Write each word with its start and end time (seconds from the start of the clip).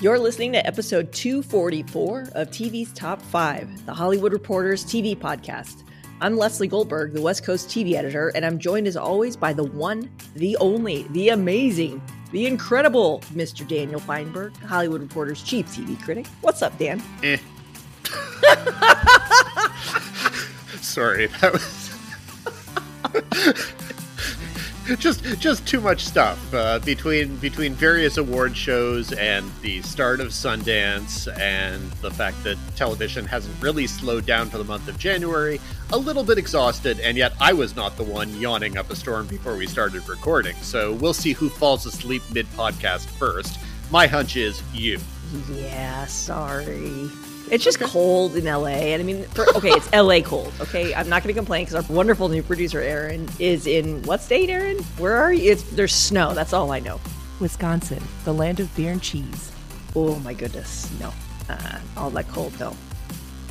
You're 0.00 0.18
listening 0.18 0.50
to 0.54 0.66
episode 0.66 1.12
244 1.12 2.30
of 2.34 2.50
TV's 2.50 2.92
Top 2.94 3.22
5, 3.22 3.86
the 3.86 3.94
Hollywood 3.94 4.32
Reporters 4.32 4.84
TV 4.84 5.16
podcast. 5.16 5.84
I'm 6.20 6.36
Leslie 6.36 6.66
Goldberg, 6.66 7.12
the 7.12 7.22
West 7.22 7.44
Coast 7.44 7.68
TV 7.68 7.94
editor, 7.94 8.32
and 8.34 8.44
I'm 8.44 8.58
joined 8.58 8.88
as 8.88 8.96
always 8.96 9.36
by 9.36 9.52
the 9.52 9.62
one, 9.62 10.10
the 10.34 10.56
only, 10.56 11.04
the 11.10 11.28
amazing, 11.28 12.02
the 12.32 12.44
incredible 12.46 13.20
Mr. 13.34 13.66
Daniel 13.66 14.00
Feinberg, 14.00 14.56
Hollywood 14.56 15.00
Reporter's 15.00 15.44
chief 15.44 15.66
TV 15.68 15.96
critic. 16.02 16.26
What's 16.40 16.60
up, 16.60 16.76
Dan? 16.76 17.00
Eh. 17.22 17.36
Sorry, 20.80 21.28
that 21.28 21.52
was 21.52 21.84
just 24.98 25.24
just 25.38 25.66
too 25.66 25.80
much 25.80 26.04
stuff 26.04 26.52
uh, 26.52 26.78
between 26.80 27.36
between 27.36 27.72
various 27.72 28.18
award 28.18 28.54
shows 28.54 29.12
and 29.12 29.50
the 29.62 29.80
start 29.82 30.20
of 30.20 30.28
Sundance 30.28 31.26
and 31.38 31.90
the 32.02 32.10
fact 32.10 32.42
that 32.44 32.58
television 32.76 33.24
hasn't 33.24 33.54
really 33.62 33.86
slowed 33.86 34.26
down 34.26 34.50
for 34.50 34.58
the 34.58 34.64
month 34.64 34.86
of 34.88 34.98
January. 34.98 35.58
A 35.92 35.96
little 35.96 36.24
bit 36.24 36.36
exhausted, 36.36 37.00
and 37.00 37.16
yet 37.16 37.32
I 37.40 37.54
was 37.54 37.74
not 37.74 37.96
the 37.96 38.04
one 38.04 38.38
yawning 38.38 38.76
up 38.76 38.90
a 38.90 38.96
storm 38.96 39.26
before 39.26 39.56
we 39.56 39.66
started 39.66 40.06
recording. 40.06 40.56
So 40.56 40.92
we'll 40.92 41.14
see 41.14 41.32
who 41.32 41.48
falls 41.48 41.86
asleep 41.86 42.22
mid 42.32 42.46
podcast 42.48 43.06
first. 43.06 43.58
My 43.90 44.06
hunch 44.06 44.36
is 44.36 44.62
you. 44.74 44.98
Yeah, 45.50 46.04
sorry. 46.06 47.08
It's 47.50 47.62
just 47.62 47.80
cold 47.80 48.36
in 48.36 48.44
LA. 48.44 48.66
And 48.68 49.02
I 49.02 49.04
mean, 49.04 49.24
for, 49.24 49.46
okay, 49.56 49.70
it's 49.70 49.92
LA 49.92 50.20
cold. 50.20 50.52
Okay. 50.60 50.94
I'm 50.94 51.08
not 51.08 51.22
going 51.22 51.34
to 51.34 51.38
complain 51.38 51.64
because 51.66 51.88
our 51.88 51.94
wonderful 51.94 52.28
new 52.28 52.42
producer, 52.42 52.80
Aaron, 52.80 53.28
is 53.38 53.66
in 53.66 54.02
what 54.02 54.22
state, 54.22 54.48
Aaron? 54.50 54.78
Where 54.98 55.16
are 55.16 55.32
you? 55.32 55.52
It's 55.52 55.62
There's 55.62 55.94
snow. 55.94 56.34
That's 56.34 56.52
all 56.52 56.72
I 56.72 56.80
know. 56.80 57.00
Wisconsin, 57.40 58.02
the 58.24 58.32
land 58.32 58.60
of 58.60 58.74
beer 58.76 58.92
and 58.92 59.02
cheese. 59.02 59.52
Oh, 59.94 60.18
my 60.20 60.34
goodness. 60.34 60.90
No. 60.98 61.12
Uh, 61.48 61.78
all 61.96 62.10
that 62.10 62.28
cold, 62.28 62.58
no. 62.58 62.76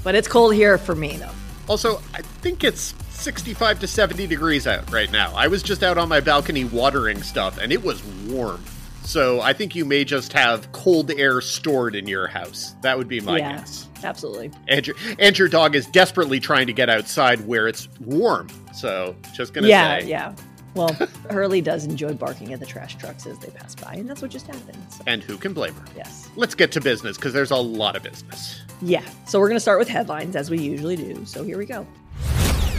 But 0.04 0.16
it's 0.16 0.28
cold 0.28 0.54
here 0.54 0.78
for 0.78 0.96
me, 0.96 1.18
though. 1.18 1.32
Also, 1.70 2.02
I 2.14 2.22
think 2.22 2.64
it's 2.64 2.94
65 3.10 3.80
to 3.82 3.88
70 3.88 4.28
degrees 4.28 4.68
out 4.68 4.92
right 4.92 5.12
now. 5.12 5.32
I 5.36 5.48
was 5.48 5.64
just 5.64 5.84
out 5.84 5.98
on 5.98 6.10
my 6.10 6.20
balcony 6.20 6.66
watering 6.66 7.22
stuff, 7.24 7.58
and 7.58 7.72
it 7.72 7.84
was 7.84 8.04
warm. 8.28 8.64
So 9.04 9.42
I 9.42 9.54
think 9.54 9.76
you 9.76 9.86
may 9.86 10.04
just 10.06 10.34
have 10.34 10.72
cold 10.72 11.12
air 11.12 11.42
stored 11.42 11.96
in 11.96 12.08
your 12.08 12.28
house. 12.28 12.76
That 12.82 12.98
would 12.98 13.08
be 13.08 13.20
my 13.20 13.38
yeah, 13.38 13.58
guess. 13.58 13.88
Absolutely. 14.04 14.52
And 14.68 14.88
your, 14.88 14.96
and 15.20 15.38
your 15.38 15.48
dog 15.48 15.76
is 15.76 15.86
desperately 15.88 16.40
trying 16.40 16.68
to 16.68 16.74
get 16.74 16.90
outside 16.90 17.46
where 17.46 17.68
it's 17.68 17.88
warm. 18.00 18.48
So 18.74 19.16
just 19.34 19.54
gonna 19.54 19.68
yeah, 19.68 20.00
say. 20.00 20.08
Yeah, 20.08 20.36
Well, 20.74 20.94
Hurley 21.30 21.62
does 21.62 21.86
enjoy 21.86 22.14
barking 22.14 22.54
at 22.54 22.60
the 22.60 22.66
trash 22.66 22.96
trucks 22.96 23.26
as 23.28 23.38
they 23.40 23.50
pass 23.50 23.76
by, 23.76 23.94
and 23.94 24.10
that's 24.10 24.22
what 24.22 24.32
just 24.32 24.48
happened. 24.48 24.78
So. 24.90 25.04
And 25.06 25.22
who 25.22 25.38
can 25.38 25.54
blame 25.54 25.74
her? 25.76 25.86
Yes. 25.96 26.30
Let's 26.36 26.56
get 26.56 26.72
to 26.72 26.82
business 26.82 27.18
because 27.18 27.34
there's 27.34 27.52
a 27.52 27.58
lot 27.58 27.96
of 27.96 28.04
business. 28.04 28.62
Yeah. 28.82 29.04
So 29.28 29.40
we're 29.40 29.50
going 29.50 29.58
to 29.58 29.62
start 29.62 29.80
with 29.80 29.90
headlines 29.90 30.36
as 30.36 30.50
we 30.50 30.60
usually 30.60 30.96
do. 30.96 31.26
So 31.26 31.44
here 31.44 31.58
we 31.58 31.66
go. 31.66 31.86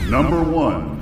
Number 0.09 0.43
one. 0.43 1.01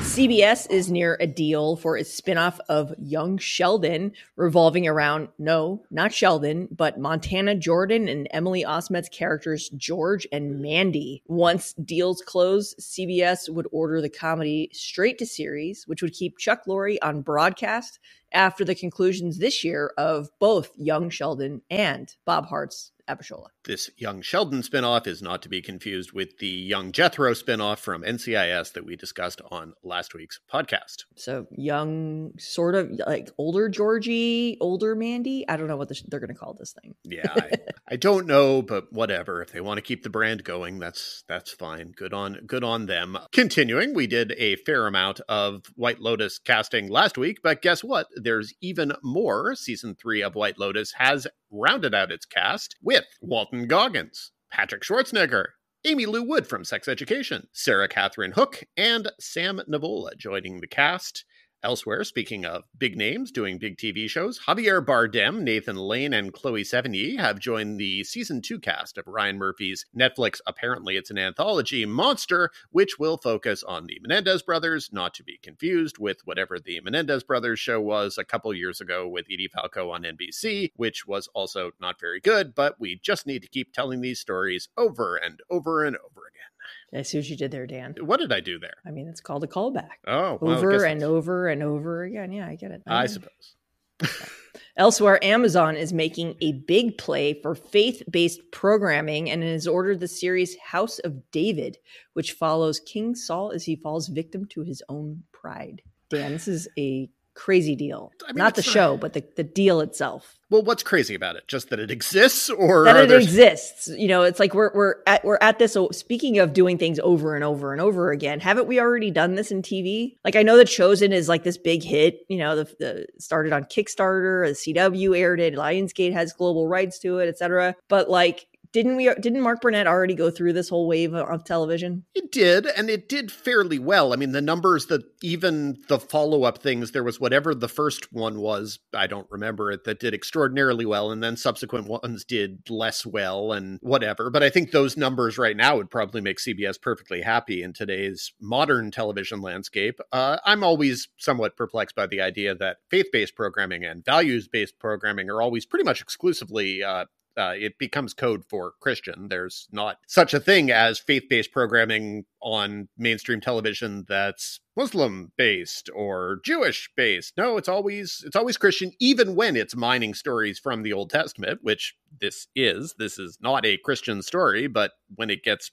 CBS 0.00 0.70
is 0.70 0.90
near 0.90 1.16
a 1.20 1.26
deal 1.26 1.76
for 1.76 1.96
a 1.96 2.02
spinoff 2.02 2.58
of 2.68 2.94
Young 2.98 3.36
Sheldon 3.38 4.12
revolving 4.36 4.86
around, 4.86 5.28
no, 5.38 5.84
not 5.90 6.12
Sheldon, 6.12 6.68
but 6.70 6.98
Montana 6.98 7.54
Jordan 7.54 8.08
and 8.08 8.26
Emily 8.30 8.64
Osment's 8.64 9.08
characters 9.08 9.68
George 9.76 10.26
and 10.32 10.60
Mandy. 10.60 11.22
Once 11.26 11.72
deals 11.74 12.22
close, 12.22 12.74
CBS 12.80 13.48
would 13.48 13.68
order 13.70 14.00
the 14.00 14.08
comedy 14.08 14.70
straight 14.72 15.18
to 15.18 15.26
series, 15.26 15.86
which 15.86 16.02
would 16.02 16.12
keep 16.12 16.38
Chuck 16.38 16.62
Lorre 16.66 16.98
on 17.02 17.20
broadcast 17.20 17.98
after 18.32 18.64
the 18.64 18.74
conclusions 18.74 19.38
this 19.38 19.62
year 19.62 19.92
of 19.98 20.30
both 20.38 20.70
Young 20.76 21.10
Sheldon 21.10 21.62
and 21.70 22.14
Bob 22.24 22.46
Hearts 22.46 22.92
Abishola. 23.08 23.48
This 23.68 23.90
Young 23.98 24.22
Sheldon 24.22 24.62
spinoff 24.62 25.06
is 25.06 25.20
not 25.20 25.42
to 25.42 25.50
be 25.50 25.60
confused 25.60 26.12
with 26.12 26.38
the 26.38 26.46
Young 26.46 26.90
Jethro 26.90 27.34
spinoff 27.34 27.76
from 27.76 28.00
NCIS 28.02 28.72
that 28.72 28.86
we 28.86 28.96
discussed 28.96 29.42
on 29.50 29.74
last 29.84 30.14
week's 30.14 30.40
podcast. 30.50 31.04
So, 31.16 31.46
young, 31.50 32.32
sort 32.38 32.74
of 32.74 32.90
like 33.06 33.28
older 33.36 33.68
Georgie, 33.68 34.56
older 34.62 34.94
Mandy. 34.94 35.46
I 35.46 35.58
don't 35.58 35.68
know 35.68 35.76
what 35.76 35.92
they're 36.08 36.18
going 36.18 36.32
to 36.32 36.34
call 36.34 36.54
this 36.54 36.74
thing. 36.80 36.94
yeah, 37.04 37.30
I, 37.30 37.50
I, 37.90 37.96
don't 37.96 38.26
know, 38.26 38.62
but 38.62 38.90
whatever. 38.90 39.42
If 39.42 39.52
they 39.52 39.60
want 39.60 39.76
to 39.76 39.82
keep 39.82 40.02
the 40.02 40.08
brand 40.08 40.44
going, 40.44 40.78
that's 40.78 41.24
that's 41.28 41.52
fine. 41.52 41.92
Good 41.94 42.14
on 42.14 42.38
good 42.46 42.64
on 42.64 42.86
them. 42.86 43.18
Continuing, 43.32 43.92
we 43.92 44.06
did 44.06 44.32
a 44.38 44.56
fair 44.56 44.86
amount 44.86 45.20
of 45.28 45.66
White 45.74 46.00
Lotus 46.00 46.38
casting 46.38 46.88
last 46.88 47.18
week, 47.18 47.40
but 47.42 47.60
guess 47.60 47.84
what? 47.84 48.06
There's 48.16 48.54
even 48.62 48.94
more. 49.02 49.54
Season 49.54 49.94
three 49.94 50.22
of 50.22 50.34
White 50.34 50.58
Lotus 50.58 50.92
has 50.92 51.26
rounded 51.50 51.94
out 51.94 52.12
its 52.12 52.26
cast 52.26 52.76
with 52.82 53.04
Walton 53.20 53.57
Goggins, 53.66 54.32
Patrick 54.50 54.82
Schwarzenegger, 54.82 55.46
Aimee 55.84 56.06
Lou 56.06 56.22
Wood 56.22 56.46
from 56.46 56.64
Sex 56.64 56.88
Education, 56.88 57.46
Sarah 57.52 57.88
Catherine 57.88 58.32
Hook, 58.32 58.62
and 58.76 59.10
Sam 59.20 59.60
Nivola 59.68 60.16
joining 60.16 60.60
the 60.60 60.66
cast. 60.66 61.24
Elsewhere, 61.60 62.04
speaking 62.04 62.44
of 62.44 62.62
big 62.78 62.96
names 62.96 63.32
doing 63.32 63.58
big 63.58 63.78
TV 63.78 64.08
shows, 64.08 64.38
Javier 64.46 64.84
Bardem, 64.84 65.40
Nathan 65.40 65.74
Lane, 65.74 66.14
and 66.14 66.32
Chloe 66.32 66.62
Sevigny 66.62 67.18
have 67.18 67.40
joined 67.40 67.80
the 67.80 68.04
season 68.04 68.40
two 68.40 68.60
cast 68.60 68.96
of 68.96 69.08
Ryan 69.08 69.38
Murphy's 69.38 69.84
Netflix, 69.96 70.40
apparently 70.46 70.96
it's 70.96 71.10
an 71.10 71.18
anthology, 71.18 71.84
Monster, 71.84 72.52
which 72.70 72.96
will 73.00 73.16
focus 73.16 73.64
on 73.64 73.86
the 73.86 73.98
Menendez 74.00 74.40
brothers, 74.42 74.90
not 74.92 75.14
to 75.14 75.24
be 75.24 75.36
confused 75.42 75.98
with 75.98 76.20
whatever 76.24 76.60
the 76.60 76.80
Menendez 76.80 77.24
brothers 77.24 77.58
show 77.58 77.80
was 77.80 78.16
a 78.16 78.24
couple 78.24 78.54
years 78.54 78.80
ago 78.80 79.08
with 79.08 79.26
Edie 79.26 79.48
Falco 79.48 79.90
on 79.90 80.04
NBC, 80.04 80.70
which 80.76 81.08
was 81.08 81.28
also 81.34 81.72
not 81.80 81.98
very 81.98 82.20
good, 82.20 82.54
but 82.54 82.76
we 82.78 83.00
just 83.02 83.26
need 83.26 83.42
to 83.42 83.48
keep 83.48 83.72
telling 83.72 84.00
these 84.00 84.20
stories 84.20 84.68
over 84.76 85.16
and 85.16 85.40
over 85.50 85.84
and 85.84 85.96
over 85.96 86.20
again. 86.28 86.47
I 86.94 87.02
see 87.02 87.18
what 87.18 87.28
you 87.28 87.36
did 87.36 87.50
there, 87.50 87.66
Dan. 87.66 87.96
What 88.00 88.20
did 88.20 88.32
I 88.32 88.40
do 88.40 88.58
there? 88.58 88.76
I 88.86 88.90
mean, 88.90 89.08
it's 89.08 89.20
called 89.20 89.44
a 89.44 89.46
callback. 89.46 89.98
Oh, 90.06 90.38
well, 90.40 90.56
over 90.56 90.84
and 90.84 91.02
over 91.02 91.48
and 91.48 91.62
over 91.62 92.04
again. 92.04 92.32
Yeah, 92.32 92.46
I 92.46 92.54
get 92.54 92.70
it. 92.70 92.82
I, 92.86 93.02
I 93.02 93.06
suppose. 93.06 93.56
Elsewhere, 94.76 95.22
Amazon 95.22 95.76
is 95.76 95.92
making 95.92 96.36
a 96.40 96.52
big 96.52 96.96
play 96.96 97.34
for 97.42 97.54
faith 97.54 98.02
based 98.10 98.40
programming 98.52 99.28
and 99.28 99.42
has 99.42 99.66
ordered 99.66 100.00
the 100.00 100.08
series 100.08 100.56
House 100.58 100.98
of 101.00 101.30
David, 101.30 101.76
which 102.14 102.32
follows 102.32 102.80
King 102.80 103.14
Saul 103.14 103.50
as 103.50 103.64
he 103.64 103.76
falls 103.76 104.08
victim 104.08 104.46
to 104.46 104.62
his 104.62 104.82
own 104.88 105.24
pride. 105.32 105.82
Dan, 106.10 106.32
this 106.32 106.48
is 106.48 106.68
a 106.78 107.10
crazy 107.38 107.76
deal. 107.76 108.12
I 108.26 108.32
mean, 108.32 108.38
not 108.38 108.56
the 108.56 108.62
show, 108.62 108.96
but 108.96 109.12
the, 109.12 109.24
the 109.36 109.44
deal 109.44 109.80
itself. 109.80 110.34
Well, 110.50 110.62
what's 110.62 110.82
crazy 110.82 111.14
about 111.14 111.36
it? 111.36 111.46
Just 111.46 111.70
that 111.70 111.78
it 111.78 111.90
exists, 111.90 112.50
or 112.50 112.84
that 112.84 112.96
it 112.96 113.08
there... 113.08 113.18
exists. 113.18 113.88
You 113.88 114.08
know, 114.08 114.22
it's 114.22 114.40
like 114.40 114.54
we're 114.54 114.72
we're 114.74 114.96
at 115.06 115.24
we're 115.24 115.38
at 115.40 115.58
this. 115.58 115.76
Oh, 115.76 115.90
speaking 115.90 116.38
of 116.38 116.52
doing 116.52 116.78
things 116.78 116.98
over 117.00 117.34
and 117.34 117.44
over 117.44 117.72
and 117.72 117.80
over 117.80 118.10
again, 118.10 118.40
haven't 118.40 118.66
we 118.66 118.80
already 118.80 119.10
done 119.10 119.36
this 119.36 119.50
in 119.50 119.62
TV? 119.62 120.16
Like 120.24 120.36
I 120.36 120.42
know 120.42 120.56
that 120.56 120.66
Chosen 120.66 121.12
is 121.12 121.28
like 121.28 121.44
this 121.44 121.58
big 121.58 121.82
hit. 121.82 122.20
You 122.28 122.38
know, 122.38 122.56
the, 122.56 122.64
the 122.78 123.06
started 123.18 123.52
on 123.52 123.64
Kickstarter, 123.64 124.48
the 124.48 124.74
CW 124.74 125.16
aired 125.16 125.40
it, 125.40 125.54
Lionsgate 125.54 126.12
has 126.12 126.32
global 126.32 126.66
rights 126.66 126.98
to 127.00 127.18
it, 127.18 127.28
etc. 127.28 127.76
But 127.88 128.10
like 128.10 128.46
didn't 128.82 128.96
we 128.96 129.12
didn't 129.20 129.40
mark 129.40 129.60
burnett 129.60 129.88
already 129.88 130.14
go 130.14 130.30
through 130.30 130.52
this 130.52 130.68
whole 130.68 130.86
wave 130.86 131.12
of 131.12 131.44
television? 131.44 132.04
It 132.14 132.30
did 132.30 132.66
and 132.66 132.88
it 132.88 133.08
did 133.08 133.32
fairly 133.32 133.78
well. 133.78 134.12
I 134.12 134.16
mean 134.16 134.30
the 134.30 134.40
numbers 134.40 134.86
that 134.86 135.02
even 135.20 135.78
the 135.88 135.98
follow-up 135.98 136.58
things 136.58 136.92
there 136.92 137.02
was 137.02 137.18
whatever 137.18 137.54
the 137.54 137.68
first 137.68 138.12
one 138.12 138.38
was 138.40 138.78
i 138.94 139.08
don't 139.08 139.26
remember 139.30 139.72
it 139.72 139.82
that 139.82 139.98
did 139.98 140.14
extraordinarily 140.14 140.86
well 140.86 141.10
and 141.10 141.22
then 141.22 141.36
subsequent 141.36 141.88
ones 141.88 142.24
did 142.24 142.70
less 142.70 143.04
well 143.04 143.52
and 143.52 143.80
whatever. 143.82 144.30
But 144.30 144.44
i 144.44 144.50
think 144.50 144.70
those 144.70 144.96
numbers 144.96 145.38
right 145.38 145.56
now 145.56 145.76
would 145.76 145.90
probably 145.90 146.20
make 146.20 146.38
cbs 146.38 146.80
perfectly 146.80 147.22
happy 147.22 147.62
in 147.62 147.72
today's 147.72 148.32
modern 148.40 148.92
television 148.92 149.40
landscape. 149.40 149.98
Uh, 150.12 150.38
i'm 150.44 150.62
always 150.62 151.08
somewhat 151.16 151.56
perplexed 151.56 151.96
by 151.96 152.06
the 152.06 152.20
idea 152.20 152.54
that 152.54 152.76
faith-based 152.90 153.34
programming 153.34 153.84
and 153.84 154.04
values-based 154.04 154.78
programming 154.78 155.28
are 155.28 155.42
always 155.42 155.66
pretty 155.66 155.84
much 155.84 156.00
exclusively 156.00 156.82
uh, 156.82 157.06
Uh, 157.38 157.54
it 157.56 157.78
becomes 157.78 158.14
code 158.14 158.44
for 158.44 158.72
Christian. 158.80 159.28
There's 159.28 159.68
not 159.70 159.98
such 160.08 160.34
a 160.34 160.40
thing 160.40 160.70
as 160.70 160.98
faith 160.98 161.24
based 161.30 161.52
programming 161.52 162.24
on 162.42 162.88
mainstream 162.98 163.40
television 163.40 164.04
that's 164.08 164.60
Muslim 164.76 165.32
based 165.36 165.88
or 165.94 166.40
Jewish 166.44 166.90
based. 166.96 167.36
No, 167.36 167.56
it's 167.56 167.68
always 167.68 168.24
it's 168.26 168.36
always 168.36 168.56
Christian, 168.56 168.92
even 168.98 169.36
when 169.36 169.56
it's 169.56 169.76
mining 169.76 170.14
stories 170.14 170.58
from 170.58 170.82
the 170.82 170.92
Old 170.92 171.10
Testament, 171.10 171.60
which 171.62 171.96
this 172.20 172.48
is. 172.56 172.94
This 172.98 173.18
is 173.18 173.38
not 173.40 173.64
a 173.64 173.78
Christian 173.78 174.22
story, 174.22 174.66
but 174.66 174.92
when 175.14 175.30
it 175.30 175.44
gets 175.44 175.70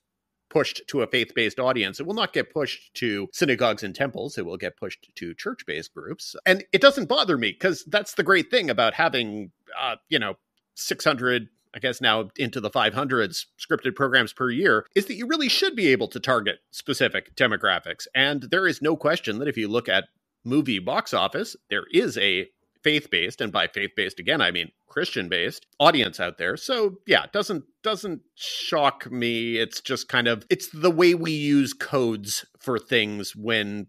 pushed 0.50 0.82
to 0.88 1.02
a 1.02 1.08
faith 1.08 1.34
based 1.36 1.60
audience. 1.60 2.00
It 2.00 2.06
will 2.06 2.14
not 2.14 2.32
get 2.32 2.54
pushed 2.54 2.94
to 2.96 3.28
synagogues 3.34 3.84
and 3.84 3.96
temples. 3.96 4.38
It 4.38 4.46
will 4.46 4.58
get 4.58 4.78
pushed 4.78 5.10
to 5.16 5.34
church 5.34 5.66
based 5.66 5.94
groups. 5.94 6.36
And 6.46 6.64
it 6.72 6.82
doesn't 6.82 7.10
bother 7.10 7.38
me 7.38 7.52
because 7.52 7.84
that's 7.86 8.14
the 8.14 8.24
great 8.24 8.50
thing 8.50 8.70
about 8.70 8.94
having, 8.94 9.52
uh, 9.80 9.96
you 10.10 10.20
know, 10.20 10.36
600 10.76 11.48
I 11.76 11.80
guess 11.80 12.00
now 12.00 12.30
into 12.38 12.62
the 12.62 12.70
500s 12.70 13.46
scripted 13.60 13.96
programs 13.96 14.34
per 14.34 14.50
year, 14.50 14.86
is 14.96 15.08
that 15.08 15.16
you 15.16 15.28
really 15.28 15.50
should 15.50 15.76
be 15.76 15.88
able 15.88 16.08
to 16.08 16.20
target 16.20 16.60
specific 16.72 17.36
demographics. 17.36 18.08
And 18.16 18.44
there 18.44 18.66
is 18.66 18.82
no 18.82 18.96
question 18.96 19.40
that 19.40 19.48
if 19.48 19.58
you 19.58 19.68
look 19.68 19.90
at 19.90 20.06
movie 20.46 20.80
box 20.80 21.14
office, 21.14 21.56
there 21.70 21.86
is 21.92 22.18
a 22.18 22.48
faith 22.82 23.10
based, 23.10 23.42
and 23.42 23.52
by 23.52 23.68
faith 23.68 23.92
based 23.96 24.20
again, 24.20 24.42
I 24.42 24.52
mean 24.52 24.72
Christian 24.88 25.28
based 25.28 25.66
audience 25.80 26.20
out 26.20 26.38
there. 26.38 26.56
So 26.56 26.98
yeah, 27.08 27.26
doesn't 27.34 27.66
doesn't 27.84 28.22
shock 28.36 29.12
me. 29.12 29.58
It's 29.58 29.82
just 29.82 30.08
kind 30.08 30.28
of 30.28 30.46
it's 30.50 30.70
the 30.70 30.92
way 30.92 31.16
we 31.16 31.32
use 31.32 31.74
codes 31.74 32.46
for 32.60 32.80
things 32.80 33.36
when 33.36 33.88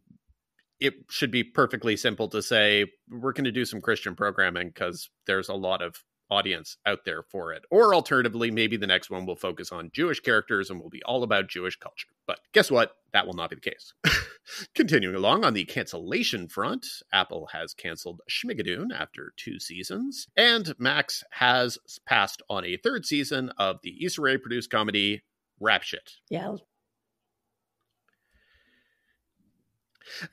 it 0.81 0.95
should 1.11 1.31
be 1.31 1.45
perfectly 1.45 1.97
simple 1.97 2.29
to 2.29 2.43
say 2.43 2.87
we're 3.11 3.33
going 3.33 3.45
to 3.45 3.53
do 3.53 3.65
some 3.65 3.81
Christian 3.81 4.15
programming 4.17 4.69
because 4.69 5.09
there's 5.27 5.49
a 5.49 5.55
lot 5.55 5.83
of 5.83 6.03
audience 6.31 6.77
out 6.87 7.01
there 7.05 7.23
for 7.23 7.53
it. 7.53 7.65
Or 7.71 7.95
alternatively, 7.95 8.51
maybe 8.51 8.77
the 8.77 8.87
next 8.87 9.11
one 9.11 9.27
will 9.27 9.37
focus 9.37 9.73
on 9.73 9.91
Jewish 9.93 10.21
characters 10.21 10.71
and 10.71 10.81
will 10.81 10.91
be 10.91 11.03
all 11.05 11.23
about 11.23 11.49
Jewish 11.49 11.77
culture. 11.77 12.09
But 12.27 12.41
guess 12.53 12.71
what? 12.71 12.93
That 13.13 13.27
will 13.27 13.35
not 13.35 13.51
be 13.51 13.57
the 13.57 13.71
case. 13.71 13.93
Continuing 14.75 15.15
along 15.15 15.45
on 15.45 15.55
the 15.55 15.65
cancellation 15.65 16.49
front, 16.49 16.87
Apple 17.13 17.49
has 17.53 17.75
canceled 17.75 18.21
Schmigadoon 18.31 18.89
after 18.97 19.33
two 19.37 19.59
seasons, 19.59 20.27
and 20.37 20.75
Max 20.79 21.25
has 21.31 21.79
passed 22.07 22.43
on 22.49 22.65
a 22.65 22.77
third 22.77 23.07
season 23.07 23.51
of 23.59 23.79
the 23.83 24.05
Issa 24.05 24.21
Rae 24.21 24.37
produced 24.37 24.71
comedy 24.71 25.23
Rap 25.61 25.83
Shit. 25.83 26.13
Yeah, 26.29 26.57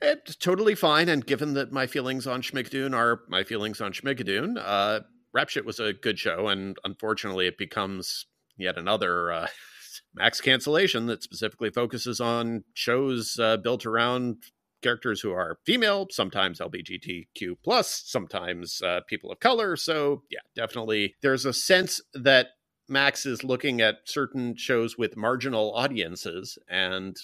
It's 0.00 0.36
totally 0.36 0.74
fine, 0.74 1.08
and 1.08 1.26
given 1.26 1.54
that 1.54 1.72
my 1.72 1.86
feelings 1.86 2.26
on 2.26 2.42
Schmigadoon 2.42 2.94
are 2.94 3.22
my 3.28 3.42
feelings 3.42 3.80
on 3.80 3.92
Schmigadoon, 3.92 4.56
uh, 4.56 5.00
Rap 5.34 5.48
Shit 5.48 5.66
was 5.66 5.80
a 5.80 5.92
good 5.92 6.18
show, 6.18 6.46
and 6.46 6.78
unfortunately, 6.84 7.48
it 7.48 7.58
becomes 7.58 8.26
yet 8.56 8.78
another 8.78 9.32
uh, 9.32 9.46
max 10.14 10.40
cancellation 10.40 11.06
that 11.06 11.24
specifically 11.24 11.70
focuses 11.70 12.20
on 12.20 12.62
shows 12.72 13.38
uh, 13.40 13.56
built 13.56 13.84
around 13.84 14.36
characters 14.80 15.20
who 15.20 15.32
are 15.32 15.58
female, 15.66 16.06
sometimes 16.10 16.60
LGBTQ 16.60 17.56
plus, 17.64 18.02
sometimes 18.06 18.80
uh, 18.82 19.00
people 19.08 19.32
of 19.32 19.40
color. 19.40 19.76
So 19.76 20.22
yeah, 20.30 20.40
definitely, 20.54 21.16
there's 21.20 21.44
a 21.44 21.52
sense 21.52 22.00
that 22.14 22.48
Max 22.88 23.26
is 23.26 23.42
looking 23.42 23.80
at 23.80 23.96
certain 24.04 24.54
shows 24.56 24.96
with 24.96 25.16
marginal 25.16 25.74
audiences, 25.74 26.58
and 26.68 27.16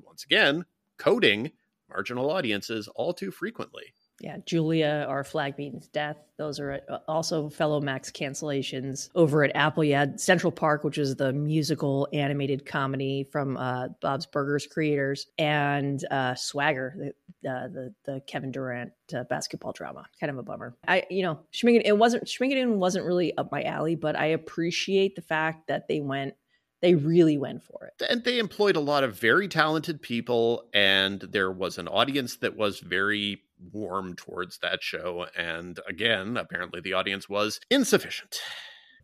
once 0.00 0.24
again, 0.24 0.64
coding 0.96 1.50
marginal 1.90 2.30
audiences 2.30 2.88
all 2.94 3.12
too 3.12 3.30
frequently. 3.30 3.92
Yeah, 4.20 4.38
Julia, 4.44 5.06
our 5.08 5.22
flag 5.22 5.56
means 5.58 5.86
death. 5.88 6.16
Those 6.38 6.58
are 6.58 6.80
uh, 6.88 6.98
also 7.06 7.48
fellow 7.48 7.80
Max 7.80 8.10
cancellations 8.10 9.10
over 9.14 9.44
at 9.44 9.54
Apple. 9.54 9.84
You 9.84 9.94
had 9.94 10.20
Central 10.20 10.50
Park, 10.50 10.82
which 10.82 10.98
is 10.98 11.14
the 11.14 11.32
musical 11.32 12.08
animated 12.12 12.66
comedy 12.66 13.22
from 13.22 13.56
uh, 13.56 13.88
Bob's 14.00 14.26
Burgers 14.26 14.66
creators, 14.66 15.26
and 15.38 16.04
uh, 16.10 16.34
Swagger, 16.34 17.12
the, 17.42 17.50
uh, 17.50 17.68
the, 17.68 17.94
the 18.04 18.20
Kevin 18.26 18.50
Durant 18.50 18.92
uh, 19.14 19.22
basketball 19.24 19.72
drama. 19.72 20.04
Kind 20.18 20.30
of 20.30 20.38
a 20.38 20.42
bummer. 20.42 20.76
I, 20.86 21.04
you 21.10 21.22
know, 21.22 21.38
Schmigadoon, 21.52 21.82
it 21.84 21.96
wasn't 21.96 22.24
Schmigadoon 22.24 22.76
wasn't 22.76 23.06
really 23.06 23.36
up 23.36 23.52
my 23.52 23.62
alley, 23.62 23.94
but 23.94 24.16
I 24.16 24.26
appreciate 24.26 25.14
the 25.14 25.22
fact 25.22 25.68
that 25.68 25.86
they 25.86 26.00
went 26.00 26.34
they 26.80 26.94
really 26.94 27.36
went 27.36 27.64
for 27.64 27.86
it. 27.86 28.08
And 28.08 28.22
they 28.22 28.38
employed 28.38 28.76
a 28.76 28.80
lot 28.80 29.02
of 29.02 29.18
very 29.18 29.48
talented 29.48 30.00
people, 30.00 30.68
and 30.72 31.20
there 31.20 31.50
was 31.50 31.78
an 31.78 31.88
audience 31.88 32.36
that 32.36 32.56
was 32.56 32.78
very 32.78 33.42
warm 33.72 34.14
towards 34.14 34.58
that 34.58 34.82
show. 34.82 35.26
And 35.36 35.78
again, 35.88 36.36
apparently 36.36 36.80
the 36.80 36.92
audience 36.92 37.28
was 37.28 37.60
insufficient. 37.70 38.40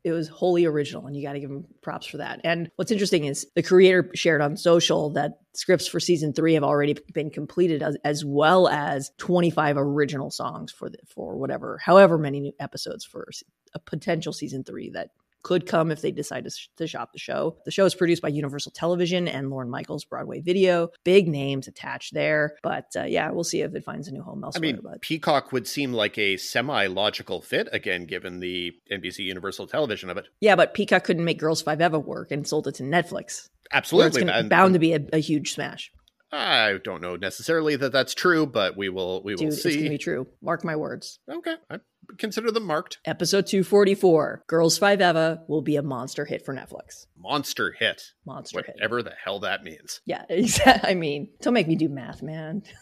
It 0.05 0.13
was 0.13 0.29
wholly 0.29 0.67
original, 0.67 1.07
and 1.07 1.17
you 1.17 1.23
got 1.23 1.33
to 1.33 1.41
give 1.41 1.49
them 1.49 1.65
props 1.83 2.07
for 2.07 2.19
that. 2.19 2.43
And 2.45 2.71
what's 2.77 2.93
interesting 2.93 3.25
is 3.25 3.47
the 3.55 3.63
creator 3.63 4.11
shared 4.15 4.43
on 4.43 4.59
social 4.59 5.09
that 5.15 5.39
scripts 5.55 5.87
for 5.87 5.99
season 5.99 6.35
three 6.35 6.55
have 6.55 6.63
already 6.63 6.95
been 7.15 7.31
completed, 7.31 7.83
as, 7.83 7.97
as 8.05 8.23
well 8.23 8.69
as 8.69 9.11
25 9.17 9.77
original 9.79 10.31
songs 10.31 10.71
for 10.73 10.91
the, 10.91 10.99
for 11.09 11.39
whatever, 11.39 11.79
however 11.79 12.19
many 12.19 12.41
new 12.41 12.53
episodes 12.61 13.03
for 13.03 13.27
a 13.73 13.79
potential 13.79 14.35
season 14.35 14.63
three 14.63 14.91
that 14.91 15.09
could 15.45 15.67
come 15.67 15.93
if 15.93 16.01
they 16.01 16.11
decide 16.11 16.43
to, 16.45 16.51
sh- 16.51 16.69
to 16.77 16.89
shop 16.89 17.13
the 17.13 17.19
show. 17.21 17.57
The 17.65 17.71
show 17.71 17.85
is 17.85 17.95
produced 17.95 18.23
by 18.23 18.29
Universal 18.29 18.73
Television 18.73 19.29
and 19.29 19.51
Lorne 19.51 19.71
Michaels 19.71 20.05
Broadway 20.05 20.41
Video. 20.41 20.89
Big 21.05 21.29
names 21.29 21.69
attached 21.69 22.15
there, 22.15 22.57
but 22.63 22.87
uh, 22.97 23.05
yeah, 23.05 23.31
we'll 23.31 23.45
see 23.45 23.61
if 23.61 23.75
it 23.75 23.85
finds 23.85 24.09
a 24.09 24.13
new 24.13 24.23
home 24.23 24.43
elsewhere. 24.43 24.69
I 24.69 24.73
mean, 24.73 24.81
but. 24.83 25.03
Peacock 25.03 25.53
would 25.53 25.69
seem 25.69 25.93
like 25.93 26.19
a 26.19 26.37
semi-logical 26.37 27.43
fit 27.43 27.69
again, 27.71 28.07
given 28.07 28.41
the 28.41 28.73
NBC 28.91 29.21
Universal 29.21 29.69
Television 29.69 30.11
of 30.11 30.17
it. 30.17 30.27
Yeah, 30.41 30.57
but 30.57 30.75
Peacock 30.75 31.05
couldn't 31.05 31.25
make 31.25 31.39
Girls 31.39 31.63
Five 31.63 31.81
Eva 31.81 32.01
work 32.01 32.33
and 32.33 32.49
sold 32.49 32.67
it 32.67 32.75
to 32.77 32.83
Netflix. 32.83 33.51
Absolutely, 33.73 34.23
it's 34.23 34.31
gonna, 34.31 34.49
bound 34.49 34.73
to 34.73 34.81
be 34.81 34.95
a, 34.95 35.01
a 35.13 35.19
huge 35.19 35.53
smash. 35.53 35.93
I 36.35 36.79
don't 36.83 37.01
know 37.01 37.17
necessarily 37.17 37.77
that 37.77 37.93
that's 37.93 38.15
true, 38.15 38.47
but 38.47 38.77
we 38.77 38.89
will 38.89 39.23
we 39.23 39.35
Dude, 39.35 39.47
will 39.47 39.53
see. 39.53 39.69
It's 39.69 39.77
gonna 39.79 39.91
be 39.91 39.99
true. 39.99 40.27
Mark 40.43 40.65
my 40.65 40.77
words. 40.77 41.21
Okay, 41.31 41.55
I 41.71 41.79
consider 42.19 42.51
them 42.51 42.65
marked. 42.67 42.99
Episode 43.05 43.47
two 43.47 43.63
forty 43.63 43.95
four. 43.95 44.43
Girls 44.49 44.77
Five 44.77 45.01
Eva 45.01 45.43
will 45.49 45.63
be 45.63 45.77
a 45.77 45.83
monster 45.83 46.25
hit 46.25 46.45
for 46.45 46.55
Netflix. 46.55 47.07
Monster 47.17 47.75
hit. 47.79 48.03
Monster 48.27 48.59
Whatever 48.59 48.67
hit. 48.67 48.77
Whatever 48.77 49.03
the 49.03 49.15
hell 49.25 49.41
that 49.41 49.63
means. 49.63 50.01
Yeah, 50.07 50.25
exactly. 50.29 50.91
I 50.91 50.95
mean, 50.95 51.29
don't 51.41 51.55
make 51.55 51.69
me 51.69 51.77
do 51.77 51.89
math, 51.89 52.23
man. 52.23 52.63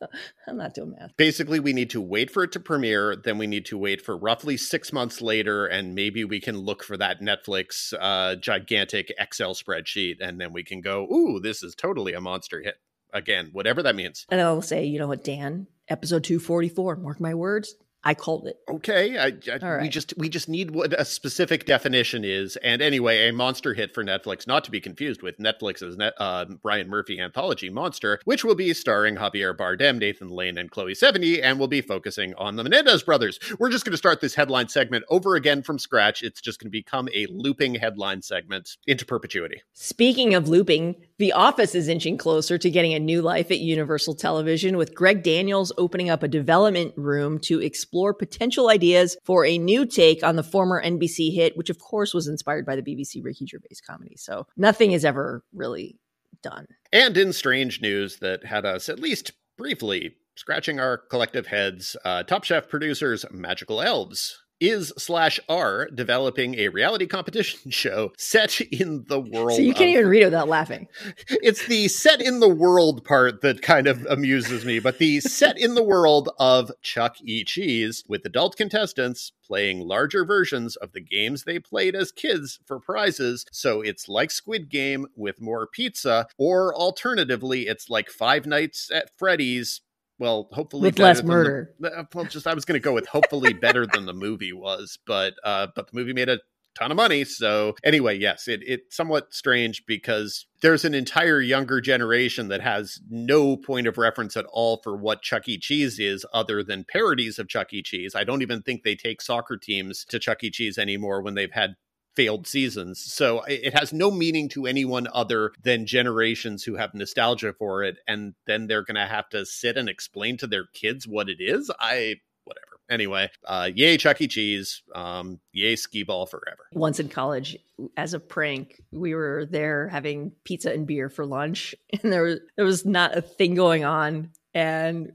I'm 0.46 0.56
not 0.56 0.74
doing 0.74 0.92
math. 0.98 1.16
Basically, 1.16 1.60
we 1.60 1.72
need 1.72 1.90
to 1.90 2.00
wait 2.00 2.30
for 2.30 2.42
it 2.42 2.52
to 2.52 2.60
premiere. 2.60 3.16
Then 3.16 3.38
we 3.38 3.46
need 3.46 3.66
to 3.66 3.78
wait 3.78 4.02
for 4.02 4.16
roughly 4.16 4.56
six 4.56 4.92
months 4.92 5.20
later, 5.20 5.66
and 5.66 5.94
maybe 5.94 6.24
we 6.24 6.40
can 6.40 6.58
look 6.58 6.82
for 6.82 6.96
that 6.96 7.20
Netflix 7.20 7.92
uh, 7.98 8.36
gigantic 8.36 9.12
Excel 9.18 9.54
spreadsheet, 9.54 10.16
and 10.20 10.40
then 10.40 10.52
we 10.52 10.64
can 10.64 10.80
go, 10.80 11.06
"Ooh, 11.12 11.40
this 11.40 11.62
is 11.62 11.74
totally 11.74 12.12
a 12.12 12.20
monster 12.20 12.60
hit." 12.60 12.76
Again, 13.12 13.50
whatever 13.52 13.82
that 13.82 13.96
means. 13.96 14.24
And 14.28 14.40
I'll 14.40 14.62
say, 14.62 14.84
you 14.84 15.00
know 15.00 15.08
what, 15.08 15.24
Dan, 15.24 15.66
episode 15.88 16.22
244, 16.22 16.94
mark 16.96 17.20
my 17.20 17.34
words, 17.34 17.74
I 18.02 18.14
called 18.14 18.46
it. 18.46 18.56
Okay, 18.66 19.18
I, 19.18 19.32
I, 19.52 19.58
right. 19.58 19.82
we 19.82 19.88
just 19.90 20.14
we 20.16 20.30
just 20.30 20.48
need 20.48 20.70
what 20.70 20.98
a 20.98 21.04
specific 21.04 21.66
definition 21.66 22.24
is. 22.24 22.56
And 22.56 22.80
anyway, 22.80 23.28
a 23.28 23.32
monster 23.32 23.74
hit 23.74 23.92
for 23.92 24.02
Netflix, 24.02 24.46
not 24.46 24.64
to 24.64 24.70
be 24.70 24.80
confused 24.80 25.20
with 25.22 25.36
Netflix's 25.36 25.98
net, 25.98 26.14
uh, 26.16 26.46
Brian 26.62 26.88
Murphy 26.88 27.20
anthology 27.20 27.68
Monster, 27.68 28.18
which 28.24 28.42
will 28.42 28.54
be 28.54 28.72
starring 28.72 29.16
Javier 29.16 29.54
Bardem, 29.54 29.98
Nathan 29.98 30.28
Lane, 30.28 30.56
and 30.56 30.70
Chloe 30.70 30.94
Sevigny, 30.94 31.42
and 31.42 31.58
will 31.58 31.68
be 31.68 31.82
focusing 31.82 32.32
on 32.36 32.56
the 32.56 32.62
Menendez 32.62 33.02
brothers. 33.02 33.38
We're 33.58 33.70
just 33.70 33.84
going 33.84 33.92
to 33.92 33.98
start 33.98 34.22
this 34.22 34.34
headline 34.34 34.68
segment 34.68 35.04
over 35.10 35.34
again 35.34 35.62
from 35.62 35.78
scratch. 35.78 36.22
It's 36.22 36.40
just 36.40 36.58
going 36.58 36.68
to 36.68 36.70
become 36.70 37.06
a 37.14 37.26
looping 37.26 37.74
headline 37.74 38.22
segment 38.22 38.78
into 38.86 39.04
perpetuity. 39.04 39.60
Speaking 39.74 40.34
of 40.34 40.48
looping, 40.48 40.96
The 41.18 41.34
Office 41.34 41.74
is 41.74 41.86
inching 41.86 42.16
closer 42.16 42.56
to 42.56 42.70
getting 42.70 42.94
a 42.94 42.98
new 42.98 43.20
life 43.20 43.50
at 43.50 43.58
Universal 43.58 44.14
Television, 44.14 44.78
with 44.78 44.94
Greg 44.94 45.22
Daniels 45.22 45.70
opening 45.76 46.08
up 46.08 46.22
a 46.22 46.28
development 46.28 46.94
room 46.96 47.38
to 47.40 47.60
explore 47.60 47.89
explore 47.90 48.14
potential 48.14 48.70
ideas 48.70 49.16
for 49.24 49.44
a 49.44 49.58
new 49.58 49.84
take 49.84 50.22
on 50.22 50.36
the 50.36 50.44
former 50.44 50.80
NBC 50.80 51.34
hit, 51.34 51.56
which 51.56 51.70
of 51.70 51.80
course 51.80 52.14
was 52.14 52.28
inspired 52.28 52.64
by 52.64 52.76
the 52.76 52.82
BBC 52.82 53.16
Ricky 53.24 53.46
Gervais 53.46 53.80
comedy. 53.84 54.14
So 54.16 54.46
nothing 54.56 54.92
is 54.92 55.04
ever 55.04 55.42
really 55.52 55.98
done. 56.40 56.66
And 56.92 57.16
in 57.16 57.32
strange 57.32 57.82
news 57.82 58.18
that 58.18 58.44
had 58.44 58.64
us 58.64 58.88
at 58.88 59.00
least 59.00 59.32
briefly 59.58 60.14
scratching 60.36 60.78
our 60.78 60.98
collective 60.98 61.48
heads, 61.48 61.96
uh, 62.04 62.22
Top 62.22 62.44
Chef 62.44 62.68
producers 62.68 63.24
Magical 63.32 63.82
Elves 63.82 64.38
is 64.60 64.92
slash 64.98 65.40
are 65.48 65.86
developing 65.86 66.56
a 66.56 66.68
reality 66.68 67.06
competition 67.06 67.70
show 67.70 68.12
set 68.16 68.60
in 68.60 69.04
the 69.08 69.20
world. 69.20 69.54
So 69.56 69.62
you 69.62 69.74
can't 69.74 69.90
of, 69.90 69.96
even 69.96 70.08
read 70.08 70.22
it 70.22 70.26
without 70.26 70.48
laughing. 70.48 70.88
It's 71.42 71.66
the 71.66 71.88
set 71.88 72.20
in 72.20 72.40
the 72.40 72.48
world 72.48 73.04
part 73.04 73.40
that 73.40 73.62
kind 73.62 73.86
of 73.86 74.04
amuses 74.06 74.64
me, 74.64 74.78
but 74.78 74.98
the 74.98 75.20
set 75.20 75.58
in 75.58 75.74
the 75.74 75.82
world 75.82 76.28
of 76.38 76.70
Chuck 76.82 77.16
E. 77.22 77.44
Cheese 77.44 78.04
with 78.08 78.24
adult 78.24 78.56
contestants 78.56 79.32
playing 79.50 79.80
larger 79.80 80.24
versions 80.24 80.76
of 80.76 80.92
the 80.92 81.00
games 81.00 81.42
they 81.42 81.58
played 81.58 81.96
as 81.96 82.12
kids 82.12 82.60
for 82.66 82.78
prizes. 82.78 83.44
So 83.50 83.80
it's 83.80 84.08
like 84.08 84.30
Squid 84.30 84.68
Game 84.68 85.06
with 85.16 85.40
more 85.40 85.66
pizza, 85.66 86.28
or 86.38 86.74
alternatively, 86.74 87.66
it's 87.66 87.90
like 87.90 88.10
Five 88.10 88.46
Nights 88.46 88.90
at 88.92 89.10
Freddy's 89.18 89.80
well, 90.20 90.48
hopefully 90.52 90.82
with 90.82 90.98
less 90.98 91.24
murder. 91.24 91.74
The, 91.80 92.06
well, 92.14 92.26
just 92.26 92.46
I 92.46 92.54
was 92.54 92.66
going 92.66 92.78
to 92.78 92.84
go 92.84 92.92
with 92.92 93.06
hopefully 93.06 93.54
better 93.54 93.86
than 93.86 94.04
the 94.04 94.12
movie 94.12 94.52
was, 94.52 94.98
but 95.06 95.34
uh, 95.42 95.68
but 95.74 95.90
the 95.90 95.98
movie 95.98 96.12
made 96.12 96.28
a 96.28 96.38
ton 96.78 96.90
of 96.90 96.96
money. 96.96 97.24
So 97.24 97.74
anyway, 97.82 98.18
yes, 98.18 98.46
it 98.46 98.60
it's 98.64 98.94
somewhat 98.94 99.32
strange 99.32 99.84
because 99.86 100.46
there's 100.60 100.84
an 100.84 100.94
entire 100.94 101.40
younger 101.40 101.80
generation 101.80 102.48
that 102.48 102.60
has 102.60 103.00
no 103.08 103.56
point 103.56 103.86
of 103.86 103.96
reference 103.96 104.36
at 104.36 104.44
all 104.52 104.80
for 104.84 104.94
what 104.94 105.22
Chuck 105.22 105.48
E. 105.48 105.58
Cheese 105.58 105.98
is 105.98 106.26
other 106.34 106.62
than 106.62 106.84
parodies 106.86 107.38
of 107.38 107.48
Chuck 107.48 107.72
E. 107.72 107.82
Cheese. 107.82 108.14
I 108.14 108.24
don't 108.24 108.42
even 108.42 108.60
think 108.60 108.82
they 108.82 108.94
take 108.94 109.22
soccer 109.22 109.56
teams 109.56 110.04
to 110.10 110.18
Chuck 110.18 110.44
E. 110.44 110.50
Cheese 110.50 110.76
anymore 110.76 111.22
when 111.22 111.34
they've 111.34 111.52
had 111.52 111.76
failed 112.16 112.46
seasons. 112.46 113.00
So 113.00 113.42
it 113.42 113.74
has 113.74 113.92
no 113.92 114.10
meaning 114.10 114.48
to 114.50 114.66
anyone 114.66 115.08
other 115.12 115.52
than 115.62 115.86
generations 115.86 116.64
who 116.64 116.76
have 116.76 116.94
nostalgia 116.94 117.52
for 117.52 117.82
it. 117.82 117.98
And 118.06 118.34
then 118.46 118.66
they're 118.66 118.84
going 118.84 118.96
to 118.96 119.06
have 119.06 119.28
to 119.30 119.46
sit 119.46 119.76
and 119.76 119.88
explain 119.88 120.36
to 120.38 120.46
their 120.46 120.66
kids 120.74 121.06
what 121.06 121.28
it 121.28 121.38
is. 121.40 121.70
I, 121.78 122.16
whatever. 122.44 122.66
Anyway, 122.90 123.30
uh, 123.44 123.70
yay 123.72 123.96
Chuck 123.96 124.20
E. 124.20 124.26
Cheese, 124.26 124.82
um, 124.94 125.38
yay 125.52 125.76
skee 125.76 126.02
ball 126.02 126.26
forever. 126.26 126.66
Once 126.72 126.98
in 126.98 127.08
college, 127.08 127.56
as 127.96 128.14
a 128.14 128.20
prank, 128.20 128.82
we 128.90 129.14
were 129.14 129.46
there 129.48 129.88
having 129.88 130.32
pizza 130.42 130.72
and 130.72 130.88
beer 130.88 131.08
for 131.08 131.24
lunch, 131.24 131.72
and 132.02 132.12
there 132.12 132.24
was 132.24 132.40
there 132.56 132.64
was 132.64 132.84
not 132.84 133.16
a 133.16 133.22
thing 133.22 133.54
going 133.54 133.84
on, 133.84 134.30
and 134.54 135.12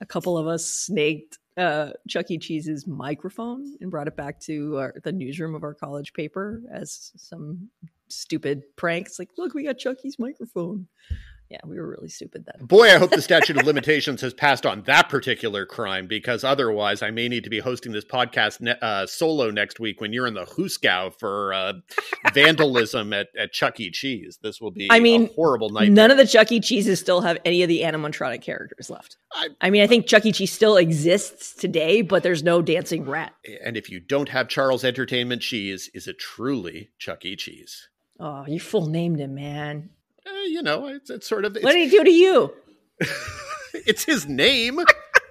a 0.00 0.06
couple 0.06 0.38
of 0.38 0.46
us 0.46 0.66
snaked 0.66 1.38
uh, 1.56 1.90
Chuck 2.08 2.30
E. 2.30 2.38
Cheese's 2.38 2.86
microphone 2.86 3.76
and 3.80 3.90
brought 3.90 4.08
it 4.08 4.16
back 4.16 4.38
to 4.40 4.76
our, 4.78 4.94
the 5.04 5.12
newsroom 5.12 5.54
of 5.54 5.62
our 5.62 5.74
college 5.74 6.12
paper 6.12 6.62
as 6.70 7.12
some 7.16 7.68
stupid 8.08 8.62
pranks. 8.76 9.18
Like, 9.18 9.30
look, 9.36 9.54
we 9.54 9.64
got 9.64 9.78
Chuck 9.78 9.98
E.'s 10.04 10.18
microphone. 10.18 10.86
Yeah, 11.48 11.58
we 11.64 11.76
were 11.78 11.88
really 11.88 12.08
stupid 12.08 12.44
then. 12.44 12.66
Boy, 12.66 12.86
I 12.92 12.98
hope 12.98 13.10
the 13.10 13.22
statute 13.22 13.56
of 13.56 13.64
limitations 13.66 14.20
has 14.22 14.34
passed 14.34 14.66
on 14.66 14.82
that 14.82 15.08
particular 15.08 15.64
crime 15.64 16.08
because 16.08 16.42
otherwise, 16.42 17.02
I 17.02 17.10
may 17.12 17.28
need 17.28 17.44
to 17.44 17.50
be 17.50 17.60
hosting 17.60 17.92
this 17.92 18.04
podcast 18.04 18.60
ne- 18.60 18.74
uh, 18.82 19.06
solo 19.06 19.50
next 19.52 19.78
week 19.78 20.00
when 20.00 20.12
you're 20.12 20.26
in 20.26 20.34
the 20.34 20.44
Hooskow 20.44 21.12
for 21.20 21.54
uh, 21.54 21.74
vandalism 22.34 23.12
at, 23.12 23.28
at 23.38 23.52
Chuck 23.52 23.78
E. 23.80 23.90
Cheese. 23.90 24.38
This 24.42 24.60
will 24.60 24.70
be 24.70 24.88
I 24.90 25.00
mean, 25.00 25.24
a 25.26 25.32
horrible 25.34 25.70
nightmare. 25.70 25.90
None 25.94 26.10
of 26.10 26.16
the 26.16 26.26
Chuck 26.26 26.50
E. 26.52 26.60
Cheeses 26.60 26.98
still 27.00 27.20
have 27.20 27.38
any 27.44 27.62
of 27.62 27.68
the 27.68 27.82
animatronic 27.82 28.42
characters 28.42 28.90
left. 28.90 29.16
I- 29.32 29.48
I 29.60 29.70
mean, 29.70 29.82
I 29.82 29.86
think 29.86 30.06
Chuck 30.06 30.26
E. 30.26 30.32
Cheese 30.32 30.52
still 30.52 30.76
exists 30.76 31.54
today, 31.54 32.02
but 32.02 32.22
there's 32.22 32.42
no 32.42 32.62
dancing 32.62 33.04
rat. 33.08 33.34
and 33.64 33.76
if 33.76 33.90
you 33.90 34.00
don't 34.00 34.28
have 34.30 34.48
Charles 34.48 34.84
Entertainment 34.84 35.42
Cheese, 35.42 35.90
is 35.94 36.06
it 36.08 36.18
truly 36.18 36.90
Chuck 36.98 37.24
E. 37.24 37.36
Cheese? 37.36 37.88
Oh, 38.18 38.44
you 38.46 38.58
full 38.58 38.86
named 38.86 39.20
him, 39.20 39.34
man. 39.34 39.90
Eh, 40.26 40.44
you 40.48 40.62
know, 40.62 40.86
it's, 40.88 41.10
it's 41.10 41.28
sort 41.28 41.44
of 41.44 41.54
it's, 41.56 41.64
What 41.64 41.72
did 41.72 41.88
he 41.88 41.96
do 41.96 42.04
to 42.04 42.10
you? 42.10 42.52
it's 43.74 44.04
his 44.04 44.26
name. 44.26 44.80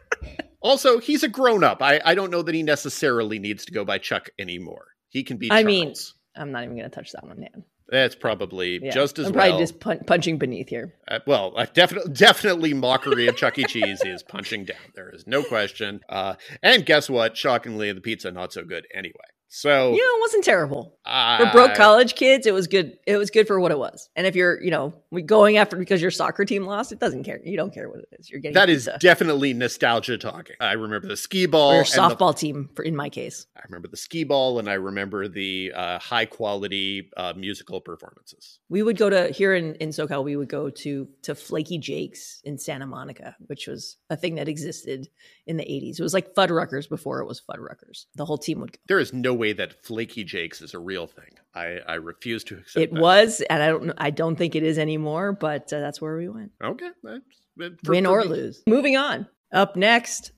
also, 0.61 0.99
he's 0.99 1.23
a 1.23 1.27
grown 1.27 1.63
up. 1.63 1.81
I, 1.81 2.01
I 2.05 2.15
don't 2.15 2.31
know 2.31 2.41
that 2.41 2.55
he 2.55 2.63
necessarily 2.63 3.39
needs 3.39 3.65
to 3.65 3.71
go 3.73 3.83
by 3.85 3.97
Chuck 3.97 4.29
anymore. 4.39 4.85
He 5.09 5.23
can 5.23 5.37
be. 5.37 5.51
I 5.51 5.61
Charles. 5.61 5.65
mean, 5.65 5.93
I'm 6.35 6.51
not 6.51 6.63
even 6.63 6.75
going 6.77 6.89
to 6.89 6.95
touch 6.95 7.11
that 7.13 7.23
one, 7.25 7.39
man. 7.39 7.63
that's 7.87 8.15
probably 8.15 8.79
Yeah, 8.83 8.91
just 8.91 9.19
as 9.19 9.27
I'm 9.27 9.33
well. 9.33 9.47
probably 9.47 9.63
just 9.63 9.79
pun- 9.79 10.03
punching 10.05 10.37
beneath 10.37 10.69
here. 10.69 10.93
Uh, 11.07 11.19
well, 11.27 11.53
uh, 11.55 11.65
definitely, 11.73 12.13
definitely 12.13 12.73
mockery 12.73 13.27
of 13.27 13.35
Chuck 13.37 13.57
E. 13.59 13.63
Cheese 13.65 14.01
is 14.03 14.23
punching 14.23 14.65
down. 14.65 14.77
There 14.95 15.09
is 15.11 15.25
no 15.27 15.43
question. 15.43 16.01
Uh, 16.09 16.35
and 16.63 16.85
guess 16.85 17.09
what? 17.09 17.37
Shockingly, 17.37 17.91
the 17.93 18.01
pizza 18.01 18.31
not 18.31 18.51
so 18.53 18.63
good 18.63 18.85
anyway. 18.93 19.13
So 19.57 19.91
You 19.93 19.97
know, 19.97 20.17
it 20.17 20.19
wasn't 20.19 20.43
terrible. 20.43 21.00
uh, 21.05 21.38
For 21.45 21.51
broke 21.53 21.75
college 21.75 22.15
kids, 22.15 22.45
it 22.45 22.53
was 22.53 22.67
good. 22.67 22.97
It 23.07 23.15
was 23.15 23.29
good 23.31 23.47
for 23.47 23.57
what 23.57 23.71
it 23.71 23.79
was. 23.79 24.09
And 24.13 24.27
if 24.27 24.35
you're, 24.35 24.62
you 24.62 24.69
know, 24.69 24.93
going 25.25 25.55
after 25.55 25.77
because 25.77 26.01
your 26.01 26.12
soccer 26.12 26.43
team 26.43 26.65
lost, 26.65 26.91
it 26.91 27.00
doesn't 27.00 27.24
care. 27.24 27.39
You 27.41 27.55
don't 27.55 27.74
care 27.74 27.88
what 27.88 28.00
it 28.00 28.09
is. 28.19 28.29
You're 28.29 28.41
getting 28.41 28.55
that 28.55 28.69
is 28.69 28.89
definitely 29.00 29.53
nostalgia 29.53 30.17
talking. 30.17 30.57
I 30.59 30.74
remember 30.74 31.07
the 31.07 31.15
skee 31.15 31.45
ball. 31.45 31.69
or 31.71 31.75
your 31.75 31.83
and 31.83 31.88
the- 32.12 32.15
softball 32.17 32.38
team. 32.38 32.69
For 32.75 32.83
in 32.83 32.97
my 32.97 33.07
case, 33.07 33.47
I 33.55 33.62
remember 33.63 33.88
the 33.88 33.95
skee 33.95 34.25
ball, 34.25 34.59
and 34.59 34.69
I 34.69 34.74
remember 34.74 35.29
the 35.29 35.71
uh, 35.74 36.00
high 36.00 36.25
quality 36.25 37.09
uh, 37.15 37.31
musical 37.38 37.79
performances. 37.79 38.59
we 38.67 38.83
would 38.83 38.97
go 38.97 39.09
to 39.09 39.29
here 39.29 39.55
in 39.55 39.75
in 39.75 39.89
SoCal. 39.91 40.25
We 40.25 40.35
would 40.35 40.50
go 40.50 40.69
to 40.69 41.07
to 41.21 41.33
Flakey 41.33 41.79
Jake's 41.79 42.41
in 42.43 42.57
Santa 42.57 42.88
Monica, 42.88 43.38
which 43.47 43.67
was 43.67 43.95
a 44.09 44.17
thing 44.17 44.35
that 44.35 44.50
existed 44.50 45.07
in 45.47 45.57
the 45.57 45.63
80s. 45.63 45.99
It 45.99 46.03
was 46.03 46.13
like 46.13 46.33
Fuddruckers 46.33 46.89
before 46.89 47.19
it 47.21 47.25
was 47.27 47.41
Fuddruckers. 47.41 48.05
The 48.15 48.25
whole 48.25 48.37
team 48.37 48.59
would 48.61 48.71
go. 48.71 48.77
There 48.87 48.99
is 48.99 49.13
no 49.13 49.33
way 49.33 49.53
that 49.53 49.83
Flakey 49.83 50.25
Jakes 50.25 50.61
is 50.61 50.73
a 50.73 50.79
real 50.79 51.05
thing. 51.07 51.31
I, 51.53 51.79
I 51.87 51.93
refuse 51.95 52.43
to 52.45 52.55
accept 52.57 52.83
It 52.83 52.93
that. 52.93 52.99
was, 53.01 53.41
and 53.49 53.61
I 53.63 53.67
don't. 53.67 53.93
I 53.97 54.09
don't 54.09 54.35
think 54.35 54.55
it 54.55 54.63
is 54.63 54.77
anymore. 54.79 55.33
But 55.33 55.71
uh, 55.71 55.79
that's 55.79 56.01
where 56.01 56.17
we 56.17 56.27
went, 56.29 56.51
okay. 56.63 56.89
that's- 57.03 57.21
but 57.57 57.73
for- 57.83 57.91
win 57.91 58.05
for 58.05 58.19
or 58.19 58.23
me- 58.23 58.27
lose. 58.29 58.63
Moving 58.67 58.97
on. 58.97 59.27
Up 59.53 59.75
next, 59.75 60.31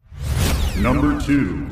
Number 0.78 1.20
two. 1.22 1.68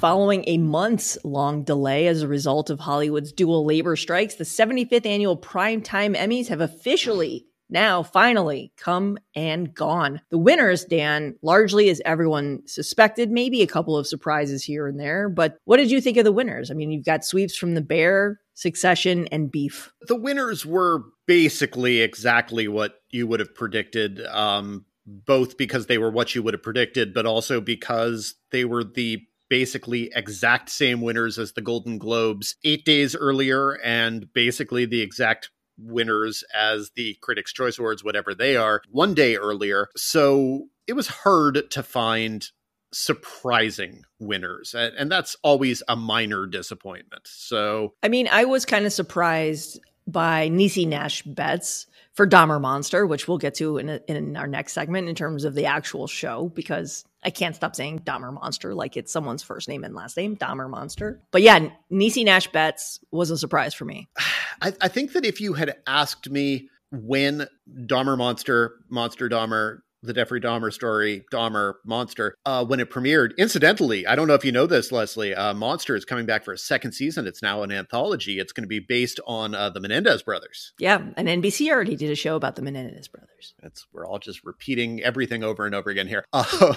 Following 0.00 0.44
a 0.46 0.58
months 0.58 1.16
long 1.24 1.62
delay 1.64 2.06
as 2.06 2.22
a 2.22 2.28
result 2.28 2.68
of 2.70 2.78
Hollywood's 2.80 3.32
dual 3.32 3.64
labor 3.64 3.96
strikes, 3.96 4.34
the 4.34 4.44
75th 4.44 5.06
annual 5.06 5.36
Primetime 5.36 6.14
Emmys 6.16 6.48
have 6.48 6.60
officially 6.60 7.46
now 7.68 8.02
finally 8.02 8.72
come 8.76 9.18
and 9.34 9.74
gone. 9.74 10.20
The 10.30 10.38
winners, 10.38 10.84
Dan, 10.84 11.36
largely 11.42 11.88
as 11.88 12.00
everyone 12.04 12.62
suspected, 12.66 13.30
maybe 13.30 13.62
a 13.62 13.66
couple 13.66 13.96
of 13.96 14.06
surprises 14.06 14.62
here 14.62 14.86
and 14.86 14.98
there. 15.00 15.28
But 15.28 15.58
what 15.64 15.78
did 15.78 15.90
you 15.90 16.00
think 16.00 16.16
of 16.16 16.24
the 16.24 16.32
winners? 16.32 16.70
I 16.70 16.74
mean, 16.74 16.90
you've 16.90 17.04
got 17.04 17.24
sweeps 17.24 17.56
from 17.56 17.74
The 17.74 17.80
Bear, 17.80 18.40
Succession, 18.54 19.26
and 19.28 19.50
Beef. 19.50 19.92
the 20.08 20.16
winners 20.16 20.64
were 20.64 21.02
basically 21.26 22.00
exactly 22.00 22.68
what 22.68 23.00
you 23.10 23.26
would 23.26 23.40
have 23.40 23.54
predicted 23.54 24.24
um, 24.26 24.84
both 25.06 25.56
because 25.56 25.86
they 25.86 25.98
were 25.98 26.10
what 26.10 26.34
you 26.34 26.42
would 26.42 26.54
have 26.54 26.62
predicted 26.62 27.12
but 27.12 27.26
also 27.26 27.60
because 27.60 28.34
they 28.50 28.64
were 28.64 28.84
the 28.84 29.20
basically 29.48 30.10
exact 30.14 30.68
same 30.68 31.00
winners 31.00 31.38
as 31.38 31.52
the 31.52 31.60
golden 31.60 31.98
globes 31.98 32.56
eight 32.64 32.84
days 32.84 33.14
earlier 33.14 33.72
and 33.84 34.32
basically 34.32 34.84
the 34.84 35.00
exact 35.00 35.50
winners 35.78 36.44
as 36.54 36.90
the 36.96 37.16
critics 37.20 37.52
choice 37.52 37.78
awards 37.78 38.02
whatever 38.02 38.34
they 38.34 38.56
are 38.56 38.82
one 38.90 39.14
day 39.14 39.36
earlier. 39.36 39.88
So 39.96 40.68
it 40.86 40.94
was 40.94 41.08
hard 41.08 41.70
to 41.70 41.82
find 41.82 42.48
surprising 42.92 44.04
winners 44.18 44.74
and, 44.74 45.10
that's 45.10 45.36
always 45.42 45.82
a 45.88 45.96
minor 45.96 46.46
disappointment. 46.46 47.22
So 47.26 47.94
I 48.02 48.08
mean, 48.08 48.28
I 48.30 48.44
was 48.44 48.64
kind 48.64 48.86
of 48.86 48.92
surprised 48.92 49.80
by 50.06 50.48
Niecy 50.48 50.86
Nash-Betts 50.86 51.86
for 52.16 52.26
Dahmer 52.26 52.58
Monster, 52.58 53.06
which 53.06 53.28
we'll 53.28 53.36
get 53.36 53.54
to 53.56 53.76
in, 53.76 53.90
a, 53.90 54.00
in 54.08 54.36
our 54.36 54.46
next 54.46 54.72
segment 54.72 55.06
in 55.06 55.14
terms 55.14 55.44
of 55.44 55.54
the 55.54 55.66
actual 55.66 56.06
show, 56.06 56.48
because 56.54 57.04
I 57.22 57.28
can't 57.28 57.54
stop 57.54 57.76
saying 57.76 58.00
Dahmer 58.00 58.32
Monster 58.32 58.74
like 58.74 58.96
it's 58.96 59.12
someone's 59.12 59.42
first 59.42 59.68
name 59.68 59.84
and 59.84 59.94
last 59.94 60.16
name, 60.16 60.34
Dahmer 60.34 60.68
Monster. 60.68 61.20
But 61.30 61.42
yeah, 61.42 61.68
Niecy 61.92 62.24
Nash-Betts 62.24 63.00
was 63.12 63.30
a 63.30 63.36
surprise 63.36 63.74
for 63.74 63.84
me. 63.84 64.08
I, 64.62 64.72
I 64.80 64.88
think 64.88 65.12
that 65.12 65.26
if 65.26 65.42
you 65.42 65.52
had 65.52 65.76
asked 65.86 66.30
me 66.30 66.70
when 66.90 67.48
Dahmer 67.70 68.16
Monster, 68.16 68.76
Monster 68.88 69.28
Dahmer, 69.28 69.80
the 70.06 70.12
Jeffrey 70.12 70.40
Dahmer 70.40 70.72
story, 70.72 71.24
Dahmer 71.32 71.74
Monster, 71.84 72.36
uh, 72.44 72.64
when 72.64 72.80
it 72.80 72.90
premiered, 72.90 73.36
incidentally, 73.36 74.06
I 74.06 74.16
don't 74.16 74.28
know 74.28 74.34
if 74.34 74.44
you 74.44 74.52
know 74.52 74.66
this, 74.66 74.92
Leslie, 74.92 75.34
uh, 75.34 75.54
Monster 75.54 75.96
is 75.96 76.04
coming 76.04 76.26
back 76.26 76.44
for 76.44 76.52
a 76.52 76.58
second 76.58 76.92
season. 76.92 77.26
It's 77.26 77.42
now 77.42 77.62
an 77.62 77.72
anthology. 77.72 78.38
It's 78.38 78.52
going 78.52 78.64
to 78.64 78.68
be 78.68 78.80
based 78.80 79.20
on 79.26 79.54
uh, 79.54 79.70
the 79.70 79.80
Menendez 79.80 80.22
brothers. 80.22 80.72
Yeah, 80.78 81.02
and 81.16 81.28
NBC 81.28 81.70
already 81.70 81.96
did 81.96 82.10
a 82.10 82.14
show 82.14 82.36
about 82.36 82.56
the 82.56 82.62
Menendez 82.62 83.08
brothers. 83.08 83.54
That's 83.62 83.86
we're 83.92 84.06
all 84.06 84.18
just 84.18 84.44
repeating 84.44 85.02
everything 85.02 85.42
over 85.42 85.66
and 85.66 85.74
over 85.74 85.90
again 85.90 86.06
here. 86.06 86.24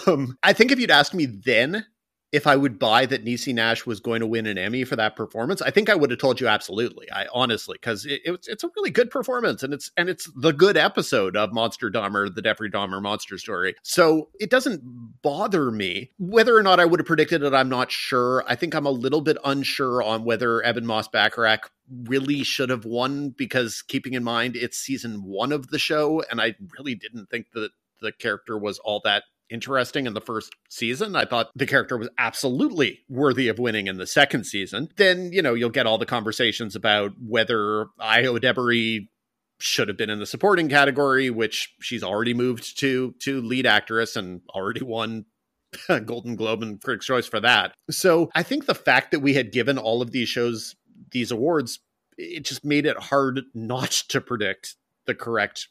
Um, 0.08 0.38
I 0.44 0.54
think 0.54 0.72
if 0.72 0.80
you'd 0.80 0.92
asked 0.92 1.14
me 1.14 1.26
then 1.26 1.86
if 2.32 2.46
I 2.46 2.56
would 2.56 2.78
buy 2.78 3.06
that 3.08 3.26
Niecy 3.26 3.54
Nash 3.54 3.86
was 3.86 4.00
going 4.00 4.20
to 4.20 4.28
win 4.28 4.46
an 4.46 4.58
Emmy 4.58 4.84
for 4.84 4.96
that 4.96 5.16
performance, 5.16 5.62
I 5.62 5.72
think 5.72 5.90
I 5.90 5.96
would 5.96 6.12
have 6.12 6.20
told 6.20 6.40
you 6.40 6.48
absolutely. 6.48 7.12
I 7.12 7.26
honestly, 7.34 7.78
because 7.82 8.06
it, 8.06 8.22
it's 8.24 8.48
it's 8.48 8.64
a 8.64 8.70
really 8.76 8.92
good 8.92 9.10
performance, 9.10 9.64
and 9.64 9.74
it's 9.74 9.92
and 9.98 10.10
it's 10.10 10.30
the 10.36 10.52
good 10.52 10.78
episode 10.78 11.36
of 11.36 11.54
Monster 11.54 11.90
Dahmer, 11.90 12.34
the 12.34 12.42
Jeffrey 12.42 12.70
Dahmer 12.70 13.02
monster 13.02 13.38
story. 13.38 13.76
So 13.82 14.30
it 14.40 14.50
doesn't 14.50 14.84
bother 15.22 15.72
me 15.72 16.12
whether 16.20 16.56
or 16.56 16.64
not 16.64 16.80
I 16.80 16.86
would 16.86 17.00
have 17.00 17.08
predicted 17.08 17.42
it. 17.42 17.54
I'm 17.54 17.70
not 17.70 17.92
sure. 17.92 18.44
I 18.48 18.56
think 18.56 18.76
I'm 18.76 18.86
a 18.86 18.92
little 18.92 19.22
bit 19.22 19.38
unsure 19.44 20.04
on 20.04 20.24
whether 20.24 20.64
Ebon 20.64 20.86
Moss-Bachrach 20.86 21.70
really 22.04 22.44
should 22.44 22.70
have 22.70 22.86
won 22.86 23.30
because 23.30 23.82
keeping 23.82 24.14
in 24.14 24.24
mind 24.24 24.56
it's 24.56 24.78
season 24.78 25.24
one 25.24 25.52
of 25.52 25.70
the 25.70 25.80
show, 25.80 26.24
and 26.30 26.40
I 26.40 26.56
really 26.78 26.94
didn't 26.94 27.30
think 27.32 27.48
that 27.54 27.72
the 28.02 28.12
character 28.12 28.58
was 28.58 28.80
all 28.80 29.02
that 29.04 29.24
interesting 29.50 30.06
in 30.06 30.14
the 30.14 30.22
first 30.22 30.54
season. 30.70 31.16
I 31.16 31.26
thought 31.26 31.50
the 31.56 31.66
character 31.66 31.98
was 31.98 32.10
absolutely 32.18 33.02
worthy 33.10 33.48
of 33.48 33.60
winning 33.60 33.88
in 33.88 33.98
the 33.98 34.08
second 34.08 34.46
season. 34.46 34.90
Then, 34.96 35.32
you 35.32 35.42
know, 35.42 35.54
you'll 35.54 35.70
get 35.70 35.86
all 35.86 35.98
the 35.98 36.06
conversations 36.06 36.76
about 36.76 37.12
whether 37.20 37.86
Ayo 38.00 38.40
Edebiri 38.40 39.08
should 39.60 39.88
have 39.90 39.98
been 39.98 40.10
in 40.10 40.20
the 40.20 40.26
supporting 40.26 40.70
category, 40.70 41.30
which 41.30 41.74
she's 41.82 42.04
already 42.04 42.34
moved 42.34 42.80
to 42.80 43.14
to 43.20 43.42
lead 43.42 43.66
actress 43.66 44.16
and 44.16 44.42
already 44.50 44.84
won 44.84 45.26
a 45.90 46.00
Golden 46.02 46.36
Globe 46.36 46.64
and 46.64 46.82
Critics' 46.82 47.06
Choice 47.06 47.28
for 47.28 47.40
that. 47.42 47.74
So 47.92 48.30
I 48.36 48.44
think 48.44 48.66
the 48.66 48.76
fact 48.76 49.12
that 49.12 49.20
we 49.20 49.34
had 49.34 49.52
given 49.52 49.78
all 49.78 50.02
of 50.02 50.12
these 50.12 50.30
shows 50.30 50.76
these 51.12 51.32
awards, 51.32 51.80
it 52.18 52.46
just 52.46 52.64
made 52.64 52.86
it 52.86 52.98
hard 52.98 53.42
not 53.54 53.92
to 54.10 54.22
predict 54.22 54.76
the 55.06 55.16
correct 55.16 55.68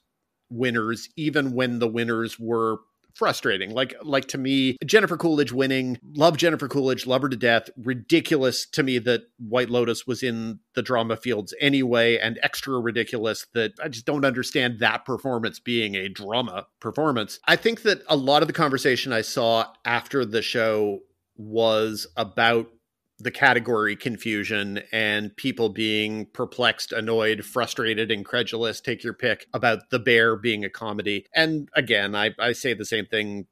winners, 0.50 1.08
even 1.16 1.52
when 1.52 1.78
the 1.78 1.88
winners 1.88 2.38
were 2.38 2.78
frustrating. 3.18 3.74
Like 3.74 3.94
like 4.02 4.28
to 4.28 4.38
me, 4.38 4.76
Jennifer 4.86 5.16
Coolidge 5.16 5.52
winning, 5.52 5.98
love 6.14 6.36
Jennifer 6.36 6.68
Coolidge, 6.68 7.06
love 7.06 7.22
her 7.22 7.28
to 7.28 7.36
death. 7.36 7.68
Ridiculous 7.76 8.64
to 8.70 8.82
me 8.82 8.98
that 9.00 9.22
White 9.38 9.68
Lotus 9.68 10.06
was 10.06 10.22
in 10.22 10.60
the 10.74 10.82
drama 10.82 11.16
fields 11.16 11.52
anyway, 11.60 12.16
and 12.16 12.38
extra 12.42 12.78
ridiculous 12.78 13.46
that 13.54 13.72
I 13.82 13.88
just 13.88 14.06
don't 14.06 14.24
understand 14.24 14.78
that 14.78 15.04
performance 15.04 15.58
being 15.58 15.96
a 15.96 16.08
drama 16.08 16.66
performance. 16.80 17.40
I 17.46 17.56
think 17.56 17.82
that 17.82 18.02
a 18.08 18.16
lot 18.16 18.42
of 18.42 18.48
the 18.48 18.54
conversation 18.54 19.12
I 19.12 19.22
saw 19.22 19.66
after 19.84 20.24
the 20.24 20.42
show 20.42 21.00
was 21.36 22.06
about 22.16 22.68
the 23.18 23.30
category 23.30 23.96
confusion 23.96 24.80
and 24.92 25.36
people 25.36 25.68
being 25.68 26.26
perplexed, 26.26 26.92
annoyed, 26.92 27.44
frustrated, 27.44 28.10
incredulous, 28.10 28.80
take 28.80 29.02
your 29.02 29.12
pick 29.12 29.46
about 29.52 29.90
the 29.90 29.98
bear 29.98 30.36
being 30.36 30.64
a 30.64 30.70
comedy. 30.70 31.26
And 31.34 31.68
again, 31.74 32.14
I, 32.14 32.30
I 32.38 32.52
say 32.52 32.74
the 32.74 32.84
same 32.84 33.06
thing 33.06 33.46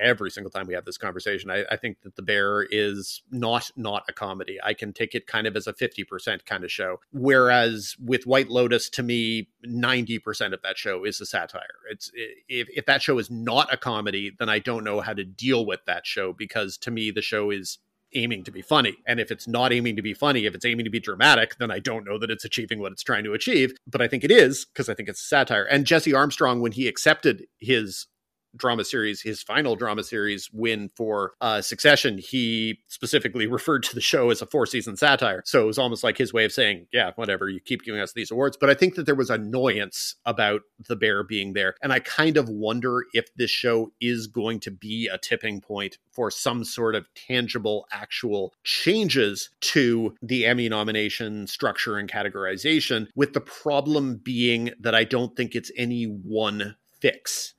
every 0.00 0.30
single 0.30 0.50
time 0.50 0.66
we 0.66 0.74
have 0.74 0.84
this 0.84 0.96
conversation. 0.96 1.50
I, 1.50 1.64
I, 1.70 1.76
think 1.76 2.00
that 2.02 2.16
the 2.16 2.22
bear 2.22 2.62
is 2.62 3.22
not 3.30 3.70
not 3.76 4.04
a 4.08 4.12
comedy. 4.12 4.58
I 4.62 4.74
can 4.74 4.92
take 4.92 5.14
it 5.14 5.26
kind 5.26 5.46
of 5.46 5.56
as 5.56 5.66
a 5.66 5.72
50% 5.72 6.46
kind 6.46 6.64
of 6.64 6.70
show. 6.70 7.00
Whereas 7.12 7.96
with 8.02 8.26
White 8.26 8.48
Lotus, 8.48 8.88
to 8.90 9.02
me, 9.02 9.48
90% 9.66 10.52
of 10.52 10.62
that 10.62 10.78
show 10.78 11.04
is 11.04 11.20
a 11.20 11.26
satire. 11.26 11.62
It's 11.90 12.10
if, 12.48 12.68
if 12.70 12.86
that 12.86 13.02
show 13.02 13.18
is 13.18 13.30
not 13.30 13.72
a 13.72 13.76
comedy, 13.76 14.32
then 14.38 14.48
I 14.48 14.58
don't 14.58 14.84
know 14.84 15.00
how 15.00 15.12
to 15.12 15.24
deal 15.24 15.66
with 15.66 15.80
that 15.86 16.06
show 16.06 16.32
because 16.32 16.76
to 16.78 16.90
me 16.90 17.10
the 17.10 17.22
show 17.22 17.50
is 17.50 17.78
aiming 18.14 18.44
to 18.44 18.50
be 18.50 18.62
funny. 18.62 18.96
And 19.06 19.20
if 19.20 19.30
it's 19.30 19.48
not 19.48 19.72
aiming 19.72 19.96
to 19.96 20.02
be 20.02 20.14
funny, 20.14 20.46
if 20.46 20.54
it's 20.54 20.64
aiming 20.64 20.84
to 20.84 20.90
be 20.90 21.00
dramatic, 21.00 21.56
then 21.58 21.70
I 21.70 21.78
don't 21.78 22.04
know 22.04 22.18
that 22.18 22.30
it's 22.30 22.44
achieving 22.44 22.80
what 22.80 22.92
it's 22.92 23.02
trying 23.02 23.24
to 23.24 23.34
achieve. 23.34 23.72
But 23.86 24.02
I 24.02 24.08
think 24.08 24.24
it 24.24 24.30
is 24.30 24.64
because 24.66 24.88
I 24.88 24.94
think 24.94 25.08
it's 25.08 25.28
satire. 25.28 25.64
And 25.64 25.86
Jesse 25.86 26.14
Armstrong, 26.14 26.60
when 26.60 26.72
he 26.72 26.88
accepted 26.88 27.46
his 27.58 28.06
drama 28.56 28.84
series, 28.84 29.22
his 29.22 29.42
final 29.42 29.76
drama 29.76 30.02
series 30.02 30.50
win 30.52 30.90
for 30.94 31.32
uh, 31.40 31.60
Succession, 31.60 32.18
he 32.18 32.80
specifically 32.88 33.46
referred 33.52 33.82
to 33.84 33.94
the 33.94 34.00
show 34.00 34.30
as 34.30 34.42
a 34.42 34.46
four 34.46 34.66
season 34.66 34.96
satire. 34.96 35.42
So 35.44 35.62
it 35.62 35.66
was 35.66 35.78
almost 35.78 36.04
like 36.04 36.18
his 36.18 36.32
way 36.32 36.44
of 36.44 36.52
saying, 36.52 36.86
yeah, 36.92 37.12
whatever, 37.16 37.48
you 37.48 37.60
keep 37.60 37.82
giving 37.82 38.00
us 38.00 38.12
these 38.12 38.30
awards. 38.30 38.56
But 38.56 38.70
I 38.70 38.74
think 38.74 38.94
that 38.94 39.06
there 39.06 39.14
was 39.14 39.30
annoyance 39.30 40.16
about 40.24 40.62
the 40.88 40.96
bear 40.96 41.22
being 41.24 41.52
there. 41.52 41.74
And 41.82 41.92
I 41.92 42.00
kind 42.00 42.36
of 42.36 42.48
wonder 42.48 43.04
if 43.12 43.34
this 43.36 43.50
show 43.50 43.92
is 44.00 44.26
going 44.26 44.60
to 44.60 44.70
be 44.70 45.08
a 45.08 45.18
tipping 45.18 45.60
point 45.60 45.98
for 46.12 46.30
some 46.30 46.64
sort 46.64 46.94
of 46.94 47.06
tangible, 47.14 47.86
actual 47.90 48.52
changes 48.64 49.50
to 49.60 50.14
the 50.22 50.46
Emmy 50.46 50.68
nomination 50.68 51.46
structure 51.46 51.96
and 51.96 52.10
categorization, 52.10 53.08
with 53.14 53.32
the 53.32 53.40
problem 53.40 54.16
being 54.16 54.70
that 54.80 54.94
I 54.94 55.04
don't 55.04 55.34
think 55.36 55.54
it's 55.54 55.70
any 55.76 56.04
one 56.04 56.76
fix 57.00 57.54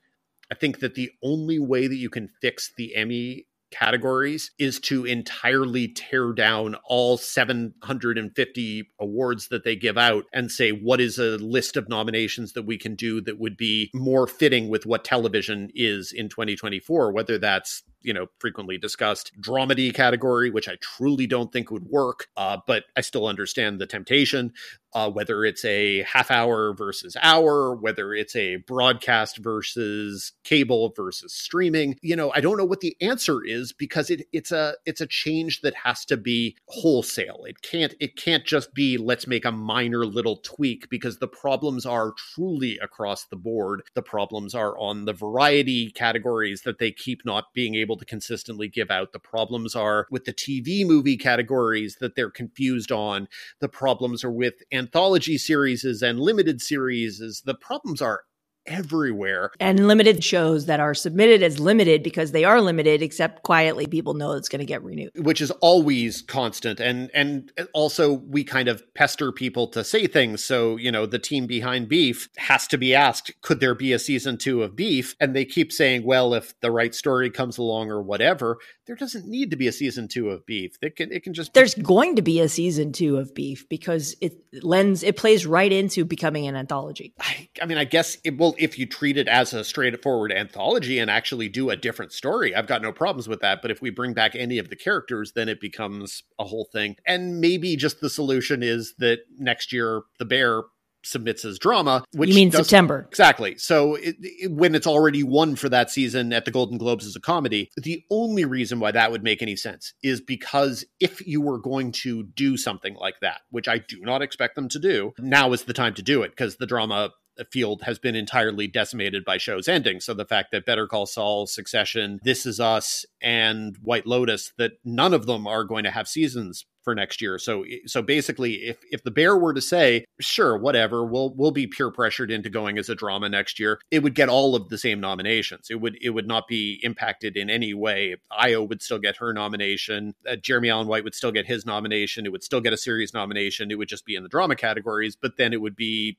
I 0.54 0.56
think 0.56 0.82
that 0.82 0.94
the 0.94 1.10
only 1.24 1.58
way 1.58 1.88
that 1.88 1.96
you 1.96 2.12
can 2.12 2.30
fix 2.40 2.72
the 2.78 2.96
Emmy 2.96 3.48
categories 3.72 4.52
is 4.60 4.80
to 4.82 5.04
entirely 5.04 5.88
tear 5.88 6.32
down 6.32 6.76
all 6.86 7.18
750 7.18 8.84
awards 9.00 9.48
that 9.48 9.64
they 9.64 9.76
give 9.76 9.98
out 9.98 10.26
and 10.32 10.52
say 10.52 10.70
what 10.70 11.02
is 11.02 11.18
a 11.18 11.38
list 11.38 11.76
of 11.76 11.90
nominations 11.90 12.54
that 12.54 12.68
we 12.68 12.78
can 12.78 12.94
do 12.94 13.20
that 13.22 13.40
would 13.40 13.58
be 13.58 13.90
more 13.96 14.28
fitting 14.28 14.70
with 14.70 14.86
what 14.86 15.04
television 15.04 15.72
is 15.74 16.12
in 16.12 16.30
2024 16.30 17.12
whether 17.12 17.40
that's 17.40 17.82
you 18.04 18.14
know 18.14 18.28
frequently 18.40 18.78
discussed 18.78 19.32
dramedy 19.42 19.94
category 19.94 20.50
which 20.50 20.70
i 20.70 20.76
truly 20.82 21.28
don't 21.28 21.52
think 21.52 21.72
would 21.72 21.86
work 21.86 22.28
uh, 22.38 22.58
but 22.68 22.84
i 22.96 23.02
still 23.02 23.28
understand 23.28 23.80
the 23.80 23.88
temptation 23.88 24.52
uh, 24.94 25.10
whether 25.10 25.44
it's 25.44 25.66
a 25.66 26.04
half 26.04 26.30
hour 26.30 26.74
versus 26.74 27.18
hour, 27.22 27.76
whether 27.76 28.14
it's 28.14 28.36
a 28.36 28.58
broadcast 28.58 29.38
versus 29.38 30.34
cable 30.44 30.94
versus 30.96 31.34
streaming. 31.34 31.98
You 32.02 32.16
know, 32.16 32.32
I 32.34 32.42
don't 32.42 32.58
know 32.58 32.66
what 32.66 32.82
the 32.82 32.96
answer 33.02 33.44
is 33.44 33.74
because 33.74 34.10
it 34.10 34.28
it's 34.32 34.52
a 34.52 34.76
it's 34.86 35.02
a 35.02 35.08
change 35.08 35.62
that 35.62 35.74
has 35.84 36.06
to 36.06 36.18
be 36.18 36.56
wholesale. 36.68 37.44
It 37.46 37.62
can't 37.62 37.96
it 38.00 38.16
can't 38.16 38.46
just 38.46 38.74
be 38.74 38.98
let's 38.98 39.28
make 39.28 39.46
a 39.46 39.52
minor 39.52 40.06
little 40.06 40.38
tweak 40.38 40.90
because 40.90 41.18
the 41.18 41.28
problems 41.28 41.86
are 41.86 42.14
truly 42.34 42.78
across 42.82 43.26
the 43.26 43.36
board. 43.36 43.84
The 43.96 44.04
problems 44.04 44.54
are 44.54 44.78
on 44.78 45.06
the 45.06 45.14
variety 45.14 45.92
categories 45.92 46.62
that 46.62 46.80
they 46.80 46.92
keep 46.92 47.26
not 47.26 47.46
being 47.54 47.76
able 47.76 47.93
to 47.98 48.06
consistently 48.06 48.68
give 48.68 48.92
out. 48.92 49.12
The 49.12 49.20
problems 49.20 49.76
are 49.76 50.08
with 50.12 50.26
the 50.26 50.34
TV 50.34 50.86
movie 50.86 51.18
categories 51.18 51.98
that 52.00 52.16
they're 52.16 52.30
confused 52.30 52.92
on. 52.92 53.28
The 53.60 53.70
problems 53.70 54.24
are 54.24 54.32
with 54.32 54.56
anthology 54.72 55.38
series 55.38 55.84
and 55.84 56.20
limited 56.20 56.62
series. 56.62 57.42
The 57.46 57.56
problems 57.56 58.02
are 58.02 58.24
everywhere. 58.66 59.52
And 59.60 59.88
limited 59.88 60.24
shows 60.24 60.66
that 60.68 60.80
are 60.80 60.94
submitted 60.94 61.44
as 61.44 61.60
limited 61.60 62.04
because 62.04 62.32
they 62.32 62.44
are 62.44 62.62
limited, 62.62 63.02
except 63.02 63.44
quietly 63.44 63.88
people 63.88 64.14
know 64.14 64.34
it's 64.34 64.50
going 64.50 64.60
to 64.60 64.66
get 64.66 64.84
renewed. 64.84 65.12
Which 65.16 65.42
is 65.42 65.52
always 65.52 66.22
constant. 66.22 66.80
And 66.80 67.10
and 67.14 67.52
also 67.74 68.14
we 68.14 68.44
kind 68.44 68.68
of 68.68 68.84
pester 68.94 69.32
people 69.32 69.68
to 69.68 69.84
say 69.84 70.08
things. 70.08 70.44
So, 70.44 70.78
you 70.78 70.92
know, 70.92 71.06
the 71.06 71.20
team 71.20 71.48
behind 71.48 71.90
Beef 71.90 72.30
has 72.38 72.68
to 72.68 72.78
be 72.78 72.96
asked, 72.96 73.32
could 73.42 73.60
there 73.60 73.76
be 73.76 73.94
a 73.94 74.00
season 74.00 74.38
two 74.38 74.64
of 74.64 74.76
Beef? 74.76 75.16
And 75.20 75.36
they 75.36 75.46
keep 75.46 75.72
saying, 75.72 76.06
well, 76.06 76.34
if 76.34 76.60
the 76.62 76.72
right 76.72 76.94
story 76.94 77.30
comes 77.30 77.58
along 77.58 77.90
or 77.90 78.02
whatever, 78.02 78.58
there 78.86 78.96
doesn't 78.96 79.28
need 79.28 79.52
to 79.52 79.58
be 79.58 79.68
a 79.68 79.72
season 79.72 80.08
two 80.08 80.30
of 80.30 80.46
Beef. 80.46 80.78
It 80.82 80.96
can 80.96 81.12
it 81.12 81.24
can 81.24 81.34
just 81.34 81.54
There's 81.54 81.76
going 81.76 82.16
to 82.18 82.22
be 82.22 82.40
a 82.40 82.50
season 82.50 82.92
two 82.92 83.18
of 83.18 83.34
Beef 83.34 83.68
because 83.70 84.16
it 84.22 84.34
lends 84.64 85.04
it 85.04 85.18
plays 85.18 85.46
right 85.46 85.72
into 85.72 86.06
becoming 86.06 86.48
an 86.48 86.56
anthology. 86.56 87.14
I, 87.20 87.50
I 87.62 87.66
mean, 87.66 87.78
I 87.78 87.86
guess 87.86 88.18
it 88.24 88.38
will 88.38 88.53
if 88.58 88.78
you 88.78 88.86
treat 88.86 89.18
it 89.18 89.28
as 89.28 89.54
a 89.54 89.64
straightforward 89.64 90.32
anthology 90.32 91.00
and 91.00 91.10
actually 91.10 91.50
do 91.50 91.70
a 91.70 91.76
different 91.76 92.12
story, 92.12 92.56
I've 92.56 92.68
got 92.68 92.82
no 92.82 92.92
problems 92.92 93.28
with 93.28 93.42
that. 93.42 93.62
But 93.62 93.72
if 93.72 93.82
we 93.82 93.90
bring 93.90 94.14
back 94.14 94.36
any 94.36 94.58
of 94.58 94.70
the 94.70 94.76
characters, 94.76 95.34
then 95.34 95.50
it 95.50 95.60
becomes 95.60 96.24
a 96.40 96.46
whole 96.46 96.68
thing. 96.72 96.96
And 97.06 97.40
maybe 97.40 97.76
just 97.76 98.02
the 98.02 98.10
solution 98.10 98.64
is 98.64 98.94
that 99.00 99.20
next 99.38 99.72
year 99.72 100.04
the 100.20 100.26
bear 100.26 100.64
submits 101.06 101.46
as 101.46 101.60
drama. 101.60 102.04
Which 102.14 102.30
you 102.30 102.36
mean 102.36 102.52
September? 102.52 103.06
Exactly. 103.10 103.58
So 103.58 103.96
it, 103.96 104.16
it, 104.20 104.52
when 104.52 104.76
it's 104.76 104.88
already 104.88 105.24
won 105.24 105.56
for 105.56 105.70
that 105.70 105.92
season 105.92 106.34
at 106.34 106.46
the 106.46 106.52
Golden 106.52 106.78
Globes 106.78 107.06
as 107.06 107.16
a 107.16 107.20
comedy, 107.20 107.70
the 107.78 108.04
only 108.10 108.46
reason 108.46 108.80
why 108.80 108.92
that 108.92 109.12
would 109.12 109.24
make 109.24 109.42
any 109.42 109.56
sense 109.56 109.94
is 110.02 110.22
because 110.22 110.86
if 111.00 111.26
you 111.26 111.42
were 111.42 111.60
going 111.60 111.92
to 112.04 112.24
do 112.24 112.58
something 112.58 112.96
like 112.96 113.20
that, 113.22 113.42
which 113.50 113.68
I 113.68 113.80
do 113.80 114.00
not 114.02 114.22
expect 114.22 114.56
them 114.56 114.70
to 114.70 114.80
do, 114.80 115.14
now 115.20 115.54
is 115.54 115.64
the 115.64 115.74
time 115.74 115.94
to 115.96 116.02
do 116.02 116.24
it 116.24 116.32
because 116.32 116.58
the 116.58 116.66
drama 116.66 117.12
field 117.52 117.84
has 117.84 118.00
been 118.00 118.16
entirely 118.16 118.68
decimated 118.68 119.26
by 119.26 119.38
shows 119.38 119.68
ending. 119.68 120.00
So 120.00 120.14
the 120.14 120.26
fact 120.26 120.52
that 120.52 120.66
Better 120.66 120.88
Call 120.88 121.06
Saul, 121.06 121.48
Succession, 121.48 122.20
This 122.24 122.46
Is 122.46 122.60
Us, 122.60 123.06
and 123.22 123.78
White 123.82 124.06
Lotus, 124.06 124.54
that 124.58 124.74
none 124.84 125.14
of 125.14 125.26
them 125.26 125.48
are 125.48 125.64
going 125.64 125.84
to 125.84 125.92
have 125.92 126.08
seasons 126.08 126.66
for 126.84 126.94
next 126.94 127.22
year. 127.22 127.40
So 127.40 127.64
so 127.86 128.02
basically 128.02 128.56
if 128.56 128.78
if 128.92 129.04
the 129.04 129.12
bear 129.12 129.38
were 129.38 129.54
to 129.54 129.62
say, 129.62 130.06
sure, 130.20 130.58
whatever, 130.58 131.06
we'll 131.06 131.34
we'll 131.36 131.52
be 131.52 131.66
peer 131.66 131.90
pressured 131.90 132.30
into 132.30 132.50
going 132.50 132.78
as 132.78 132.90
a 132.90 132.96
drama 132.96 133.30
next 133.30 133.60
year, 133.60 133.80
it 133.90 134.04
would 134.04 134.16
get 134.16 134.30
all 134.30 134.56
of 134.56 134.70
the 134.70 134.78
same 134.78 135.00
nominations. 135.00 135.68
It 135.70 135.76
would 135.76 135.98
it 136.02 136.12
would 136.12 136.28
not 136.28 136.48
be 136.48 136.80
impacted 136.84 137.38
in 137.38 137.50
any 137.50 137.74
way. 137.74 138.18
Ayo 138.32 138.68
would 138.68 138.82
still 138.82 139.00
get 139.00 139.18
her 139.18 139.34
nomination. 139.34 140.14
Uh, 140.30 140.36
Jeremy 140.36 140.70
Allen 140.70 140.88
White 140.88 141.04
would 141.04 141.16
still 141.16 141.32
get 141.32 141.46
his 141.46 141.66
nomination. 141.66 142.26
It 142.26 142.32
would 142.32 142.44
still 142.44 142.62
get 142.62 142.74
a 142.74 142.78
series 142.78 143.14
nomination. 143.14 143.72
It 143.72 143.78
would 143.78 143.90
just 143.90 144.06
be 144.06 144.16
in 144.16 144.24
the 144.24 144.30
drama 144.30 144.56
categories, 144.56 145.16
but 145.16 145.38
then 145.38 145.54
it 145.54 145.62
would 145.62 145.76
be 145.76 146.18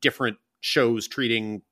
different 0.00 0.38
shows 0.60 1.08
treating 1.08 1.62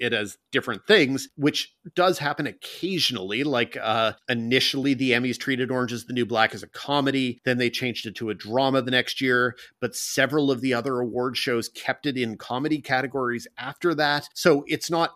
it 0.00 0.14
as 0.14 0.38
different 0.50 0.86
things, 0.86 1.28
which 1.36 1.74
does 1.94 2.18
happen 2.18 2.46
occasionally. 2.46 3.44
Like 3.44 3.76
uh, 3.80 4.14
initially, 4.28 4.94
the 4.94 5.12
Emmys 5.12 5.38
treated 5.38 5.70
Orange 5.70 5.92
is 5.92 6.06
the 6.06 6.14
New 6.14 6.26
Black 6.26 6.54
as 6.54 6.62
a 6.62 6.68
comedy, 6.68 7.40
then 7.44 7.58
they 7.58 7.70
changed 7.70 8.06
it 8.06 8.16
to 8.16 8.30
a 8.30 8.34
drama 8.34 8.82
the 8.82 8.90
next 8.90 9.20
year. 9.20 9.54
But 9.80 9.94
several 9.94 10.50
of 10.50 10.62
the 10.62 10.74
other 10.74 10.98
award 10.98 11.36
shows 11.36 11.68
kept 11.68 12.06
it 12.06 12.16
in 12.16 12.38
comedy 12.38 12.80
categories 12.80 13.46
after 13.58 13.94
that. 13.94 14.28
So 14.34 14.64
it's 14.66 14.90
not 14.90 15.10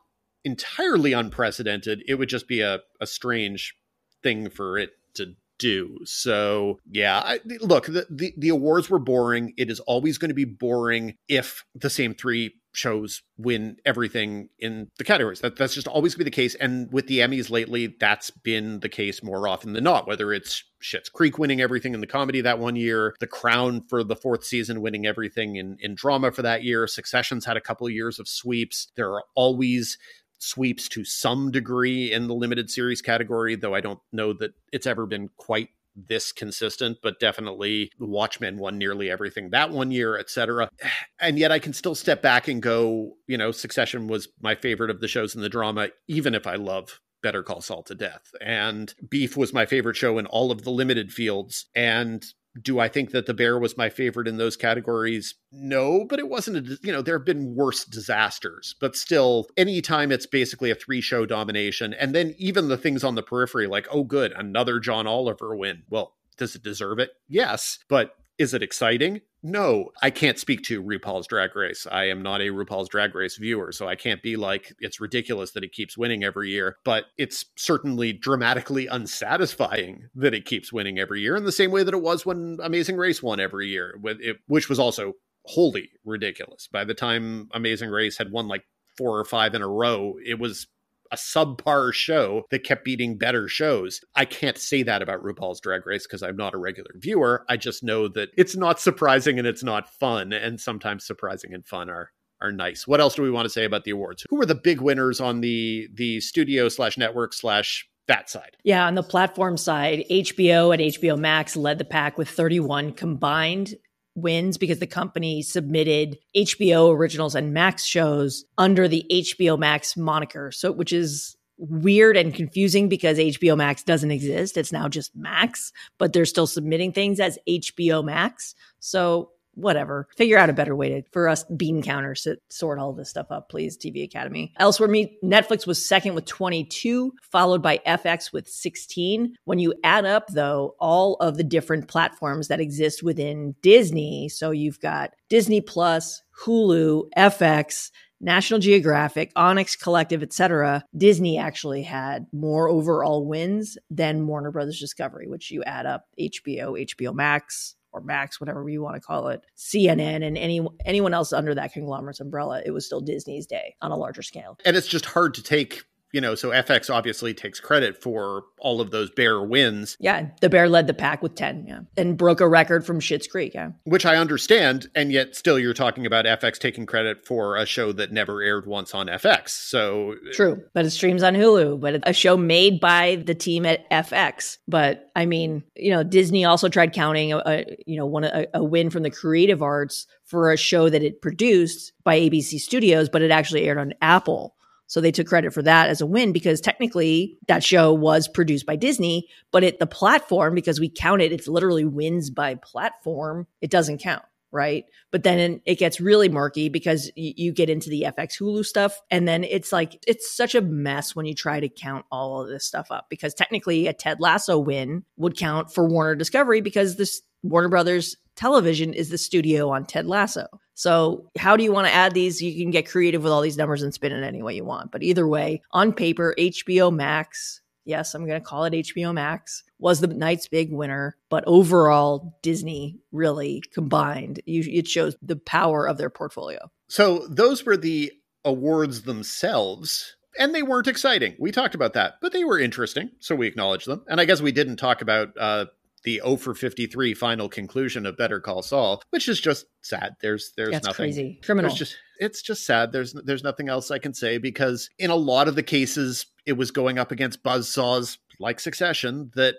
entirely 0.44 1.14
unprecedented. 1.14 2.02
It 2.06 2.16
would 2.16 2.28
just 2.28 2.46
be 2.46 2.60
a, 2.60 2.80
a 3.00 3.06
strange 3.06 3.74
thing 4.22 4.50
for 4.50 4.76
it 4.76 4.90
to 5.14 5.34
do. 5.58 5.98
So 6.04 6.78
yeah, 6.90 7.20
I, 7.24 7.40
look, 7.60 7.86
the, 7.86 8.06
the 8.10 8.34
the 8.36 8.48
awards 8.50 8.90
were 8.90 8.98
boring. 8.98 9.54
It 9.56 9.70
is 9.70 9.80
always 9.80 10.18
going 10.18 10.30
to 10.30 10.34
be 10.34 10.44
boring 10.44 11.14
if 11.28 11.64
the 11.74 11.90
same 11.90 12.14
three 12.14 12.54
shows 12.74 13.22
win 13.38 13.76
everything 13.84 14.48
in 14.58 14.90
the 14.98 15.04
categories. 15.04 15.40
That 15.40 15.56
that's 15.56 15.74
just 15.74 15.86
always 15.86 16.14
be 16.14 16.24
the 16.24 16.30
case. 16.30 16.54
And 16.56 16.92
with 16.92 17.06
the 17.06 17.20
Emmys 17.20 17.50
lately, 17.50 17.96
that's 17.98 18.30
been 18.30 18.80
the 18.80 18.88
case 18.88 19.22
more 19.22 19.48
often 19.48 19.72
than 19.72 19.84
not. 19.84 20.06
Whether 20.06 20.32
it's 20.32 20.64
Schitt's 20.82 21.08
Creek 21.08 21.38
winning 21.38 21.60
everything 21.60 21.94
in 21.94 22.00
the 22.00 22.06
comedy 22.06 22.40
that 22.42 22.58
one 22.58 22.76
year, 22.76 23.14
The 23.20 23.26
Crown 23.26 23.82
for 23.88 24.04
the 24.04 24.16
fourth 24.16 24.44
season 24.44 24.80
winning 24.80 25.06
everything 25.06 25.56
in 25.56 25.76
in 25.80 25.94
drama 25.94 26.32
for 26.32 26.42
that 26.42 26.64
year, 26.64 26.86
Succession's 26.86 27.44
had 27.44 27.56
a 27.56 27.62
couple 27.62 27.86
of 27.86 27.92
years 27.92 28.18
of 28.18 28.28
sweeps. 28.28 28.88
There 28.96 29.12
are 29.12 29.24
always 29.34 29.96
sweeps 30.38 30.88
to 30.90 31.04
some 31.04 31.50
degree 31.50 32.12
in 32.12 32.26
the 32.26 32.34
limited 32.34 32.70
series 32.70 33.00
category, 33.00 33.54
though 33.56 33.74
I 33.74 33.80
don't 33.80 34.00
know 34.12 34.32
that 34.34 34.52
it's 34.72 34.86
ever 34.86 35.06
been 35.06 35.30
quite 35.36 35.70
this 35.96 36.32
consistent, 36.32 36.98
but 37.02 37.20
definitely 37.20 37.90
Watchmen 37.98 38.58
won 38.58 38.78
nearly 38.78 39.10
everything 39.10 39.50
that 39.50 39.70
one 39.70 39.90
year, 39.90 40.18
etc. 40.18 40.68
And 41.20 41.38
yet 41.38 41.52
I 41.52 41.58
can 41.58 41.72
still 41.72 41.94
step 41.94 42.20
back 42.20 42.48
and 42.48 42.60
go, 42.60 43.14
you 43.26 43.38
know, 43.38 43.50
Succession 43.50 44.08
was 44.08 44.28
my 44.42 44.54
favorite 44.54 44.90
of 44.90 45.00
the 45.00 45.08
shows 45.08 45.34
in 45.34 45.40
the 45.40 45.48
drama, 45.48 45.88
even 46.06 46.34
if 46.34 46.46
I 46.46 46.56
love 46.56 47.00
Better 47.22 47.42
Call 47.42 47.62
Saul 47.62 47.82
to 47.84 47.94
death. 47.94 48.30
And 48.42 48.94
Beef 49.08 49.36
was 49.36 49.54
my 49.54 49.64
favorite 49.64 49.96
show 49.96 50.18
in 50.18 50.26
all 50.26 50.50
of 50.50 50.64
the 50.64 50.70
limited 50.70 51.12
fields. 51.12 51.66
And 51.74 52.24
do 52.60 52.78
I 52.78 52.88
think 52.88 53.10
that 53.10 53.26
The 53.26 53.34
Bear 53.34 53.58
was 53.58 53.76
my 53.76 53.90
favorite 53.90 54.28
in 54.28 54.36
those 54.36 54.56
categories? 54.56 55.34
No, 55.50 56.04
but 56.08 56.18
it 56.18 56.28
wasn't 56.28 56.68
a, 56.68 56.78
you 56.82 56.92
know, 56.92 57.02
there 57.02 57.18
have 57.18 57.26
been 57.26 57.54
worse 57.54 57.84
disasters, 57.84 58.74
but 58.80 58.96
still, 58.96 59.48
anytime 59.56 60.12
it's 60.12 60.26
basically 60.26 60.70
a 60.70 60.74
three 60.76 61.00
show 61.00 61.26
domination, 61.26 61.94
and 61.94 62.14
then 62.14 62.34
even 62.38 62.68
the 62.68 62.76
things 62.76 63.02
on 63.02 63.14
the 63.14 63.22
periphery, 63.22 63.66
like, 63.66 63.86
oh, 63.90 64.04
good, 64.04 64.32
another 64.32 64.78
John 64.78 65.06
Oliver 65.06 65.56
win. 65.56 65.82
Well, 65.90 66.14
does 66.36 66.54
it 66.54 66.62
deserve 66.62 66.98
it? 66.98 67.10
Yes. 67.28 67.78
But 67.88 68.16
is 68.38 68.54
it 68.54 68.62
exciting? 68.62 69.20
No, 69.46 69.90
I 70.02 70.08
can't 70.08 70.38
speak 70.38 70.62
to 70.64 70.82
RuPaul's 70.82 71.26
Drag 71.26 71.54
Race. 71.54 71.86
I 71.92 72.04
am 72.04 72.22
not 72.22 72.40
a 72.40 72.48
RuPaul's 72.48 72.88
Drag 72.88 73.14
Race 73.14 73.36
viewer, 73.36 73.72
so 73.72 73.86
I 73.86 73.94
can't 73.94 74.22
be 74.22 74.36
like, 74.36 74.74
it's 74.80 75.02
ridiculous 75.02 75.50
that 75.50 75.62
it 75.62 75.72
keeps 75.72 75.98
winning 75.98 76.24
every 76.24 76.48
year. 76.50 76.78
But 76.82 77.04
it's 77.18 77.44
certainly 77.54 78.14
dramatically 78.14 78.86
unsatisfying 78.86 80.08
that 80.14 80.32
it 80.32 80.46
keeps 80.46 80.72
winning 80.72 80.98
every 80.98 81.20
year 81.20 81.36
in 81.36 81.44
the 81.44 81.52
same 81.52 81.70
way 81.70 81.82
that 81.82 81.92
it 81.92 82.00
was 82.00 82.24
when 82.24 82.56
Amazing 82.62 82.96
Race 82.96 83.22
won 83.22 83.38
every 83.38 83.68
year, 83.68 84.00
which 84.46 84.70
was 84.70 84.78
also 84.78 85.12
wholly 85.44 85.90
ridiculous. 86.06 86.66
By 86.72 86.84
the 86.84 86.94
time 86.94 87.50
Amazing 87.52 87.90
Race 87.90 88.16
had 88.16 88.32
won 88.32 88.48
like 88.48 88.64
four 88.96 89.18
or 89.18 89.26
five 89.26 89.54
in 89.54 89.60
a 89.60 89.68
row, 89.68 90.14
it 90.24 90.38
was 90.38 90.68
a 91.10 91.16
subpar 91.16 91.92
show 91.92 92.44
that 92.50 92.64
kept 92.64 92.84
beating 92.84 93.18
better 93.18 93.48
shows. 93.48 94.00
I 94.14 94.24
can't 94.24 94.58
say 94.58 94.82
that 94.82 95.02
about 95.02 95.22
RuPaul's 95.22 95.60
Drag 95.60 95.86
Race 95.86 96.06
because 96.06 96.22
I'm 96.22 96.36
not 96.36 96.54
a 96.54 96.58
regular 96.58 96.90
viewer. 96.96 97.44
I 97.48 97.56
just 97.56 97.82
know 97.82 98.08
that 98.08 98.30
it's 98.36 98.56
not 98.56 98.80
surprising 98.80 99.38
and 99.38 99.46
it's 99.46 99.62
not 99.62 99.88
fun. 99.88 100.32
And 100.32 100.60
sometimes 100.60 101.06
surprising 101.06 101.54
and 101.54 101.66
fun 101.66 101.90
are 101.90 102.10
are 102.40 102.52
nice. 102.52 102.86
What 102.86 103.00
else 103.00 103.14
do 103.14 103.22
we 103.22 103.30
want 103.30 103.46
to 103.46 103.50
say 103.50 103.64
about 103.64 103.84
the 103.84 103.92
awards? 103.92 104.26
Who 104.28 104.36
were 104.36 104.46
the 104.46 104.54
big 104.54 104.80
winners 104.80 105.20
on 105.20 105.40
the 105.40 105.88
the 105.94 106.20
studio 106.20 106.68
slash 106.68 106.98
network 106.98 107.32
slash 107.32 107.88
that 108.06 108.28
side. 108.28 108.56
Yeah, 108.64 108.86
on 108.86 108.94
the 108.94 109.02
platform 109.02 109.56
side, 109.56 110.04
HBO 110.10 110.72
and 110.74 110.82
HBO 110.82 111.18
Max 111.18 111.56
led 111.56 111.78
the 111.78 111.84
pack 111.84 112.18
with 112.18 112.28
31 112.28 112.92
combined 112.92 113.74
wins 114.14 114.58
because 114.58 114.78
the 114.78 114.86
company 114.86 115.42
submitted 115.42 116.18
HBO 116.36 116.94
originals 116.94 117.34
and 117.34 117.52
Max 117.52 117.84
shows 117.84 118.44
under 118.58 118.86
the 118.88 119.04
HBO 119.10 119.58
Max 119.58 119.96
moniker. 119.96 120.52
So, 120.52 120.72
which 120.72 120.92
is 120.92 121.36
weird 121.56 122.16
and 122.16 122.34
confusing 122.34 122.88
because 122.88 123.18
HBO 123.18 123.56
Max 123.56 123.82
doesn't 123.82 124.10
exist. 124.10 124.56
It's 124.56 124.72
now 124.72 124.88
just 124.88 125.14
Max, 125.14 125.72
but 125.98 126.12
they're 126.12 126.24
still 126.24 126.46
submitting 126.46 126.92
things 126.92 127.20
as 127.20 127.38
HBO 127.48 128.04
Max. 128.04 128.54
So 128.80 129.30
whatever. 129.54 130.08
Figure 130.16 130.38
out 130.38 130.50
a 130.50 130.54
better 130.54 130.76
way 130.76 130.88
to 130.88 131.02
for 131.12 131.28
us 131.28 131.44
bean 131.56 131.82
counters 131.82 132.22
to 132.22 132.36
sort 132.50 132.78
all 132.78 132.92
this 132.92 133.10
stuff 133.10 133.26
up, 133.30 133.48
please. 133.48 133.76
TV 133.76 134.04
Academy. 134.04 134.52
Elsewhere, 134.58 134.88
me 134.88 135.18
Netflix 135.22 135.66
was 135.66 135.86
second 135.86 136.14
with 136.14 136.24
22, 136.26 137.12
followed 137.22 137.62
by 137.62 137.80
FX 137.86 138.32
with 138.32 138.48
16. 138.48 139.34
When 139.44 139.58
you 139.58 139.74
add 139.84 140.04
up 140.04 140.28
though 140.28 140.74
all 140.78 141.14
of 141.16 141.36
the 141.36 141.44
different 141.44 141.88
platforms 141.88 142.48
that 142.48 142.60
exist 142.60 143.02
within 143.02 143.54
Disney, 143.62 144.28
so 144.28 144.50
you've 144.50 144.80
got 144.80 145.10
Disney 145.28 145.60
Plus, 145.60 146.22
Hulu, 146.44 147.08
FX, 147.16 147.90
National 148.20 148.58
Geographic, 148.58 149.32
Onyx 149.36 149.76
Collective, 149.76 150.22
etc., 150.22 150.84
Disney 150.96 151.38
actually 151.38 151.82
had 151.82 152.26
more 152.32 152.68
overall 152.68 153.26
wins 153.26 153.76
than 153.90 154.26
Warner 154.26 154.50
Brothers 154.50 154.80
Discovery, 154.80 155.28
which 155.28 155.50
you 155.50 155.62
add 155.64 155.86
up 155.86 156.06
HBO, 156.18 156.80
HBO 156.80 157.14
Max, 157.14 157.76
or 157.94 158.00
Max, 158.02 158.40
whatever 158.40 158.68
you 158.68 158.82
want 158.82 158.96
to 158.96 159.00
call 159.00 159.28
it, 159.28 159.40
CNN 159.56 160.26
and 160.26 160.36
any 160.36 160.60
anyone 160.84 161.14
else 161.14 161.32
under 161.32 161.54
that 161.54 161.72
conglomerate's 161.72 162.20
umbrella, 162.20 162.60
it 162.66 162.72
was 162.72 162.84
still 162.84 163.00
Disney's 163.00 163.46
day 163.46 163.76
on 163.80 163.92
a 163.92 163.96
larger 163.96 164.22
scale. 164.22 164.58
And 164.64 164.76
it's 164.76 164.88
just 164.88 165.06
hard 165.06 165.32
to 165.34 165.42
take 165.42 165.84
you 166.14 166.20
know, 166.20 166.36
so 166.36 166.50
FX 166.50 166.94
obviously 166.94 167.34
takes 167.34 167.58
credit 167.58 168.00
for 168.00 168.44
all 168.58 168.80
of 168.80 168.92
those 168.92 169.10
bear 169.10 169.42
wins. 169.42 169.96
Yeah, 169.98 170.28
the 170.40 170.48
bear 170.48 170.68
led 170.68 170.86
the 170.86 170.94
pack 170.94 171.22
with 171.22 171.34
10, 171.34 171.66
yeah. 171.66 171.80
And 171.96 172.16
broke 172.16 172.40
a 172.40 172.48
record 172.48 172.86
from 172.86 173.00
Schitt's 173.00 173.26
Creek, 173.26 173.52
yeah. 173.52 173.70
Which 173.82 174.06
I 174.06 174.14
understand, 174.16 174.88
and 174.94 175.10
yet 175.10 175.34
still 175.34 175.58
you're 175.58 175.74
talking 175.74 176.06
about 176.06 176.24
FX 176.24 176.58
taking 176.58 176.86
credit 176.86 177.26
for 177.26 177.56
a 177.56 177.66
show 177.66 177.90
that 177.92 178.12
never 178.12 178.40
aired 178.40 178.66
once 178.66 178.94
on 178.94 179.08
FX. 179.08 179.48
So 179.48 180.14
True, 180.32 180.62
but 180.72 180.86
it 180.86 180.90
streams 180.90 181.24
on 181.24 181.34
Hulu, 181.34 181.80
but 181.80 182.08
a 182.08 182.12
show 182.12 182.36
made 182.36 182.78
by 182.78 183.16
the 183.26 183.34
team 183.34 183.66
at 183.66 183.90
FX. 183.90 184.58
But 184.68 185.10
I 185.16 185.26
mean, 185.26 185.64
you 185.74 185.90
know, 185.90 186.04
Disney 186.04 186.44
also 186.44 186.68
tried 186.68 186.92
counting 186.92 187.32
a, 187.32 187.42
a 187.44 187.76
you 187.86 187.96
know, 187.96 188.06
one 188.06 188.22
a, 188.22 188.46
a 188.54 188.62
win 188.62 188.88
from 188.88 189.02
the 189.02 189.10
creative 189.10 189.62
arts 189.62 190.06
for 190.24 190.52
a 190.52 190.56
show 190.56 190.88
that 190.88 191.02
it 191.02 191.20
produced 191.20 191.92
by 192.04 192.20
ABC 192.20 192.60
Studios, 192.60 193.08
but 193.08 193.22
it 193.22 193.32
actually 193.32 193.64
aired 193.64 193.78
on 193.78 193.94
Apple. 194.00 194.54
So 194.94 195.00
they 195.00 195.10
took 195.10 195.26
credit 195.26 195.52
for 195.52 195.60
that 195.62 195.88
as 195.88 196.00
a 196.00 196.06
win 196.06 196.30
because 196.30 196.60
technically 196.60 197.36
that 197.48 197.64
show 197.64 197.92
was 197.92 198.28
produced 198.28 198.64
by 198.64 198.76
Disney, 198.76 199.26
but 199.50 199.64
it 199.64 199.80
the 199.80 199.88
platform 199.88 200.54
because 200.54 200.78
we 200.78 200.88
count 200.88 201.20
it, 201.20 201.32
it's 201.32 201.48
literally 201.48 201.84
wins 201.84 202.30
by 202.30 202.54
platform. 202.54 203.48
It 203.60 203.72
doesn't 203.72 203.98
count 203.98 204.22
right? 204.52 204.84
But 205.10 205.24
then 205.24 205.60
it 205.66 205.80
gets 205.80 206.00
really 206.00 206.28
murky 206.28 206.68
because 206.68 207.10
you 207.16 207.52
get 207.52 207.68
into 207.68 207.90
the 207.90 208.06
FX 208.16 208.40
Hulu 208.40 208.64
stuff. 208.64 209.00
And 209.10 209.26
then 209.26 209.42
it's 209.42 209.72
like, 209.72 209.98
it's 210.06 210.32
such 210.32 210.54
a 210.54 210.60
mess 210.60 211.16
when 211.16 211.26
you 211.26 211.34
try 211.34 211.58
to 211.58 211.68
count 211.68 212.06
all 212.12 212.40
of 212.40 212.48
this 212.48 212.64
stuff 212.64 212.92
up 212.92 213.06
because 213.10 213.34
technically 213.34 213.88
a 213.88 213.92
Ted 213.92 214.20
Lasso 214.20 214.56
win 214.56 215.02
would 215.16 215.36
count 215.36 215.74
for 215.74 215.88
Warner 215.88 216.14
Discovery 216.14 216.60
because 216.60 216.94
this 216.94 217.20
Warner 217.42 217.68
Brothers 217.68 218.14
television 218.36 218.94
is 218.94 219.08
the 219.08 219.18
studio 219.18 219.70
on 219.70 219.86
Ted 219.86 220.06
Lasso. 220.06 220.46
So, 220.74 221.30
how 221.38 221.56
do 221.56 221.62
you 221.62 221.72
want 221.72 221.86
to 221.86 221.94
add 221.94 222.14
these? 222.14 222.42
You 222.42 222.62
can 222.62 222.72
get 222.72 222.88
creative 222.88 223.22
with 223.22 223.32
all 223.32 223.40
these 223.40 223.56
numbers 223.56 223.82
and 223.82 223.94
spin 223.94 224.12
it 224.12 224.24
any 224.24 224.42
way 224.42 224.54
you 224.54 224.64
want. 224.64 224.90
But 224.90 225.02
either 225.02 225.26
way, 225.26 225.62
on 225.70 225.92
paper, 225.92 226.34
HBO 226.36 226.92
Max, 226.92 227.60
yes, 227.84 228.14
I'm 228.14 228.26
going 228.26 228.40
to 228.40 228.46
call 228.46 228.64
it 228.64 228.72
HBO 228.72 229.14
Max, 229.14 229.62
was 229.78 230.00
the 230.00 230.08
night's 230.08 230.48
big 230.48 230.72
winner. 230.72 231.16
But 231.30 231.44
overall, 231.46 232.36
Disney 232.42 232.98
really 233.12 233.62
combined, 233.72 234.40
it 234.46 234.88
shows 234.88 235.16
the 235.22 235.36
power 235.36 235.86
of 235.86 235.96
their 235.96 236.10
portfolio. 236.10 236.70
So, 236.88 237.26
those 237.28 237.64
were 237.64 237.76
the 237.76 238.12
awards 238.44 239.02
themselves. 239.02 240.16
And 240.36 240.52
they 240.52 240.64
weren't 240.64 240.88
exciting. 240.88 241.36
We 241.38 241.52
talked 241.52 241.76
about 241.76 241.92
that, 241.92 242.14
but 242.20 242.32
they 242.32 242.42
were 242.42 242.58
interesting. 242.58 243.10
So 243.20 243.36
we 243.36 243.46
acknowledge 243.46 243.84
them. 243.84 244.02
And 244.08 244.20
I 244.20 244.24
guess 244.24 244.40
we 244.40 244.50
didn't 244.50 244.78
talk 244.78 245.00
about 245.00 245.28
uh, 245.38 245.66
the 246.04 246.20
0 246.24 246.36
for 246.36 246.54
53 246.54 247.14
final 247.14 247.48
conclusion 247.48 248.06
of 248.06 248.16
Better 248.16 248.40
Call 248.40 248.62
Saul, 248.62 249.02
which 249.10 249.28
is 249.28 249.40
just 249.40 249.66
sad. 249.82 250.14
There's 250.20 250.52
there's 250.56 250.72
That's 250.72 250.86
nothing 250.86 251.04
crazy. 251.04 251.40
Criminal. 251.42 251.70
There's 251.70 251.78
just 251.78 251.96
it's 252.18 252.42
just 252.42 252.64
sad. 252.64 252.92
There's 252.92 253.12
there's 253.12 253.42
nothing 253.42 253.68
else 253.68 253.90
I 253.90 253.98
can 253.98 254.14
say 254.14 254.38
because 254.38 254.88
in 254.98 255.10
a 255.10 255.16
lot 255.16 255.48
of 255.48 255.54
the 255.54 255.62
cases 255.62 256.26
it 256.46 256.54
was 256.54 256.70
going 256.70 256.98
up 256.98 257.10
against 257.10 257.42
buzz 257.42 257.68
saws 257.68 258.18
like 258.38 258.60
Succession 258.60 259.30
that 259.34 259.56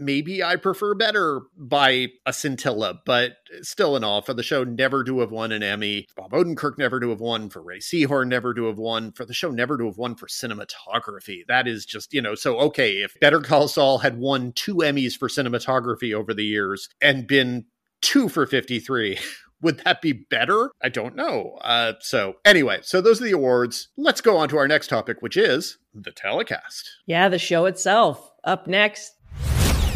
maybe 0.00 0.42
I 0.42 0.56
prefer 0.56 0.94
better 0.94 1.42
by 1.56 2.08
a 2.26 2.32
scintilla, 2.32 3.00
but 3.04 3.32
still 3.62 3.96
in 3.96 4.02
all, 4.02 4.22
for 4.22 4.34
the 4.34 4.42
show 4.42 4.64
never 4.64 5.04
to 5.04 5.20
have 5.20 5.30
won 5.30 5.52
an 5.52 5.62
Emmy, 5.62 6.06
Bob 6.16 6.32
Odenkirk 6.32 6.78
never 6.78 6.98
to 6.98 7.10
have 7.10 7.20
won, 7.20 7.50
for 7.50 7.62
Rhea 7.62 7.80
Seehorn 7.80 8.28
never 8.28 8.54
to 8.54 8.66
have 8.66 8.78
won, 8.78 9.12
for 9.12 9.24
the 9.24 9.34
show 9.34 9.50
never 9.50 9.76
to 9.76 9.86
have 9.86 9.98
won 9.98 10.14
for 10.14 10.26
cinematography. 10.26 11.40
That 11.46 11.68
is 11.68 11.84
just, 11.84 12.12
you 12.12 12.22
know, 12.22 12.34
so 12.34 12.58
okay, 12.60 13.02
if 13.02 13.14
Better 13.20 13.40
Call 13.40 13.68
Saul 13.68 13.98
had 13.98 14.18
won 14.18 14.52
two 14.52 14.76
Emmys 14.76 15.16
for 15.16 15.28
cinematography 15.28 16.14
over 16.14 16.32
the 16.34 16.44
years 16.44 16.88
and 17.00 17.26
been 17.26 17.66
two 18.00 18.28
for 18.28 18.46
53, 18.46 19.18
would 19.62 19.78
that 19.80 20.00
be 20.00 20.12
better? 20.12 20.70
I 20.82 20.88
don't 20.88 21.16
know. 21.16 21.58
Uh, 21.60 21.94
so, 22.00 22.34
anyway, 22.44 22.80
so 22.82 23.00
those 23.00 23.20
are 23.20 23.24
the 23.24 23.32
awards. 23.32 23.88
Let's 23.96 24.20
go 24.20 24.36
on 24.36 24.48
to 24.50 24.58
our 24.58 24.68
next 24.68 24.88
topic, 24.88 25.18
which 25.20 25.36
is 25.36 25.78
the 25.94 26.12
telecast. 26.12 26.90
Yeah, 27.06 27.28
the 27.28 27.38
show 27.38 27.66
itself. 27.66 28.26
Up 28.42 28.66
next, 28.66 29.12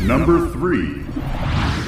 Number 0.06 0.46
three. 0.50 1.02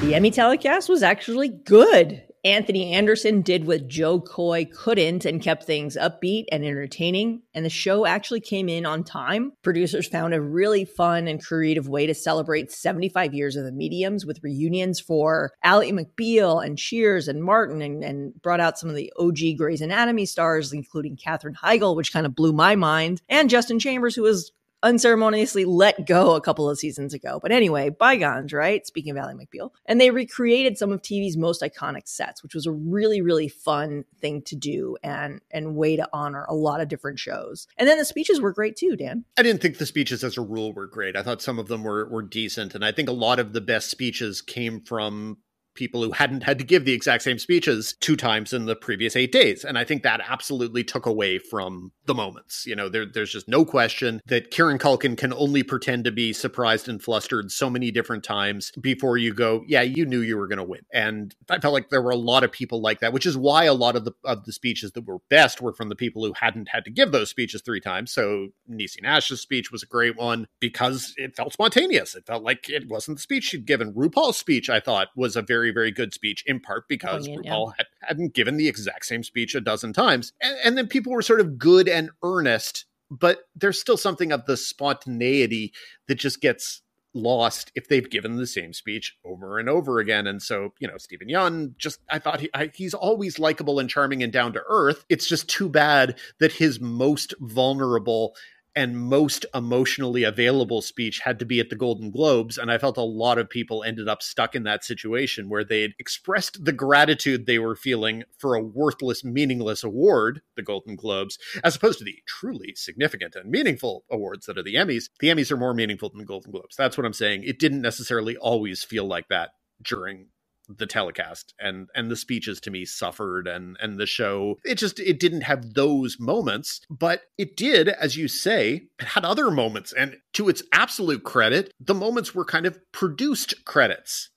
The 0.01 0.15
Emmy 0.15 0.31
telecast 0.31 0.89
was 0.89 1.03
actually 1.03 1.49
good. 1.49 2.23
Anthony 2.47 2.93
Anderson 2.93 3.43
did 3.43 3.67
what 3.67 3.89
Jo 3.89 4.21
Koy 4.21 4.67
couldn't 4.67 5.25
and 5.25 5.43
kept 5.43 5.65
things 5.65 5.99
upbeat 6.01 6.45
and 6.53 6.65
entertaining. 6.65 7.43
And 7.53 7.65
the 7.65 7.71
show 7.71 8.07
actually 8.07 8.41
came 8.41 8.69
in 8.69 8.87
on 8.87 9.03
time. 9.03 9.53
Producers 9.63 10.07
found 10.07 10.33
a 10.33 10.41
really 10.41 10.85
fun 10.85 11.27
and 11.27 11.45
creative 11.45 11.89
way 11.89 12.07
to 12.07 12.15
celebrate 12.15 12.71
75 12.71 13.35
years 13.35 13.57
of 13.57 13.65
the 13.65 13.73
mediums 13.73 14.25
with 14.25 14.43
reunions 14.45 15.01
for 15.01 15.53
Ally 15.65 15.91
McBeal 15.91 16.65
and 16.65 16.79
Cheers 16.79 17.27
and 17.27 17.43
Martin 17.43 17.83
and, 17.83 18.05
and 18.05 18.41
brought 18.41 18.61
out 18.61 18.79
some 18.79 18.89
of 18.89 18.97
the 18.97 19.13
OG 19.19 19.59
Grey's 19.59 19.81
Anatomy 19.81 20.25
stars, 20.25 20.73
including 20.73 21.17
Katherine 21.17 21.57
Heigl, 21.57 21.97
which 21.97 22.13
kind 22.13 22.25
of 22.25 22.37
blew 22.37 22.53
my 22.53 22.77
mind, 22.77 23.21
and 23.29 23.51
Justin 23.51 23.81
Chambers, 23.81 24.15
who 24.15 24.23
was 24.23 24.53
unceremoniously 24.83 25.65
let 25.65 26.07
go 26.07 26.35
a 26.35 26.41
couple 26.41 26.69
of 26.69 26.79
seasons 26.79 27.15
ago. 27.15 27.39
But 27.41 27.53
anyway, 27.53 27.91
bygones, 27.91 28.53
right? 28.53 28.87
Speaking 28.87 29.13
of 29.13 29.17
Ally 29.17 29.35
McBeal. 29.35 29.71
And 29.87 30.01
they 30.01 30.11
recreated 30.11 30.79
some 30.79 30.93
of 30.93 31.03
TV's 31.03 31.37
most 31.37 31.63
iconic 31.63 32.07
sets, 32.07 32.43
which 32.43 32.55
was 32.55 32.67
a 32.67 32.73
really, 32.73 33.21
really 33.21 33.49
fun 33.49 34.05
thing 34.21 34.43
to 34.43 34.57
do 34.57 34.97
and 35.03 35.41
and 35.51 35.77
way 35.77 35.97
to 35.97 36.09
honor 36.13 36.45
a 36.49 36.55
lot 36.55 36.81
of 36.81 36.89
different 36.89 37.19
shows. 37.19 37.67
And 37.77 37.89
then 37.89 37.99
the 37.99 38.05
speeches 38.05 38.41
were 38.41 38.53
great 38.53 38.77
too, 38.77 38.97
Dan. 38.97 39.25
I 39.39 39.43
didn't 39.43 39.63
think 39.63 39.79
the 39.79 39.87
speeches 39.87 40.23
as 40.23 40.37
a 40.37 40.43
rule 40.43 40.73
were 40.73 40.87
great. 40.87 41.17
I 41.17 41.23
thought 41.23 41.43
some 41.43 41.59
of 41.59 41.69
them 41.69 41.83
were 41.83 42.09
were 42.09 42.23
decent. 42.23 42.75
And 42.75 42.85
I 42.85 42.93
think 42.93 43.09
a 43.09 43.13
lot 43.13 43.39
of 43.39 43.53
the 43.53 43.61
best 43.61 43.91
speeches 43.91 44.43
came 44.43 44.81
from 44.81 45.39
people 45.77 46.03
who 46.03 46.13
hadn't 46.13 46.43
had 46.43 46.59
to 46.59 46.65
give 46.65 46.85
the 46.85 46.93
exact 46.93 47.23
same 47.23 47.39
speeches 47.39 47.95
two 48.01 48.17
times 48.17 48.53
in 48.53 48.67
the 48.67 48.77
previous 48.77 49.15
eight 49.17 49.33
days. 49.33 49.65
And 49.65 49.79
I 49.79 49.85
think 49.85 50.03
that 50.03 50.21
absolutely 50.27 50.83
took 50.85 51.07
away 51.07 51.39
from 51.39 51.93
the 52.07 52.15
moments. 52.15 52.65
You 52.67 52.75
know, 52.75 52.89
there, 52.89 53.07
there's 53.07 53.33
just 53.33 53.49
no 53.49 53.65
question 53.65 54.21
that 54.27 54.51
Kieran 54.51 54.79
Culkin 54.79 55.17
can 55.17 55.33
only 55.33 55.63
pretend 55.63 56.05
to 56.05 56.13
be 56.13 56.33
surprised 56.33 56.89
and 56.89 57.03
flustered 57.03 57.53
so 57.53 57.71
many 57.71 57.91
different 57.91 58.25
times 58.25 58.73
before 58.81 59.17
you 59.17 59.33
go, 59.35 59.65
yeah, 59.67 59.83
you 59.83 60.07
knew 60.07 60.21
you 60.21 60.37
were 60.37 60.49
going 60.49 60.59
to 60.59 60.65
win. 60.65 60.83
And 60.93 61.35
I 61.51 61.59
felt 61.59 61.75
like 61.75 61.91
there 61.91 62.03
were 62.03 62.11
a 62.11 62.17
lot 62.17 62.45
of 62.45 62.53
people 62.53 62.81
like 62.81 63.01
that, 63.01 63.13
which 63.13 63.27
is 63.27 63.37
why 63.37 63.65
a 63.65 63.75
lot 63.75 63.97
of 63.97 64.05
the 64.05 64.13
of 64.25 64.45
the 64.45 64.53
speeches 64.53 64.93
that 64.93 65.07
were 65.07 65.19
best 65.29 65.61
were 65.61 65.73
from 65.73 65.89
the 65.89 65.97
people 65.97 66.25
who 66.25 66.33
hadn't 66.35 66.69
had 66.69 66.85
to 66.85 66.91
give 66.91 67.13
those 67.13 67.31
speeches 67.31 67.63
three 67.63 67.81
times. 67.81 68.11
So 68.11 68.49
Niecy 68.71 69.03
Nash's 69.03 69.41
speech 69.41 69.71
was 69.71 69.83
a 69.83 69.87
great 69.87 70.17
one 70.17 70.47
because 70.61 71.15
it 71.17 71.37
felt 71.37 71.53
spontaneous. 71.53 72.15
It 72.15 72.27
felt 72.27 72.43
like 72.43 72.69
it 72.69 72.89
wasn't 72.89 73.19
the 73.19 73.23
speech 73.23 73.45
she'd 73.45 73.67
given. 73.67 73.93
RuPaul's 73.93 74.37
speech, 74.37 74.71
I 74.71 74.81
thought, 74.81 75.09
was 75.17 75.37
a 75.37 75.43
very, 75.43 75.66
very 75.71 75.91
good 75.91 76.13
speech, 76.13 76.43
in 76.47 76.61
part 76.61 76.83
oh, 76.85 76.87
because 76.89 77.29
oh, 77.29 77.31
yeah, 77.31 77.51
RuPaul 77.51 77.73
yeah. 77.79 77.85
Had, 78.01 78.19
not 78.19 78.33
given 78.33 78.57
the 78.57 78.69
exact 78.69 79.07
same 79.07 79.23
speech 79.23 79.55
a 79.55 79.61
dozen 79.61 79.93
times. 79.93 80.33
And, 80.41 80.57
and 80.65 80.79
then 80.79 80.87
people 80.87 81.13
were 81.13 81.23
sort 81.23 81.41
of 81.41 81.59
good 81.59 81.89
and 81.89 82.11
earnest, 82.23 82.87
but 83.11 83.41
there's 83.55 83.81
still 83.81 83.97
something 83.97 84.33
of 84.33 84.47
the 84.47 84.57
spontaneity 84.57 85.73
that 86.09 86.17
just 86.17 86.41
gets 86.41 86.83
lost 87.17 87.73
if 87.75 87.89
they've 87.89 88.11
given 88.11 88.37
the 88.37 88.47
same 88.47 88.73
speech 88.73 89.17
over 89.25 89.59
and 89.59 89.69
over 89.69 89.99
again. 89.99 90.27
And 90.27 90.43
so, 90.43 90.75
you 90.79 90.87
know, 90.87 90.99
Steven 90.99 91.29
Yeun, 91.29 91.77
just 91.79 92.01
I 92.11 92.19
thought 92.19 92.41
he, 92.41 92.51
I, 92.55 92.71
he's 92.75 92.95
always 92.95 93.39
likable 93.39 93.79
and 93.79 93.89
charming 93.89 94.23
and 94.23 94.33
down 94.33 94.53
to 94.53 94.63
earth. 94.69 95.05
It's 95.09 95.27
just 95.27 95.49
too 95.49 95.69
bad 95.69 96.19
that 96.41 96.53
his 96.53 96.79
most 96.79 97.35
vulnerable 97.41 98.37
and 98.77 99.01
most 99.01 99.47
emotionally 99.55 100.23
available 100.23 100.83
speech 100.83 101.21
had 101.21 101.39
to 101.39 101.47
be 101.47 101.59
at 101.59 101.71
the 101.71 101.77
Golden 101.77 102.11
Globes. 102.11 102.59
And 102.59 102.71
I 102.71 102.77
felt 102.77 102.99
a 102.99 103.03
lot 103.03 103.39
of 103.39 103.49
people 103.49 103.83
ended 103.83 104.07
up 104.07 104.23
stuck 104.23 104.55
in 104.55 104.65
that 104.65 104.85
situation 104.85 105.49
where 105.49 105.65
they'd 105.65 105.95
expressed 105.99 106.63
the 106.65 106.73
gratitude 106.73 107.47
they 107.47 107.59
were 107.59 107.75
feeling 107.75 108.25
for 108.39 108.55
a 108.55 108.63
worthless, 108.63 109.25
meaningless 109.25 109.83
award, 109.83 110.43
the 110.57 110.63
Golden 110.63 110.95
Globes, 110.95 111.39
as 111.65 111.75
opposed 111.75 111.99
to 111.99 112.05
the 112.05 112.19
truly 112.29 112.75
significant 112.77 113.35
and 113.35 113.51
meaningful 113.51 114.05
awards 114.11 114.45
that 114.47 114.59
are 114.59 114.63
the 114.63 114.75
Emmys. 114.75 115.09
The 115.21 115.29
Emmys 115.29 115.51
are 115.51 115.57
more 115.57 115.75
meaningful 115.75 116.11
than 116.11 116.19
the 116.19 116.25
Golden 116.25 116.53
Globes. 116.53 116.77
That's 116.77 116.99
what 116.99 117.07
I'm 117.07 117.15
saying. 117.15 117.45
It 117.45 117.59
didn't 117.59 117.81
necessarily 117.81 118.37
always 118.37 118.85
feel 118.85 119.07
like 119.07 119.29
that 119.29 119.51
during 119.83 120.29
the 120.69 120.87
telecast 120.87 121.55
and 121.61 121.89
and 121.95 122.11
the 122.11 122.17
speeches 122.17 122.61
to 122.61 122.71
me 122.71 122.85
suffered 122.85 123.47
and 123.47 123.77
and 123.81 123.99
the 123.99 124.07
show 124.07 124.59
it 124.65 124.77
just 124.77 124.99
it 124.99 125.21
didn't 125.21 125.43
have 125.43 125.75
those 125.75 126.19
moments 126.19 126.81
but 126.91 127.23
it 127.39 127.57
did 127.57 127.89
as 127.89 128.17
you 128.17 128.29
say 128.29 128.89
it 128.99 129.07
had 129.07 129.25
other 129.25 129.51
moments 129.51 129.93
and 129.93 130.17
to 130.33 130.49
its 130.49 130.63
absolute 130.73 131.23
credit 131.25 131.73
the 131.81 131.95
moments 131.95 132.35
were 132.35 132.45
kind 132.45 132.67
of 132.67 132.79
produced 132.93 133.65
credits. 133.65 134.31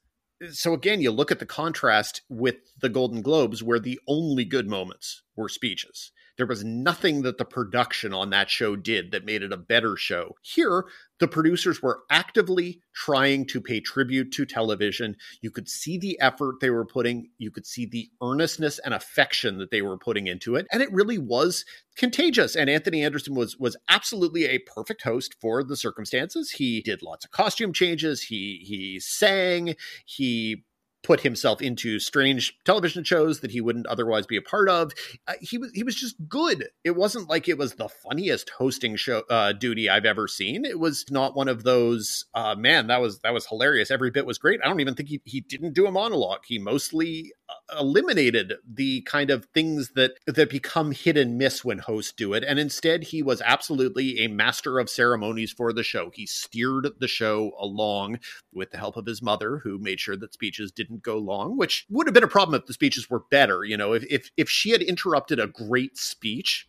So 0.51 0.73
again 0.73 1.01
you 1.01 1.11
look 1.11 1.31
at 1.31 1.39
the 1.39 1.45
contrast 1.45 2.21
with 2.29 2.57
the 2.79 2.89
golden 2.89 3.21
globes 3.21 3.61
where 3.61 3.79
the 3.79 3.99
only 4.07 4.45
good 4.45 4.67
moments 4.67 5.23
were 5.35 5.49
speeches 5.49 6.11
there 6.39 6.47
was 6.47 6.63
nothing 6.63 7.23
that 7.23 7.38
the 7.38 7.43
production 7.43 8.13
on 8.13 8.30
that 8.30 8.49
show 8.49 8.78
did 8.78 9.12
that 9.12 9.25
made 9.25 9.43
it 9.43 9.52
a 9.52 9.58
better 9.58 9.97
show. 9.97 10.38
Here, 10.41 10.86
the 11.19 11.28
producers 11.28 11.82
were 11.82 11.99
actively 12.10 12.80
trying 12.95 13.45
to 13.47 13.60
pay 13.60 13.82
tribute 13.82 14.32
to 14.32 14.45
television. 14.45 15.17
You 15.41 15.52
could 15.52 15.67
see 15.67 15.97
the 15.97 16.17
effort 16.21 16.62
they 16.62 16.69
were 16.69 16.86
putting, 16.86 17.30
you 17.39 17.52
could 17.52 17.65
see 17.65 17.86
the 17.86 18.10
earnestness 18.23 18.80
and 18.80 18.93
affection 18.93 19.58
that 19.58 19.69
they 19.69 19.82
were 19.82 19.97
putting 19.97 20.28
into 20.28 20.56
it, 20.56 20.65
and 20.71 20.82
it 20.82 20.93
really 20.93 21.17
was 21.17 21.65
contagious. 21.97 22.56
And 22.56 22.69
Anthony 22.69 23.04
Anderson 23.04 23.36
was 23.36 23.58
was 23.58 23.75
absolutely 23.89 24.45
a 24.45 24.60
perfect 24.60 25.02
host 25.04 25.36
for 25.41 25.62
the 25.62 25.75
circumstances. 25.75 26.52
He 26.52 26.80
did 26.82 27.04
lots 27.04 27.25
of 27.25 27.32
costume 27.32 27.73
changes, 27.73 28.21
he 28.23 28.63
he 28.65 28.97
sang, 29.02 29.75
he 30.06 30.63
put 31.03 31.21
himself 31.21 31.62
into 31.62 31.99
strange 31.99 32.57
television 32.65 33.03
shows 33.03 33.39
that 33.39 33.51
he 33.51 33.62
wouldn't 33.62 33.88
otherwise 33.88 34.25
be 34.25 34.38
a 34.38 34.41
part 34.41 34.69
of. 34.69 34.91
Uh, 35.27 35.33
he 35.41 35.57
was 35.57 35.71
he 35.73 35.83
was 35.83 35.95
just 35.95 36.15
good. 36.27 36.67
It 36.83 36.95
wasn't 36.95 37.29
like 37.29 37.47
it 37.47 37.57
was 37.57 37.75
the 37.75 37.89
funniest 37.89 38.49
hosting 38.49 38.95
show 38.95 39.23
uh, 39.29 39.53
duty 39.53 39.89
I've 39.89 40.05
ever 40.05 40.27
seen. 40.27 40.65
It 40.65 40.79
was 40.79 41.05
not 41.09 41.35
one 41.35 41.47
of 41.47 41.63
those 41.63 42.25
uh, 42.33 42.55
man 42.55 42.88
that 42.88 43.01
was 43.01 43.19
that 43.19 43.33
was 43.33 43.45
hilarious. 43.45 43.91
Every 43.91 44.12
bit 44.12 44.25
was 44.25 44.38
great. 44.38 44.59
I 44.63 44.67
don't 44.67 44.81
even 44.81 44.95
think 44.95 45.09
he 45.09 45.21
he 45.25 45.41
didn't 45.41 45.73
do 45.73 45.88
a 45.88 45.91
monologue. 45.91 46.41
He 46.45 46.59
mostly 46.59 47.33
eliminated 47.77 48.53
the 48.67 49.01
kind 49.01 49.29
of 49.29 49.45
things 49.53 49.91
that 49.95 50.13
that 50.25 50.49
become 50.49 50.91
hit 50.91 51.17
and 51.17 51.38
miss 51.38 51.63
when 51.63 51.79
hosts 51.79 52.12
do 52.12 52.33
it, 52.33 52.43
and 52.43 52.59
instead 52.59 53.03
he 53.03 53.21
was 53.21 53.41
absolutely 53.41 54.19
a 54.19 54.27
master 54.27 54.79
of 54.79 54.89
ceremonies 54.89 55.51
for 55.51 55.71
the 55.73 55.83
show. 55.83 56.12
He 56.13 56.25
steered 56.25 56.88
the 56.99 57.07
show 57.07 57.51
along 57.59 58.19
with 58.53 58.71
the 58.71 58.77
help 58.77 58.97
of 58.97 59.05
his 59.05 59.21
mother, 59.21 59.59
who 59.59 59.77
made 59.77 59.99
sure 59.99 60.17
that 60.17 60.33
speeches 60.33 60.71
didn't 60.71 61.03
go 61.03 61.17
long, 61.17 61.57
which 61.57 61.85
would 61.89 62.07
have 62.07 62.13
been 62.13 62.23
a 62.23 62.27
problem 62.27 62.59
if 62.59 62.65
the 62.65 62.73
speeches 62.73 63.09
were 63.09 63.23
better. 63.31 63.63
You 63.63 63.77
know, 63.77 63.93
if 63.93 64.03
if 64.09 64.31
if 64.38 64.49
she 64.49 64.71
had 64.71 64.81
interrupted 64.81 65.39
a 65.39 65.47
great 65.47 65.97
speech, 65.97 66.67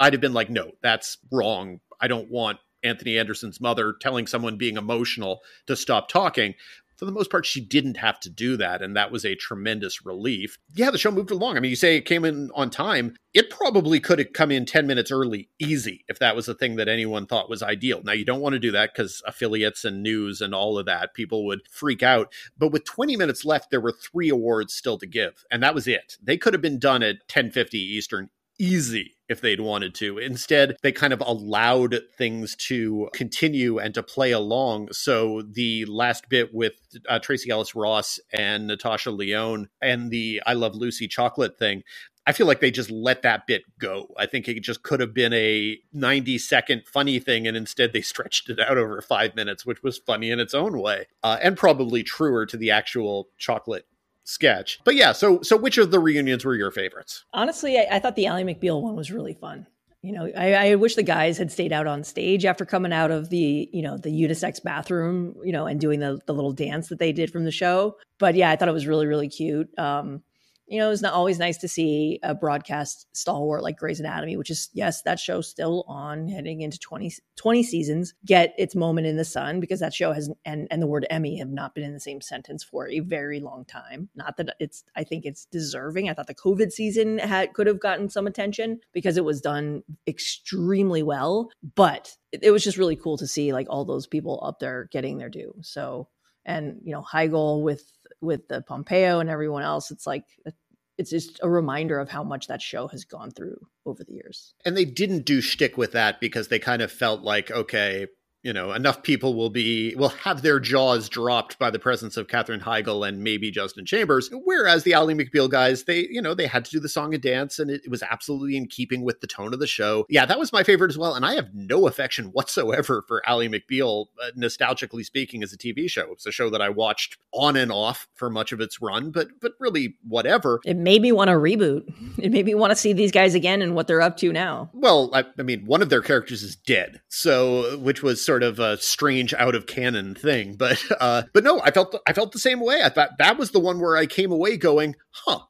I'd 0.00 0.12
have 0.12 0.22
been 0.22 0.34
like, 0.34 0.50
no, 0.50 0.72
that's 0.82 1.18
wrong. 1.30 1.80
I 2.00 2.08
don't 2.08 2.30
want 2.30 2.58
Anthony 2.82 3.18
Anderson's 3.18 3.60
mother 3.60 3.94
telling 4.00 4.26
someone 4.26 4.56
being 4.56 4.76
emotional 4.76 5.40
to 5.66 5.76
stop 5.76 6.08
talking 6.08 6.54
for 6.98 7.04
the 7.04 7.12
most 7.12 7.30
part, 7.30 7.46
she 7.46 7.60
didn't 7.60 7.96
have 7.96 8.18
to 8.20 8.30
do 8.30 8.56
that. 8.56 8.82
And 8.82 8.96
that 8.96 9.12
was 9.12 9.24
a 9.24 9.36
tremendous 9.36 10.04
relief. 10.04 10.58
Yeah, 10.74 10.90
the 10.90 10.98
show 10.98 11.12
moved 11.12 11.30
along. 11.30 11.56
I 11.56 11.60
mean, 11.60 11.70
you 11.70 11.76
say 11.76 11.96
it 11.96 12.02
came 12.02 12.24
in 12.24 12.50
on 12.54 12.70
time. 12.70 13.14
It 13.32 13.50
probably 13.50 14.00
could 14.00 14.18
have 14.18 14.32
come 14.32 14.50
in 14.50 14.66
10 14.66 14.86
minutes 14.86 15.12
early, 15.12 15.48
easy, 15.60 16.04
if 16.08 16.18
that 16.18 16.34
was 16.34 16.46
the 16.46 16.54
thing 16.54 16.74
that 16.76 16.88
anyone 16.88 17.26
thought 17.26 17.48
was 17.48 17.62
ideal. 17.62 18.02
Now, 18.02 18.12
you 18.12 18.24
don't 18.24 18.40
want 18.40 18.54
to 18.54 18.58
do 18.58 18.72
that 18.72 18.92
because 18.92 19.22
affiliates 19.26 19.84
and 19.84 20.02
news 20.02 20.40
and 20.40 20.52
all 20.52 20.76
of 20.76 20.86
that, 20.86 21.14
people 21.14 21.46
would 21.46 21.60
freak 21.70 22.02
out. 22.02 22.32
But 22.58 22.72
with 22.72 22.84
20 22.84 23.16
minutes 23.16 23.44
left, 23.44 23.70
there 23.70 23.80
were 23.80 23.92
three 23.92 24.28
awards 24.28 24.74
still 24.74 24.98
to 24.98 25.06
give. 25.06 25.44
And 25.52 25.62
that 25.62 25.76
was 25.76 25.86
it. 25.86 26.16
They 26.20 26.36
could 26.36 26.52
have 26.52 26.62
been 26.62 26.80
done 26.80 27.04
at 27.04 27.16
1050 27.28 27.78
Eastern 27.78 28.30
easy 28.58 29.14
if 29.28 29.40
they'd 29.40 29.60
wanted 29.60 29.94
to. 29.96 30.18
Instead, 30.18 30.76
they 30.82 30.92
kind 30.92 31.12
of 31.12 31.22
allowed 31.24 32.00
things 32.16 32.56
to 32.56 33.08
continue 33.12 33.78
and 33.78 33.94
to 33.94 34.02
play 34.02 34.32
along. 34.32 34.88
So 34.92 35.42
the 35.42 35.84
last 35.86 36.28
bit 36.28 36.54
with 36.54 36.74
uh, 37.08 37.18
Tracee 37.18 37.50
Ellis 37.50 37.74
Ross 37.74 38.18
and 38.32 38.66
Natasha 38.66 39.10
Lyonne 39.10 39.68
and 39.82 40.10
the 40.10 40.42
I 40.46 40.54
Love 40.54 40.74
Lucy 40.74 41.08
chocolate 41.08 41.58
thing. 41.58 41.82
I 42.26 42.32
feel 42.32 42.46
like 42.46 42.60
they 42.60 42.70
just 42.70 42.90
let 42.90 43.22
that 43.22 43.46
bit 43.46 43.62
go. 43.78 44.08
I 44.18 44.26
think 44.26 44.48
it 44.48 44.60
just 44.60 44.82
could 44.82 45.00
have 45.00 45.14
been 45.14 45.32
a 45.32 45.78
90 45.94 46.36
second 46.36 46.82
funny 46.86 47.18
thing, 47.20 47.46
and 47.46 47.56
instead 47.56 47.94
they 47.94 48.00
stretched 48.02 48.50
it 48.50 48.60
out 48.60 48.76
over 48.76 49.00
five 49.00 49.34
minutes, 49.34 49.64
which 49.64 49.82
was 49.82 49.96
funny 49.96 50.30
in 50.30 50.38
its 50.38 50.52
own 50.52 50.78
way, 50.78 51.06
uh, 51.22 51.38
and 51.42 51.56
probably 51.56 52.02
truer 52.02 52.44
to 52.44 52.58
the 52.58 52.70
actual 52.70 53.28
chocolate 53.38 53.86
sketch. 54.28 54.78
But 54.84 54.94
yeah, 54.94 55.12
so 55.12 55.40
so 55.42 55.56
which 55.56 55.78
of 55.78 55.90
the 55.90 55.98
reunions 55.98 56.44
were 56.44 56.54
your 56.54 56.70
favorites? 56.70 57.24
Honestly, 57.32 57.78
I, 57.78 57.86
I 57.92 57.98
thought 57.98 58.14
the 58.14 58.26
Ally 58.26 58.42
McBeal 58.42 58.82
one 58.82 58.94
was 58.94 59.10
really 59.10 59.34
fun. 59.34 59.66
You 60.02 60.12
know, 60.12 60.30
I, 60.36 60.54
I, 60.54 60.74
wish 60.76 60.94
the 60.94 61.02
guys 61.02 61.38
had 61.38 61.50
stayed 61.50 61.72
out 61.72 61.88
on 61.88 62.04
stage 62.04 62.44
after 62.44 62.64
coming 62.64 62.92
out 62.92 63.10
of 63.10 63.30
the, 63.30 63.68
you 63.72 63.82
know, 63.82 63.96
the 63.96 64.10
unisex 64.10 64.62
bathroom, 64.62 65.34
you 65.44 65.50
know, 65.50 65.66
and 65.66 65.80
doing 65.80 65.98
the 65.98 66.20
the 66.26 66.32
little 66.32 66.52
dance 66.52 66.88
that 66.88 67.00
they 67.00 67.10
did 67.10 67.32
from 67.32 67.44
the 67.44 67.50
show. 67.50 67.96
But 68.18 68.36
yeah, 68.36 68.48
I 68.50 68.54
thought 68.54 68.68
it 68.68 68.72
was 68.72 68.86
really, 68.86 69.06
really 69.06 69.28
cute. 69.28 69.76
Um, 69.76 70.22
you 70.68 70.78
know, 70.78 70.90
it's 70.90 71.02
not 71.02 71.14
always 71.14 71.38
nice 71.38 71.56
to 71.58 71.68
see 71.68 72.20
a 72.22 72.34
broadcast 72.34 73.06
stalwart 73.12 73.62
like 73.62 73.78
Grey's 73.78 74.00
Anatomy, 74.00 74.36
which 74.36 74.50
is, 74.50 74.68
yes, 74.74 75.02
that 75.02 75.18
show 75.18 75.40
still 75.40 75.84
on 75.88 76.28
heading 76.28 76.60
into 76.60 76.78
20, 76.78 77.12
20 77.36 77.62
seasons, 77.62 78.14
get 78.24 78.54
its 78.58 78.74
moment 78.74 79.06
in 79.06 79.16
the 79.16 79.24
sun 79.24 79.60
because 79.60 79.80
that 79.80 79.94
show 79.94 80.12
has, 80.12 80.30
and, 80.44 80.68
and 80.70 80.82
the 80.82 80.86
word 80.86 81.06
Emmy 81.08 81.38
have 81.38 81.48
not 81.48 81.74
been 81.74 81.84
in 81.84 81.94
the 81.94 82.00
same 82.00 82.20
sentence 82.20 82.62
for 82.62 82.86
a 82.88 83.00
very 83.00 83.40
long 83.40 83.64
time. 83.64 84.10
Not 84.14 84.36
that 84.36 84.54
it's, 84.60 84.84
I 84.94 85.04
think 85.04 85.24
it's 85.24 85.46
deserving. 85.46 86.10
I 86.10 86.14
thought 86.14 86.26
the 86.26 86.34
COVID 86.34 86.70
season 86.70 87.18
had, 87.18 87.54
could 87.54 87.66
have 87.66 87.80
gotten 87.80 88.10
some 88.10 88.26
attention 88.26 88.80
because 88.92 89.16
it 89.16 89.24
was 89.24 89.40
done 89.40 89.82
extremely 90.06 91.02
well, 91.02 91.50
but 91.74 92.14
it, 92.30 92.50
was 92.50 92.62
just 92.62 92.76
really 92.76 92.96
cool 92.96 93.16
to 93.16 93.26
see 93.26 93.54
like 93.54 93.68
all 93.70 93.86
those 93.86 94.06
people 94.06 94.42
up 94.44 94.58
there 94.58 94.88
getting 94.92 95.16
their 95.16 95.30
due. 95.30 95.54
So, 95.62 96.08
and, 96.44 96.80
you 96.82 96.92
know, 96.92 97.02
Heigl 97.02 97.62
with, 97.62 97.90
with 98.20 98.48
the 98.48 98.62
Pompeo 98.62 99.20
and 99.20 99.30
everyone 99.30 99.62
else, 99.62 99.90
it's 99.90 100.06
like 100.06 100.24
uh, 100.46 100.50
it's 100.98 101.10
just 101.10 101.38
a 101.42 101.48
reminder 101.48 101.98
of 101.98 102.10
how 102.10 102.24
much 102.24 102.48
that 102.48 102.60
show 102.60 102.88
has 102.88 103.04
gone 103.04 103.30
through 103.30 103.56
over 103.86 104.02
the 104.02 104.14
years. 104.14 104.54
And 104.64 104.76
they 104.76 104.84
didn't 104.84 105.24
do 105.24 105.40
shtick 105.40 105.76
with 105.78 105.92
that 105.92 106.20
because 106.20 106.48
they 106.48 106.58
kind 106.58 106.82
of 106.82 106.90
felt 106.90 107.22
like, 107.22 107.50
okay, 107.50 108.08
you 108.42 108.52
know, 108.52 108.72
enough 108.72 109.02
people 109.02 109.34
will 109.34 109.50
be 109.50 109.94
will 109.96 110.10
have 110.10 110.42
their 110.42 110.60
jaws 110.60 111.08
dropped 111.08 111.58
by 111.58 111.70
the 111.70 111.78
presence 111.78 112.16
of 112.16 112.28
Katherine 112.28 112.60
Heigl 112.60 113.06
and 113.06 113.22
maybe 113.22 113.50
Justin 113.50 113.84
Chambers. 113.84 114.30
Whereas 114.32 114.84
the 114.84 114.94
Ally 114.94 115.14
McBeal 115.14 115.50
guys, 115.50 115.84
they, 115.84 116.06
you 116.08 116.22
know, 116.22 116.34
they 116.34 116.46
had 116.46 116.64
to 116.64 116.70
do 116.70 116.80
the 116.80 116.88
song 116.88 117.14
and 117.14 117.22
dance, 117.22 117.58
and 117.58 117.70
it, 117.70 117.82
it 117.84 117.90
was 117.90 118.02
absolutely 118.02 118.56
in 118.56 118.66
keeping 118.66 119.02
with 119.02 119.20
the 119.20 119.26
tone 119.26 119.52
of 119.52 119.60
the 119.60 119.66
show. 119.66 120.06
Yeah, 120.08 120.24
that 120.26 120.38
was 120.38 120.52
my 120.52 120.62
favorite 120.62 120.90
as 120.90 120.98
well. 120.98 121.14
And 121.14 121.26
I 121.26 121.34
have 121.34 121.52
no 121.52 121.88
affection 121.88 122.26
whatsoever 122.26 123.02
for 123.06 123.26
Ally 123.28 123.48
McBeal, 123.48 124.06
uh, 124.22 124.30
nostalgically 124.36 125.04
speaking, 125.04 125.42
as 125.42 125.52
a 125.52 125.58
TV 125.58 125.90
show. 125.90 126.12
It's 126.12 126.26
a 126.26 126.32
show 126.32 126.48
that 126.50 126.62
I 126.62 126.68
watched 126.68 127.18
on 127.32 127.56
and 127.56 127.72
off 127.72 128.06
for 128.14 128.30
much 128.30 128.52
of 128.52 128.60
its 128.60 128.80
run, 128.80 129.10
but 129.10 129.28
but 129.40 129.52
really 129.58 129.96
whatever. 130.06 130.60
It 130.64 130.76
made 130.76 131.02
me 131.02 131.10
want 131.10 131.28
to 131.28 131.34
reboot. 131.34 131.82
It 132.18 132.30
made 132.30 132.46
me 132.46 132.54
want 132.54 132.70
to 132.70 132.76
see 132.76 132.92
these 132.92 133.12
guys 133.12 133.34
again 133.34 133.62
and 133.62 133.74
what 133.74 133.86
they're 133.86 134.00
up 134.00 134.16
to 134.18 134.32
now. 134.32 134.70
Well, 134.72 135.10
I, 135.12 135.24
I 135.38 135.42
mean, 135.42 135.66
one 135.66 135.82
of 135.82 135.88
their 135.88 136.02
characters 136.02 136.42
is 136.42 136.56
dead, 136.56 137.00
so 137.08 137.78
which 137.78 138.02
was 138.02 138.24
sort 138.28 138.42
of 138.42 138.58
a 138.58 138.76
strange 138.76 139.32
out 139.32 139.54
of 139.54 139.66
canon 139.66 140.14
thing. 140.14 140.54
But 140.54 140.84
uh, 141.00 141.22
but 141.32 141.44
no, 141.44 141.62
I 141.62 141.70
felt 141.70 141.96
I 142.06 142.12
felt 142.12 142.32
the 142.32 142.38
same 142.38 142.60
way. 142.60 142.82
I 142.84 142.90
thought 142.90 143.16
that 143.18 143.38
was 143.38 143.52
the 143.52 143.58
one 143.58 143.80
where 143.80 143.96
I 143.96 144.04
came 144.04 144.30
away 144.30 144.58
going, 144.58 144.94
huh. 145.10 145.40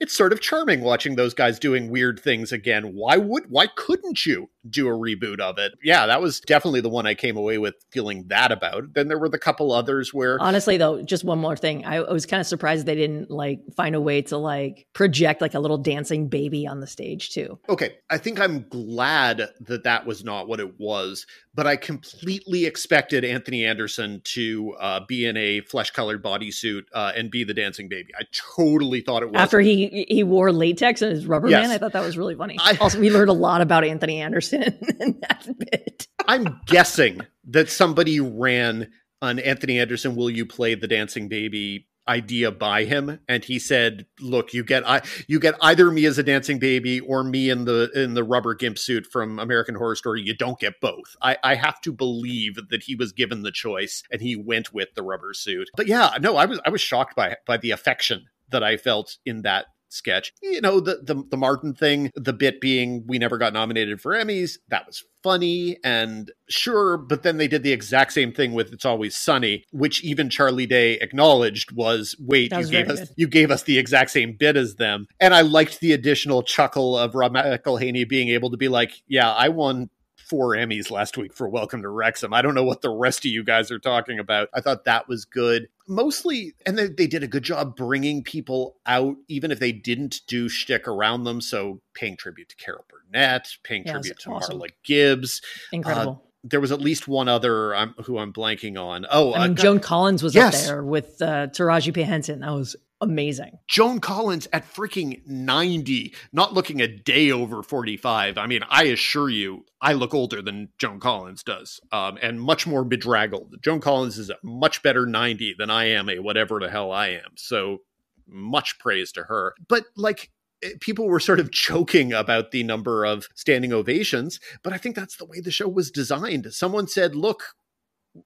It's 0.00 0.16
sort 0.16 0.32
of 0.32 0.40
charming 0.40 0.80
watching 0.80 1.14
those 1.14 1.32
guys 1.32 1.60
doing 1.60 1.88
weird 1.88 2.18
things 2.18 2.50
again. 2.50 2.92
Why 2.92 3.18
would 3.18 3.44
why 3.50 3.68
couldn't 3.68 4.26
you 4.26 4.50
do 4.68 4.88
a 4.88 4.90
reboot 4.90 5.38
of 5.38 5.58
it? 5.58 5.74
Yeah, 5.80 6.06
that 6.06 6.20
was 6.20 6.40
definitely 6.40 6.80
the 6.80 6.88
one 6.88 7.06
I 7.06 7.14
came 7.14 7.36
away 7.36 7.58
with 7.58 7.76
feeling 7.92 8.24
that 8.26 8.50
about. 8.50 8.94
Then 8.94 9.06
there 9.06 9.18
were 9.20 9.28
the 9.28 9.38
couple 9.38 9.70
others 9.70 10.12
where 10.12 10.38
Honestly 10.40 10.76
though, 10.76 11.02
just 11.02 11.22
one 11.22 11.38
more 11.38 11.56
thing. 11.56 11.84
I, 11.84 11.98
I 11.98 12.12
was 12.12 12.26
kind 12.26 12.40
of 12.40 12.48
surprised 12.48 12.84
they 12.84 12.96
didn't 12.96 13.30
like 13.30 13.60
find 13.76 13.94
a 13.94 14.00
way 14.00 14.22
to 14.22 14.38
like 14.38 14.88
project 14.92 15.40
like 15.40 15.54
a 15.54 15.60
little 15.60 15.78
dancing 15.78 16.26
baby 16.26 16.66
on 16.66 16.80
the 16.80 16.88
stage 16.88 17.30
too. 17.30 17.60
Okay, 17.68 17.94
I 18.10 18.18
think 18.18 18.40
I'm 18.40 18.66
glad 18.70 19.50
that 19.60 19.84
that 19.84 20.04
was 20.04 20.24
not 20.24 20.48
what 20.48 20.58
it 20.58 20.80
was, 20.80 21.26
but 21.54 21.66
I 21.66 21.76
completely 21.76 22.64
expected 22.64 23.24
Anthony 23.24 23.64
Anderson 23.64 24.20
to 24.24 24.74
uh, 24.80 25.00
be 25.06 25.26
in 25.26 25.36
a 25.36 25.60
flesh-colored 25.60 26.22
bodysuit 26.22 26.82
uh, 26.94 27.12
and 27.14 27.30
be 27.30 27.44
the 27.44 27.54
dancing 27.54 27.88
baby. 27.88 28.12
I 28.18 28.22
totally 28.56 29.00
thought 29.02 29.22
it 29.22 29.30
was. 29.30 29.40
After 29.40 29.60
he 29.60 30.06
he 30.08 30.22
wore 30.22 30.50
latex 30.52 31.02
and 31.02 31.12
his 31.12 31.26
rubber 31.26 31.48
Yes. 31.48 31.62
man, 31.66 31.70
I 31.74 31.78
thought 31.78 31.92
that 31.92 32.04
was 32.04 32.16
really 32.16 32.34
funny. 32.34 32.56
I- 32.60 32.76
also, 32.80 32.98
we 32.98 33.10
learned 33.10 33.28
a 33.30 33.34
lot 33.34 33.60
about 33.60 33.84
Anthony 33.84 34.20
Anderson 34.20 34.62
in 35.00 35.20
that 35.20 35.46
bit. 35.58 36.08
I'm 36.26 36.60
guessing 36.66 37.20
that 37.48 37.68
somebody 37.68 38.20
ran 38.20 38.90
an 39.20 39.38
Anthony 39.38 39.78
Anderson, 39.78 40.16
will 40.16 40.30
you 40.30 40.46
play 40.46 40.74
the 40.74 40.88
dancing 40.88 41.28
baby 41.28 41.86
idea 42.08 42.50
by 42.50 42.84
him 42.84 43.20
and 43.28 43.44
he 43.44 43.58
said 43.58 44.06
look 44.20 44.52
you 44.52 44.64
get 44.64 44.86
i 44.88 45.00
you 45.28 45.38
get 45.38 45.54
either 45.60 45.90
me 45.90 46.04
as 46.04 46.18
a 46.18 46.22
dancing 46.22 46.58
baby 46.58 46.98
or 47.00 47.22
me 47.22 47.48
in 47.48 47.64
the 47.64 47.90
in 47.94 48.14
the 48.14 48.24
rubber 48.24 48.54
gimp 48.54 48.78
suit 48.78 49.06
from 49.06 49.38
american 49.38 49.74
horror 49.74 49.94
story. 49.94 50.22
You 50.22 50.36
don't 50.36 50.58
get 50.58 50.80
both. 50.80 51.16
I 51.20 51.36
i 51.44 51.54
have 51.54 51.80
to 51.82 51.92
believe 51.92 52.56
that 52.70 52.82
he 52.84 52.94
was 52.94 53.12
given 53.12 53.42
the 53.42 53.52
choice 53.52 54.02
and 54.10 54.20
he 54.20 54.36
went 54.36 54.72
with 54.72 54.94
the 54.94 55.02
rubber 55.02 55.32
suit. 55.34 55.70
But 55.76 55.86
yeah 55.86 56.16
no 56.20 56.36
i 56.36 56.46
was 56.46 56.60
i 56.64 56.70
was 56.70 56.80
shocked 56.80 57.14
by 57.14 57.36
by 57.46 57.56
the 57.56 57.70
affection 57.70 58.26
that 58.50 58.62
i 58.62 58.76
felt 58.76 59.18
in 59.24 59.42
that 59.42 59.66
sketch. 59.92 60.32
You 60.42 60.60
know, 60.60 60.80
the, 60.80 61.00
the 61.02 61.22
the 61.30 61.36
Martin 61.36 61.74
thing, 61.74 62.10
the 62.14 62.32
bit 62.32 62.60
being 62.60 63.04
we 63.06 63.18
never 63.18 63.38
got 63.38 63.52
nominated 63.52 64.00
for 64.00 64.12
Emmys, 64.12 64.58
that 64.68 64.86
was 64.86 65.04
funny 65.22 65.78
and 65.84 66.32
sure, 66.48 66.96
but 66.96 67.22
then 67.22 67.36
they 67.36 67.48
did 67.48 67.62
the 67.62 67.72
exact 67.72 68.12
same 68.12 68.32
thing 68.32 68.52
with 68.52 68.72
It's 68.72 68.84
Always 68.84 69.16
Sunny, 69.16 69.64
which 69.70 70.02
even 70.02 70.28
Charlie 70.30 70.66
Day 70.66 70.94
acknowledged 70.94 71.72
was 71.72 72.16
wait, 72.18 72.52
you 72.52 72.68
gave 72.68 72.86
very 72.86 72.88
us 72.88 72.98
good. 73.00 73.08
you 73.16 73.28
gave 73.28 73.50
us 73.50 73.62
the 73.62 73.78
exact 73.78 74.10
same 74.10 74.36
bit 74.36 74.56
as 74.56 74.76
them. 74.76 75.06
And 75.20 75.34
I 75.34 75.42
liked 75.42 75.80
the 75.80 75.92
additional 75.92 76.42
chuckle 76.42 76.96
of 76.96 77.14
Rob 77.14 77.32
McElhenney 77.34 78.08
being 78.08 78.28
able 78.30 78.50
to 78.50 78.56
be 78.56 78.68
like, 78.68 79.02
yeah, 79.06 79.30
I 79.32 79.48
won 79.48 79.90
four 80.16 80.50
Emmys 80.50 80.90
last 80.90 81.18
week 81.18 81.34
for 81.34 81.46
Welcome 81.46 81.82
to 81.82 81.90
Wrexham. 81.90 82.32
I 82.32 82.40
don't 82.40 82.54
know 82.54 82.64
what 82.64 82.80
the 82.80 82.90
rest 82.90 83.18
of 83.20 83.30
you 83.30 83.44
guys 83.44 83.70
are 83.70 83.78
talking 83.78 84.18
about. 84.18 84.48
I 84.54 84.62
thought 84.62 84.84
that 84.86 85.06
was 85.06 85.26
good. 85.26 85.68
Mostly, 85.92 86.54
and 86.66 86.78
they, 86.78 86.88
they 86.88 87.06
did 87.06 87.22
a 87.22 87.26
good 87.26 87.42
job 87.42 87.76
bringing 87.76 88.22
people 88.22 88.76
out, 88.86 89.16
even 89.28 89.50
if 89.50 89.58
they 89.58 89.72
didn't 89.72 90.22
do 90.26 90.48
shtick 90.48 90.88
around 90.88 91.24
them. 91.24 91.40
So 91.40 91.80
paying 91.94 92.16
tribute 92.16 92.48
to 92.48 92.56
Carol 92.56 92.84
Burnett, 92.88 93.48
paying 93.62 93.84
Yeah, 93.84 93.92
tribute 93.92 94.18
to 94.20 94.30
awesome. 94.30 94.58
Marla 94.58 94.70
Gibbs. 94.84 95.42
Incredible. 95.72 96.22
There 96.44 96.60
was 96.60 96.72
at 96.72 96.80
least 96.80 97.06
one 97.06 97.28
other 97.28 97.74
um, 97.74 97.94
who 98.04 98.18
I'm 98.18 98.32
blanking 98.32 98.80
on. 98.80 99.06
Oh, 99.10 99.32
I 99.34 99.46
mean, 99.46 99.52
uh, 99.52 99.62
Joan 99.62 99.78
Collins 99.78 100.22
was 100.22 100.34
yes. 100.34 100.62
up 100.62 100.66
there 100.66 100.82
with 100.82 101.22
uh, 101.22 101.46
Taraji 101.48 101.94
P. 101.94 102.02
Henson. 102.02 102.40
That 102.40 102.50
was 102.50 102.74
amazing. 103.02 103.58
Joan 103.68 103.98
Collins 103.98 104.48
at 104.52 104.64
freaking 104.64 105.20
90, 105.26 106.14
not 106.32 106.54
looking 106.54 106.80
a 106.80 106.86
day 106.86 107.30
over 107.30 107.62
45. 107.62 108.38
I 108.38 108.46
mean, 108.46 108.62
I 108.70 108.84
assure 108.84 109.28
you, 109.28 109.66
I 109.80 109.92
look 109.92 110.14
older 110.14 110.40
than 110.40 110.68
Joan 110.78 111.00
Collins 111.00 111.42
does, 111.42 111.80
um, 111.90 112.16
and 112.22 112.40
much 112.40 112.66
more 112.66 112.84
bedraggled. 112.84 113.56
Joan 113.60 113.80
Collins 113.80 114.18
is 114.18 114.30
a 114.30 114.36
much 114.42 114.82
better 114.82 115.04
90 115.04 115.56
than 115.58 115.68
I 115.68 115.86
am 115.86 116.08
a 116.08 116.20
whatever 116.20 116.60
the 116.60 116.70
hell 116.70 116.92
I 116.92 117.08
am. 117.08 117.32
So 117.36 117.78
much 118.26 118.78
praise 118.78 119.10
to 119.12 119.24
her. 119.24 119.54
But 119.68 119.86
like, 119.96 120.30
eh, 120.62 120.70
People 120.80 121.08
were 121.08 121.20
sort 121.20 121.40
of 121.40 121.50
joking 121.50 122.12
about 122.12 122.52
the 122.52 122.62
number 122.62 123.04
of 123.04 123.26
standing 123.34 123.72
ovations, 123.72 124.38
but 124.62 124.72
I 124.72 124.78
think 124.78 124.94
that's 124.94 125.16
the 125.16 125.26
way 125.26 125.40
the 125.40 125.50
show 125.50 125.68
was 125.68 125.90
designed. 125.90 126.46
Someone 126.54 126.86
said, 126.86 127.16
Look, 127.16 127.54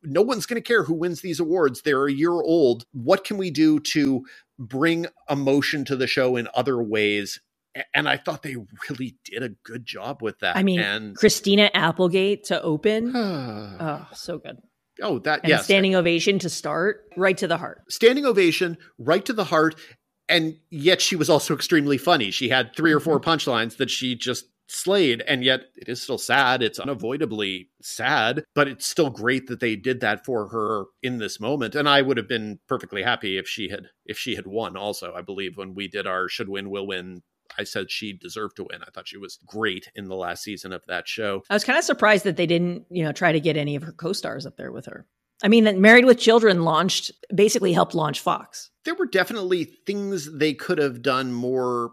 no 0.02 0.22
one's 0.22 0.46
going 0.46 0.60
to 0.60 0.66
care 0.66 0.84
who 0.84 0.94
wins 0.94 1.20
these 1.20 1.40
awards. 1.40 1.82
They're 1.82 2.06
a 2.06 2.12
year 2.12 2.32
old. 2.32 2.84
What 2.92 3.24
can 3.24 3.36
we 3.36 3.50
do 3.50 3.80
to 3.80 4.24
bring 4.58 5.06
emotion 5.30 5.84
to 5.86 5.96
the 5.96 6.06
show 6.06 6.36
in 6.36 6.48
other 6.54 6.82
ways? 6.82 7.40
And 7.94 8.08
I 8.08 8.16
thought 8.16 8.42
they 8.42 8.56
really 8.88 9.16
did 9.24 9.42
a 9.42 9.50
good 9.50 9.84
job 9.84 10.22
with 10.22 10.38
that. 10.40 10.56
I 10.56 10.62
mean, 10.62 10.80
and 10.80 11.16
Christina 11.16 11.70
Applegate 11.74 12.44
to 12.44 12.60
open. 12.62 13.14
oh, 13.16 14.08
so 14.14 14.38
good. 14.38 14.58
Oh, 15.02 15.18
that 15.20 15.40
And 15.42 15.50
yes, 15.50 15.64
standing 15.64 15.94
ovation 15.94 16.38
to 16.38 16.48
start, 16.48 17.04
right 17.16 17.36
to 17.36 17.46
the 17.46 17.58
heart. 17.58 17.82
standing 17.90 18.24
ovation, 18.24 18.78
right 18.98 19.24
to 19.26 19.34
the 19.34 19.44
heart. 19.44 19.76
And 20.28 20.56
yet 20.70 21.00
she 21.00 21.16
was 21.16 21.30
also 21.30 21.54
extremely 21.54 21.98
funny. 21.98 22.30
She 22.30 22.48
had 22.48 22.74
three 22.74 22.92
or 22.92 22.98
four 22.98 23.20
mm-hmm. 23.20 23.30
punchlines 23.30 23.76
that 23.76 23.90
she 23.90 24.16
just 24.16 24.46
slayed. 24.68 25.22
And 25.22 25.44
yet 25.44 25.62
it 25.76 25.88
is 25.88 26.02
still 26.02 26.18
sad. 26.18 26.62
It's 26.62 26.78
unavoidably 26.78 27.70
sad, 27.80 28.44
but 28.54 28.68
it's 28.68 28.86
still 28.86 29.10
great 29.10 29.46
that 29.46 29.60
they 29.60 29.76
did 29.76 30.00
that 30.00 30.24
for 30.24 30.48
her 30.48 30.84
in 31.02 31.18
this 31.18 31.40
moment. 31.40 31.74
And 31.74 31.88
I 31.88 32.02
would 32.02 32.16
have 32.16 32.28
been 32.28 32.58
perfectly 32.68 33.02
happy 33.02 33.38
if 33.38 33.48
she 33.48 33.68
had 33.68 33.88
if 34.04 34.18
she 34.18 34.36
had 34.36 34.46
won 34.46 34.76
also. 34.76 35.12
I 35.14 35.22
believe 35.22 35.56
when 35.56 35.74
we 35.74 35.88
did 35.88 36.06
our 36.06 36.28
should 36.28 36.48
win, 36.48 36.70
will 36.70 36.86
win. 36.86 37.22
I 37.56 37.64
said 37.64 37.90
she 37.90 38.12
deserved 38.12 38.56
to 38.56 38.66
win. 38.70 38.82
I 38.82 38.90
thought 38.90 39.08
she 39.08 39.18
was 39.18 39.38
great 39.46 39.88
in 39.94 40.08
the 40.08 40.16
last 40.16 40.42
season 40.42 40.72
of 40.72 40.82
that 40.88 41.06
show. 41.06 41.42
I 41.48 41.54
was 41.54 41.64
kind 41.64 41.78
of 41.78 41.84
surprised 41.84 42.24
that 42.24 42.36
they 42.36 42.46
didn't, 42.46 42.86
you 42.90 43.04
know, 43.04 43.12
try 43.12 43.30
to 43.30 43.40
get 43.40 43.56
any 43.56 43.76
of 43.76 43.84
her 43.84 43.92
co-stars 43.92 44.46
up 44.46 44.56
there 44.56 44.72
with 44.72 44.86
her. 44.86 45.06
I 45.42 45.48
mean, 45.48 45.64
that 45.64 45.76
Married 45.76 46.06
with 46.06 46.18
Children 46.18 46.64
launched, 46.64 47.12
basically 47.34 47.72
helped 47.72 47.94
launch 47.94 48.20
Fox. 48.20 48.70
there 48.84 48.94
were 48.94 49.06
definitely 49.06 49.64
things 49.64 50.32
they 50.38 50.54
could 50.54 50.78
have 50.78 51.02
done 51.02 51.32
more 51.32 51.90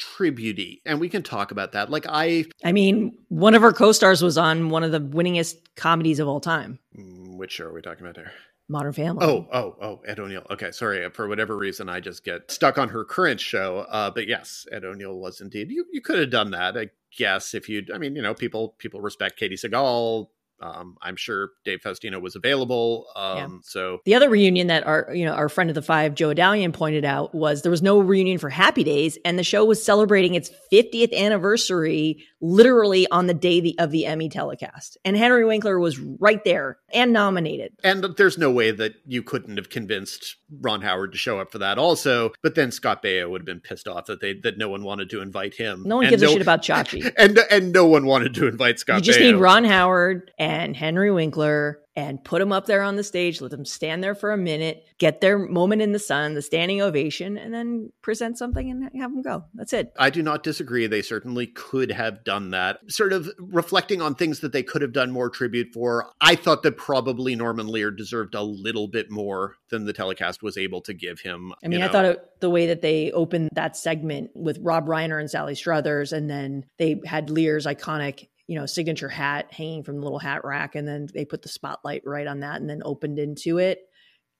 tributey 0.00 0.80
and 0.86 0.98
we 1.00 1.08
can 1.08 1.22
talk 1.22 1.50
about 1.50 1.72
that. 1.72 1.90
Like 1.90 2.06
i 2.08 2.44
I 2.64 2.72
mean, 2.72 3.16
one 3.28 3.54
of 3.54 3.62
her 3.62 3.72
co-stars 3.72 4.22
was 4.22 4.38
on 4.38 4.70
one 4.70 4.82
of 4.82 4.92
the 4.92 5.00
winningest 5.00 5.56
comedies 5.76 6.18
of 6.18 6.26
all 6.28 6.40
time, 6.40 6.78
Mm, 6.98 7.36
which 7.36 7.52
show 7.52 7.66
are 7.66 7.72
we 7.72 7.82
talking 7.82 8.04
about 8.04 8.16
here 8.16 8.32
Modern 8.68 8.92
Family. 8.92 9.26
oh 9.26 9.46
oh 9.52 9.76
oh 9.82 10.00
ed 10.06 10.18
o'neill. 10.20 10.46
Okay 10.50 10.70
sorry 10.70 11.08
for 11.10 11.26
whatever 11.28 11.56
reason 11.56 11.88
i 11.88 11.98
just 12.00 12.24
get 12.24 12.50
stuck 12.50 12.78
on 12.78 12.88
her 12.88 13.04
current 13.04 13.40
show 13.40 13.78
uh 13.90 14.10
but 14.10 14.26
yes 14.28 14.66
ed 14.72 14.84
o'neill 14.84 15.18
was 15.18 15.40
indeed. 15.40 15.70
You, 15.70 15.84
you 15.92 16.00
could 16.00 16.18
have 16.20 16.30
done 16.30 16.50
that 16.52 16.76
i 16.78 16.88
guess 17.16 17.54
if 17.54 17.68
you'd 17.68 17.90
i 17.90 17.98
mean 17.98 18.14
you 18.14 18.22
know 18.22 18.34
people 18.34 18.74
people 18.78 19.00
respect 19.00 19.40
katey 19.40 19.54
sagal 19.54 20.28
um 20.60 20.96
i'm 21.02 21.16
sure 21.16 21.50
dave 21.64 21.80
faustino 21.80 22.20
was 22.20 22.36
available 22.36 23.06
um 23.16 23.60
so 23.64 23.98
The 24.04 24.14
other 24.14 24.28
reunion 24.28 24.66
that 24.68 24.86
our, 24.86 25.10
you 25.14 25.24
know, 25.24 25.32
our 25.32 25.48
friend 25.48 25.70
of 25.70 25.74
the 25.74 25.82
five, 25.82 26.14
Joe 26.14 26.28
Adalian, 26.34 26.72
pointed 26.72 27.04
out 27.04 27.34
was 27.34 27.62
there 27.62 27.70
was 27.70 27.82
no 27.82 28.00
reunion 28.00 28.38
for 28.38 28.48
Happy 28.48 28.82
Days, 28.84 29.18
and 29.24 29.38
the 29.38 29.44
show 29.44 29.64
was 29.64 29.82
celebrating 29.82 30.34
its 30.34 30.50
50th 30.72 31.14
anniversary 31.16 32.24
literally 32.40 33.06
on 33.10 33.26
the 33.26 33.34
day 33.34 33.60
the, 33.60 33.78
of 33.78 33.90
the 33.90 34.06
Emmy 34.06 34.28
telecast. 34.28 34.96
And 35.04 35.16
Henry 35.16 35.44
Winkler 35.44 35.78
was 35.78 35.98
right 35.98 36.42
there 36.44 36.78
and 36.92 37.12
nominated. 37.12 37.72
And 37.84 38.02
there's 38.16 38.38
no 38.38 38.50
way 38.50 38.70
that 38.70 38.94
you 39.06 39.22
couldn't 39.22 39.56
have 39.58 39.68
convinced 39.68 40.36
Ron 40.60 40.80
Howard 40.80 41.12
to 41.12 41.18
show 41.18 41.38
up 41.38 41.52
for 41.52 41.58
that 41.58 41.76
also. 41.78 42.30
But 42.42 42.54
then 42.54 42.72
Scott 42.72 43.02
Baio 43.02 43.28
would 43.30 43.42
have 43.42 43.46
been 43.46 43.60
pissed 43.60 43.86
off 43.86 44.06
that 44.06 44.20
they 44.20 44.34
that 44.42 44.56
no 44.58 44.68
one 44.68 44.82
wanted 44.84 45.10
to 45.10 45.20
invite 45.20 45.54
him. 45.54 45.82
No 45.86 45.96
one 45.96 46.06
And 46.06 46.10
gives 46.10 46.22
a 46.22 46.28
shit 46.28 46.42
about 46.42 46.62
Chachi. 46.62 47.12
And 47.18 47.38
and 47.50 47.72
no 47.72 47.86
one 47.86 48.06
wanted 48.06 48.34
to 48.34 48.46
invite 48.46 48.78
Scott 48.78 48.96
you 48.96 49.02
just 49.02 49.18
Baio. 49.18 49.32
need 49.32 49.34
Ron 49.34 49.64
Howard 49.64 50.30
and 50.38 50.49
Henry 50.76 51.10
Winkler 51.10 51.80
and 51.96 52.22
put 52.22 52.38
them 52.38 52.52
up 52.52 52.66
there 52.66 52.82
on 52.82 52.96
the 52.96 53.04
stage, 53.04 53.40
let 53.40 53.50
them 53.50 53.64
stand 53.64 54.02
there 54.02 54.14
for 54.14 54.32
a 54.32 54.36
minute, 54.36 54.84
get 54.98 55.20
their 55.20 55.38
moment 55.38 55.82
in 55.82 55.92
the 55.92 55.98
sun, 55.98 56.34
the 56.34 56.42
standing 56.42 56.80
ovation, 56.80 57.36
and 57.36 57.52
then 57.52 57.90
present 58.00 58.38
something 58.38 58.70
and 58.70 58.84
have 59.00 59.12
them 59.12 59.22
go. 59.22 59.44
That's 59.54 59.72
it. 59.72 59.92
I 59.98 60.08
do 60.08 60.22
not 60.22 60.42
disagree. 60.42 60.86
They 60.86 61.02
certainly 61.02 61.48
could 61.48 61.90
have 61.90 62.24
done 62.24 62.50
that. 62.50 62.78
Sort 62.88 63.12
of 63.12 63.28
reflecting 63.38 64.00
on 64.00 64.14
things 64.14 64.40
that 64.40 64.52
they 64.52 64.62
could 64.62 64.82
have 64.82 64.92
done 64.92 65.10
more 65.10 65.28
tribute 65.28 65.68
for. 65.74 66.10
I 66.20 66.36
thought 66.36 66.62
that 66.62 66.76
probably 66.76 67.34
Norman 67.34 67.66
Lear 67.66 67.90
deserved 67.90 68.34
a 68.34 68.42
little 68.42 68.88
bit 68.88 69.10
more 69.10 69.56
than 69.70 69.84
the 69.84 69.92
telecast 69.92 70.42
was 70.42 70.56
able 70.56 70.80
to 70.82 70.94
give 70.94 71.20
him. 71.20 71.52
I 71.64 71.68
mean, 71.68 71.80
you 71.80 71.86
I 71.86 71.88
thought 71.88 72.04
it, 72.04 72.24
the 72.40 72.50
way 72.50 72.66
that 72.66 72.82
they 72.82 73.10
opened 73.12 73.50
that 73.54 73.76
segment 73.76 74.30
with 74.34 74.58
Rob 74.62 74.86
Reiner 74.86 75.20
and 75.20 75.30
Sally 75.30 75.54
Struthers, 75.54 76.12
and 76.12 76.30
then 76.30 76.64
they 76.78 77.00
had 77.04 77.30
Lear's 77.30 77.66
iconic, 77.66 78.28
you 78.50 78.58
know, 78.58 78.66
signature 78.66 79.08
hat 79.08 79.46
hanging 79.52 79.84
from 79.84 79.98
the 79.98 80.02
little 80.02 80.18
hat 80.18 80.44
rack, 80.44 80.74
and 80.74 80.86
then 80.86 81.06
they 81.14 81.24
put 81.24 81.40
the 81.40 81.48
spotlight 81.48 82.02
right 82.04 82.26
on 82.26 82.40
that, 82.40 82.60
and 82.60 82.68
then 82.68 82.82
opened 82.84 83.20
into 83.20 83.58
it. 83.58 83.78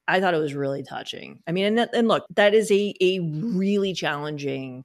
I 0.05 0.19
thought 0.19 0.33
it 0.33 0.41
was 0.41 0.53
really 0.53 0.83
touching. 0.83 1.39
I 1.47 1.53
mean, 1.53 1.63
and, 1.63 1.77
that, 1.77 1.91
and 1.93 2.09
look, 2.09 2.25
that 2.35 2.53
is 2.53 2.69
a 2.71 2.93
a 2.99 3.19
really 3.21 3.93
challenging 3.93 4.83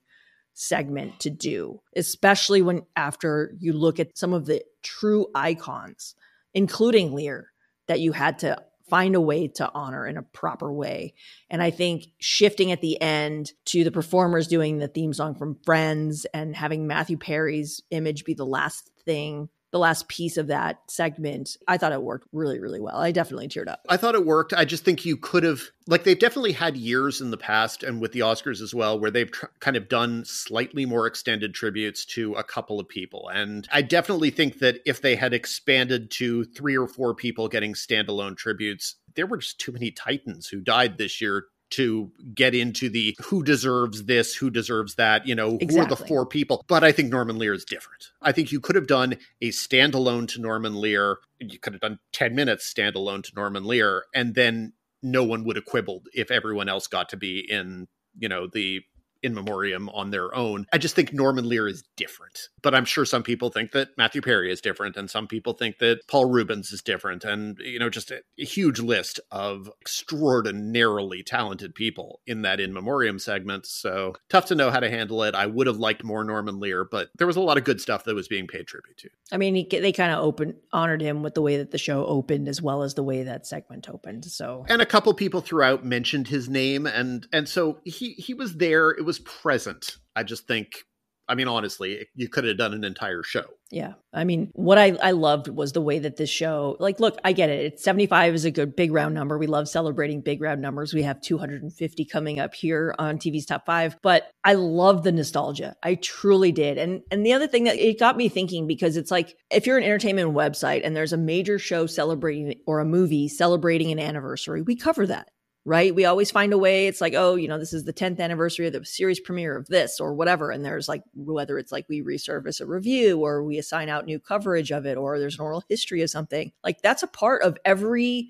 segment 0.54 1.18
to 1.20 1.30
do, 1.30 1.80
especially 1.96 2.62
when 2.62 2.82
after 2.94 3.52
you 3.58 3.72
look 3.72 3.98
at 3.98 4.16
some 4.16 4.32
of 4.32 4.46
the 4.46 4.62
true 4.84 5.26
icons, 5.34 6.14
including 6.54 7.12
Lear, 7.12 7.50
that 7.88 7.98
you 7.98 8.12
had 8.12 8.38
to 8.38 8.62
find 8.88 9.16
a 9.16 9.20
way 9.20 9.48
to 9.48 9.68
honor 9.74 10.06
in 10.06 10.18
a 10.18 10.22
proper 10.22 10.72
way. 10.72 11.14
And 11.50 11.60
I 11.60 11.72
think 11.72 12.06
shifting 12.20 12.70
at 12.70 12.80
the 12.80 13.02
end 13.02 13.50
to 13.64 13.82
the 13.82 13.90
performers 13.90 14.46
doing 14.46 14.78
the 14.78 14.86
theme 14.86 15.12
song 15.12 15.34
from 15.34 15.58
Friends 15.64 16.26
and 16.32 16.54
having 16.54 16.86
Matthew 16.86 17.16
Perry's 17.16 17.82
image 17.90 18.24
be 18.24 18.34
the 18.34 18.46
last 18.46 18.92
thing, 19.06 19.48
the 19.72 19.78
last 19.78 20.08
piece 20.08 20.36
of 20.36 20.46
that 20.46 20.78
segment, 20.88 21.56
I 21.66 21.76
thought 21.76 21.92
it 21.92 22.02
worked 22.02 22.28
really, 22.32 22.60
really 22.60 22.80
well. 22.80 22.96
I 22.96 23.10
definitely 23.10 23.48
teared 23.48 23.68
up. 23.68 23.80
I 23.88 23.96
thought 23.96 24.14
it 24.14 24.24
worked. 24.24 24.54
I 24.54 24.64
just 24.64 24.84
think 24.84 25.04
you 25.04 25.16
could 25.16 25.42
have, 25.42 25.60
like, 25.86 26.04
they've 26.04 26.18
definitely 26.18 26.52
had 26.52 26.76
years 26.76 27.20
in 27.20 27.30
the 27.30 27.36
past 27.36 27.82
and 27.82 28.00
with 28.00 28.12
the 28.12 28.20
Oscars 28.20 28.62
as 28.62 28.74
well, 28.74 28.98
where 28.98 29.10
they've 29.10 29.30
tr- 29.30 29.46
kind 29.60 29.76
of 29.76 29.88
done 29.88 30.24
slightly 30.24 30.86
more 30.86 31.06
extended 31.06 31.52
tributes 31.52 32.04
to 32.06 32.34
a 32.34 32.44
couple 32.44 32.78
of 32.78 32.88
people. 32.88 33.28
And 33.28 33.68
I 33.72 33.82
definitely 33.82 34.30
think 34.30 34.60
that 34.60 34.80
if 34.86 35.02
they 35.02 35.16
had 35.16 35.34
expanded 35.34 36.10
to 36.12 36.44
three 36.44 36.76
or 36.76 36.86
four 36.86 37.14
people 37.14 37.48
getting 37.48 37.74
standalone 37.74 38.36
tributes, 38.36 38.94
there 39.14 39.26
were 39.26 39.38
just 39.38 39.58
too 39.58 39.72
many 39.72 39.90
Titans 39.90 40.46
who 40.46 40.60
died 40.60 40.96
this 40.96 41.20
year 41.20 41.46
to 41.70 42.12
get 42.34 42.54
into 42.54 42.88
the 42.88 43.16
who 43.24 43.42
deserves 43.42 44.04
this, 44.04 44.34
who 44.34 44.50
deserves 44.50 44.94
that, 44.96 45.26
you 45.26 45.34
know, 45.34 45.56
exactly. 45.56 45.76
who 45.76 45.82
are 45.82 45.88
the 45.88 45.96
four 45.96 46.26
people. 46.26 46.64
But 46.68 46.84
I 46.84 46.92
think 46.92 47.10
Norman 47.10 47.38
Lear 47.38 47.54
is 47.54 47.64
different. 47.64 48.10
I 48.22 48.32
think 48.32 48.52
you 48.52 48.60
could 48.60 48.76
have 48.76 48.86
done 48.86 49.16
a 49.40 49.50
standalone 49.50 50.28
to 50.28 50.40
Norman 50.40 50.76
Lear. 50.76 51.18
You 51.40 51.58
could 51.58 51.72
have 51.72 51.80
done 51.80 51.98
10 52.12 52.34
minutes 52.34 52.72
standalone 52.72 53.22
to 53.24 53.32
Norman 53.34 53.64
Lear, 53.64 54.04
and 54.14 54.34
then 54.34 54.74
no 55.02 55.24
one 55.24 55.44
would 55.44 55.56
have 55.56 55.64
quibbled 55.64 56.08
if 56.14 56.30
everyone 56.30 56.68
else 56.68 56.86
got 56.86 57.08
to 57.10 57.16
be 57.16 57.40
in, 57.50 57.88
you 58.18 58.28
know, 58.28 58.46
the 58.46 58.82
in 59.22 59.34
memoriam 59.34 59.88
on 59.90 60.10
their 60.10 60.34
own. 60.34 60.66
I 60.72 60.78
just 60.78 60.94
think 60.94 61.12
Norman 61.12 61.48
Lear 61.48 61.68
is 61.68 61.84
different. 61.96 62.48
But 62.62 62.74
I'm 62.74 62.84
sure 62.84 63.04
some 63.04 63.22
people 63.22 63.50
think 63.50 63.72
that 63.72 63.96
Matthew 63.96 64.20
Perry 64.20 64.50
is 64.50 64.60
different, 64.60 64.96
and 64.96 65.08
some 65.08 65.26
people 65.28 65.52
think 65.52 65.78
that 65.78 66.00
Paul 66.08 66.26
Reubens 66.26 66.72
is 66.72 66.82
different, 66.82 67.24
and 67.24 67.56
you 67.60 67.78
know, 67.78 67.88
just 67.88 68.10
a, 68.10 68.22
a 68.38 68.44
huge 68.44 68.80
list 68.80 69.20
of 69.30 69.70
extraordinarily 69.80 71.22
talented 71.22 71.74
people 71.74 72.20
in 72.26 72.42
that 72.42 72.58
in 72.58 72.72
memoriam 72.72 73.18
segment. 73.20 73.66
So 73.66 74.14
tough 74.28 74.46
to 74.46 74.54
know 74.54 74.70
how 74.70 74.80
to 74.80 74.90
handle 74.90 75.22
it. 75.22 75.34
I 75.34 75.46
would 75.46 75.68
have 75.68 75.76
liked 75.76 76.02
more 76.02 76.24
Norman 76.24 76.58
Lear, 76.58 76.84
but 76.84 77.10
there 77.16 77.26
was 77.26 77.36
a 77.36 77.40
lot 77.40 77.56
of 77.56 77.62
good 77.62 77.80
stuff 77.80 78.02
that 78.04 78.14
was 78.14 78.26
being 78.26 78.46
paid 78.48 78.66
tribute 78.66 78.96
to. 78.98 79.10
I 79.30 79.36
mean, 79.36 79.54
he, 79.54 79.64
they 79.64 79.92
kind 79.92 80.12
of 80.12 80.18
opened 80.18 80.54
honored 80.72 81.00
him 81.00 81.22
with 81.22 81.34
the 81.34 81.42
way 81.42 81.58
that 81.58 81.70
the 81.70 81.78
show 81.78 82.04
opened, 82.04 82.48
as 82.48 82.60
well 82.60 82.82
as 82.82 82.94
the 82.94 83.04
way 83.04 83.22
that 83.22 83.46
segment 83.46 83.88
opened. 83.88 84.24
So, 84.24 84.66
and 84.68 84.82
a 84.82 84.86
couple 84.86 85.14
people 85.14 85.40
throughout 85.40 85.84
mentioned 85.84 86.28
his 86.28 86.48
name, 86.48 86.86
and 86.86 87.26
and 87.32 87.48
so 87.48 87.78
he 87.84 88.14
he 88.14 88.34
was 88.34 88.56
there. 88.56 88.90
It 88.90 89.04
was 89.06 89.20
present. 89.20 89.96
I 90.14 90.22
just 90.22 90.46
think 90.46 90.84
I 91.28 91.34
mean, 91.34 91.48
honestly, 91.48 92.06
you 92.14 92.28
could 92.28 92.44
have 92.44 92.56
done 92.56 92.72
an 92.72 92.84
entire 92.84 93.22
show. 93.24 93.44
Yeah. 93.72 93.94
I 94.12 94.22
mean, 94.22 94.50
what 94.52 94.78
I, 94.78 94.96
I 95.02 95.10
loved 95.10 95.48
was 95.48 95.72
the 95.72 95.80
way 95.80 95.98
that 95.98 96.16
this 96.16 96.30
show, 96.30 96.76
like, 96.78 97.00
look, 97.00 97.18
I 97.24 97.32
get 97.32 97.50
it. 97.50 97.64
It's 97.64 97.82
75 97.82 98.34
is 98.34 98.44
a 98.44 98.52
good 98.52 98.76
big 98.76 98.92
round 98.92 99.12
number. 99.12 99.36
We 99.36 99.48
love 99.48 99.68
celebrating 99.68 100.20
big 100.20 100.40
round 100.40 100.62
numbers. 100.62 100.94
We 100.94 101.02
have 101.02 101.20
250 101.20 102.04
coming 102.04 102.38
up 102.38 102.54
here 102.54 102.94
on 103.00 103.18
TV's 103.18 103.46
top 103.46 103.66
five, 103.66 103.96
but 104.02 104.30
I 104.44 104.54
love 104.54 105.02
the 105.02 105.10
nostalgia. 105.10 105.74
I 105.82 105.96
truly 105.96 106.52
did. 106.52 106.78
And, 106.78 107.02
and 107.10 107.26
the 107.26 107.32
other 107.32 107.48
thing 107.48 107.64
that 107.64 107.76
it 107.76 107.98
got 107.98 108.16
me 108.16 108.28
thinking, 108.28 108.68
because 108.68 108.96
it's 108.96 109.10
like, 109.10 109.36
if 109.50 109.66
you're 109.66 109.78
an 109.78 109.84
entertainment 109.84 110.32
website 110.32 110.82
and 110.84 110.94
there's 110.94 111.12
a 111.12 111.18
major 111.18 111.58
show 111.58 111.86
celebrating 111.86 112.60
or 112.68 112.78
a 112.78 112.84
movie 112.84 113.26
celebrating 113.26 113.90
an 113.90 113.98
anniversary, 113.98 114.62
we 114.62 114.76
cover 114.76 115.08
that 115.08 115.28
right? 115.66 115.92
We 115.92 116.04
always 116.04 116.30
find 116.30 116.52
a 116.52 116.58
way. 116.58 116.86
It's 116.86 117.00
like, 117.00 117.14
oh, 117.14 117.34
you 117.34 117.48
know, 117.48 117.58
this 117.58 117.72
is 117.72 117.82
the 117.82 117.92
10th 117.92 118.20
anniversary 118.20 118.68
of 118.68 118.72
the 118.72 118.84
series 118.84 119.18
premiere 119.18 119.56
of 119.56 119.66
this 119.66 119.98
or 119.98 120.14
whatever. 120.14 120.52
And 120.52 120.64
there's 120.64 120.88
like, 120.88 121.02
whether 121.12 121.58
it's 121.58 121.72
like 121.72 121.86
we 121.88 122.02
resurface 122.02 122.60
a 122.60 122.66
review 122.66 123.18
or 123.18 123.42
we 123.42 123.58
assign 123.58 123.88
out 123.88 124.06
new 124.06 124.20
coverage 124.20 124.70
of 124.70 124.86
it 124.86 124.96
or 124.96 125.18
there's 125.18 125.34
an 125.34 125.44
oral 125.44 125.64
history 125.68 126.02
of 126.02 126.10
something, 126.10 126.52
like 126.62 126.82
that's 126.82 127.02
a 127.02 127.08
part 127.08 127.42
of 127.42 127.58
every 127.64 128.28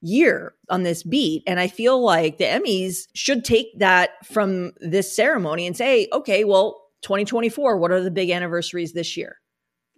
year 0.00 0.54
on 0.70 0.82
this 0.82 1.02
beat. 1.02 1.42
And 1.46 1.60
I 1.60 1.68
feel 1.68 2.02
like 2.02 2.38
the 2.38 2.44
Emmys 2.44 3.08
should 3.14 3.44
take 3.44 3.78
that 3.78 4.24
from 4.26 4.72
this 4.78 5.14
ceremony 5.14 5.66
and 5.66 5.76
say, 5.76 6.08
okay, 6.10 6.44
well, 6.44 6.86
2024, 7.02 7.76
what 7.76 7.90
are 7.90 8.02
the 8.02 8.10
big 8.10 8.30
anniversaries 8.30 8.94
this 8.94 9.14
year? 9.14 9.36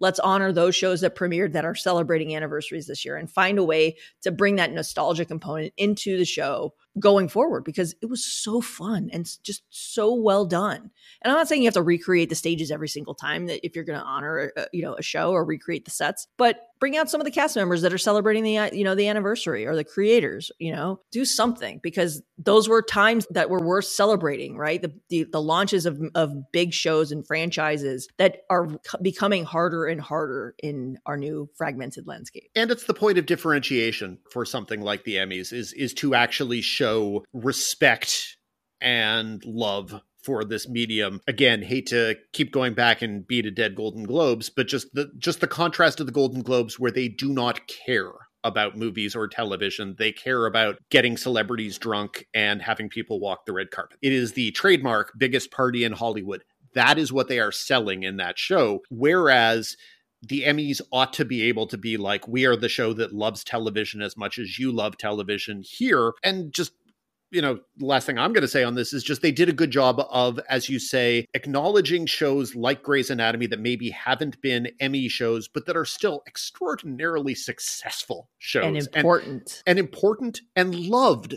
Let's 0.01 0.19
honor 0.19 0.53
those 0.53 0.75
shows 0.75 1.03
that 1.03 1.15
premiered 1.15 1.53
that 1.53 1.65
are 1.65 1.75
celebrating 1.75 2.35
anniversaries 2.35 2.87
this 2.87 3.05
year 3.05 3.17
and 3.17 3.31
find 3.31 3.59
a 3.59 3.65
way 3.65 3.97
to 4.23 4.31
bring 4.31 4.57
that 4.57 4.73
nostalgia 4.73 5.25
component 5.25 5.73
into 5.77 6.19
the 6.19 6.25
show 6.25 6.75
going 6.99 7.29
forward 7.29 7.65
because 7.65 7.95
it 8.03 8.07
was 8.07 8.25
so 8.25 8.61
fun 8.61 9.11
and 9.13 9.25
just 9.43 9.63
so 9.71 10.13
well 10.13 10.45
done. 10.45 10.91
And 11.23 11.31
I'm 11.31 11.39
not 11.39 11.49
saying 11.49 11.63
you 11.63 11.67
have 11.67 11.75
to 11.75 11.83
recreate 11.83 12.29
the 12.29 12.35
stages 12.35 12.71
every 12.71 12.89
single 12.89 13.15
time 13.15 13.47
that 13.47 13.65
if 13.65 13.77
you're 13.77 13.85
going 13.85 13.99
to 13.99 14.05
honor 14.05 14.53
a, 14.57 14.67
you 14.73 14.83
know 14.83 14.95
a 14.95 15.03
show 15.03 15.31
or 15.31 15.45
recreate 15.45 15.85
the 15.85 15.91
sets, 15.91 16.27
but 16.37 16.67
bring 16.81 16.97
out 16.97 17.11
some 17.11 17.21
of 17.21 17.25
the 17.25 17.31
cast 17.31 17.57
members 17.57 17.83
that 17.83 17.93
are 17.93 17.99
celebrating 17.99 18.43
the 18.43 18.59
uh, 18.59 18.71
you 18.73 18.85
know 18.85 18.95
the 18.95 19.07
anniversary 19.07 19.67
or 19.67 19.77
the 19.77 19.85
creators, 19.85 20.51
you 20.59 20.73
know, 20.73 21.01
do 21.13 21.25
something 21.25 21.79
because 21.83 22.23
those 22.39 22.69
were 22.69 22.83
times 22.83 23.27
that 23.31 23.51
were 23.51 23.61
worth 23.61 23.85
celebrating, 23.85 24.57
right? 24.57 24.83
The 24.83 24.93
the, 25.11 25.25
the 25.25 25.43
launches 25.43 25.87
of 25.87 26.01
of 26.15 26.51
big 26.53 26.73
shows 26.73 27.13
and 27.13 27.27
franchises 27.27 28.09
that 28.17 28.43
are 28.51 28.69
becoming 29.01 29.45
harder 29.45 29.87
and 29.87 30.01
harder 30.01 30.55
in 30.63 30.99
our 31.07 31.17
new 31.17 31.49
fragmented 31.57 32.07
landscape. 32.07 32.51
And 32.57 32.71
it's 32.71 32.85
the 32.85 32.95
point 32.95 33.19
of 33.19 33.27
differentiation 33.27 34.19
for 34.31 34.45
something 34.45 34.81
like 34.81 35.05
the 35.05 35.17
Emmys 35.17 35.53
is 35.53 35.73
is 35.75 35.95
to 35.95 36.15
actually 36.15 36.63
show 36.63 36.80
respect 37.33 38.37
and 38.81 39.45
love 39.45 40.01
for 40.23 40.45
this 40.45 40.69
medium. 40.69 41.21
Again, 41.27 41.63
hate 41.63 41.87
to 41.87 42.17
keep 42.33 42.53
going 42.53 42.75
back 42.75 43.03
and 43.03 43.27
beat 43.27 43.47
a 43.47 43.51
dead 43.51 43.75
Golden 43.75 44.05
Globes, 44.05 44.51
but 44.51 44.69
just 44.69 44.93
the 44.93 45.11
just 45.19 45.41
the 45.41 45.47
contrast 45.47 46.01
of 46.01 46.07
the 46.07 46.13
Golden 46.13 46.43
Globes 46.43 46.79
where 46.79 46.91
they 46.91 47.09
do 47.09 47.33
not 47.33 47.67
care 47.67 48.13
about 48.45 48.77
movies 48.77 49.15
or 49.15 49.29
television. 49.29 49.95
They 49.99 50.13
care 50.13 50.47
about 50.47 50.79
getting 50.91 51.17
celebrities 51.17 51.79
drunk 51.79 52.27
and 52.33 52.63
having 52.63 52.89
people 52.89 53.21
walk 53.21 53.45
the 53.45 53.53
red 53.53 53.71
carpet. 53.71 53.99
It 54.03 54.13
is 54.13 54.33
the 54.33 54.51
trademark 54.53 55.13
biggest 55.19 55.51
party 55.51 55.85
in 55.85 55.93
Hollywood. 55.93 56.43
That 56.75 56.99
is 56.99 57.13
what 57.13 57.29
they 57.29 57.39
are 57.39 57.53
selling 57.53 58.03
in 58.03 58.17
that 58.19 58.39
show. 58.39 58.81
Whereas 58.91 59.77
the 60.23 60.43
Emmys 60.43 60.81
ought 60.93 61.13
to 61.15 61.25
be 61.25 61.43
able 61.43 61.67
to 61.69 61.79
be 61.79 61.97
like, 61.97 62.29
we 62.29 62.45
are 62.45 62.57
the 62.57 62.69
show 62.69 62.93
that 62.95 63.15
loves 63.15 63.45
television 63.45 64.03
as 64.03 64.17
much 64.17 64.39
as 64.39 64.59
you 64.59 64.73
love 64.73 64.97
television 64.97 65.63
here. 65.63 66.13
And 66.23 66.53
just, 66.53 66.73
you 67.31 67.41
know, 67.41 67.61
the 67.77 67.87
last 67.87 68.07
thing 68.07 68.19
I'm 68.19 68.33
going 68.33 68.43
to 68.43 68.49
say 68.49 68.63
on 68.63 68.75
this 68.75 68.93
is 68.93 69.03
just 69.03 69.23
they 69.23 69.33
did 69.33 69.49
a 69.49 69.55
good 69.55 69.71
job 69.71 70.05
of, 70.11 70.39
as 70.49 70.69
you 70.69 70.79
say, 70.79 71.27
acknowledging 71.33 72.07
shows 72.07 72.55
like 72.55 72.83
Grey's 72.83 73.11
Anatomy 73.11 73.47
that 73.47 73.61
maybe 73.61 73.91
haven't 73.91 74.41
been 74.43 74.69
Emmy 74.81 75.09
shows, 75.09 75.49
but 75.49 75.67
that 75.67 75.77
are 75.77 75.85
still 75.85 76.23
extraordinarily 76.27 77.35
successful 77.35 78.29
shows 78.39 78.87
and 78.87 78.97
important 78.97 79.63
and, 79.67 79.79
and 79.79 79.79
important 79.79 80.41
and 80.57 80.75
loved 80.75 81.37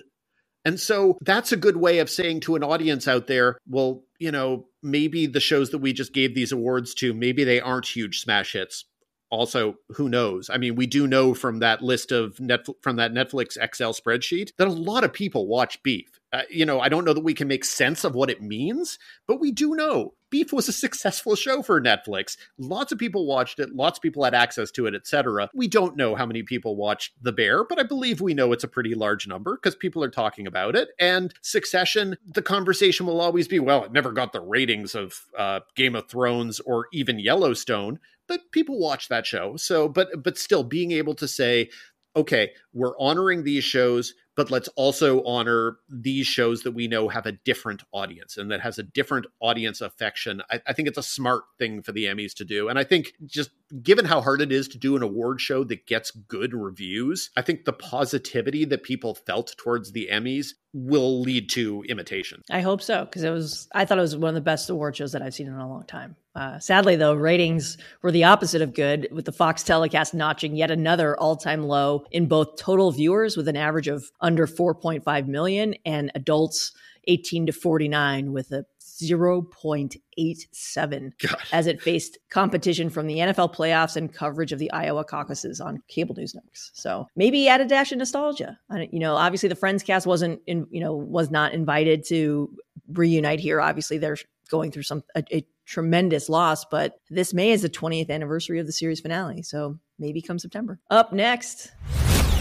and 0.66 0.80
so 0.80 1.18
that's 1.22 1.52
a 1.52 1.58
good 1.58 1.78
way 1.78 2.00
of 2.00 2.10
saying 2.10 2.42
to 2.42 2.56
an 2.56 2.64
audience 2.64 3.08
out 3.08 3.28
there, 3.28 3.58
well, 3.68 4.04
you 4.24 4.32
know, 4.32 4.68
maybe 4.82 5.26
the 5.26 5.42
shows 5.42 5.72
that 5.72 5.80
we 5.80 5.92
just 5.92 6.14
gave 6.14 6.34
these 6.34 6.54
awards 6.54 6.94
to, 6.94 7.14
maybe 7.14 7.44
they 7.44 7.60
aren't 7.60 7.86
huge 7.86 8.22
smash 8.22 8.54
hits. 8.54 8.86
Also, 9.34 9.80
who 9.90 10.10
knows? 10.10 10.48
I 10.48 10.60
mean, 10.60 10.76
we 10.76 10.86
do 10.86 11.08
know 11.08 11.34
from 11.34 11.58
that 11.58 11.82
list 11.82 12.12
of 12.12 12.36
Netflix, 12.36 12.76
from 12.84 12.98
that 12.98 13.14
Netflix 13.14 13.58
Excel 13.60 13.92
spreadsheet 13.92 14.52
that 14.58 14.68
a 14.68 14.72
lot 14.72 15.04
of 15.04 15.12
people 15.12 15.48
watch 15.48 15.82
Beef. 15.82 16.20
Uh, 16.32 16.44
you 16.52 16.68
know, 16.68 16.80
I 16.80 16.88
don't 16.88 17.04
know 17.04 17.14
that 17.14 17.24
we 17.24 17.34
can 17.34 17.48
make 17.48 17.66
sense 17.66 18.04
of 18.04 18.14
what 18.14 18.30
it 18.30 18.44
means, 18.44 19.00
but 19.28 19.40
we 19.40 19.52
do 19.52 19.74
know 19.74 20.14
Beef 20.30 20.52
was 20.52 20.68
a 20.68 20.74
successful 20.74 21.36
show 21.36 21.62
for 21.62 21.80
Netflix. 21.80 22.38
Lots 22.58 22.92
of 22.92 22.98
people 22.98 23.28
watched 23.28 23.60
it, 23.60 23.76
lots 23.76 24.00
of 24.00 24.02
people 24.02 24.24
had 24.24 24.34
access 24.34 24.72
to 24.72 24.88
it, 24.88 24.96
etc. 24.96 25.50
We 25.54 25.68
don't 25.68 25.96
know 25.96 26.16
how 26.16 26.26
many 26.26 26.42
people 26.42 26.76
watched 26.76 27.14
The 27.22 27.32
Bear, 27.32 27.64
but 27.64 27.80
I 27.80 27.84
believe 27.84 28.20
we 28.20 28.34
know 28.34 28.52
it's 28.52 28.64
a 28.64 28.68
pretty 28.68 28.96
large 28.96 29.28
number 29.28 29.56
because 29.56 29.76
people 29.76 30.04
are 30.04 30.10
talking 30.10 30.48
about 30.48 30.76
it. 30.76 30.90
And 31.00 31.34
Succession, 31.42 32.18
the 32.28 32.42
conversation 32.42 33.06
will 33.06 33.22
always 33.22 33.48
be, 33.48 33.60
well, 33.60 33.84
it 33.84 33.92
never 33.92 34.12
got 34.12 34.34
the 34.34 34.42
ratings 34.42 34.96
of 34.96 35.22
uh, 35.38 35.60
Game 35.76 35.96
of 35.96 36.08
Thrones 36.08 36.60
or 36.60 36.88
even 36.92 37.20
Yellowstone, 37.20 38.00
but 38.28 38.52
people 38.52 38.80
watch 38.80 39.10
that 39.10 39.26
show. 39.26 39.58
So, 39.58 39.88
but 39.88 40.24
but 40.24 40.38
still 40.38 40.64
being 40.64 40.92
able 40.92 41.16
to 41.16 41.28
say, 41.28 41.70
okay, 42.16 42.52
we're 42.74 42.98
honoring 43.00 43.44
these 43.44 43.64
shows, 43.64 44.14
but 44.36 44.52
let's 44.52 44.68
also 44.70 45.24
honor 45.24 45.78
these 45.90 46.28
shows 46.28 46.62
that 46.64 46.72
we 46.72 46.88
know 46.88 47.08
have 47.10 47.26
a 47.26 47.32
different 47.32 47.84
audience 47.92 48.38
and 48.38 48.52
that 48.52 48.62
has 48.62 48.78
a 48.78 48.84
different 48.84 49.26
audience 49.40 49.82
affection. 49.82 50.42
I, 50.52 50.62
I, 50.68 50.74
think 50.74 50.88
it's 50.88 50.98
a 50.98 51.04
smart 51.04 51.44
thing 51.58 51.82
for 51.82 51.92
the 51.92 52.06
Emmys 52.06 52.34
to 52.36 52.46
do. 52.46 52.70
And 52.70 52.78
I 52.78 52.84
think 52.84 53.14
just 53.26 53.52
given 53.82 54.06
how 54.06 54.22
hard 54.22 54.42
it 54.42 54.52
is 54.52 54.68
to 54.70 54.78
do 54.78 54.96
an 54.96 55.04
award 55.04 55.42
show 55.42 55.64
that 55.64 55.88
gets 55.88 56.12
good 56.12 56.54
reviews, 56.54 57.30
I 57.36 57.42
think 57.42 57.66
the 57.66 57.74
positivity 57.74 58.66
that 58.66 58.84
people 58.84 59.16
felt 59.16 59.56
towards 59.58 59.92
the 59.92 60.10
Emmys 60.12 60.50
will 60.74 61.22
lead 61.22 61.50
to 61.52 61.84
imitation. 61.88 62.42
I 62.50 62.62
hope 62.62 62.82
so 62.82 63.06
because 63.06 63.24
it 63.24 63.30
was 63.30 63.68
I 63.74 63.86
thought 63.86 63.98
it 63.98 64.02
was 64.02 64.18
one 64.18 64.30
of 64.30 64.36
the 64.36 64.42
best 64.42 64.70
award 64.70 64.96
shows 64.96 65.12
that 65.12 65.22
I've 65.22 65.34
seen 65.34 65.48
in 65.48 65.54
a 65.54 65.68
long 65.68 65.86
time. 65.86 66.16
Uh, 66.36 66.58
sadly, 66.58 66.96
though, 66.96 67.14
ratings 67.14 67.78
were 68.02 68.12
the 68.12 68.24
opposite 68.24 68.62
of 68.64 68.74
good, 68.74 69.08
with 69.12 69.26
the 69.26 69.32
Fox 69.32 69.62
telecast 69.62 70.16
notching 70.16 70.56
yet 70.56 70.72
another 70.72 71.16
all-time 71.20 71.62
low 71.62 72.06
in 72.10 72.26
both 72.26 72.56
total 72.58 72.92
viewers 72.92 73.38
with 73.38 73.48
an 73.48 73.56
average 73.56 73.88
of 73.88 74.10
under 74.20 74.48
4.5 74.48 75.28
million 75.28 75.76
and 75.86 76.12
adults 76.16 76.74
18 77.08 77.48
to 77.48 77.52
49 77.52 78.32
with 78.32 78.52
a 78.52 78.66
0.87 79.10 81.12
Gosh. 81.20 81.50
as 81.52 81.68
it 81.68 81.82
faced 81.82 82.18
competition 82.30 82.90
from 82.90 83.08
the 83.08 83.18
NFL 83.18 83.56
playoffs 83.56 83.96
and 83.96 84.14
coverage 84.14 84.52
of 84.52 84.60
the 84.60 84.72
Iowa 84.72 85.04
caucuses 85.04 85.62
on 85.62 85.82
cable 85.88 86.16
news 86.16 86.36
networks. 86.36 86.72
So 86.74 87.08
maybe 87.16 87.48
add 87.48 87.62
a 87.62 87.66
dash 87.66 87.92
of 87.92 87.98
nostalgia. 87.98 88.60
you 88.92 89.00
know, 89.00 89.16
obviously 89.16 89.50
the 89.50 89.56
Friends 89.56 89.84
cast 89.84 90.08
wasn't 90.08 90.42
in, 90.48 90.68
you 90.70 90.80
know, 90.80 90.96
was 90.96 91.32
not 91.32 91.54
invited 91.54 92.06
to 92.08 92.50
reunite 92.92 93.40
here. 93.40 93.62
Obviously 93.62 93.98
they're 93.98 94.18
going 94.50 94.72
through 94.72 94.84
some 94.84 95.04
a, 95.16 95.24
a 95.32 95.46
tremendous 95.66 96.30
loss. 96.30 96.66
But 96.66 97.00
this 97.10 97.34
May 97.34 97.52
is 97.52 97.62
the 97.62 97.70
20th 97.70 98.10
anniversary 98.10 98.60
of 98.60 98.66
the 98.66 98.72
series 98.72 99.00
finale, 99.00 99.42
so 99.42 99.80
maybe 100.00 100.22
come 100.22 100.40
September. 100.40 100.80
Up 100.90 101.14
next. 101.14 101.72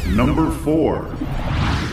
Number 0.09 0.51
four. 0.51 1.15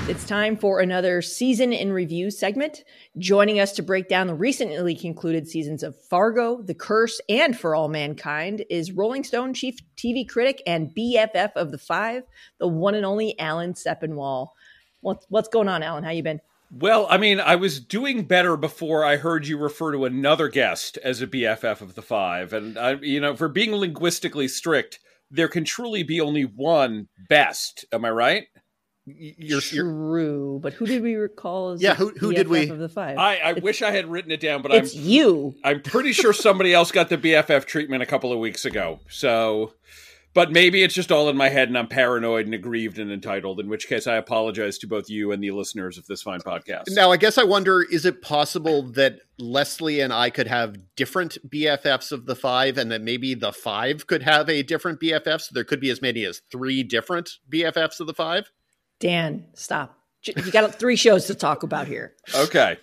It's 0.09 0.25
time 0.25 0.57
for 0.57 0.79
another 0.79 1.21
season 1.21 1.71
in 1.71 1.93
review 1.93 2.31
segment. 2.31 2.83
Joining 3.19 3.59
us 3.59 3.73
to 3.73 3.83
break 3.83 4.07
down 4.07 4.25
the 4.25 4.33
recently 4.33 4.95
concluded 4.95 5.47
seasons 5.47 5.83
of 5.83 5.95
Fargo, 6.09 6.63
The 6.63 6.73
Curse, 6.73 7.21
and 7.29 7.55
For 7.55 7.75
All 7.75 7.89
Mankind 7.89 8.65
is 8.71 8.91
Rolling 8.91 9.23
Stone 9.23 9.53
chief 9.53 9.77
TV 9.95 10.27
critic 10.27 10.63
and 10.65 10.89
BFF 10.97 11.51
of 11.55 11.69
the 11.69 11.77
five, 11.77 12.23
the 12.57 12.67
one 12.67 12.95
and 12.95 13.05
only 13.05 13.37
Alan 13.37 13.75
Sepinwall. 13.75 14.47
What's 15.01 15.27
what's 15.29 15.47
going 15.47 15.67
on, 15.67 15.83
Alan? 15.83 16.03
How 16.03 16.09
you 16.09 16.23
been? 16.23 16.41
Well, 16.71 17.05
I 17.07 17.17
mean, 17.17 17.39
I 17.39 17.55
was 17.55 17.79
doing 17.79 18.23
better 18.23 18.57
before 18.57 19.05
I 19.05 19.17
heard 19.17 19.45
you 19.45 19.59
refer 19.59 19.91
to 19.91 20.05
another 20.05 20.47
guest 20.47 20.97
as 21.03 21.21
a 21.21 21.27
BFF 21.27 21.81
of 21.81 21.93
the 21.93 22.01
five, 22.01 22.51
and 22.51 22.79
I, 22.79 22.93
you 22.93 23.19
know, 23.19 23.35
for 23.35 23.47
being 23.47 23.73
linguistically 23.73 24.47
strict, 24.47 24.97
there 25.29 25.47
can 25.47 25.65
truly 25.65 26.01
be 26.01 26.19
only 26.19 26.45
one 26.45 27.09
best. 27.29 27.85
Am 27.91 28.03
I 28.05 28.09
right? 28.09 28.47
You're, 29.17 29.61
true, 29.61 30.51
you're... 30.51 30.59
but 30.59 30.73
who 30.73 30.85
did 30.85 31.01
we 31.01 31.15
recall 31.15 31.71
as 31.71 31.81
yeah? 31.81 31.95
Who 31.95 32.09
who 32.17 32.33
did 32.33 32.47
we 32.47 32.69
of 32.69 32.79
the 32.79 32.89
five? 32.89 33.17
I, 33.17 33.37
I 33.37 33.53
wish 33.53 33.81
I 33.81 33.91
had 33.91 34.07
written 34.07 34.31
it 34.31 34.39
down, 34.39 34.61
but 34.61 34.73
it's 34.73 34.95
I'm 34.95 35.01
you. 35.01 35.55
I'm 35.63 35.81
pretty 35.81 36.13
sure 36.13 36.33
somebody 36.33 36.73
else 36.73 36.91
got 36.91 37.09
the 37.09 37.17
BFF 37.17 37.65
treatment 37.65 38.03
a 38.03 38.05
couple 38.05 38.31
of 38.31 38.39
weeks 38.39 38.65
ago. 38.65 38.99
So, 39.09 39.73
but 40.33 40.51
maybe 40.51 40.83
it's 40.83 40.93
just 40.93 41.11
all 41.11 41.29
in 41.29 41.37
my 41.37 41.49
head, 41.49 41.67
and 41.67 41.77
I'm 41.77 41.87
paranoid 41.87 42.45
and 42.45 42.53
aggrieved 42.53 42.99
and 42.99 43.11
entitled. 43.11 43.59
In 43.59 43.69
which 43.69 43.87
case, 43.87 44.07
I 44.07 44.15
apologize 44.15 44.77
to 44.79 44.87
both 44.87 45.09
you 45.09 45.31
and 45.31 45.43
the 45.43 45.51
listeners 45.51 45.97
of 45.97 46.05
this 46.07 46.21
fine 46.21 46.41
podcast. 46.41 46.85
Now, 46.89 47.11
I 47.11 47.17
guess 47.17 47.37
I 47.37 47.43
wonder: 47.43 47.81
is 47.81 48.05
it 48.05 48.21
possible 48.21 48.83
that 48.91 49.19
Leslie 49.37 50.01
and 50.01 50.13
I 50.13 50.29
could 50.29 50.47
have 50.47 50.77
different 50.95 51.37
BFFs 51.47 52.11
of 52.11 52.25
the 52.25 52.35
five, 52.35 52.77
and 52.77 52.91
that 52.91 53.01
maybe 53.01 53.33
the 53.33 53.51
five 53.51 54.07
could 54.07 54.23
have 54.23 54.49
a 54.49 54.63
different 54.63 54.99
BFF? 54.99 55.41
So 55.41 55.49
there 55.53 55.63
could 55.63 55.79
be 55.79 55.89
as 55.89 56.01
many 56.01 56.23
as 56.25 56.41
three 56.51 56.83
different 56.83 57.37
BFFs 57.51 57.99
of 57.99 58.07
the 58.07 58.13
five. 58.13 58.51
Dan, 58.99 59.45
stop. 59.53 59.97
You 60.25 60.51
got 60.51 60.75
three 60.75 60.97
shows 60.97 61.25
to 61.27 61.35
talk 61.35 61.63
about 61.63 61.87
here. 61.87 62.13
Okay. 62.35 62.77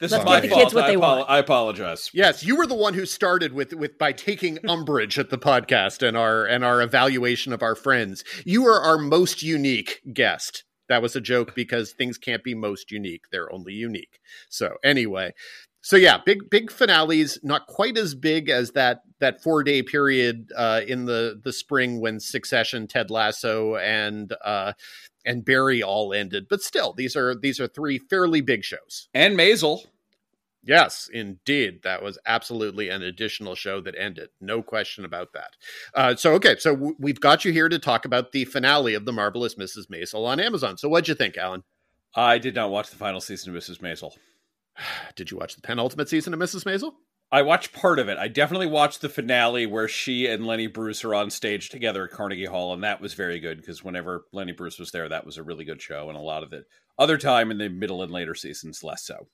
This 0.00 0.12
Let's 0.12 0.22
is 0.22 0.26
my 0.26 0.40
the 0.40 0.48
fault. 0.48 0.62
kids 0.62 0.74
what 0.74 0.84
I, 0.84 0.86
they 0.88 0.96
apo- 0.96 1.16
want. 1.18 1.30
I 1.30 1.38
apologize. 1.38 2.10
Yes, 2.14 2.42
you 2.42 2.56
were 2.56 2.66
the 2.66 2.74
one 2.74 2.94
who 2.94 3.04
started 3.04 3.52
with 3.52 3.74
with 3.74 3.98
by 3.98 4.12
taking 4.12 4.58
umbrage 4.66 5.18
at 5.18 5.28
the 5.28 5.36
podcast 5.36 6.06
and 6.06 6.16
our 6.16 6.46
and 6.46 6.64
our 6.64 6.80
evaluation 6.80 7.52
of 7.52 7.62
our 7.62 7.74
friends. 7.74 8.24
You 8.46 8.66
are 8.66 8.80
our 8.80 8.96
most 8.96 9.42
unique 9.42 10.00
guest. 10.14 10.64
That 10.88 11.02
was 11.02 11.14
a 11.14 11.20
joke 11.20 11.54
because 11.54 11.92
things 11.92 12.16
can't 12.16 12.42
be 12.42 12.54
most 12.54 12.90
unique; 12.90 13.24
they're 13.30 13.52
only 13.52 13.74
unique. 13.74 14.18
So 14.48 14.76
anyway, 14.82 15.34
so 15.82 15.96
yeah, 15.96 16.16
big 16.24 16.48
big 16.48 16.70
finales, 16.70 17.38
not 17.42 17.66
quite 17.66 17.98
as 17.98 18.14
big 18.14 18.48
as 18.48 18.70
that 18.72 19.02
that 19.20 19.42
four 19.42 19.62
day 19.62 19.82
period 19.82 20.50
uh, 20.56 20.80
in 20.86 21.04
the 21.04 21.40
the 21.44 21.52
spring 21.52 22.00
when 22.00 22.20
Succession, 22.20 22.86
Ted 22.86 23.10
Lasso, 23.10 23.76
and 23.76 24.34
uh, 24.44 24.72
and 25.24 25.44
Barry 25.44 25.82
all 25.82 26.12
ended. 26.12 26.46
But 26.48 26.62
still, 26.62 26.92
these 26.92 27.16
are 27.16 27.34
these 27.34 27.60
are 27.60 27.68
three 27.68 27.98
fairly 27.98 28.40
big 28.40 28.64
shows. 28.64 29.08
And 29.14 29.36
Maisel. 29.36 29.80
Yes, 30.62 31.08
indeed. 31.10 31.80
That 31.84 32.02
was 32.02 32.18
absolutely 32.26 32.90
an 32.90 33.02
additional 33.02 33.54
show 33.54 33.80
that 33.80 33.94
ended. 33.96 34.28
No 34.42 34.62
question 34.62 35.06
about 35.06 35.32
that. 35.32 35.56
Uh, 35.94 36.14
so, 36.14 36.34
okay, 36.34 36.56
so 36.58 36.74
w- 36.74 36.96
we've 36.98 37.18
got 37.18 37.46
you 37.46 37.52
here 37.52 37.70
to 37.70 37.78
talk 37.78 38.04
about 38.04 38.32
the 38.32 38.44
finale 38.44 38.92
of 38.92 39.06
The 39.06 39.12
Marvelous 39.12 39.54
Mrs. 39.54 39.86
Maisel 39.90 40.26
on 40.26 40.38
Amazon. 40.38 40.76
So, 40.76 40.86
what'd 40.90 41.08
you 41.08 41.14
think, 41.14 41.38
Alan? 41.38 41.64
I 42.14 42.36
did 42.36 42.54
not 42.54 42.70
watch 42.70 42.90
the 42.90 42.96
final 42.96 43.22
season 43.22 43.56
of 43.56 43.62
Mrs. 43.62 43.78
Maisel. 43.78 44.12
Did 45.16 45.30
you 45.30 45.36
watch 45.36 45.54
the 45.54 45.62
penultimate 45.62 46.08
season 46.08 46.34
of 46.34 46.40
Mrs. 46.40 46.64
Maisel? 46.64 46.92
I 47.32 47.42
watched 47.42 47.72
part 47.72 48.00
of 48.00 48.08
it. 48.08 48.18
I 48.18 48.26
definitely 48.26 48.66
watched 48.66 49.02
the 49.02 49.08
finale 49.08 49.64
where 49.64 49.86
she 49.86 50.26
and 50.26 50.46
Lenny 50.46 50.66
Bruce 50.66 51.04
are 51.04 51.14
on 51.14 51.30
stage 51.30 51.68
together 51.68 52.04
at 52.04 52.10
Carnegie 52.10 52.46
Hall, 52.46 52.74
and 52.74 52.82
that 52.82 53.00
was 53.00 53.14
very 53.14 53.38
good 53.38 53.58
because 53.58 53.84
whenever 53.84 54.24
Lenny 54.32 54.52
Bruce 54.52 54.78
was 54.80 54.90
there, 54.90 55.08
that 55.08 55.24
was 55.24 55.36
a 55.36 55.42
really 55.42 55.64
good 55.64 55.80
show, 55.80 56.08
and 56.08 56.18
a 56.18 56.22
lot 56.22 56.42
of 56.42 56.52
it 56.52 56.64
other 56.98 57.16
time 57.16 57.50
in 57.50 57.58
the 57.58 57.68
middle 57.68 58.02
and 58.02 58.10
later 58.12 58.34
seasons 58.34 58.82
less 58.82 59.04
so. 59.04 59.28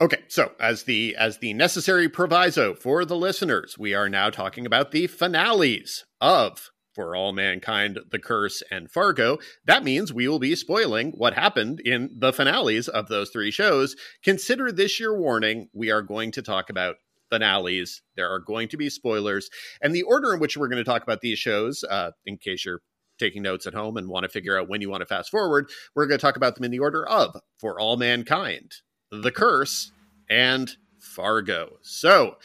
Okay, 0.00 0.22
so 0.28 0.52
as 0.60 0.82
the 0.82 1.14
as 1.16 1.38
the 1.38 1.54
necessary 1.54 2.08
proviso 2.08 2.74
for 2.74 3.04
the 3.04 3.16
listeners, 3.16 3.78
we 3.78 3.94
are 3.94 4.08
now 4.08 4.28
talking 4.28 4.66
about 4.66 4.90
the 4.90 5.06
finales 5.06 6.04
of 6.20 6.70
For 6.94 7.16
All 7.16 7.32
Mankind, 7.32 8.00
The 8.10 8.18
Curse, 8.18 8.62
and 8.70 8.90
Fargo. 8.90 9.38
That 9.64 9.84
means 9.84 10.12
we 10.12 10.28
will 10.28 10.40
be 10.40 10.56
spoiling 10.56 11.12
what 11.12 11.34
happened 11.34 11.80
in 11.80 12.10
the 12.16 12.32
finales 12.32 12.88
of 12.88 13.08
those 13.08 13.30
three 13.30 13.50
shows. 13.50 13.96
Consider 14.22 14.72
this 14.72 14.98
your 14.98 15.16
warning. 15.16 15.68
We 15.72 15.90
are 15.90 16.02
going 16.02 16.32
to 16.32 16.42
talk 16.42 16.70
about 16.70 16.96
finales. 17.34 18.02
There 18.16 18.30
are 18.30 18.38
going 18.38 18.68
to 18.68 18.76
be 18.76 18.88
spoilers. 18.88 19.50
And 19.82 19.94
the 19.94 20.02
order 20.02 20.32
in 20.32 20.40
which 20.40 20.56
we're 20.56 20.68
going 20.68 20.82
to 20.82 20.88
talk 20.88 21.02
about 21.02 21.20
these 21.20 21.38
shows, 21.38 21.82
uh, 21.84 22.12
in 22.24 22.38
case 22.38 22.64
you're 22.64 22.82
taking 23.18 23.42
notes 23.42 23.66
at 23.66 23.74
home 23.74 23.96
and 23.96 24.08
want 24.08 24.22
to 24.22 24.28
figure 24.28 24.58
out 24.58 24.68
when 24.68 24.80
you 24.80 24.88
want 24.90 25.00
to 25.00 25.06
fast 25.06 25.30
forward, 25.30 25.68
we're 25.94 26.06
going 26.06 26.18
to 26.18 26.22
talk 26.22 26.36
about 26.36 26.54
them 26.54 26.64
in 26.64 26.70
the 26.70 26.78
order 26.78 27.06
of 27.08 27.36
For 27.58 27.80
All 27.80 27.96
Mankind, 27.96 28.72
The 29.10 29.32
Curse, 29.32 29.90
and 30.30 30.76
Fargo. 31.00 31.78
So, 31.82 32.36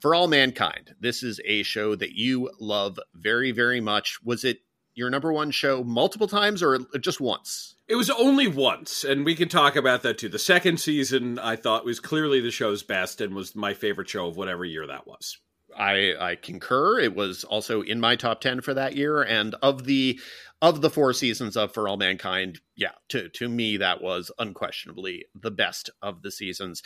For 0.00 0.14
All 0.14 0.26
Mankind, 0.26 0.94
this 1.00 1.22
is 1.22 1.40
a 1.44 1.62
show 1.62 1.94
that 1.94 2.12
you 2.12 2.50
love 2.60 2.98
very, 3.14 3.52
very 3.52 3.80
much. 3.80 4.18
Was 4.24 4.44
it 4.44 4.58
your 4.94 5.10
number 5.10 5.32
one 5.32 5.50
show 5.50 5.82
multiple 5.82 6.28
times 6.28 6.62
or 6.62 6.78
just 7.00 7.20
once? 7.20 7.76
It 7.88 7.96
was 7.96 8.10
only 8.10 8.46
once, 8.46 9.04
and 9.04 9.24
we 9.24 9.34
can 9.34 9.48
talk 9.48 9.76
about 9.76 10.02
that 10.02 10.18
too. 10.18 10.28
The 10.28 10.38
second 10.38 10.80
season, 10.80 11.38
I 11.38 11.56
thought, 11.56 11.84
was 11.84 12.00
clearly 12.00 12.40
the 12.40 12.50
show's 12.50 12.82
best 12.82 13.20
and 13.20 13.34
was 13.34 13.54
my 13.54 13.74
favorite 13.74 14.08
show 14.08 14.26
of 14.26 14.36
whatever 14.36 14.64
year 14.64 14.86
that 14.86 15.06
was. 15.06 15.38
I, 15.76 16.14
I 16.20 16.36
concur. 16.36 17.00
It 17.00 17.14
was 17.14 17.44
also 17.44 17.82
in 17.82 18.00
my 18.00 18.16
top 18.16 18.40
ten 18.40 18.60
for 18.60 18.74
that 18.74 18.96
year, 18.96 19.22
and 19.22 19.54
of 19.62 19.84
the 19.84 20.20
of 20.60 20.80
the 20.80 20.90
four 20.90 21.12
seasons 21.12 21.56
of 21.56 21.72
For 21.74 21.88
All 21.88 21.96
Mankind, 21.96 22.60
yeah, 22.76 22.92
to 23.08 23.28
to 23.30 23.48
me 23.48 23.78
that 23.78 24.02
was 24.02 24.30
unquestionably 24.38 25.24
the 25.34 25.50
best 25.50 25.90
of 26.00 26.22
the 26.22 26.30
seasons. 26.30 26.82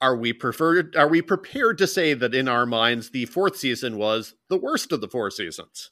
Are 0.00 0.16
we 0.16 0.32
preferred? 0.32 0.96
Are 0.96 1.08
we 1.08 1.22
prepared 1.22 1.78
to 1.78 1.86
say 1.86 2.12
that 2.14 2.34
in 2.34 2.48
our 2.48 2.66
minds 2.66 3.10
the 3.10 3.26
fourth 3.26 3.56
season 3.56 3.96
was 3.96 4.34
the 4.48 4.58
worst 4.58 4.92
of 4.92 5.00
the 5.00 5.08
four 5.08 5.30
seasons? 5.30 5.90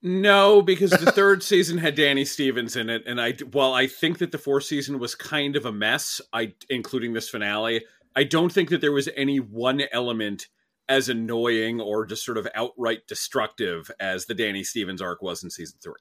No, 0.00 0.62
because 0.62 0.90
the 0.90 1.10
third 1.12 1.42
season 1.42 1.78
had 1.78 1.96
Danny 1.96 2.24
Stevens 2.24 2.76
in 2.76 2.88
it, 2.88 3.02
and 3.06 3.20
I 3.20 3.32
while 3.50 3.74
I 3.74 3.88
think 3.88 4.18
that 4.18 4.30
the 4.30 4.38
fourth 4.38 4.64
season 4.64 5.00
was 5.00 5.16
kind 5.16 5.56
of 5.56 5.66
a 5.66 5.72
mess, 5.72 6.20
I 6.32 6.54
including 6.70 7.14
this 7.14 7.28
finale, 7.28 7.84
I 8.14 8.24
don't 8.24 8.52
think 8.52 8.68
that 8.70 8.80
there 8.80 8.92
was 8.92 9.08
any 9.16 9.40
one 9.40 9.82
element 9.90 10.46
as 10.88 11.08
annoying 11.08 11.80
or 11.80 12.06
just 12.06 12.24
sort 12.24 12.38
of 12.38 12.48
outright 12.54 13.06
destructive 13.06 13.90
as 14.00 14.26
the 14.26 14.34
Danny 14.34 14.64
Stevens 14.64 15.02
arc 15.02 15.20
was 15.20 15.42
in 15.42 15.50
season 15.50 15.78
three. 15.82 15.94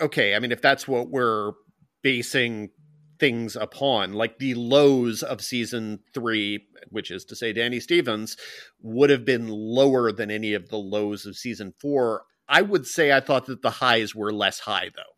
Okay, 0.00 0.36
I 0.36 0.38
mean, 0.38 0.52
if 0.52 0.62
that's 0.62 0.86
what 0.86 1.08
we're 1.08 1.52
basing 2.02 2.70
things 3.18 3.56
upon, 3.56 4.12
like 4.12 4.38
the 4.38 4.54
lows 4.54 5.22
of 5.22 5.40
season 5.40 6.00
three, 6.12 6.66
which 6.90 7.10
is 7.10 7.24
to 7.26 7.36
say 7.36 7.52
Danny 7.52 7.80
Stevens, 7.80 8.36
would 8.82 9.10
have 9.10 9.24
been 9.24 9.48
lower 9.48 10.12
than 10.12 10.30
any 10.30 10.54
of 10.54 10.68
the 10.68 10.78
lows 10.78 11.26
of 11.26 11.36
season 11.36 11.72
four. 11.78 12.24
I 12.48 12.62
would 12.62 12.86
say 12.86 13.12
I 13.12 13.20
thought 13.20 13.46
that 13.46 13.62
the 13.62 13.70
highs 13.70 14.14
were 14.14 14.32
less 14.32 14.60
high, 14.60 14.90
though. 14.94 15.14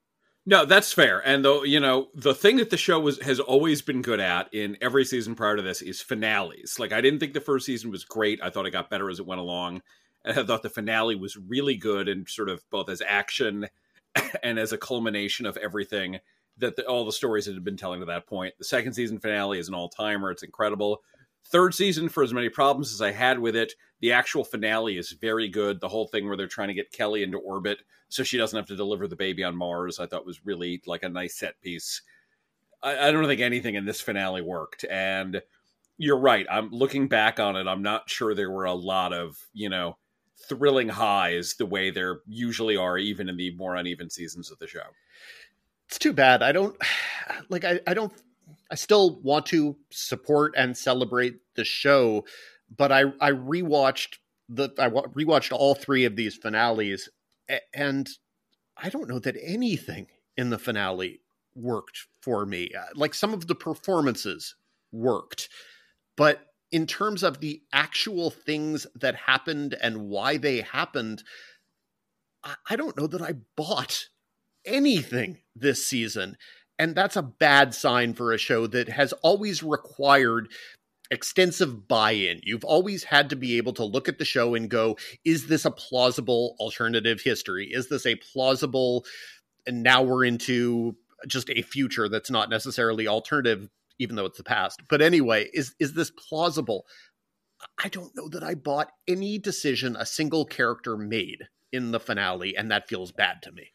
No, 0.49 0.64
that's 0.64 0.92
fair. 0.92 1.18
And 1.26 1.44
though, 1.44 1.64
you 1.64 1.80
know, 1.80 2.09
the 2.14 2.34
thing 2.34 2.59
that 2.59 2.70
the 2.70 2.76
show 2.76 3.01
was 3.01 3.20
has 3.22 3.40
always 3.40 3.82
been 3.82 4.01
good 4.01 4.20
at 4.20 4.53
in 4.55 4.76
every 4.80 5.05
season 5.05 5.34
prior 5.34 5.57
to 5.57 5.62
this 5.62 5.82
is 5.82 6.01
finales. 6.01 6.78
Like 6.78 6.92
I 6.92 7.01
didn't 7.01 7.18
think 7.18 7.34
the 7.34 7.40
first 7.40 7.66
season 7.66 7.90
was 7.90 8.05
great. 8.05 8.38
I 8.40 8.51
thought 8.51 8.64
it 8.64 8.70
got 8.70 8.88
better 8.88 9.11
as 9.11 9.18
it 9.18 9.26
went 9.26 9.40
along. 9.40 9.82
And 10.24 10.38
I 10.38 10.44
thought 10.44 10.62
the 10.62 10.70
finale 10.70 11.16
was 11.16 11.36
really 11.36 11.76
good 11.76 12.09
and 12.09 12.28
sort 12.28 12.49
of 12.49 12.62
both 12.70 12.88
as 12.88 13.03
action 13.05 13.66
and 14.42 14.59
as 14.59 14.72
a 14.72 14.78
culmination 14.78 15.47
of 15.47 15.57
everything 15.57 16.20
that 16.59 16.76
the, 16.76 16.86
all 16.86 17.04
the 17.04 17.12
stories 17.12 17.46
that 17.46 17.54
had 17.54 17.64
been 17.64 17.76
telling 17.76 18.00
to 18.00 18.07
that 18.07 18.26
point. 18.26 18.54
The 18.59 18.64
second 18.64 18.94
season 18.94 19.18
finale 19.18 19.59
is 19.59 19.68
an 19.68 19.74
all 19.74 19.88
timer. 19.88 20.30
It's 20.30 20.42
incredible. 20.42 21.02
Third 21.48 21.74
season, 21.74 22.09
for 22.09 22.22
as 22.22 22.34
many 22.34 22.48
problems 22.48 22.92
as 22.92 23.00
I 23.00 23.12
had 23.12 23.38
with 23.38 23.54
it, 23.54 23.74
the 24.00 24.12
actual 24.12 24.44
finale 24.44 24.98
is 24.98 25.12
very 25.12 25.48
good. 25.48 25.80
The 25.80 25.88
whole 25.88 26.09
thing 26.09 26.26
where 26.26 26.36
they're 26.36 26.48
trying 26.48 26.68
to 26.68 26.74
get 26.74 26.92
Kelly 26.92 27.22
into 27.22 27.38
orbit 27.38 27.82
so 28.09 28.22
she 28.22 28.38
doesn't 28.38 28.57
have 28.57 28.66
to 28.66 28.76
deliver 28.76 29.07
the 29.07 29.16
baby 29.16 29.44
on 29.44 29.57
Mars, 29.57 30.00
I 30.00 30.07
thought 30.07 30.26
was 30.26 30.44
really 30.44 30.82
like 30.86 31.02
a 31.02 31.09
nice 31.09 31.36
set 31.36 31.61
piece. 31.61 32.02
I, 32.82 33.09
I 33.09 33.12
don't 33.12 33.26
think 33.26 33.40
anything 33.40 33.74
in 33.74 33.84
this 33.84 34.00
finale 34.00 34.42
worked. 34.42 34.84
And 34.90 35.40
you're 35.98 36.18
right. 36.18 36.46
I'm 36.50 36.70
looking 36.70 37.07
back 37.09 37.38
on 37.38 37.57
it. 37.57 37.66
I'm 37.66 37.82
not 37.82 38.11
sure 38.11 38.34
there 38.34 38.50
were 38.50 38.64
a 38.64 38.74
lot 38.74 39.12
of, 39.12 39.38
you 39.52 39.68
know, 39.68 39.98
thrilling 40.48 40.88
highs 40.88 41.54
the 41.54 41.66
way 41.66 41.90
there 41.90 42.20
usually 42.26 42.76
are, 42.76 42.98
even 42.98 43.28
in 43.28 43.36
the 43.36 43.54
more 43.57 43.76
uneven 43.76 44.11
seasons 44.11 44.50
of 44.50 44.59
the 44.59 44.66
show 44.66 44.82
it's 45.89 45.99
too 45.99 46.12
bad. 46.12 46.43
I 46.43 46.53
don't 46.53 46.76
like. 47.49 47.64
I, 47.64 47.80
I 47.87 47.95
don't. 47.95 48.12
I 48.70 48.74
still 48.74 49.20
want 49.20 49.47
to 49.47 49.76
support 49.91 50.55
and 50.57 50.76
celebrate 50.76 51.37
the 51.55 51.64
show, 51.64 52.24
but 52.74 52.93
I 52.93 53.05
I 53.20 53.32
rewatched 53.32 54.16
the 54.49 54.70
I 54.78 54.89
rewatched 54.89 55.53
all 55.53 55.74
three 55.74 56.05
of 56.05 56.16
these 56.16 56.37
finales, 56.37 57.09
and 57.74 58.09
I 58.76 58.89
don't 58.89 59.09
know 59.09 59.18
that 59.20 59.37
anything 59.43 60.09
in 60.37 60.51
the 60.51 60.59
finale 60.59 61.20
worked 61.55 62.07
for 62.20 62.45
me. 62.45 62.70
Uh, 62.76 62.84
like 62.95 63.14
some 63.14 63.32
of 63.32 63.47
the 63.47 63.55
performances 63.55 64.55
worked. 64.93 65.49
But 66.16 66.47
in 66.72 66.87
terms 66.87 67.22
of 67.22 67.41
the 67.41 67.62
actual 67.72 68.30
things 68.30 68.87
that 68.95 69.14
happened 69.14 69.76
and 69.80 70.09
why 70.09 70.37
they 70.37 70.62
happened, 70.62 71.22
I 72.68 72.76
don't 72.76 72.97
know 72.97 73.07
that 73.07 73.22
I 73.22 73.34
bought 73.57 74.09
anything 74.64 75.39
this 75.59 75.86
season. 75.86 76.36
And 76.78 76.94
that's 76.94 77.16
a 77.16 77.22
bad 77.22 77.74
sign 77.74 78.14
for 78.14 78.32
a 78.32 78.38
show 78.38 78.66
that 78.66 78.88
has 78.88 79.12
always 79.14 79.62
required 79.62 80.48
extensive 81.11 81.88
buy 81.88 82.12
in. 82.12 82.40
You've 82.42 82.64
always 82.64 83.04
had 83.04 83.30
to 83.30 83.36
be 83.36 83.57
able 83.57 83.72
to 83.74 83.84
look 83.84 84.09
at 84.09 84.18
the 84.18 84.24
show 84.24 84.54
and 84.54 84.68
go, 84.68 84.96
is 85.24 85.46
this 85.46 85.64
a 85.64 85.70
plausible 85.70 86.57
alternative 86.59 87.20
history? 87.22 87.68
Is 87.70 87.88
this 87.88 88.07
a 88.07 88.16
plausible, 88.16 89.04
and 89.66 89.82
now 89.82 90.02
we're 90.02 90.24
into 90.24 90.96
just 91.26 91.50
a 91.50 91.62
future 91.62 92.09
that's 92.09 92.30
not 92.30 92.50
necessarily 92.50 93.07
alternative, 93.07 93.68
even 93.98 94.16
though 94.16 94.26
it's 94.26 94.38
the 94.38 94.44
past. 94.44 94.82
But 94.88 95.02
anyway, 95.02 95.48
is 95.52 95.74
is 95.78 95.94
this 95.94 96.11
plausible? 96.11 96.86
I 97.82 97.88
don't 97.88 98.14
know 98.14 98.28
that 98.28 98.42
I 98.42 98.54
bought 98.54 98.92
any 99.09 99.38
decision 99.38 99.96
a 99.96 100.04
single 100.04 100.44
character 100.44 100.96
made 100.96 101.48
in 101.72 101.90
the 101.90 102.00
finale, 102.00 102.57
and 102.57 102.70
that 102.70 102.88
feels 102.88 103.12
bad 103.12 103.42
to 103.42 103.52
me. 103.52 103.70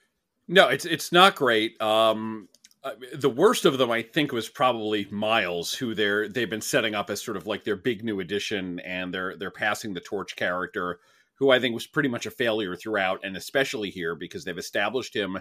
No, 0.51 0.67
it's 0.67 0.83
it's 0.85 1.13
not 1.13 1.35
great. 1.35 1.81
Um, 1.81 2.49
uh, 2.83 2.91
the 3.15 3.29
worst 3.29 3.63
of 3.63 3.77
them, 3.77 3.89
I 3.89 4.01
think, 4.01 4.33
was 4.33 4.49
probably 4.49 5.07
Miles, 5.09 5.73
who 5.73 5.95
they're 5.95 6.27
they've 6.27 6.49
been 6.49 6.59
setting 6.59 6.93
up 6.93 7.09
as 7.09 7.21
sort 7.21 7.37
of 7.37 7.47
like 7.47 7.63
their 7.63 7.77
big 7.77 8.03
new 8.03 8.19
addition, 8.19 8.79
and 8.81 9.13
they're 9.13 9.37
they're 9.37 9.49
passing 9.49 9.93
the 9.93 10.01
torch 10.01 10.35
character, 10.35 10.99
who 11.35 11.51
I 11.51 11.59
think 11.59 11.73
was 11.73 11.87
pretty 11.87 12.09
much 12.09 12.25
a 12.25 12.31
failure 12.31 12.75
throughout, 12.75 13.21
and 13.23 13.37
especially 13.37 13.91
here 13.91 14.13
because 14.13 14.43
they've 14.43 14.57
established 14.57 15.15
him 15.15 15.39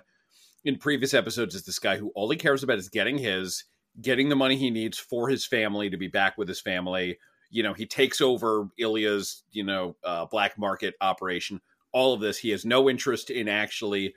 in 0.65 0.79
previous 0.79 1.13
episodes 1.13 1.57
as 1.57 1.65
this 1.65 1.81
guy 1.81 1.97
who 1.97 2.11
all 2.15 2.31
he 2.31 2.37
cares 2.37 2.63
about 2.63 2.79
is 2.79 2.89
getting 2.89 3.19
his, 3.19 3.65
getting 4.01 4.29
the 4.29 4.37
money 4.37 4.57
he 4.57 4.71
needs 4.71 4.97
for 4.97 5.29
his 5.29 5.45
family 5.45 5.91
to 5.91 5.97
be 5.97 6.09
back 6.09 6.39
with 6.39 6.47
his 6.47 6.61
family. 6.61 7.19
You 7.51 7.65
know, 7.65 7.75
he 7.75 7.85
takes 7.85 8.21
over 8.21 8.69
Ilya's 8.79 9.43
you 9.51 9.65
know 9.65 9.97
uh, 10.05 10.27
black 10.27 10.57
market 10.57 10.95
operation. 11.01 11.61
All 11.93 12.15
of 12.15 12.21
this, 12.21 12.39
he 12.39 12.51
has 12.51 12.65
no 12.65 12.89
interest 12.89 13.31
in 13.31 13.49
actually 13.49 14.15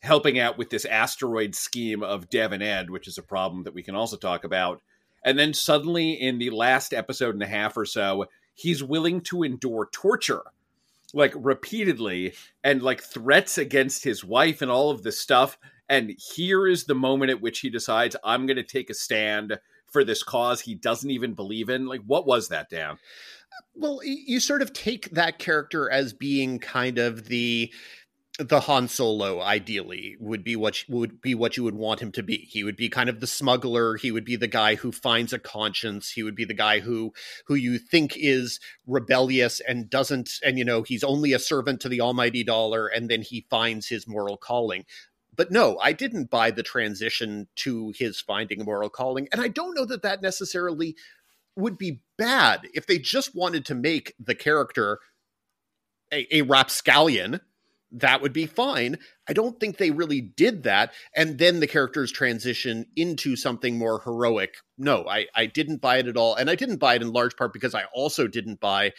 helping 0.00 0.38
out 0.38 0.58
with 0.58 0.70
this 0.70 0.84
asteroid 0.84 1.54
scheme 1.54 2.02
of 2.02 2.30
Dev 2.30 2.52
and 2.52 2.62
Ed, 2.62 2.90
which 2.90 3.08
is 3.08 3.18
a 3.18 3.22
problem 3.22 3.64
that 3.64 3.74
we 3.74 3.82
can 3.82 3.94
also 3.94 4.16
talk 4.16 4.44
about. 4.44 4.80
And 5.24 5.38
then 5.38 5.52
suddenly, 5.52 6.12
in 6.12 6.38
the 6.38 6.50
last 6.50 6.94
episode 6.94 7.34
and 7.34 7.42
a 7.42 7.46
half 7.46 7.76
or 7.76 7.84
so, 7.84 8.26
he's 8.54 8.82
willing 8.82 9.20
to 9.22 9.42
endure 9.42 9.88
torture, 9.92 10.42
like 11.12 11.32
repeatedly, 11.36 12.34
and 12.62 12.82
like 12.82 13.02
threats 13.02 13.58
against 13.58 14.04
his 14.04 14.24
wife 14.24 14.62
and 14.62 14.70
all 14.70 14.90
of 14.90 15.02
this 15.02 15.18
stuff. 15.18 15.58
And 15.88 16.14
here 16.34 16.66
is 16.66 16.84
the 16.84 16.94
moment 16.94 17.30
at 17.30 17.40
which 17.40 17.60
he 17.60 17.70
decides, 17.70 18.14
I'm 18.22 18.46
going 18.46 18.56
to 18.56 18.62
take 18.62 18.90
a 18.90 18.94
stand 18.94 19.58
for 19.86 20.04
this 20.04 20.22
cause 20.22 20.60
he 20.60 20.74
doesn't 20.74 21.10
even 21.10 21.34
believe 21.34 21.68
in. 21.70 21.86
Like, 21.86 22.02
what 22.06 22.26
was 22.26 22.48
that, 22.48 22.68
Dan? 22.70 22.98
Well, 23.74 24.00
you 24.04 24.38
sort 24.38 24.62
of 24.62 24.72
take 24.72 25.10
that 25.10 25.38
character 25.38 25.90
as 25.90 26.12
being 26.12 26.58
kind 26.58 26.98
of 26.98 27.26
the 27.26 27.72
the 28.38 28.60
Han 28.60 28.86
Solo 28.86 29.40
ideally 29.40 30.16
would 30.20 30.44
be 30.44 30.54
what 30.54 30.84
would 30.88 31.20
be 31.20 31.34
what 31.34 31.56
you 31.56 31.64
would 31.64 31.74
want 31.74 32.00
him 32.00 32.12
to 32.12 32.22
be. 32.22 32.36
He 32.48 32.62
would 32.62 32.76
be 32.76 32.88
kind 32.88 33.08
of 33.08 33.18
the 33.18 33.26
smuggler. 33.26 33.96
He 33.96 34.12
would 34.12 34.24
be 34.24 34.36
the 34.36 34.46
guy 34.46 34.76
who 34.76 34.92
finds 34.92 35.32
a 35.32 35.40
conscience. 35.40 36.12
He 36.12 36.22
would 36.22 36.36
be 36.36 36.44
the 36.44 36.54
guy 36.54 36.78
who 36.78 37.12
who 37.46 37.56
you 37.56 37.78
think 37.78 38.16
is 38.16 38.60
rebellious 38.86 39.60
and 39.60 39.90
doesn't 39.90 40.30
and 40.44 40.56
you 40.56 40.64
know 40.64 40.82
he's 40.82 41.02
only 41.02 41.32
a 41.32 41.38
servant 41.40 41.80
to 41.80 41.88
the 41.88 42.00
almighty 42.00 42.44
dollar 42.44 42.86
and 42.86 43.10
then 43.10 43.22
he 43.22 43.44
finds 43.50 43.88
his 43.88 44.06
moral 44.06 44.36
calling. 44.36 44.84
But 45.34 45.50
no, 45.50 45.76
I 45.82 45.92
didn't 45.92 46.30
buy 46.30 46.52
the 46.52 46.62
transition 46.62 47.48
to 47.56 47.92
his 47.96 48.20
finding 48.20 48.60
a 48.60 48.64
moral 48.64 48.88
calling 48.88 49.28
and 49.32 49.40
I 49.40 49.48
don't 49.48 49.74
know 49.74 49.84
that 49.86 50.02
that 50.02 50.22
necessarily 50.22 50.94
would 51.56 51.76
be 51.76 52.02
bad 52.16 52.68
if 52.72 52.86
they 52.86 52.98
just 52.98 53.34
wanted 53.34 53.64
to 53.64 53.74
make 53.74 54.14
the 54.20 54.36
character 54.36 55.00
a, 56.12 56.38
a 56.38 56.42
rapscallion 56.42 57.40
that 57.92 58.20
would 58.20 58.32
be 58.32 58.46
fine. 58.46 58.98
I 59.28 59.32
don't 59.32 59.58
think 59.58 59.76
they 59.76 59.90
really 59.90 60.20
did 60.20 60.64
that. 60.64 60.92
And 61.14 61.38
then 61.38 61.60
the 61.60 61.66
characters 61.66 62.12
transition 62.12 62.86
into 62.96 63.36
something 63.36 63.78
more 63.78 64.00
heroic. 64.04 64.56
No, 64.76 65.06
I, 65.08 65.26
I 65.34 65.46
didn't 65.46 65.80
buy 65.80 65.98
it 65.98 66.06
at 66.06 66.16
all. 66.16 66.34
And 66.34 66.50
I 66.50 66.54
didn't 66.54 66.76
buy 66.76 66.94
it 66.94 67.02
in 67.02 67.12
large 67.12 67.36
part 67.36 67.52
because 67.52 67.74
I 67.74 67.84
also 67.94 68.26
didn't 68.26 68.60
buy 68.60 68.92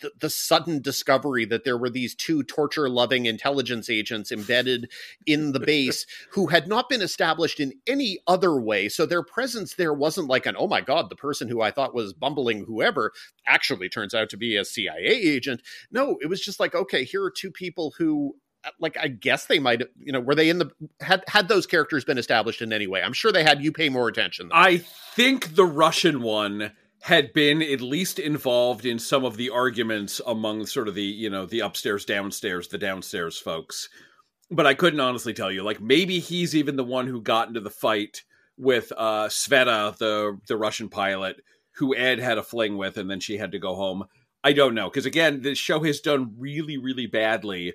the, 0.00 0.10
the, 0.20 0.30
sudden 0.30 0.82
discovery 0.82 1.44
that 1.46 1.64
there 1.64 1.78
were 1.78 1.88
these 1.88 2.14
two 2.14 2.42
torture 2.42 2.88
loving 2.88 3.26
intelligence 3.26 3.88
agents 3.88 4.30
embedded 4.30 4.90
in 5.26 5.52
the 5.52 5.60
base 5.66 6.06
who 6.32 6.48
had 6.48 6.68
not 6.68 6.88
been 6.88 7.02
established 7.02 7.60
in 7.60 7.72
any 7.86 8.18
other 8.26 8.60
way. 8.60 8.88
So 8.88 9.06
their 9.06 9.22
presence 9.22 9.74
there 9.74 9.94
wasn't 9.94 10.28
like 10.28 10.46
an, 10.46 10.56
oh 10.58 10.68
my 10.68 10.80
God, 10.80 11.08
the 11.08 11.16
person 11.16 11.48
who 11.48 11.62
I 11.62 11.70
thought 11.70 11.94
was 11.94 12.12
bumbling 12.12 12.64
whoever 12.64 13.12
actually 13.46 13.88
turns 13.88 14.14
out 14.14 14.28
to 14.30 14.36
be 14.36 14.56
a 14.56 14.64
CIA 14.64 15.06
agent. 15.06 15.62
No, 15.90 16.18
it 16.20 16.26
was 16.26 16.40
just 16.40 16.60
like, 16.60 16.74
okay, 16.74 17.04
here 17.04 17.22
are 17.22 17.30
two 17.30 17.50
people 17.50 17.94
who 17.96 18.36
uh, 18.64 18.70
like 18.80 18.96
I 18.98 19.08
guess 19.08 19.46
they 19.46 19.58
might 19.58 19.82
you 19.98 20.12
know 20.12 20.20
were 20.20 20.34
they 20.34 20.48
in 20.48 20.58
the 20.58 20.70
had 21.00 21.22
had 21.28 21.48
those 21.48 21.66
characters 21.66 22.04
been 22.04 22.16
established 22.16 22.62
in 22.62 22.72
any 22.72 22.86
way 22.86 23.02
I'm 23.02 23.12
sure 23.12 23.30
they 23.30 23.44
had 23.44 23.62
you 23.62 23.72
pay 23.72 23.90
more 23.90 24.08
attention 24.08 24.48
though. 24.48 24.54
I 24.54 24.78
think 24.78 25.54
the 25.54 25.66
Russian 25.66 26.22
one 26.22 26.72
had 27.04 27.34
been 27.34 27.60
at 27.60 27.82
least 27.82 28.18
involved 28.18 28.86
in 28.86 28.98
some 28.98 29.26
of 29.26 29.36
the 29.36 29.50
arguments 29.50 30.22
among 30.26 30.64
sort 30.64 30.88
of 30.88 30.94
the 30.94 31.02
you 31.02 31.28
know 31.28 31.44
the 31.44 31.60
upstairs 31.60 32.06
downstairs 32.06 32.68
the 32.68 32.78
downstairs 32.78 33.36
folks. 33.36 33.90
But 34.50 34.66
i 34.66 34.72
couldn't 34.72 35.00
honestly 35.00 35.34
tell 35.34 35.52
you 35.52 35.62
like 35.62 35.82
maybe 35.82 36.18
he's 36.18 36.56
even 36.56 36.76
the 36.76 36.84
one 36.84 37.06
who 37.06 37.20
got 37.20 37.48
into 37.48 37.60
the 37.60 37.68
fight 37.68 38.22
with 38.56 38.90
uh 38.96 39.28
sveta 39.28 39.94
the 39.98 40.38
the 40.48 40.56
russian 40.56 40.88
pilot 40.88 41.36
who 41.72 41.94
ed 41.94 42.20
had 42.20 42.38
a 42.38 42.42
fling 42.42 42.78
with 42.78 42.96
and 42.96 43.10
then 43.10 43.20
she 43.20 43.36
had 43.36 43.52
to 43.52 43.58
go 43.58 43.74
home. 43.74 44.04
I 44.42 44.54
don't 44.54 44.74
know 44.74 44.88
because 44.88 45.04
again 45.04 45.42
the 45.42 45.54
show 45.54 45.82
has 45.82 46.00
done 46.00 46.34
really 46.38 46.78
really 46.78 47.06
badly 47.06 47.74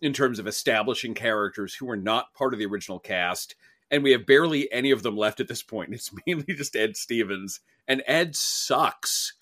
in 0.00 0.14
terms 0.14 0.38
of 0.38 0.46
establishing 0.46 1.12
characters 1.12 1.74
who 1.74 1.90
are 1.90 1.98
not 1.98 2.32
part 2.32 2.54
of 2.54 2.58
the 2.58 2.66
original 2.66 2.98
cast 2.98 3.56
and 3.90 4.02
we 4.02 4.12
have 4.12 4.26
barely 4.26 4.70
any 4.72 4.90
of 4.90 5.02
them 5.02 5.16
left 5.16 5.40
at 5.40 5.48
this 5.48 5.62
point. 5.62 5.90
It's 5.94 6.10
mainly 6.26 6.54
just 6.54 6.76
Ed 6.76 6.96
Stevens, 6.96 7.60
and 7.88 8.02
Ed 8.06 8.36
sucks. 8.36 9.34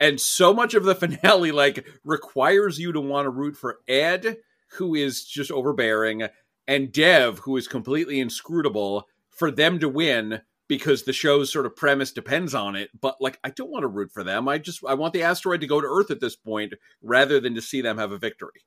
And 0.00 0.20
so 0.20 0.52
much 0.52 0.74
of 0.74 0.84
the 0.84 0.94
finale 0.94 1.52
like 1.52 1.86
requires 2.04 2.78
you 2.78 2.92
to 2.92 3.00
want 3.00 3.26
to 3.26 3.30
root 3.30 3.56
for 3.56 3.78
Ed, 3.88 4.38
who 4.72 4.94
is 4.94 5.24
just 5.24 5.50
overbearing, 5.50 6.28
and 6.66 6.92
Dev, 6.92 7.40
who 7.40 7.56
is 7.56 7.68
completely 7.68 8.20
inscrutable, 8.20 9.06
for 9.30 9.50
them 9.50 9.78
to 9.78 9.88
win 9.88 10.40
because 10.68 11.04
the 11.04 11.12
show's 11.12 11.52
sort 11.52 11.66
of 11.66 11.76
premise 11.76 12.12
depends 12.12 12.54
on 12.54 12.74
it. 12.74 12.90
But 12.98 13.16
like, 13.20 13.38
I 13.44 13.50
don't 13.50 13.70
want 13.70 13.84
to 13.84 13.88
root 13.88 14.10
for 14.12 14.24
them. 14.24 14.48
I 14.48 14.58
just 14.58 14.80
I 14.86 14.94
want 14.94 15.12
the 15.12 15.22
asteroid 15.22 15.60
to 15.60 15.66
go 15.66 15.80
to 15.80 15.86
Earth 15.86 16.10
at 16.10 16.20
this 16.20 16.36
point 16.36 16.74
rather 17.02 17.40
than 17.40 17.54
to 17.54 17.62
see 17.62 17.80
them 17.80 17.98
have 17.98 18.12
a 18.12 18.18
victory. 18.18 18.64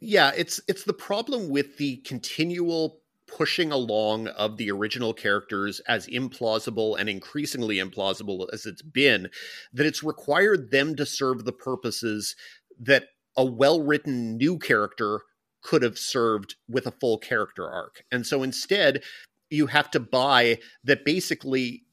Yeah, 0.00 0.32
it's 0.36 0.60
it's 0.68 0.84
the 0.84 0.92
problem 0.92 1.48
with 1.48 1.76
the 1.78 1.96
continual 1.98 3.00
pushing 3.28 3.70
along 3.70 4.28
of 4.28 4.56
the 4.56 4.70
original 4.70 5.12
characters 5.12 5.80
as 5.86 6.06
implausible 6.08 6.98
and 6.98 7.08
increasingly 7.08 7.76
implausible 7.76 8.46
as 8.52 8.66
it's 8.66 8.82
been 8.82 9.28
that 9.72 9.86
it's 9.86 10.02
required 10.02 10.70
them 10.70 10.96
to 10.96 11.06
serve 11.06 11.44
the 11.44 11.52
purposes 11.52 12.34
that 12.80 13.08
a 13.36 13.44
well-written 13.44 14.36
new 14.36 14.58
character 14.58 15.20
could 15.62 15.82
have 15.82 15.98
served 15.98 16.56
with 16.68 16.86
a 16.86 16.92
full 16.92 17.18
character 17.18 17.68
arc. 17.68 18.02
And 18.10 18.26
so 18.26 18.42
instead 18.42 19.02
you 19.50 19.66
have 19.66 19.90
to 19.92 20.00
buy 20.00 20.58
that 20.84 21.04
basically 21.04 21.84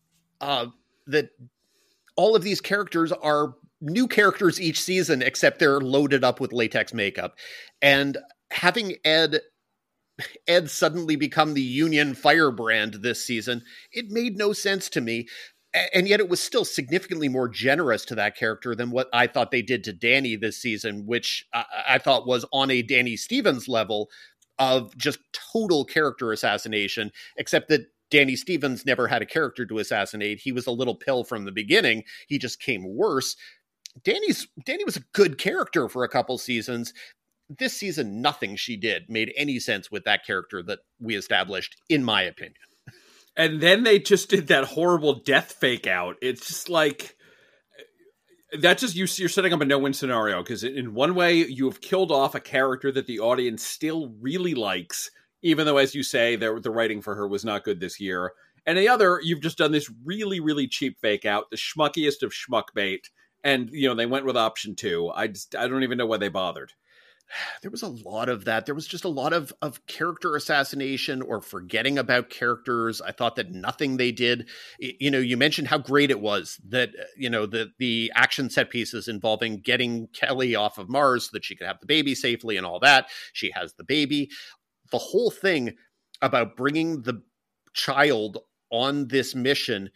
uh, 0.42 0.68
that 1.08 1.30
all 2.16 2.36
of 2.36 2.44
these 2.44 2.62
characters 2.62 3.12
are 3.12 3.56
new 3.82 4.08
characters 4.08 4.60
each 4.60 4.82
season 4.82 5.22
except 5.22 5.60
they're 5.60 5.82
loaded 5.82 6.24
up 6.24 6.40
with 6.40 6.54
latex 6.54 6.94
makeup. 6.94 7.38
And 7.82 8.18
having 8.52 8.96
ed 9.04 9.42
Ed 10.48 10.70
suddenly 10.70 11.16
become 11.16 11.54
the 11.54 11.62
Union 11.62 12.14
firebrand 12.14 12.96
this 12.96 13.24
season, 13.24 13.64
it 13.92 14.06
made 14.10 14.38
no 14.38 14.54
sense 14.54 14.90
to 14.90 15.02
me. 15.02 15.28
And 15.94 16.08
yet 16.08 16.22
it 16.22 16.30
was 16.30 16.40
still 16.40 16.64
significantly 16.64 17.28
more 17.28 17.50
generous 17.50 18.06
to 18.06 18.16
that 18.16 18.38
character 18.38 18.76
than 18.76 18.92
what 18.92 19.10
I 19.12 19.28
thought 19.28 19.52
they 19.52 19.62
did 19.62 19.84
to 19.84 19.94
Danny 19.94 20.38
this 20.38 20.58
season, 20.58 21.06
which 21.06 21.46
I, 21.54 21.66
I 21.90 21.98
thought 21.98 22.26
was 22.26 22.46
on 22.54 22.72
a 22.72 22.82
Danny 22.82 23.18
Stevens 23.18 23.68
level 23.68 24.10
of 24.58 24.96
just 24.96 25.20
total 25.52 25.84
character 25.84 26.32
assassination, 26.32 27.12
except 27.36 27.68
that 27.68 27.88
Danny 28.10 28.38
Stevens 28.38 28.86
never 28.86 29.08
had 29.08 29.22
a 29.22 29.26
character 29.26 29.66
to 29.66 29.80
assassinate. 29.80 30.40
He 30.40 30.54
was 30.54 30.66
a 30.66 30.72
little 30.72 30.96
pill 30.96 31.26
from 31.26 31.44
the 31.44 31.52
beginning. 31.52 32.04
He 32.30 32.38
just 32.38 32.62
came 32.62 32.86
worse. 32.96 33.36
Danny's 34.04 34.48
Danny 34.66 34.86
was 34.86 34.96
a 34.96 35.04
good 35.14 35.38
character 35.38 35.90
for 35.90 36.06
a 36.06 36.10
couple 36.10 36.38
seasons, 36.38 36.94
this 37.50 37.74
season, 37.74 38.22
nothing 38.22 38.56
she 38.56 38.76
did 38.76 39.04
made 39.10 39.34
any 39.38 39.60
sense 39.60 39.92
with 39.92 40.04
that 40.06 40.26
character 40.26 40.64
that 40.64 40.80
we 41.00 41.16
established, 41.16 41.76
in 41.90 42.04
my 42.04 42.24
opinion. 42.24 42.56
And 43.38 43.62
then 43.62 43.84
they 43.84 44.00
just 44.00 44.30
did 44.30 44.48
that 44.48 44.64
horrible 44.64 45.16
death 45.16 45.54
fake 45.60 45.88
out. 45.88 46.16
It's 46.22 46.48
just 46.48 46.70
like 46.70 47.16
that 48.60 48.78
just 48.78 48.96
you, 48.96 49.06
you're 49.18 49.30
setting 49.30 49.52
up 49.54 49.62
a 49.62 49.66
no-win 49.66 49.94
scenario 49.94 50.42
because 50.42 50.64
in 50.64 50.94
one 50.94 51.16
way 51.16 51.36
you 51.36 51.66
have 51.66 51.82
killed 51.82 52.12
off 52.12 52.36
a 52.36 52.40
character 52.40 52.92
that 52.92 53.08
the 53.08 53.20
audience 53.20 53.64
still 53.64 54.14
really 54.22 54.56
likes, 54.56 55.12
even 55.42 55.66
though, 55.66 55.78
as 55.78 55.94
you 55.94 56.04
say, 56.04 56.36
the, 56.36 56.60
the 56.62 56.72
writing 56.72 57.02
for 57.02 57.16
her 57.16 57.28
was 57.28 57.44
not 57.44 57.66
good 57.66 57.80
this 57.80 58.00
year. 58.00 58.32
and 58.66 58.78
the 58.78 58.90
other 58.90 59.20
you've 59.22 59.42
just 59.42 59.58
done 59.58 59.72
this 59.72 59.92
really 60.04 60.40
really 60.40 60.68
cheap 60.68 60.98
fake 61.02 61.26
out, 61.26 61.50
the 61.52 61.58
schmuckiest 61.58 62.24
of 62.24 62.32
schmuck 62.32 62.74
bait, 62.74 63.10
and 63.44 63.70
you 63.72 63.88
know 63.88 63.96
they 63.96 64.06
went 64.06 64.26
with 64.26 64.38
option 64.38 64.76
two. 64.76 65.12
I 65.14 65.28
just 65.28 65.56
I 65.56 65.68
don't 65.68 65.84
even 65.84 65.98
know 65.98 66.06
why 66.06 66.18
they 66.18 66.30
bothered 66.30 66.72
there 67.62 67.72
was 67.72 67.82
a 67.82 67.88
lot 67.88 68.30
of 68.30 68.46
that. 68.46 68.66
There 68.66 68.76
was 68.76 68.88
just 68.88 69.04
a 69.04 69.10
lot 69.10 69.34
of 69.34 69.52
of 69.62 69.86
character 69.88 70.36
assassination 70.36 71.22
or 71.22 71.42
forgetting 71.42 71.98
about 71.98 72.30
characters. 72.30 73.02
I 73.02 73.12
thought 73.12 73.36
that 73.38 73.52
nothing 73.52 73.98
they 73.98 74.12
did, 74.12 74.50
you 74.80 75.12
know, 75.12 75.20
you 75.20 75.38
mentioned 75.38 75.68
how 75.68 75.78
great 75.78 76.12
it 76.12 76.22
was 76.22 76.60
that 76.70 76.90
uh, 76.90 77.04
you 77.18 77.30
know 77.30 77.46
the 77.46 77.72
the 77.80 78.12
action 78.16 78.50
set 78.50 78.70
pieces 78.70 79.08
involving 79.08 79.60
getting 79.62 80.08
Kelly 80.08 80.56
off 80.56 80.78
of 80.78 80.90
Mars 80.90 81.26
so 81.26 81.30
that 81.34 81.46
she 81.46 81.56
could 81.56 81.68
have 81.68 81.80
the 81.80 81.88
baby 81.88 82.16
safely 82.16 82.58
and 82.58 82.66
all 82.66 82.80
that. 82.80 83.08
She 83.34 83.52
has 83.52 83.74
the 83.74 83.84
baby. 83.84 84.30
The 84.92 85.00
whole 85.00 85.32
thing 85.32 85.76
about 86.22 86.56
bringing 86.56 87.02
the 87.02 87.24
child 87.74 88.38
on 88.72 89.08
this 89.08 89.36
mission 89.36 89.90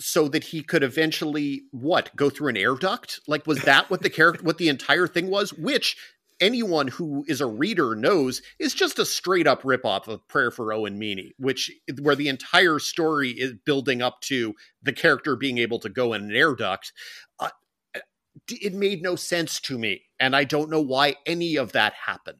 so 0.00 0.28
that 0.28 0.44
he 0.44 0.62
could 0.62 0.82
eventually 0.82 1.62
what 1.72 2.14
go 2.14 2.30
through 2.30 2.48
an 2.48 2.56
air 2.56 2.76
duct 2.76 3.20
like 3.26 3.46
was 3.46 3.60
that 3.62 3.90
what 3.90 4.02
the 4.02 4.10
character 4.10 4.42
what 4.44 4.58
the 4.58 4.68
entire 4.68 5.08
thing 5.08 5.28
was 5.28 5.52
which 5.52 5.96
anyone 6.40 6.88
who 6.88 7.24
is 7.28 7.40
a 7.40 7.46
reader 7.46 7.94
knows 7.94 8.42
is 8.58 8.74
just 8.74 8.98
a 8.98 9.04
straight 9.04 9.46
up 9.46 9.62
ripoff 9.62 10.08
of 10.08 10.26
Prayer 10.28 10.50
for 10.50 10.72
Owen 10.72 10.98
Meany, 10.98 11.32
which 11.38 11.70
where 12.00 12.16
the 12.16 12.28
entire 12.28 12.78
story 12.78 13.30
is 13.30 13.54
building 13.64 14.02
up 14.02 14.20
to 14.22 14.54
the 14.82 14.92
character 14.92 15.36
being 15.36 15.58
able 15.58 15.78
to 15.80 15.88
go 15.88 16.12
in 16.12 16.24
an 16.24 16.34
air 16.34 16.54
duct. 16.54 16.92
Uh, 17.38 17.50
it 18.48 18.74
made 18.74 19.02
no 19.02 19.16
sense 19.16 19.60
to 19.60 19.78
me, 19.78 20.02
and 20.20 20.34
I 20.34 20.44
don't 20.44 20.70
know 20.70 20.80
why 20.80 21.16
any 21.26 21.56
of 21.56 21.72
that 21.72 21.92
happened. 22.06 22.38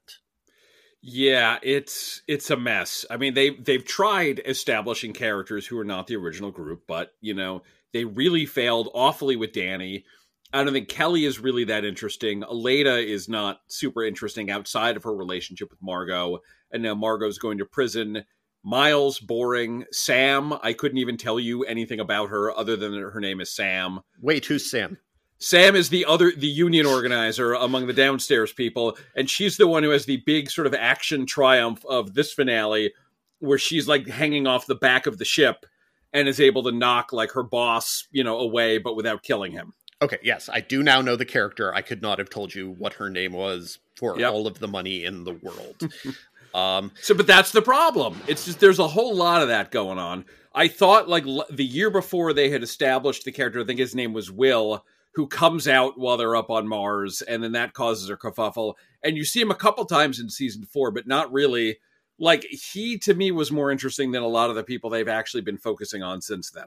Yeah, 1.01 1.59
it's 1.63 2.23
it's 2.27 2.51
a 2.51 2.57
mess. 2.57 3.05
I 3.11 3.17
mean, 3.17 3.35
they 3.35 3.51
they've 3.51 3.85
tried 3.85 4.41
establishing 4.45 5.13
characters 5.13 5.67
who 5.67 5.79
are 5.79 5.85
not 5.85 6.07
the 6.07 6.17
original 6.17 6.51
group, 6.51 6.83
but 6.87 7.13
you 7.21 7.35
know 7.35 7.63
they 7.93 8.05
really 8.05 8.47
failed 8.47 8.89
awfully 8.95 9.37
with 9.37 9.53
Danny 9.53 10.05
I 10.53 10.65
don't 10.65 10.73
think 10.73 10.89
Kelly 10.89 11.25
is 11.27 11.39
really 11.39 11.65
that 11.65 11.85
interesting. 11.85 12.43
Aleida 12.43 13.05
is 13.05 13.29
not 13.29 13.61
super 13.67 14.03
interesting 14.05 14.51
outside 14.51 14.97
of 14.97 15.05
her 15.05 15.15
relationship 15.15 15.71
with 15.71 15.83
Margot. 15.83 16.39
And 16.73 16.83
now 16.83 16.95
Margot's 16.95 17.39
going 17.39 17.59
to 17.59 17.67
prison. 17.67 18.25
Miles, 18.65 19.21
boring. 19.21 19.85
Sam, 19.93 20.55
I 20.63 20.73
couldn't 20.73 20.99
even 20.99 21.17
tell 21.17 21.39
you 21.39 21.65
anything 21.65 22.01
about 22.01 22.31
her 22.31 22.57
other 22.57 22.77
than 22.77 22.93
that 22.93 23.11
her 23.11 23.21
name 23.21 23.41
is 23.41 23.55
Sam. 23.55 24.01
Wait, 24.21 24.47
who's 24.47 24.71
Sam? 24.71 24.99
Sam 25.39 25.77
is 25.77 25.89
the 25.91 26.05
other 26.05 26.33
the 26.37 26.49
union 26.49 26.85
organizer 26.85 27.53
among 27.53 27.87
the 27.87 27.93
downstairs 27.93 28.53
people, 28.53 28.99
and 29.15 29.31
she's 29.31 29.57
the 29.57 29.69
one 29.69 29.85
who 29.85 29.91
has 29.91 30.05
the 30.05 30.23
big 30.27 30.51
sort 30.51 30.67
of 30.67 30.75
action 30.75 31.27
triumph 31.27 31.85
of 31.85 32.15
this 32.15 32.33
finale, 32.33 32.93
where 33.39 33.59
she's 33.59 33.87
like 33.87 34.09
hanging 34.09 34.49
off 34.49 34.67
the 34.67 34.75
back 34.75 35.07
of 35.07 35.19
the 35.19 35.25
ship 35.25 35.65
and 36.13 36.27
is 36.27 36.41
able 36.41 36.65
to 36.65 36.73
knock 36.73 37.13
like 37.13 37.31
her 37.33 37.45
boss, 37.45 38.09
you 38.11 38.25
know, 38.25 38.39
away, 38.39 38.79
but 38.79 38.97
without 38.97 39.23
killing 39.23 39.53
him. 39.53 39.73
Okay, 40.01 40.19
yes, 40.23 40.49
I 40.53 40.61
do 40.61 40.83
now 40.83 41.01
know 41.01 41.17
the 41.17 41.25
character. 41.25 41.75
I 41.75 41.83
could 41.83 42.03
not 42.03 42.19
have 42.19 42.31
told 42.31 42.55
you 42.55 42.71
what 42.71 42.95
her 42.95 43.11
name 43.11 43.33
was 43.33 43.79
for 43.97 44.19
yep. 44.19 44.33
all 44.33 44.47
of 44.47 44.61
the 44.61 44.69
money 44.69 45.05
in 45.05 45.25
the 45.25 45.33
world. 45.33 45.93
um, 46.55 46.93
so, 47.03 47.15
but 47.15 47.27
that's 47.27 47.51
the 47.51 47.63
problem. 47.63 48.21
It's 48.29 48.45
just 48.45 48.61
there's 48.61 48.79
a 48.79 48.87
whole 48.87 49.15
lot 49.15 49.43
of 49.43 49.49
that 49.49 49.73
going 49.73 49.99
on. 49.99 50.25
I 50.55 50.69
thought 50.69 51.09
like 51.09 51.27
l- 51.27 51.47
the 51.51 51.65
year 51.65 51.91
before 51.91 52.33
they 52.33 52.49
had 52.49 52.63
established 52.63 53.25
the 53.25 53.33
character. 53.33 53.61
I 53.61 53.65
think 53.65 53.81
his 53.81 53.95
name 53.95 54.13
was 54.13 54.31
Will, 54.31 54.85
who 55.15 55.27
comes 55.27 55.67
out 55.67 55.99
while 55.99 56.17
they're 56.17 56.37
up 56.37 56.51
on 56.51 56.69
Mars, 56.69 57.21
and 57.23 57.43
then 57.43 57.53
that 57.53 57.75
causes 57.75 58.09
a 58.09 58.17
kerfuffle. 58.17 58.75
And 59.03 59.17
you 59.17 59.25
see 59.25 59.41
him 59.41 59.51
a 59.51 59.57
couple 59.57 59.85
times 59.85 60.21
in 60.21 60.31
season 60.31 60.65
four, 60.65 60.93
but 60.93 61.09
not 61.09 61.33
really. 61.33 61.79
Like 62.21 62.45
he 62.45 62.99
to 62.99 63.15
me 63.15 63.31
was 63.31 63.53
more 63.53 63.71
interesting 63.71 64.11
than 64.11 64.25
a 64.25 64.29
lot 64.29 64.51
of 64.51 64.57
the 64.57 64.65
people 64.65 64.91
they've 64.91 65.07
actually 65.07 65.43
been 65.43 65.59
focusing 65.59 66.03
on 66.03 66.21
since 66.21 66.51
then 66.51 66.67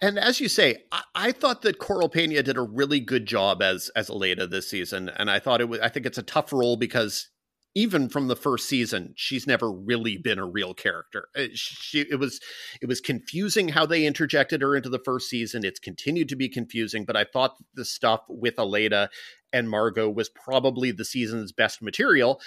and 0.00 0.18
as 0.18 0.40
you 0.40 0.48
say, 0.48 0.84
I, 0.92 1.02
I, 1.14 1.32
thought 1.32 1.62
that 1.62 1.78
Coral 1.78 2.08
Pena 2.08 2.42
did 2.42 2.56
a 2.56 2.62
really 2.62 3.00
good 3.00 3.26
job 3.26 3.62
as 3.62 3.90
as 3.96 4.08
Aleida 4.08 4.48
this 4.48 4.68
season, 4.68 5.08
and 5.08 5.30
I 5.30 5.38
thought 5.38 5.60
it 5.60 5.68
was. 5.68 5.80
I 5.80 5.88
think 5.88 6.06
it's 6.06 6.18
a 6.18 6.22
tough 6.22 6.52
role 6.52 6.76
because 6.76 7.28
even 7.76 8.08
from 8.08 8.26
the 8.26 8.34
first 8.34 8.68
season, 8.68 9.12
she's 9.16 9.46
never 9.46 9.70
really 9.70 10.16
been 10.16 10.38
a 10.38 10.46
real 10.46 10.72
character. 10.72 11.28
Uh, 11.36 11.44
she, 11.52 12.00
it 12.00 12.18
was 12.18 12.40
it 12.80 12.86
was 12.86 13.00
confusing 13.00 13.68
how 13.68 13.84
they 13.84 14.06
interjected 14.06 14.62
her 14.62 14.74
into 14.74 14.88
the 14.88 15.02
first 15.04 15.28
season. 15.28 15.64
It's 15.64 15.78
continued 15.78 16.30
to 16.30 16.36
be 16.36 16.48
confusing, 16.48 17.04
but 17.04 17.16
I 17.16 17.24
thought 17.24 17.56
the 17.74 17.84
stuff 17.84 18.22
with 18.28 18.56
Aleida 18.56 19.08
and 19.52 19.68
Margot 19.68 20.08
was 20.08 20.30
probably 20.30 20.90
the 20.90 21.04
season's 21.04 21.52
best 21.52 21.82
material 21.82 22.40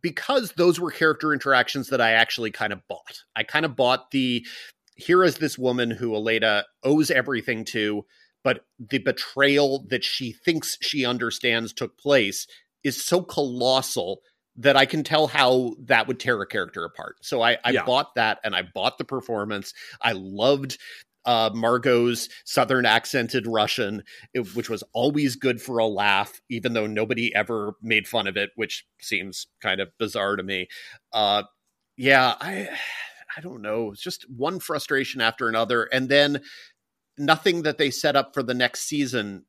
because 0.00 0.52
those 0.52 0.80
were 0.80 0.90
character 0.90 1.32
interactions 1.32 1.88
that 1.88 2.00
I 2.00 2.12
actually 2.12 2.50
kind 2.50 2.72
of 2.72 2.86
bought. 2.88 3.24
I 3.34 3.42
kind 3.42 3.64
of 3.64 3.76
bought 3.76 4.12
the 4.12 4.46
here 4.94 5.24
is 5.24 5.38
this 5.38 5.58
woman 5.58 5.90
who 5.90 6.10
Aleida 6.10 6.64
owes 6.82 7.10
everything 7.10 7.64
to, 7.66 8.04
but 8.44 8.64
the 8.78 8.98
betrayal 8.98 9.86
that 9.88 10.04
she 10.04 10.32
thinks 10.32 10.78
she 10.80 11.04
understands 11.04 11.72
took 11.72 11.98
place 11.98 12.46
is 12.84 13.02
so 13.02 13.22
colossal 13.22 14.20
that 14.56 14.76
I 14.76 14.84
can 14.84 15.02
tell 15.02 15.28
how 15.28 15.74
that 15.84 16.06
would 16.06 16.20
tear 16.20 16.40
a 16.42 16.46
character 16.46 16.84
apart. 16.84 17.16
So 17.22 17.40
I, 17.40 17.58
I 17.64 17.70
yeah. 17.70 17.84
bought 17.84 18.14
that 18.16 18.38
and 18.44 18.54
I 18.54 18.62
bought 18.62 18.98
the 18.98 19.04
performance. 19.04 19.72
I 20.00 20.12
loved 20.12 20.78
uh, 21.24 21.50
Margot's 21.54 22.28
southern 22.44 22.84
accented 22.84 23.46
Russian, 23.46 24.02
it, 24.34 24.54
which 24.54 24.68
was 24.68 24.82
always 24.92 25.36
good 25.36 25.62
for 25.62 25.78
a 25.78 25.86
laugh, 25.86 26.40
even 26.50 26.72
though 26.72 26.86
nobody 26.86 27.34
ever 27.34 27.74
made 27.80 28.08
fun 28.08 28.26
of 28.26 28.36
it, 28.36 28.50
which 28.56 28.84
seems 29.00 29.46
kind 29.62 29.80
of 29.80 29.88
bizarre 29.98 30.36
to 30.36 30.42
me. 30.42 30.68
Uh, 31.12 31.44
yeah, 31.96 32.34
I 32.40 32.68
I 33.36 33.40
don't 33.40 33.62
know, 33.62 33.92
it's 33.92 34.02
just 34.02 34.26
one 34.30 34.60
frustration 34.60 35.20
after 35.20 35.48
another. 35.48 35.84
And 35.84 36.08
then 36.08 36.42
nothing 37.18 37.62
that 37.62 37.78
they 37.78 37.90
set 37.90 38.16
up 38.16 38.34
for 38.34 38.42
the 38.42 38.54
next 38.54 38.82
season 38.82 39.44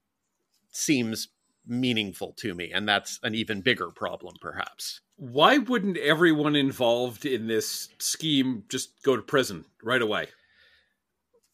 seems 0.71 1.29
meaningful 1.65 2.33
to 2.37 2.53
me. 2.53 2.71
And 2.73 2.87
that's 2.87 3.19
an 3.23 3.35
even 3.35 3.61
bigger 3.61 3.89
problem, 3.89 4.35
perhaps. 4.41 5.01
Why 5.15 5.57
wouldn't 5.57 5.97
everyone 5.97 6.55
involved 6.55 7.25
in 7.25 7.47
this 7.47 7.89
scheme 7.99 8.63
just 8.69 9.01
go 9.03 9.15
to 9.15 9.21
prison 9.21 9.65
right 9.81 10.01
away? 10.01 10.27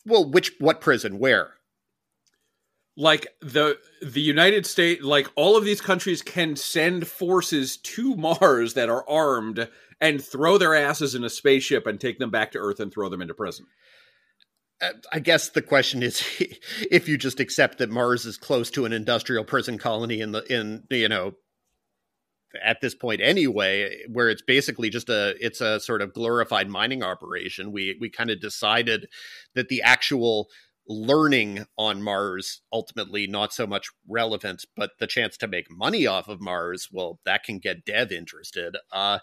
Well, 0.06 0.30
which 0.30 0.54
what 0.60 0.82
prison? 0.82 1.20
Where? 1.20 1.54
Like 3.00 3.28
the 3.42 3.80
the 4.02 4.22
United 4.22 4.66
States 4.66 5.02
like 5.02 5.28
all 5.36 5.56
of 5.56 5.64
these 5.64 5.80
countries 5.80 6.22
can 6.22 6.56
send 6.58 7.08
forces 7.08 7.78
to 7.78 8.16
Mars 8.16 8.74
that 8.74 8.90
are 8.90 9.10
armed 9.10 9.70
and 10.02 10.24
throw 10.24 10.58
their 10.58 10.76
asses 10.76 11.16
in 11.16 11.24
a 11.24 11.30
spaceship 11.30 11.88
and 11.88 12.00
take 12.00 12.20
them 12.20 12.30
back 12.30 12.52
to 12.52 12.60
Earth 12.60 12.80
and 12.80 12.92
throw 12.92 13.10
them 13.10 13.22
into 13.22 13.34
prison. 13.34 13.66
Uh, 14.82 14.92
I 15.12 15.20
guess 15.20 15.50
the 15.50 15.62
question 15.62 16.04
is 16.04 16.24
if 16.92 17.08
you 17.08 17.18
just 17.18 17.40
accept 17.40 17.78
that 17.78 17.90
Mars 17.90 18.26
is 18.26 18.38
close 18.38 18.70
to 18.72 18.84
an 18.84 18.92
industrial 18.92 19.46
prison 19.46 19.78
colony 19.78 20.20
in 20.20 20.34
the 20.34 20.44
in 20.54 20.84
you 20.92 21.08
know 21.08 21.32
at 22.66 22.82
this 22.82 22.96
point 22.96 23.22
anyway 23.22 23.96
where 24.12 24.28
it's 24.28 24.42
basically 24.42 24.90
just 24.90 25.08
a 25.08 25.36
it's 25.40 25.62
a 25.62 25.80
sort 25.80 26.02
of 26.02 26.14
glorified 26.14 26.68
mining 26.68 27.04
operation 27.04 27.72
we 27.72 27.96
we 28.02 28.10
kind 28.10 28.32
of 28.32 28.42
decided 28.42 29.08
that 29.54 29.70
the 29.70 29.84
actual 29.84 30.48
learning 30.90 31.66
on 31.78 32.02
Mars 32.02 32.62
ultimately 32.74 33.28
not 33.28 33.54
so 33.54 33.66
much 33.68 33.90
relevant 34.08 34.66
but 34.76 34.92
the 35.00 35.08
chance 35.08 35.38
to 35.38 35.48
make 35.48 35.70
money 35.70 36.06
off 36.08 36.28
of 36.28 36.42
Mars 36.42 36.90
well 36.92 37.20
that 37.26 37.44
can 37.44 37.60
get 37.60 37.86
dev 37.86 38.12
interested 38.12 38.76
uh 38.92 39.20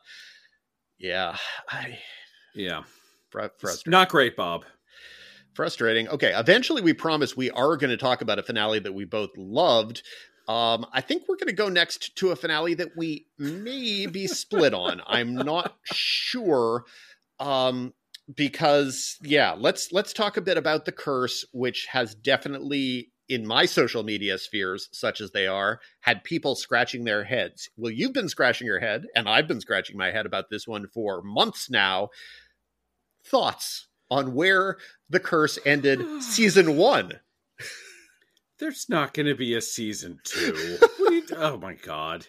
yeah, 0.98 1.36
I 1.68 1.98
yeah, 2.54 2.82
fr- 3.30 3.48
frustrating. 3.58 3.90
Not 3.90 4.08
great, 4.08 4.36
Bob. 4.36 4.64
Frustrating. 5.54 6.08
Okay, 6.08 6.32
eventually 6.34 6.82
we 6.82 6.92
promise 6.92 7.36
we 7.36 7.50
are 7.50 7.76
going 7.76 7.90
to 7.90 7.96
talk 7.96 8.20
about 8.20 8.38
a 8.38 8.42
finale 8.42 8.78
that 8.78 8.92
we 8.92 9.04
both 9.04 9.30
loved. 9.36 10.02
Um, 10.48 10.86
I 10.92 11.00
think 11.00 11.24
we're 11.28 11.36
going 11.36 11.48
to 11.48 11.54
go 11.54 11.68
next 11.68 12.16
to 12.16 12.30
a 12.30 12.36
finale 12.36 12.74
that 12.74 12.90
we 12.96 13.26
may 13.38 14.06
be 14.06 14.26
split 14.26 14.74
on. 14.74 15.02
I'm 15.06 15.34
not 15.34 15.76
sure. 15.82 16.84
Um, 17.40 17.94
because 18.34 19.16
yeah, 19.22 19.54
let's 19.56 19.92
let's 19.92 20.12
talk 20.12 20.36
a 20.36 20.42
bit 20.42 20.58
about 20.58 20.84
the 20.84 20.92
curse, 20.92 21.44
which 21.52 21.86
has 21.90 22.14
definitely 22.14 23.10
in 23.28 23.46
my 23.46 23.66
social 23.66 24.02
media 24.02 24.38
spheres, 24.38 24.88
such 24.92 25.20
as 25.20 25.32
they 25.32 25.46
are, 25.46 25.80
had 26.00 26.24
people 26.24 26.54
scratching 26.54 27.04
their 27.04 27.24
heads. 27.24 27.68
Well, 27.76 27.90
you've 27.90 28.12
been 28.12 28.28
scratching 28.28 28.66
your 28.66 28.78
head, 28.78 29.06
and 29.14 29.28
I've 29.28 29.48
been 29.48 29.60
scratching 29.60 29.96
my 29.96 30.10
head 30.10 30.26
about 30.26 30.50
this 30.50 30.66
one 30.66 30.86
for 30.92 31.22
months 31.22 31.68
now. 31.68 32.10
Thoughts 33.24 33.88
on 34.10 34.34
where 34.34 34.76
the 35.10 35.20
curse 35.20 35.58
ended 35.64 36.04
season 36.22 36.76
one? 36.76 37.12
There's 38.58 38.86
not 38.88 39.12
going 39.12 39.26
to 39.26 39.34
be 39.34 39.54
a 39.54 39.60
season 39.60 40.18
two. 40.24 40.78
oh 41.32 41.56
my 41.58 41.74
god! 41.74 42.26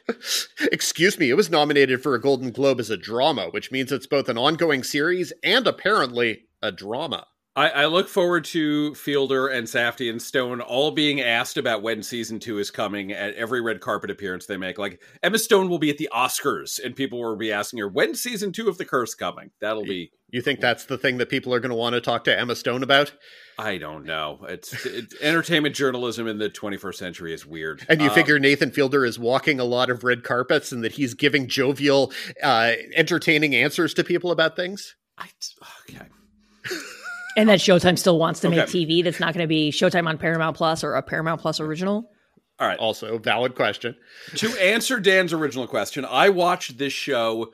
Excuse 0.72 1.20
me. 1.20 1.30
It 1.30 1.36
was 1.36 1.50
nominated 1.50 2.02
for 2.02 2.16
a 2.16 2.22
Golden 2.22 2.52
Globe 2.52 2.80
as 2.80 2.90
a 2.90 2.98
drama, 2.98 3.48
which 3.50 3.72
means 3.72 3.92
it's 3.92 4.08
both 4.08 4.30
an 4.30 4.38
ongoing 4.38 4.84
series 4.84 5.34
and 5.44 5.68
apparently 5.68 6.46
a 6.62 6.72
drama. 6.72 7.28
I, 7.58 7.70
I 7.70 7.86
look 7.88 8.08
forward 8.08 8.46
to 8.46 8.94
Fielder 8.94 9.48
and 9.48 9.66
Safdie 9.66 10.12
and 10.12 10.22
Stone 10.22 10.62
all 10.62 10.92
being 10.92 11.22
asked 11.22 11.58
about 11.58 11.82
when 11.82 12.04
season 12.04 12.40
two 12.40 12.60
is 12.60 12.70
coming 12.70 13.12
at 13.12 13.34
every 13.34 13.62
red 13.62 13.82
carpet 13.82 14.12
appearance 14.12 14.46
they 14.46 14.58
make. 14.58 14.78
Like 14.78 15.02
Emma 15.24 15.40
Stone 15.40 15.68
will 15.68 15.80
be 15.80 15.90
at 15.90 15.98
the 15.98 16.08
Oscars, 16.14 16.80
and 16.84 16.96
people 16.96 17.20
will 17.20 17.36
be 17.36 17.52
asking 17.52 17.80
her 17.80 17.88
when 17.88 18.14
season 18.14 18.52
two 18.52 18.70
of 18.70 18.78
The 18.78 18.86
Curse 18.86 19.16
coming. 19.16 19.50
That'll 19.60 19.84
be. 19.84 20.12
You 20.30 20.42
think 20.42 20.60
that's 20.60 20.86
the 20.86 21.00
thing 21.00 21.18
that 21.18 21.30
people 21.30 21.52
are 21.52 21.60
going 21.60 21.72
to 21.72 21.76
want 21.76 21.96
to 21.96 22.02
talk 22.02 22.26
to 22.26 22.38
Emma 22.38 22.56
Stone 22.56 22.84
about? 22.84 23.12
I 23.58 23.80
don't 23.80 24.06
know. 24.06 24.46
It's, 24.48 24.86
it's 24.86 25.16
entertainment 25.22 25.74
journalism 25.74 26.28
in 26.28 26.38
the 26.38 26.52
21st 26.52 26.96
century 26.96 27.34
is 27.34 27.44
weird. 27.44 27.84
And 27.90 28.02
you 28.02 28.10
Um, 28.10 28.14
figure 28.14 28.38
Nathan 28.38 28.70
Fielder 28.70 29.04
is 29.04 29.18
walking 29.18 29.60
a 29.60 29.64
lot 29.64 29.90
of 29.90 30.04
red 30.04 30.24
carpets 30.24 30.72
and 30.72 30.84
that 30.84 30.92
he's 30.92 31.16
giving 31.16 31.48
jovial, 31.48 32.12
uh, 32.44 32.74
entertaining 32.94 33.56
answers 33.56 33.96
to 33.96 34.04
people 34.04 34.30
about 34.30 34.56
things? 34.56 34.96
I, 35.18 35.30
okay. 35.90 36.06
And 37.38 37.48
that 37.50 37.60
Showtime 37.60 37.98
still 37.98 38.20
wants 38.20 38.42
to 38.42 38.50
make 38.50 38.66
TV 38.66 39.04
that's 39.04 39.20
not 39.20 39.34
going 39.34 39.44
to 39.44 39.48
be 39.48 39.72
Showtime 39.72 40.08
on 40.08 40.18
Paramount 40.18 40.58
Plus 40.58 40.84
or 40.84 40.96
a 40.96 41.04
Paramount 41.04 41.40
Plus 41.40 41.60
original. 41.60 42.12
All 42.60 42.68
right. 42.68 42.80
Also, 42.80 43.20
valid 43.20 43.56
question. 43.56 43.96
to 44.36 44.50
answer 44.62 45.00
Dan's 45.00 45.32
original 45.32 45.68
question, 45.68 46.04
I 46.04 46.30
watched 46.30 46.80
this 46.80 46.92
show 46.92 47.52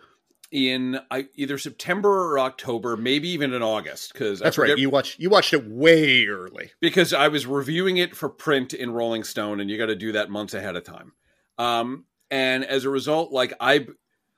in 0.53 0.99
either 1.35 1.57
September 1.57 2.31
or 2.31 2.39
October, 2.39 2.95
maybe 2.95 3.27
even 3.29 3.53
in 3.53 3.63
August, 3.63 4.13
because 4.13 4.39
That's 4.39 4.57
right. 4.57 4.77
You 4.77 4.89
watched 4.89 5.19
you 5.19 5.29
watched 5.29 5.51
it 5.51 5.67
way 5.67 6.27
early. 6.27 6.71
because 6.79 7.11
I 7.11 7.27
was 7.27 7.45
reviewing 7.45 7.97
it 7.97 8.15
for 8.15 8.29
print 8.29 8.73
in 8.73 8.91
Rolling 8.91 9.23
Stone, 9.23 9.59
and 9.59 9.69
you 9.69 9.77
got 9.77 9.87
to 9.87 9.95
do 9.95 10.11
that 10.13 10.29
months 10.29 10.53
ahead 10.53 10.75
of 10.75 10.83
time. 10.83 11.13
Um, 11.57 12.05
and 12.29 12.63
as 12.63 12.85
a 12.85 12.89
result, 12.89 13.31
like 13.31 13.53
I, 13.59 13.87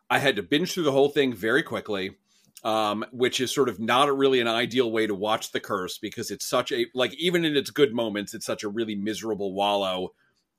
I 0.10 0.20
had 0.20 0.38
to 0.38 0.44
binge 0.44 0.74
through 0.74 0.84
the 0.84 0.92
whole 0.92 1.10
thing 1.10 1.34
very 1.34 1.64
quickly, 1.64 2.16
um, 2.66 3.06
which 3.12 3.40
is 3.40 3.54
sort 3.54 3.70
of 3.70 3.80
not 3.80 4.16
really 4.18 4.42
an 4.42 4.48
ideal 4.48 4.92
way 4.92 5.06
to 5.06 5.14
watch 5.14 5.52
The 5.52 5.60
Curse 5.60 6.00
because 6.00 6.32
it's 6.32 6.48
such 6.48 6.72
a 6.72 6.88
like 6.96 7.14
even 7.14 7.46
in 7.46 7.56
its 7.56 7.70
good 7.70 7.94
moments, 7.94 8.34
it's 8.34 8.46
such 8.46 8.64
a 8.64 8.68
really 8.68 8.96
miserable 8.96 9.54
wallow 9.54 10.14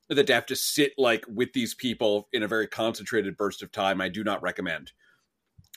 that 0.09 0.29
to 0.29 0.35
have 0.35 0.47
to 0.47 0.55
sit 0.55 0.93
like 0.97 1.25
with 1.29 1.53
these 1.53 1.75
people 1.75 2.29
in 2.33 2.45
a 2.45 2.49
very 2.49 2.69
concentrated 2.69 3.37
burst 3.37 3.61
of 3.61 3.73
time. 3.73 4.01
I 4.01 4.09
do 4.09 4.23
not 4.23 4.41
recommend. 4.41 4.93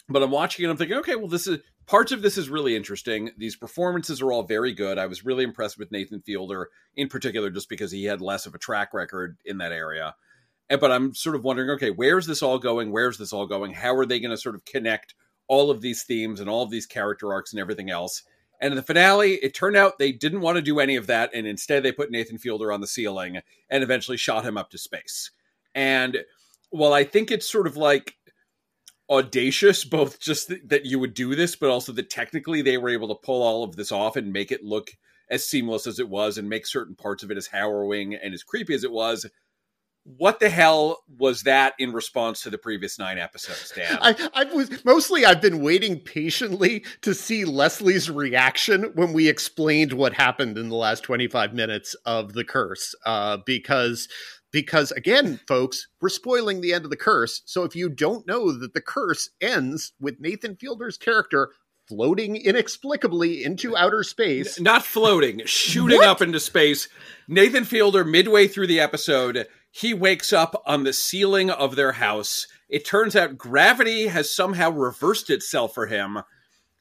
But 0.08 0.22
I'm 0.22 0.30
watching 0.30 0.66
it. 0.66 0.70
I'm 0.70 0.78
thinking, 0.78 0.98
okay, 0.98 1.16
well, 1.16 1.28
this 1.28 1.48
is 1.48 1.62
parts 1.88 2.12
of 2.12 2.22
this 2.22 2.38
is 2.38 2.48
really 2.48 2.76
interesting. 2.76 3.32
These 3.36 3.56
performances 3.56 4.22
are 4.22 4.32
all 4.32 4.44
very 4.44 4.72
good. 4.72 5.00
I 5.00 5.08
was 5.08 5.26
really 5.26 5.44
impressed 5.44 5.80
with 5.80 5.92
Nathan 5.92 6.22
Fielder 6.22 6.70
in 6.96 7.10
particular, 7.10 7.50
just 7.50 7.70
because 7.70 7.92
he 7.92 8.06
had 8.06 8.22
less 8.22 8.46
of 8.46 8.54
a 8.54 8.60
track 8.60 8.94
record 8.94 9.38
in 9.46 9.58
that 9.58 9.72
area. 9.72 10.14
But 10.70 10.92
I'm 10.92 11.16
sort 11.16 11.36
of 11.36 11.44
wondering, 11.44 11.72
okay, 11.72 11.90
where's 11.90 12.28
this 12.28 12.44
all 12.44 12.60
going? 12.60 12.92
Where's 12.92 13.18
this 13.18 13.34
all 13.34 13.48
going? 13.48 13.74
How 13.74 13.96
are 13.96 14.06
they 14.06 14.20
going 14.20 14.30
to 14.30 14.38
sort 14.38 14.54
of 14.54 14.64
connect 14.66 15.16
all 15.50 15.70
of 15.70 15.82
these 15.82 16.04
themes 16.04 16.40
and 16.40 16.50
all 16.50 16.64
of 16.64 16.70
these 16.70 16.86
character 16.86 17.34
arcs 17.34 17.52
and 17.52 17.60
everything 17.60 17.90
else? 17.90 18.24
And 18.62 18.72
in 18.72 18.78
the 18.78 18.84
finale, 18.84 19.34
it 19.36 19.54
turned 19.54 19.76
out 19.76 20.00
they 20.00 20.12
didn't 20.12 20.42
want 20.42 20.56
to 20.58 20.62
do 20.62 20.80
any 20.80 20.96
of 20.96 21.08
that, 21.08 21.32
and 21.34 21.46
instead 21.46 21.84
they 21.84 21.92
put 21.92 22.12
Nathan 22.12 22.38
Fielder 22.38 22.72
on 22.72 22.82
the 22.82 22.88
ceiling 22.88 23.40
and 23.70 23.84
eventually 23.84 24.18
shot 24.18 24.46
him 24.46 24.58
up 24.58 24.70
to 24.72 24.78
space. 24.78 25.32
And 25.76 26.18
while 26.70 26.94
I 26.94 27.04
think 27.04 27.32
it's 27.32 27.50
sort 27.50 27.68
of 27.68 27.78
like 27.78 28.16
audacious, 29.10 29.86
both 29.86 30.20
just 30.20 30.50
th- 30.50 30.62
that 30.66 30.86
you 30.86 31.00
would 31.00 31.14
do 31.14 31.36
this, 31.36 31.56
but 31.56 31.70
also 31.70 31.92
that 31.94 32.10
technically 32.10 32.62
they 32.62 32.78
were 32.78 32.90
able 32.90 33.08
to 33.08 33.26
pull 33.26 33.42
all 33.42 33.64
of 33.64 33.76
this 33.76 33.92
off 33.92 34.16
and 34.16 34.32
make 34.32 34.52
it 34.52 34.64
look 34.64 34.92
as 35.30 35.46
seamless 35.46 35.88
as 35.88 36.00
it 36.00 36.10
was 36.10 36.38
and 36.38 36.50
make 36.50 36.66
certain 36.66 36.96
parts 36.96 37.24
of 37.24 37.32
it 37.32 37.38
as 37.38 37.48
harrowing 37.48 38.16
and 38.16 38.34
as 38.34 38.44
creepy 38.44 38.74
as 38.74 38.84
it 38.84 38.92
was. 38.92 39.26
What 40.18 40.40
the 40.40 40.50
hell 40.50 41.04
was 41.18 41.44
that 41.44 41.74
in 41.78 41.94
response 41.94 42.42
to 42.42 42.50
the 42.50 42.58
previous 42.58 42.98
nine 42.98 43.20
episodes, 43.20 43.72
Dan? 43.76 44.00
I, 44.02 44.30
I 44.34 44.44
was 44.46 44.84
mostly 44.84 45.24
I've 45.24 45.42
been 45.42 45.62
waiting 45.62 46.00
patiently 46.00 46.84
to 47.02 47.14
see 47.14 47.46
Leslie's 47.46 48.10
reaction 48.10 48.92
when 48.96 49.14
we 49.14 49.30
explained 49.30 49.94
what 49.94 50.14
happened 50.14 50.58
in 50.58 50.70
the 50.70 50.76
last 50.76 51.04
25 51.04 51.54
minutes 51.54 51.96
of 52.06 52.34
the 52.34 52.44
curse. 52.44 52.96
Uh, 53.06 53.38
because 53.46 54.08
because 54.52 54.92
again, 54.94 55.40
folks, 55.48 55.88
we're 56.02 56.10
spoiling 56.10 56.62
the 56.62 56.74
end 56.74 56.86
of 56.86 56.90
the 56.90 56.98
curse. 56.98 57.44
So 57.46 57.64
if 57.64 57.76
you 57.76 57.88
don't 57.88 58.26
know 58.26 58.52
that 58.52 58.74
the 58.74 58.82
curse 58.82 59.30
ends 59.40 59.94
with 60.00 60.20
Nathan 60.20 60.56
Fielder's 60.56 60.98
character 60.98 61.52
floating 61.90 62.36
inexplicably 62.36 63.44
into 63.44 63.76
outer 63.76 64.04
space. 64.04 64.60
Not 64.60 64.86
floating, 64.86 65.42
shooting 65.46 66.04
up 66.04 66.22
into 66.22 66.40
space. 66.40 66.88
Nathan 67.28 67.66
Fielder, 67.66 68.06
midway 68.06 68.48
through 68.48 68.68
the 68.68 68.80
episode, 68.80 69.48
he 69.72 69.94
wakes 69.94 70.34
up 70.34 70.62
on 70.66 70.84
the 70.84 70.94
ceiling 70.94 71.50
of 71.50 71.76
their 71.76 71.94
house. 71.94 72.48
It 72.68 72.86
turns 72.86 73.16
out 73.16 73.38
gravity 73.38 74.08
has 74.08 74.34
somehow 74.34 74.72
reversed 74.72 75.30
itself 75.30 75.74
for 75.74 75.88
him. 75.88 76.20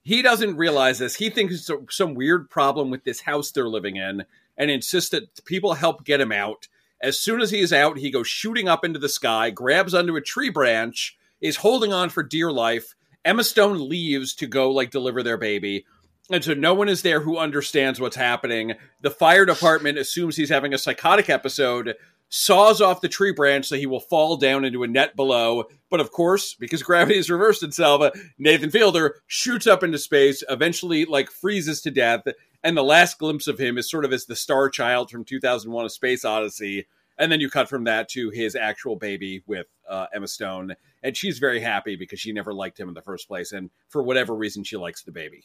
He 0.03 0.22
doesn't 0.22 0.57
realize 0.57 0.99
this. 0.99 1.16
He 1.16 1.28
thinks 1.28 1.55
it's 1.55 1.97
some 1.97 2.14
weird 2.14 2.49
problem 2.49 2.91
with 2.91 3.05
this 3.05 3.20
house 3.20 3.51
they're 3.51 3.68
living 3.68 3.97
in 3.97 4.24
and 4.57 4.70
insists 4.70 5.11
that 5.11 5.45
people 5.45 5.74
help 5.74 6.05
get 6.05 6.20
him 6.20 6.32
out. 6.32 6.68
As 7.01 7.18
soon 7.18 7.41
as 7.41 7.51
he 7.51 7.61
is 7.61 7.72
out, 7.72 7.99
he 7.99 8.11
goes 8.11 8.26
shooting 8.26 8.68
up 8.68 8.84
into 8.84 8.99
the 8.99 9.09
sky, 9.09 9.51
grabs 9.51 9.95
onto 9.95 10.16
a 10.16 10.20
tree 10.20 10.51
branch, 10.51 11.16
is 11.41 11.57
holding 11.57 11.93
on 11.93 12.09
for 12.09 12.22
dear 12.22 12.51
life. 12.51 12.95
Emma 13.24 13.45
Stone 13.45 13.89
leaves 13.89 14.34
to 14.34 14.47
go 14.47 14.70
like 14.70 14.91
deliver 14.91 15.22
their 15.22 15.36
baby. 15.36 15.84
And 16.30 16.43
so 16.43 16.55
no 16.55 16.74
one 16.74 16.89
is 16.89 17.03
there 17.03 17.20
who 17.20 17.39
understands 17.39 18.01
what's 18.01 18.16
happening. 18.16 18.74
The 19.03 19.11
fire 19.11 19.47
department 19.47 19.99
assumes 19.99 20.36
he's 20.36 20.51
having 20.51 20.74
a 20.74 20.78
psychotic 20.78 21.30
episode, 21.30 21.95
saws 22.29 22.81
off 22.81 23.01
the 23.01 23.09
tree 23.09 23.33
branch 23.33 23.66
so 23.66 23.76
he 23.76 23.87
will 23.87 24.01
fall 24.01 24.37
down 24.37 24.64
into 24.64 24.83
a 24.83 24.89
net 24.89 25.16
below. 25.16 25.64
But 25.91 26.01
of 26.01 26.11
course, 26.11 26.55
because 26.55 26.83
gravity 26.83 27.16
has 27.16 27.31
reversed 27.31 27.62
itself, 27.62 28.12
Nathan 28.39 28.70
Fielder 28.70 29.16
shoots 29.26 29.66
up 29.66 29.83
into 29.83 29.99
space, 29.99 30.43
eventually 30.49 31.05
like 31.05 31.31
freezes 31.31 31.81
to 31.83 31.91
death. 31.91 32.22
And 32.62 32.76
the 32.76 32.85
last 32.85 33.18
glimpse 33.18 33.47
of 33.47 33.59
him 33.59 33.79
is 33.79 33.91
sort 33.91 34.05
of 34.05 34.12
as 34.12 34.26
the 34.26 34.37
star 34.37 34.68
child 34.68 35.11
from 35.11 35.24
2001 35.24 35.87
A 35.87 35.89
Space 35.89 36.24
Odyssey. 36.24 36.87
And 37.18 37.33
then 37.33 37.41
you 37.41 37.51
cut 37.51 37.68
from 37.68 37.85
that 37.85 38.09
to 38.11 38.31
his 38.31 38.55
actual 38.55 38.95
baby 38.95 39.43
with 39.47 39.66
uh, 39.89 40.07
Emma 40.14 40.29
Stone. 40.29 40.74
And 41.03 41.16
she's 41.16 41.39
very 41.39 41.61
happy 41.61 41.97
because 41.97 42.20
she 42.20 42.33
never 42.33 42.55
liked 42.55 42.79
him 42.79 42.89
in 42.89 42.95
the 42.95 43.03
first 43.03 43.26
place. 43.26 43.53
And 43.53 43.70
for 43.89 44.03
whatever 44.03 44.35
reason, 44.35 44.62
she 44.62 44.76
likes 44.76 45.03
the 45.03 45.12
baby. 45.12 45.43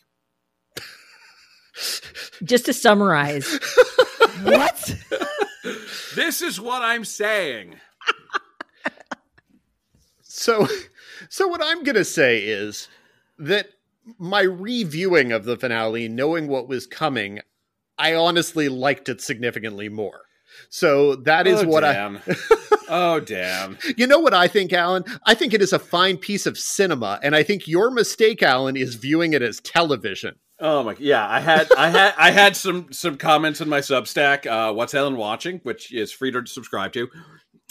Just 2.44 2.66
to 2.66 2.74
summarize, 2.74 3.48
what? 4.44 4.96
This 6.16 6.42
is 6.42 6.60
what 6.60 6.82
I'm 6.82 7.06
saying. 7.06 7.76
So, 10.44 10.68
so 11.30 11.48
what 11.48 11.62
I'm 11.64 11.84
going 11.84 11.96
to 11.96 12.04
say 12.04 12.44
is 12.44 12.88
that 13.38 13.68
my 14.18 14.42
reviewing 14.42 15.32
of 15.32 15.46
the 15.46 15.56
finale, 15.56 16.10
knowing 16.10 16.48
what 16.48 16.68
was 16.68 16.88
coming, 16.88 17.40
I 17.98 18.16
honestly 18.16 18.68
liked 18.68 19.10
it 19.10 19.22
significantly 19.22 19.90
more. 19.90 20.22
So 20.70 21.16
that 21.18 21.48
is 21.48 21.62
oh, 21.62 21.68
what 21.68 21.82
damn. 21.82 22.20
oh, 22.90 23.20
damn. 23.20 23.78
You 23.96 24.08
know 24.08 24.20
what 24.20 24.34
I 24.34 24.48
think, 24.48 24.74
Alan? 24.74 25.04
I 25.26 25.34
think 25.36 25.54
it 25.54 25.62
is 25.62 25.72
a 25.72 25.80
fine 25.80 26.18
piece 26.18 26.46
of 26.46 26.58
cinema, 26.58 27.20
and 27.24 27.36
I 27.36 27.44
think 27.44 27.68
your 27.68 27.92
mistake, 27.92 28.44
Alan, 28.44 28.76
is 28.76 28.96
viewing 28.96 29.34
it 29.34 29.42
as 29.42 29.60
television. 29.62 30.36
Oh 30.66 30.82
my 30.82 30.96
yeah, 30.98 31.28
I 31.30 31.42
had 31.42 31.68
I 31.78 31.90
had 31.90 32.14
I 32.18 32.32
had 32.32 32.56
some 32.56 32.88
some 32.94 33.18
comments 33.18 33.60
in 33.60 33.68
my 33.68 33.82
Substack, 33.82 34.46
uh 34.48 34.74
What's 34.74 34.94
Alan 34.94 35.18
Watching, 35.18 35.60
which 35.64 35.92
is 35.94 36.10
free 36.14 36.32
to 36.32 36.46
subscribe 36.46 36.94
to, 36.94 37.10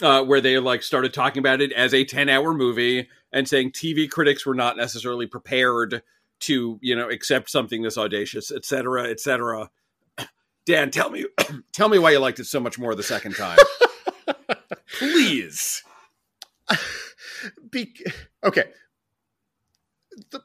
uh, 0.03 0.23
where 0.23 0.39
they 0.39 0.59
like 0.59 0.83
started 0.83 1.11
talking 1.11 1.39
about 1.39 1.59
it 1.59 1.71
as 1.71 1.91
a 1.91 2.05
10-hour 2.05 2.53
movie 2.53 3.09
and 3.31 3.49
saying 3.49 3.71
TV 3.71 4.07
critics 4.07 4.45
were 4.45 4.53
not 4.53 4.77
necessarily 4.77 5.25
prepared 5.25 6.03
to, 6.41 6.77
you 6.83 6.95
know, 6.95 7.09
accept 7.09 7.49
something 7.49 7.81
this 7.81 7.97
audacious, 7.97 8.51
et 8.51 8.63
cetera, 8.63 9.09
et 9.09 9.19
cetera. 9.19 9.71
Dan, 10.67 10.91
tell 10.91 11.09
me 11.09 11.25
tell 11.73 11.89
me 11.89 11.97
why 11.97 12.11
you 12.11 12.19
liked 12.19 12.39
it 12.39 12.45
so 12.45 12.59
much 12.59 12.77
more 12.77 12.93
the 12.93 13.01
second 13.01 13.35
time. 13.35 13.57
Please. 14.99 15.81
Be- 17.71 17.95
okay. 18.43 18.65
The, 20.29 20.41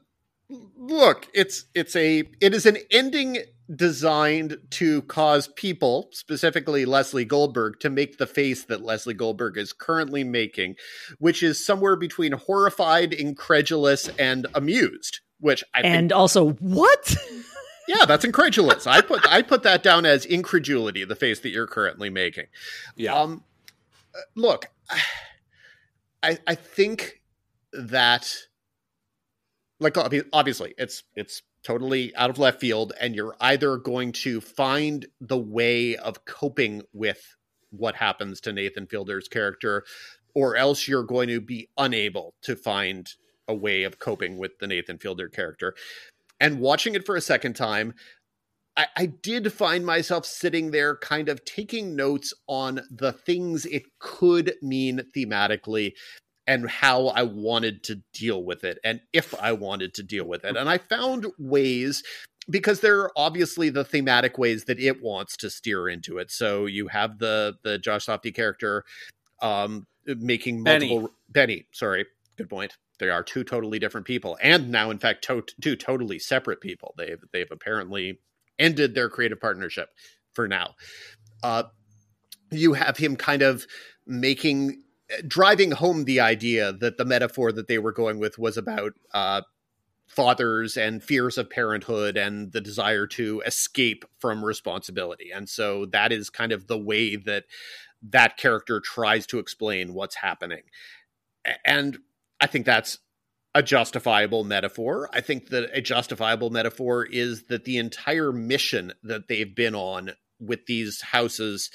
look, 0.76 1.28
it's 1.34 1.66
it's 1.74 1.94
a 1.96 2.24
it 2.40 2.54
is 2.54 2.66
an 2.66 2.78
ending 2.90 3.38
designed 3.74 4.56
to 4.70 5.02
cause 5.02 5.48
people, 5.48 6.08
specifically 6.12 6.84
Leslie 6.84 7.24
Goldberg, 7.24 7.80
to 7.80 7.90
make 7.90 8.16
the 8.16 8.26
face 8.26 8.64
that 8.64 8.82
Leslie 8.82 9.14
Goldberg 9.14 9.58
is 9.58 9.72
currently 9.72 10.24
making, 10.24 10.76
which 11.18 11.42
is 11.42 11.64
somewhere 11.64 11.96
between 11.96 12.32
horrified, 12.32 13.12
incredulous, 13.12 14.08
and 14.18 14.46
amused. 14.54 15.20
Which 15.40 15.62
I 15.74 15.82
think 15.82 15.94
and 15.94 16.12
also, 16.12 16.50
what? 16.52 17.16
yeah, 17.88 18.04
that's 18.06 18.24
incredulous. 18.24 18.86
I 18.86 19.00
put 19.00 19.26
I 19.30 19.42
put 19.42 19.62
that 19.64 19.82
down 19.82 20.06
as 20.06 20.24
incredulity, 20.24 21.04
the 21.04 21.16
face 21.16 21.40
that 21.40 21.50
you're 21.50 21.66
currently 21.66 22.10
making. 22.10 22.46
Yeah. 22.96 23.14
Um, 23.14 23.44
look, 24.34 24.66
I 26.22 26.38
I 26.46 26.54
think 26.54 27.20
that 27.72 28.34
like 29.80 29.94
obvi- 29.94 30.28
obviously 30.32 30.74
it's 30.78 31.04
it's 31.14 31.42
totally 31.64 32.14
out 32.16 32.30
of 32.30 32.38
left 32.38 32.60
field, 32.60 32.92
and 33.00 33.14
you're 33.14 33.36
either 33.40 33.76
going 33.76 34.12
to 34.12 34.40
find 34.40 35.06
the 35.20 35.38
way 35.38 35.96
of 35.96 36.24
coping 36.24 36.82
with 36.92 37.36
what 37.70 37.96
happens 37.96 38.40
to 38.40 38.52
Nathan 38.52 38.86
Fielder's 38.86 39.28
character, 39.28 39.84
or 40.34 40.56
else 40.56 40.88
you're 40.88 41.02
going 41.02 41.28
to 41.28 41.40
be 41.40 41.68
unable 41.76 42.34
to 42.42 42.56
find 42.56 43.08
a 43.46 43.54
way 43.54 43.82
of 43.82 43.98
coping 43.98 44.38
with 44.38 44.58
the 44.60 44.66
Nathan 44.66 44.98
Fielder 44.98 45.28
character. 45.28 45.74
And 46.40 46.60
watching 46.60 46.94
it 46.94 47.04
for 47.04 47.16
a 47.16 47.20
second 47.20 47.54
time, 47.54 47.94
I, 48.76 48.86
I 48.96 49.06
did 49.06 49.52
find 49.52 49.84
myself 49.84 50.24
sitting 50.24 50.70
there 50.70 50.96
kind 50.96 51.28
of 51.28 51.44
taking 51.44 51.96
notes 51.96 52.32
on 52.46 52.80
the 52.90 53.12
things 53.12 53.66
it 53.66 53.84
could 53.98 54.54
mean 54.62 55.02
thematically 55.16 55.92
and 56.48 56.68
how 56.68 57.08
I 57.08 57.22
wanted 57.22 57.84
to 57.84 58.02
deal 58.14 58.42
with 58.42 58.64
it 58.64 58.78
and 58.82 59.00
if 59.12 59.38
I 59.40 59.52
wanted 59.52 59.92
to 59.94 60.02
deal 60.02 60.24
with 60.24 60.44
it. 60.44 60.56
And 60.56 60.68
I 60.68 60.78
found 60.78 61.26
ways 61.38 62.02
because 62.50 62.80
there 62.80 63.00
are 63.00 63.12
obviously 63.14 63.68
the 63.68 63.84
thematic 63.84 64.38
ways 64.38 64.64
that 64.64 64.80
it 64.80 65.02
wants 65.02 65.36
to 65.36 65.50
steer 65.50 65.86
into 65.88 66.16
it. 66.16 66.30
So 66.30 66.64
you 66.64 66.88
have 66.88 67.18
the 67.18 67.56
the 67.62 67.78
Josh 67.78 68.06
Safdie 68.06 68.34
character 68.34 68.84
um 69.42 69.86
making 70.06 70.62
multiple 70.62 71.00
Benny, 71.28 71.56
Benny 71.56 71.66
sorry, 71.72 72.06
good 72.36 72.48
point. 72.48 72.76
They 72.98 73.10
are 73.10 73.22
two 73.22 73.44
totally 73.44 73.78
different 73.78 74.06
people, 74.08 74.36
and 74.42 74.70
now, 74.70 74.90
in 74.90 74.98
fact, 74.98 75.22
to- 75.24 75.44
two 75.60 75.76
totally 75.76 76.18
separate 76.18 76.60
people. 76.60 76.94
They've 76.96 77.22
they've 77.32 77.50
apparently 77.52 78.20
ended 78.58 78.94
their 78.94 79.08
creative 79.08 79.38
partnership 79.38 79.90
for 80.32 80.48
now. 80.48 80.74
Uh, 81.44 81.64
you 82.50 82.72
have 82.72 82.96
him 82.96 83.14
kind 83.14 83.42
of 83.42 83.66
making 84.06 84.82
driving 85.26 85.72
home 85.72 86.04
the 86.04 86.20
idea 86.20 86.72
that 86.72 86.96
the 86.96 87.04
metaphor 87.04 87.52
that 87.52 87.68
they 87.68 87.78
were 87.78 87.92
going 87.92 88.18
with 88.18 88.38
was 88.38 88.56
about 88.56 88.92
uh, 89.12 89.42
fathers 90.06 90.76
and 90.76 91.02
fears 91.02 91.38
of 91.38 91.50
parenthood 91.50 92.16
and 92.16 92.52
the 92.52 92.60
desire 92.60 93.06
to 93.06 93.42
escape 93.46 94.04
from 94.18 94.44
responsibility. 94.44 95.30
And 95.34 95.48
so 95.48 95.86
that 95.86 96.12
is 96.12 96.30
kind 96.30 96.52
of 96.52 96.66
the 96.66 96.78
way 96.78 97.16
that 97.16 97.44
that 98.10 98.36
character 98.36 98.80
tries 98.80 99.26
to 99.26 99.38
explain 99.38 99.94
what's 99.94 100.16
happening. 100.16 100.62
And 101.64 101.98
I 102.40 102.46
think 102.46 102.66
that's 102.66 102.98
a 103.54 103.62
justifiable 103.62 104.44
metaphor. 104.44 105.08
I 105.12 105.20
think 105.20 105.48
that 105.48 105.70
a 105.72 105.80
justifiable 105.80 106.50
metaphor 106.50 107.04
is 107.04 107.44
that 107.44 107.64
the 107.64 107.78
entire 107.78 108.32
mission 108.32 108.92
that 109.02 109.28
they've 109.28 109.54
been 109.54 109.74
on 109.74 110.12
with 110.38 110.66
these 110.66 111.00
houses 111.00 111.70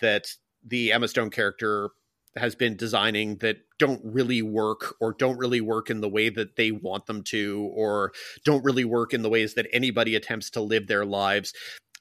that 0.00 0.28
the 0.64 0.92
Emma 0.92 1.08
Stone 1.08 1.30
character 1.30 1.90
has 2.36 2.54
been 2.54 2.76
designing 2.76 3.36
that 3.36 3.58
don't 3.78 4.00
really 4.04 4.42
work 4.42 4.94
or 5.00 5.12
don't 5.12 5.38
really 5.38 5.60
work 5.60 5.90
in 5.90 6.00
the 6.00 6.08
way 6.08 6.28
that 6.28 6.56
they 6.56 6.70
want 6.70 7.06
them 7.06 7.22
to 7.22 7.70
or 7.74 8.12
don't 8.44 8.64
really 8.64 8.84
work 8.84 9.14
in 9.14 9.22
the 9.22 9.28
ways 9.28 9.54
that 9.54 9.66
anybody 9.72 10.14
attempts 10.14 10.50
to 10.50 10.60
live 10.60 10.86
their 10.86 11.04
lives 11.04 11.52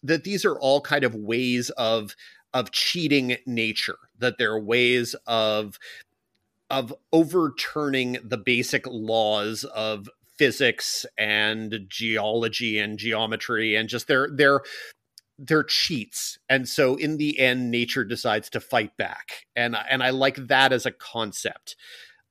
that 0.04 0.24
these 0.24 0.46
are 0.46 0.60
all 0.60 0.82
kind 0.82 1.04
of 1.04 1.16
ways 1.16 1.70
of 1.72 2.16
of 2.54 2.72
cheating 2.72 3.38
nature 3.46 3.98
that 4.20 4.38
they're 4.38 4.60
ways 4.60 5.16
of 5.26 5.78
of 6.70 6.94
overturning 7.14 8.18
the 8.24 8.38
basic 8.38 8.86
laws 8.88 9.64
of 9.64 10.10
physics 10.38 11.06
and 11.18 11.80
geology 11.88 12.78
and 12.78 13.00
geometry 13.00 13.76
and 13.76 13.90
just 13.90 14.08
their 14.08 14.30
their 14.30 14.62
they're 15.40 15.64
cheats. 15.64 16.40
And 16.50 16.68
so 16.68 16.96
in 16.96 17.18
the 17.18 17.40
end 17.40 17.70
nature 17.70 18.04
decides 18.04 18.50
to 18.52 18.60
fight 18.60 18.96
back. 18.98 19.46
And 19.56 19.76
and 19.90 20.04
i 20.04 20.10
like 20.10 20.36
that 20.48 20.74
as 20.74 20.86
a 20.86 20.92
concept 20.92 21.76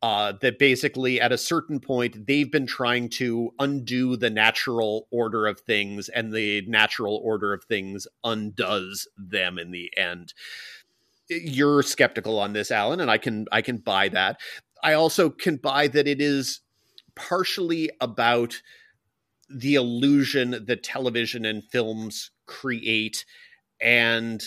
uh, 0.02 0.34
that 0.42 0.58
basically 0.58 1.20
at 1.20 1.32
a 1.32 1.38
certain 1.38 1.80
point 1.80 2.26
they've 2.26 2.52
been 2.52 2.66
trying 2.66 3.08
to 3.08 3.50
undo 3.58 4.16
the 4.16 4.30
natural 4.30 5.08
order 5.10 5.46
of 5.46 5.60
things 5.60 6.08
and 6.10 6.32
the 6.32 6.62
natural 6.68 7.20
order 7.24 7.52
of 7.52 7.64
things 7.64 8.06
undoes 8.22 9.08
them 9.16 9.58
in 9.58 9.70
the 9.70 9.90
end. 9.96 10.34
You're 11.28 11.82
skeptical 11.82 12.38
on 12.38 12.52
this, 12.52 12.70
Alan, 12.70 13.00
and 13.00 13.10
I 13.10 13.18
can 13.18 13.46
I 13.50 13.62
can 13.62 13.78
buy 13.78 14.08
that. 14.10 14.38
I 14.82 14.92
also 14.92 15.30
can 15.30 15.56
buy 15.56 15.88
that 15.88 16.06
it 16.06 16.20
is 16.20 16.60
partially 17.16 17.90
about 18.00 18.60
the 19.48 19.74
illusion 19.74 20.64
that 20.66 20.82
television 20.82 21.44
and 21.44 21.64
films 21.64 22.30
create 22.46 23.24
and 23.80 24.42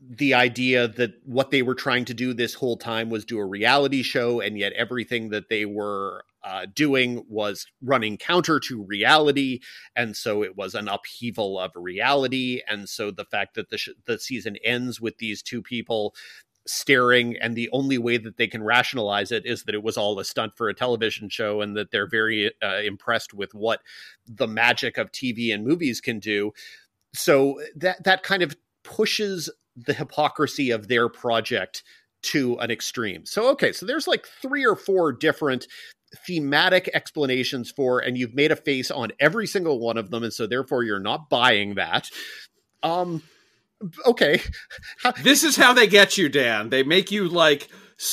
the 0.00 0.34
idea 0.34 0.86
that 0.86 1.10
what 1.24 1.50
they 1.50 1.62
were 1.62 1.74
trying 1.74 2.04
to 2.04 2.14
do 2.14 2.32
this 2.32 2.54
whole 2.54 2.76
time 2.76 3.10
was 3.10 3.24
do 3.24 3.38
a 3.38 3.44
reality 3.44 4.02
show 4.02 4.40
and 4.40 4.56
yet 4.56 4.72
everything 4.74 5.30
that 5.30 5.48
they 5.48 5.64
were 5.64 6.24
uh, 6.44 6.66
doing 6.72 7.24
was 7.28 7.66
running 7.82 8.16
counter 8.16 8.60
to 8.60 8.84
reality, 8.84 9.60
and 9.96 10.16
so 10.16 10.42
it 10.42 10.56
was 10.56 10.74
an 10.74 10.88
upheaval 10.88 11.58
of 11.58 11.72
reality. 11.74 12.62
And 12.68 12.88
so 12.88 13.10
the 13.10 13.24
fact 13.24 13.54
that 13.54 13.70
the 13.70 13.78
sh- 13.78 13.90
the 14.06 14.18
season 14.18 14.56
ends 14.64 15.00
with 15.00 15.18
these 15.18 15.42
two 15.42 15.62
people 15.62 16.14
staring 16.68 17.36
and 17.40 17.56
the 17.56 17.70
only 17.72 17.98
way 17.98 18.18
that 18.18 18.36
they 18.36 18.46
can 18.46 18.62
rationalize 18.62 19.32
it 19.32 19.46
is 19.46 19.64
that 19.64 19.74
it 19.74 19.82
was 19.82 19.96
all 19.96 20.18
a 20.18 20.24
stunt 20.24 20.56
for 20.56 20.68
a 20.68 20.74
television 20.74 21.28
show 21.28 21.60
and 21.60 21.76
that 21.76 21.90
they're 21.90 22.08
very 22.08 22.52
uh, 22.62 22.80
impressed 22.84 23.32
with 23.32 23.54
what 23.54 23.80
the 24.26 24.46
magic 24.46 24.98
of 24.98 25.10
TV 25.10 25.52
and 25.52 25.66
movies 25.66 26.00
can 26.00 26.18
do 26.18 26.52
so 27.14 27.60
that 27.76 28.04
that 28.04 28.22
kind 28.22 28.42
of 28.42 28.56
pushes 28.84 29.50
the 29.76 29.94
hypocrisy 29.94 30.70
of 30.70 30.88
their 30.88 31.08
project 31.08 31.82
to 32.20 32.58
an 32.58 32.70
extreme. 32.70 33.24
So 33.24 33.48
okay, 33.50 33.72
so 33.72 33.86
there's 33.86 34.08
like 34.08 34.26
three 34.26 34.66
or 34.66 34.76
four 34.76 35.12
different 35.12 35.66
thematic 36.26 36.90
explanations 36.94 37.70
for 37.70 38.00
and 38.00 38.16
you've 38.16 38.34
made 38.34 38.50
a 38.50 38.56
face 38.56 38.90
on 38.90 39.12
every 39.20 39.46
single 39.46 39.78
one 39.78 39.98
of 39.98 40.10
them 40.10 40.22
and 40.22 40.32
so 40.32 40.46
therefore 40.46 40.82
you're 40.82 40.98
not 40.98 41.28
buying 41.28 41.74
that 41.74 42.08
um 42.82 43.22
okay. 44.06 44.40
This 45.22 45.44
is 45.44 45.56
how 45.56 45.72
they 45.72 45.86
get 45.86 46.18
you 46.18 46.28
dan. 46.28 46.70
They 46.70 46.82
make 46.82 47.10
you 47.10 47.28
like 47.28 47.68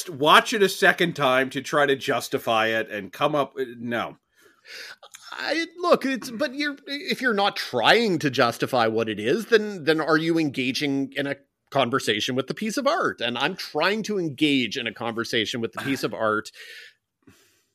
watch 0.09 0.53
it 0.53 0.63
a 0.63 0.69
second 0.69 1.15
time 1.15 1.49
to 1.51 1.61
try 1.61 1.85
to 1.85 1.95
justify 1.95 2.67
it 2.67 2.89
and 2.89 3.11
come 3.11 3.35
up 3.35 3.53
uh, 3.59 3.65
no. 3.77 4.17
I, 5.31 5.65
look, 5.77 6.05
it's 6.05 6.31
but 6.31 6.55
you're 6.55 6.77
if 6.87 7.21
you're 7.21 7.33
not 7.33 7.55
trying 7.55 8.19
to 8.19 8.29
justify 8.29 8.87
what 8.87 9.09
it 9.09 9.19
is, 9.19 9.47
then 9.47 9.83
then 9.83 9.99
are 9.99 10.17
you 10.17 10.39
engaging 10.39 11.11
in 11.15 11.27
a 11.27 11.35
conversation 11.71 12.35
with 12.35 12.47
the 12.47 12.53
piece 12.53 12.77
of 12.77 12.87
art? 12.87 13.19
And 13.19 13.37
I'm 13.37 13.55
trying 13.55 14.03
to 14.03 14.17
engage 14.17 14.77
in 14.77 14.87
a 14.87 14.93
conversation 14.93 15.61
with 15.61 15.73
the 15.73 15.81
piece 15.81 16.03
of 16.03 16.13
art 16.13 16.51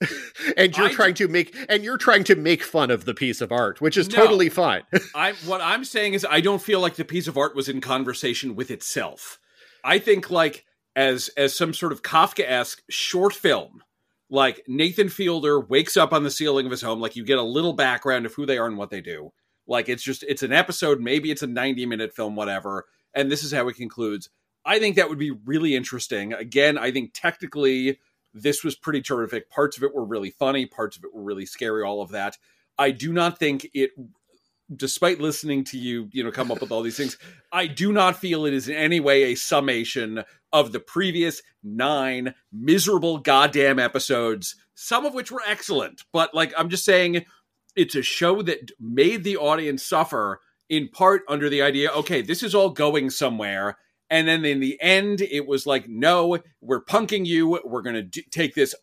and 0.57 0.77
you're 0.77 0.87
I, 0.87 0.93
trying 0.93 1.15
to 1.15 1.29
make 1.29 1.55
and 1.69 1.85
you're 1.85 1.99
trying 1.99 2.25
to 2.25 2.37
make 2.37 2.63
fun 2.63 2.91
of 2.91 3.05
the 3.05 3.15
piece 3.15 3.41
of 3.41 3.53
art, 3.53 3.81
which 3.81 3.97
is 3.97 4.09
no, 4.11 4.17
totally 4.17 4.49
fine. 4.49 4.83
I 5.15 5.33
what 5.45 5.61
I'm 5.61 5.85
saying 5.85 6.15
is 6.15 6.27
I 6.29 6.41
don't 6.41 6.63
feel 6.63 6.81
like 6.81 6.95
the 6.95 7.05
piece 7.05 7.29
of 7.29 7.37
art 7.37 7.55
was 7.55 7.69
in 7.69 7.81
conversation 7.81 8.57
with 8.57 8.71
itself. 8.71 9.39
I 9.85 9.99
think 9.99 10.31
like 10.31 10.65
as 10.97 11.29
as 11.37 11.55
some 11.55 11.75
sort 11.75 11.93
of 11.93 12.03
Kafka-esque 12.03 12.83
short 12.89 13.35
film, 13.35 13.83
like 14.31 14.63
Nathan 14.67 15.09
Fielder 15.09 15.61
wakes 15.61 15.97
up 15.97 16.13
on 16.13 16.23
the 16.23 16.31
ceiling 16.31 16.67
of 16.67 16.73
his 16.73 16.83
home, 16.83 17.01
like 17.01 17.17
you 17.17 17.25
get 17.25 17.39
a 17.39 17.43
little 17.43 17.73
background 17.73 18.27
of 18.27 18.35
who 18.35 18.47
they 18.47 18.59
are 18.59 18.67
and 18.67 18.79
what 18.79 18.91
they 18.91 19.01
do. 19.01 19.33
Like 19.67 19.89
it's 19.89 20.03
just 20.03 20.23
it's 20.23 20.43
an 20.43 20.53
episode, 20.53 21.01
maybe 21.01 21.31
it's 21.31 21.43
a 21.43 21.47
90 21.47 21.87
minute 21.87 22.15
film, 22.15 22.37
whatever, 22.37 22.87
and 23.15 23.31
this 23.31 23.45
is 23.45 23.53
how 23.53 23.69
it 23.69 23.77
concludes. 23.77 24.31
I 24.65 24.79
think 24.79 24.97
that 24.97 25.09
would 25.09 25.19
be 25.19 25.31
really 25.31 25.75
interesting. 25.75 26.33
Again, 26.33 26.77
I 26.77 26.91
think 26.91 27.13
technically 27.15 27.99
this 28.33 28.63
was 28.65 28.77
pretty 28.77 29.03
terrific. 29.03 29.51
Parts 29.51 29.77
of 29.77 29.83
it 29.83 29.95
were 29.95 30.05
really 30.05 30.31
funny, 30.31 30.67
parts 30.67 30.97
of 30.97 31.05
it 31.05 31.15
were 31.15 31.23
really 31.23 31.47
scary, 31.47 31.83
all 31.83 32.03
of 32.03 32.11
that. 32.11 32.37
I 32.79 32.91
do 32.91 33.13
not 33.13 33.39
think 33.39 33.69
it 33.75 33.91
despite 34.75 35.21
listening 35.21 35.65
to 35.65 35.79
you, 35.79 36.09
you 36.13 36.23
know, 36.23 36.31
come 36.31 36.51
up 36.51 36.61
with 36.61 36.71
all 36.71 36.83
these 36.83 36.97
things, 36.97 37.19
I 37.53 37.67
do 37.67 37.93
not 37.93 38.17
feel 38.17 38.47
it 38.47 38.55
is 38.55 38.69
in 38.69 38.77
any 38.77 39.01
way 39.01 39.25
a 39.25 39.35
summation 39.35 40.23
of 40.53 40.73
the 40.73 40.81
previous 40.81 41.43
nine 41.63 42.35
miserable 42.53 43.19
goddamn 43.19 43.79
episodes, 43.79 44.57
some 44.75 45.05
of 45.05 45.15
which 45.15 45.31
were 45.31 45.43
excellent. 45.47 46.05
But 46.13 46.35
like 46.35 46.53
I'm 46.57 46.69
just 46.69 46.85
saying 46.85 47.25
it's 47.77 47.95
a 47.95 48.03
show 48.03 48.43
that 48.43 48.71
made 48.79 49.25
the 49.25 49.37
audience 49.37 49.83
suffer 49.83 50.41
in 50.69 50.89
part 50.89 51.23
under 51.29 51.49
the 51.49 51.63
idea, 51.63 51.91
okay, 51.91 52.23
this 52.23 52.43
is 52.43 52.55
all 52.55 52.71
going 52.71 53.11
somewhere 53.11 53.77
and 54.11 54.27
then 54.27 54.45
in 54.45 54.59
the 54.59 54.81
end, 54.81 55.21
it 55.21 55.47
was 55.47 55.67
like, 55.67 55.89
no, 55.89 56.39
we're 56.61 56.85
punking 56.85 57.25
you. 57.25 57.61
We're 57.65 57.83
going 57.83 57.95
to 57.95 58.03
d- 58.03 58.27
take 58.31 58.55
this 58.55 58.75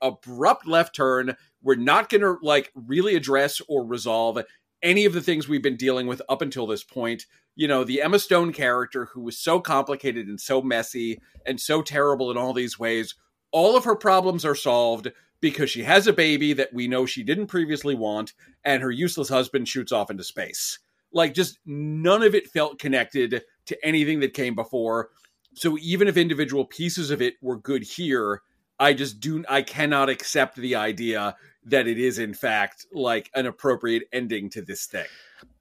abrupt 0.00 0.66
left 0.66 0.94
turn. 0.94 1.36
We're 1.62 1.76
not 1.76 2.08
going 2.08 2.22
to 2.22 2.36
like 2.42 2.72
really 2.74 3.14
address 3.14 3.62
or 3.68 3.86
resolve 3.86 4.40
any 4.82 5.04
of 5.04 5.12
the 5.12 5.20
things 5.20 5.48
we've 5.48 5.62
been 5.62 5.76
dealing 5.76 6.08
with 6.08 6.20
up 6.28 6.42
until 6.42 6.66
this 6.66 6.82
point. 6.82 7.26
You 7.54 7.68
know, 7.68 7.84
the 7.84 8.02
Emma 8.02 8.18
Stone 8.18 8.54
character 8.54 9.06
who 9.06 9.20
was 9.20 9.38
so 9.38 9.60
complicated 9.60 10.26
and 10.26 10.40
so 10.40 10.60
messy 10.60 11.20
and 11.46 11.60
so 11.60 11.80
terrible 11.80 12.30
in 12.32 12.36
all 12.36 12.52
these 12.52 12.78
ways, 12.78 13.14
all 13.52 13.76
of 13.76 13.84
her 13.84 13.94
problems 13.94 14.44
are 14.44 14.56
solved 14.56 15.12
because 15.40 15.70
she 15.70 15.84
has 15.84 16.06
a 16.06 16.12
baby 16.12 16.52
that 16.54 16.72
we 16.72 16.88
know 16.88 17.06
she 17.06 17.22
didn't 17.22 17.46
previously 17.46 17.94
want 17.94 18.32
and 18.64 18.82
her 18.82 18.90
useless 18.90 19.28
husband 19.28 19.68
shoots 19.68 19.92
off 19.92 20.10
into 20.10 20.24
space. 20.24 20.78
Like, 21.12 21.34
just 21.34 21.58
none 21.66 22.22
of 22.22 22.34
it 22.34 22.48
felt 22.48 22.78
connected 22.78 23.42
to 23.66 23.86
anything 23.86 24.20
that 24.20 24.34
came 24.34 24.54
before. 24.54 25.10
So 25.54 25.76
even 25.78 26.08
if 26.08 26.16
individual 26.16 26.64
pieces 26.64 27.10
of 27.10 27.20
it 27.20 27.34
were 27.42 27.56
good 27.56 27.82
here, 27.82 28.42
I 28.78 28.94
just 28.94 29.20
do 29.20 29.44
I 29.48 29.62
cannot 29.62 30.08
accept 30.08 30.56
the 30.56 30.74
idea 30.74 31.36
that 31.64 31.86
it 31.86 31.98
is 31.98 32.18
in 32.18 32.34
fact 32.34 32.86
like 32.92 33.30
an 33.34 33.46
appropriate 33.46 34.04
ending 34.12 34.50
to 34.50 34.62
this 34.62 34.86
thing. 34.86 35.06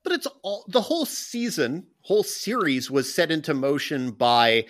But 0.03 0.13
it's 0.13 0.27
all 0.41 0.65
the 0.67 0.81
whole 0.81 1.05
season, 1.05 1.87
whole 2.01 2.23
series 2.23 2.89
was 2.89 3.13
set 3.13 3.31
into 3.31 3.53
motion 3.53 4.11
by 4.11 4.65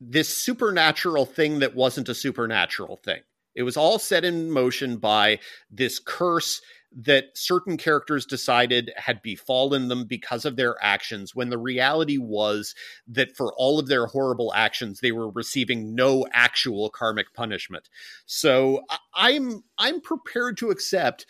this 0.00 0.28
supernatural 0.28 1.26
thing 1.26 1.58
that 1.58 1.74
wasn't 1.74 2.08
a 2.08 2.14
supernatural 2.14 2.96
thing. 2.96 3.20
It 3.54 3.62
was 3.62 3.76
all 3.76 3.98
set 3.98 4.24
in 4.24 4.50
motion 4.50 4.98
by 4.98 5.40
this 5.70 5.98
curse 5.98 6.60
that 6.98 7.26
certain 7.34 7.76
characters 7.76 8.24
decided 8.24 8.90
had 8.96 9.20
befallen 9.20 9.88
them 9.88 10.06
because 10.06 10.46
of 10.46 10.56
their 10.56 10.76
actions, 10.82 11.34
when 11.34 11.50
the 11.50 11.58
reality 11.58 12.16
was 12.16 12.74
that 13.06 13.36
for 13.36 13.52
all 13.56 13.78
of 13.78 13.86
their 13.86 14.06
horrible 14.06 14.52
actions, 14.54 15.00
they 15.00 15.12
were 15.12 15.30
receiving 15.30 15.94
no 15.94 16.26
actual 16.32 16.88
karmic 16.88 17.34
punishment. 17.34 17.90
So 18.24 18.82
I'm 19.14 19.62
I'm 19.76 20.00
prepared 20.00 20.56
to 20.58 20.70
accept 20.70 21.26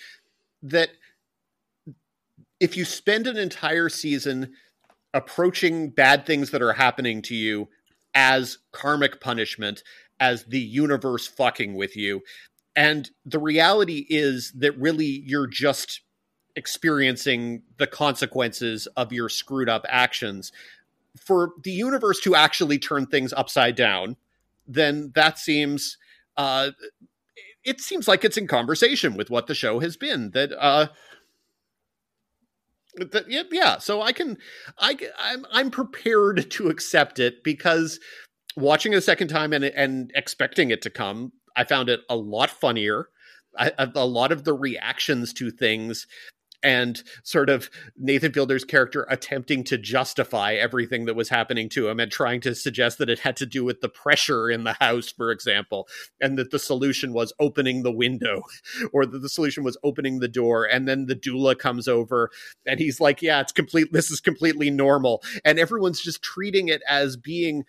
that 0.62 0.90
if 2.60 2.76
you 2.76 2.84
spend 2.84 3.26
an 3.26 3.36
entire 3.36 3.88
season 3.88 4.52
approaching 5.12 5.90
bad 5.90 6.26
things 6.26 6.50
that 6.52 6.62
are 6.62 6.74
happening 6.74 7.22
to 7.22 7.34
you 7.34 7.68
as 8.14 8.58
karmic 8.72 9.20
punishment, 9.20 9.82
as 10.20 10.44
the 10.44 10.60
universe 10.60 11.26
fucking 11.26 11.74
with 11.74 11.96
you. 11.96 12.22
And 12.76 13.10
the 13.24 13.38
reality 13.38 14.06
is 14.08 14.52
that 14.52 14.78
really 14.78 15.06
you're 15.24 15.46
just 15.46 16.02
experiencing 16.54 17.62
the 17.78 17.86
consequences 17.86 18.86
of 18.96 19.12
your 19.12 19.28
screwed 19.28 19.68
up 19.68 19.86
actions. 19.88 20.52
For 21.18 21.52
the 21.64 21.72
universe 21.72 22.20
to 22.20 22.34
actually 22.34 22.78
turn 22.78 23.06
things 23.06 23.32
upside 23.32 23.74
down, 23.74 24.16
then 24.68 25.12
that 25.14 25.38
seems 25.38 25.96
uh, 26.36 26.70
it 27.64 27.80
seems 27.80 28.06
like 28.06 28.24
it's 28.24 28.36
in 28.36 28.46
conversation 28.46 29.16
with 29.16 29.30
what 29.30 29.46
the 29.46 29.54
show 29.54 29.80
has 29.80 29.96
been. 29.96 30.30
That 30.32 30.52
uh, 30.52 30.88
that, 32.96 33.26
yeah, 33.50 33.78
so 33.78 34.00
I 34.02 34.12
can, 34.12 34.38
I, 34.78 34.96
I'm, 35.18 35.46
I'm 35.52 35.70
prepared 35.70 36.50
to 36.52 36.68
accept 36.68 37.18
it 37.18 37.42
because 37.42 38.00
watching 38.56 38.92
it 38.92 38.96
a 38.96 39.02
second 39.02 39.28
time 39.28 39.52
and 39.52 39.64
and 39.64 40.10
expecting 40.14 40.70
it 40.70 40.82
to 40.82 40.90
come, 40.90 41.32
I 41.56 41.64
found 41.64 41.88
it 41.88 42.00
a 42.08 42.16
lot 42.16 42.50
funnier. 42.50 43.08
I, 43.58 43.72
a 43.78 44.04
lot 44.04 44.32
of 44.32 44.44
the 44.44 44.52
reactions 44.52 45.32
to 45.34 45.50
things 45.50 46.06
and 46.62 47.02
sort 47.22 47.48
of 47.48 47.70
Nathan 47.96 48.32
Fielder's 48.32 48.64
character 48.64 49.06
attempting 49.08 49.62
to 49.64 49.78
justify 49.78 50.54
everything 50.54 51.04
that 51.04 51.14
was 51.14 51.28
happening 51.28 51.68
to 51.70 51.88
him 51.88 52.00
and 52.00 52.10
trying 52.10 52.40
to 52.42 52.54
suggest 52.54 52.98
that 52.98 53.08
it 53.08 53.20
had 53.20 53.36
to 53.36 53.46
do 53.46 53.64
with 53.64 53.80
the 53.80 53.88
pressure 53.88 54.50
in 54.50 54.64
the 54.64 54.72
house, 54.74 55.10
for 55.10 55.30
example, 55.30 55.86
and 56.20 56.36
that 56.38 56.50
the 56.50 56.58
solution 56.58 57.12
was 57.12 57.32
opening 57.38 57.82
the 57.82 57.92
window 57.92 58.42
or 58.92 59.06
that 59.06 59.20
the 59.20 59.28
solution 59.28 59.64
was 59.64 59.78
opening 59.84 60.18
the 60.18 60.28
door. 60.28 60.64
And 60.64 60.88
then 60.88 61.06
the 61.06 61.16
doula 61.16 61.56
comes 61.56 61.86
over 61.88 62.30
and 62.66 62.80
he's 62.80 63.00
like, 63.00 63.22
Yeah, 63.22 63.40
it's 63.40 63.52
complete. 63.52 63.92
This 63.92 64.10
is 64.10 64.20
completely 64.20 64.70
normal. 64.70 65.22
And 65.44 65.58
everyone's 65.58 66.00
just 66.00 66.22
treating 66.22 66.68
it 66.68 66.82
as 66.88 67.16
being 67.16 67.64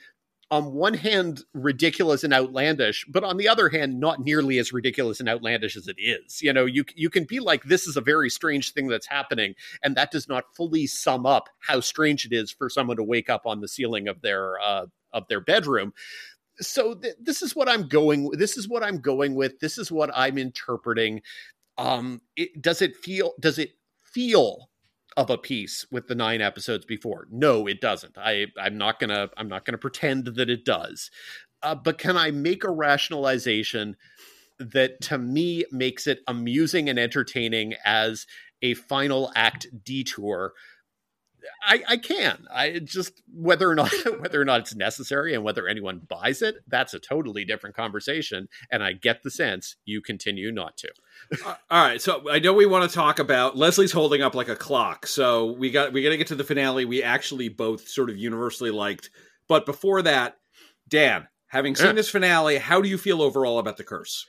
on 0.50 0.74
one 0.74 0.94
hand 0.94 1.44
ridiculous 1.54 2.24
and 2.24 2.34
outlandish 2.34 3.06
but 3.10 3.24
on 3.24 3.38
the 3.38 3.48
other 3.48 3.70
hand 3.70 4.00
not 4.00 4.22
nearly 4.22 4.58
as 4.60 4.72
ridiculous 4.72 5.20
and 5.20 5.28
outlandish 5.28 5.76
as 5.76 5.88
it 5.88 5.98
is. 6.00 6.42
You 6.42 6.54
know 6.54 6.66
you 6.66 6.86
you 6.96 7.10
can 7.10 7.26
be 7.26 7.40
like 7.40 7.64
this 7.64 7.88
is 7.88 7.98
a 7.98 8.02
very 8.02 8.30
strange 8.30 8.74
thing 8.74 8.88
that's 8.88 9.08
happening 9.08 9.56
and 9.84 9.96
that 9.96 10.12
does 10.12 10.28
not 10.28 10.46
fully 10.56 10.88
sum 10.88 11.26
up 11.26 11.50
how 11.60 11.80
strange 11.82 12.26
it 12.26 12.34
is 12.34 12.52
for 12.52 12.70
someone 12.70 12.98
to 12.98 13.04
wake 13.04 13.30
up 13.30 13.46
on 13.46 13.62
the 13.62 13.68
ceiling 13.68 14.08
of 14.08 14.22
their 14.22 14.60
uh, 14.62 14.86
of 15.12 15.28
their 15.28 15.42
bedroom. 15.42 15.94
So 16.60 16.96
th- 16.96 17.16
this 17.20 17.42
is 17.42 17.56
what 17.56 17.70
i'm 17.70 17.88
going 17.88 18.30
this 18.32 18.58
is 18.58 18.68
what 18.68 18.84
i'm 18.84 19.00
going 19.00 19.36
with 19.36 19.60
this 19.60 19.78
is 19.78 19.92
what 19.92 20.10
i'm 20.16 20.38
interpreting. 20.38 21.22
Um 21.78 22.22
it, 22.36 22.62
does 22.62 22.82
it 22.82 22.96
feel 22.96 23.34
does 23.40 23.60
it 23.60 23.72
feel 24.04 24.70
of 25.18 25.32
a 25.32 25.38
piece 25.38 25.86
with 25.92 26.08
the 26.08 26.16
nine 26.16 26.42
episodes 26.42 26.86
before. 26.86 27.28
No, 27.32 27.68
it 27.68 27.82
doesn't. 27.82 28.18
I 28.18 28.48
I'm 28.58 28.78
not 28.78 29.00
gonna 29.00 29.30
I'm 29.36 29.50
not 29.50 29.66
gonna 29.66 29.80
pretend 29.80 30.26
that 30.26 30.50
it 30.50 30.64
does. 30.64 31.10
Uh, 31.64 31.74
but 31.76 31.98
can 31.98 32.16
I 32.16 32.30
make 32.30 32.64
a 32.64 32.72
rationalization 32.72 33.98
that 34.60 35.02
to 35.02 35.18
me 35.18 35.66
makes 35.72 36.06
it 36.06 36.20
amusing 36.28 36.88
and 36.88 37.00
entertaining 37.00 37.74
as 37.84 38.28
a 38.62 38.76
final 38.76 39.32
act 39.36 39.68
detour 39.84 40.54
I, 41.64 41.84
I 41.88 41.98
can. 41.98 42.46
I 42.54 42.80
just 42.80 43.22
whether 43.34 43.70
or 43.70 43.76
not 43.76 43.92
whether 44.20 44.42
or 44.42 44.46
not 44.46 44.62
it's 44.62 44.76
necessary 44.76 45.34
and 45.34 45.44
whether 45.44 45.68
anyone 45.68 46.02
buys 46.08 46.42
it, 46.42 46.56
that's 46.68 46.94
a 46.94 47.00
totally 47.00 47.46
different 47.46 47.76
conversation. 47.76 48.48
And 48.72 48.84
I 48.84 48.94
get 48.94 49.24
the 49.24 49.32
sense 49.32 49.76
you 49.86 50.02
continue 50.02 50.52
not 50.52 50.78
to. 50.78 50.90
Uh, 51.46 51.56
all 51.70 51.84
right, 51.84 52.02
so 52.02 52.30
I 52.30 52.40
know 52.40 52.54
we 52.54 52.66
want 52.66 52.90
to 52.90 52.96
talk 52.96 53.20
about 53.20 53.58
Leslie's 53.58 53.92
holding 53.92 54.22
up 54.22 54.36
like 54.36 54.50
a 54.50 54.56
clock. 54.56 55.08
So 55.08 55.52
we 55.54 55.72
got 55.72 55.94
we 55.94 56.04
got 56.04 56.10
to 56.10 56.18
get 56.18 56.28
to 56.28 56.36
the 56.36 56.44
finale. 56.44 56.86
We 56.86 57.04
actually 57.04 57.50
both 57.50 57.88
sort 57.88 58.10
of 58.10 58.18
universally 58.18 58.72
liked, 58.72 59.10
but 59.48 59.66
before 59.66 60.02
that, 60.04 60.38
Dan, 60.88 61.28
having 61.48 61.76
seen 61.76 61.88
yeah. 61.88 61.94
this 61.94 62.10
finale, 62.10 62.58
how 62.58 62.82
do 62.82 62.90
you 62.90 62.98
feel 62.98 63.22
overall 63.22 63.60
about 63.60 63.78
the 63.78 63.84
curse? 63.84 64.26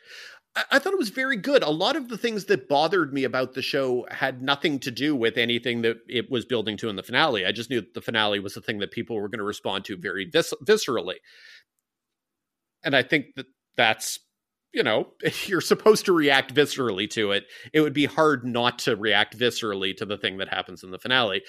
I 0.70 0.78
thought 0.78 0.92
it 0.92 0.98
was 0.98 1.10
very 1.10 1.36
good. 1.36 1.62
A 1.62 1.70
lot 1.70 1.94
of 1.94 2.08
the 2.08 2.18
things 2.18 2.46
that 2.46 2.68
bothered 2.68 3.12
me 3.12 3.24
about 3.24 3.54
the 3.54 3.62
show 3.62 4.06
had 4.10 4.42
nothing 4.42 4.78
to 4.80 4.90
do 4.90 5.14
with 5.14 5.36
anything 5.36 5.82
that 5.82 5.98
it 6.08 6.30
was 6.30 6.44
building 6.44 6.76
to 6.78 6.88
in 6.88 6.96
the 6.96 7.02
finale. 7.02 7.46
I 7.46 7.52
just 7.52 7.70
knew 7.70 7.80
that 7.80 7.94
the 7.94 8.00
finale 8.00 8.40
was 8.40 8.54
the 8.54 8.60
thing 8.60 8.78
that 8.78 8.90
people 8.90 9.16
were 9.16 9.28
going 9.28 9.38
to 9.38 9.44
respond 9.44 9.84
to 9.84 9.96
very 9.96 10.24
vis- 10.24 10.54
viscerally. 10.64 11.16
And 12.82 12.96
I 12.96 13.02
think 13.02 13.26
that 13.36 13.46
that's, 13.76 14.18
you 14.72 14.82
know, 14.82 15.08
you're 15.46 15.60
supposed 15.60 16.06
to 16.06 16.12
react 16.12 16.54
viscerally 16.54 17.08
to 17.10 17.32
it, 17.32 17.44
it 17.72 17.80
would 17.80 17.94
be 17.94 18.06
hard 18.06 18.44
not 18.44 18.80
to 18.80 18.96
react 18.96 19.38
viscerally 19.38 19.96
to 19.96 20.06
the 20.06 20.18
thing 20.18 20.38
that 20.38 20.48
happens 20.48 20.82
in 20.82 20.90
the 20.90 20.98
finale. 20.98 21.42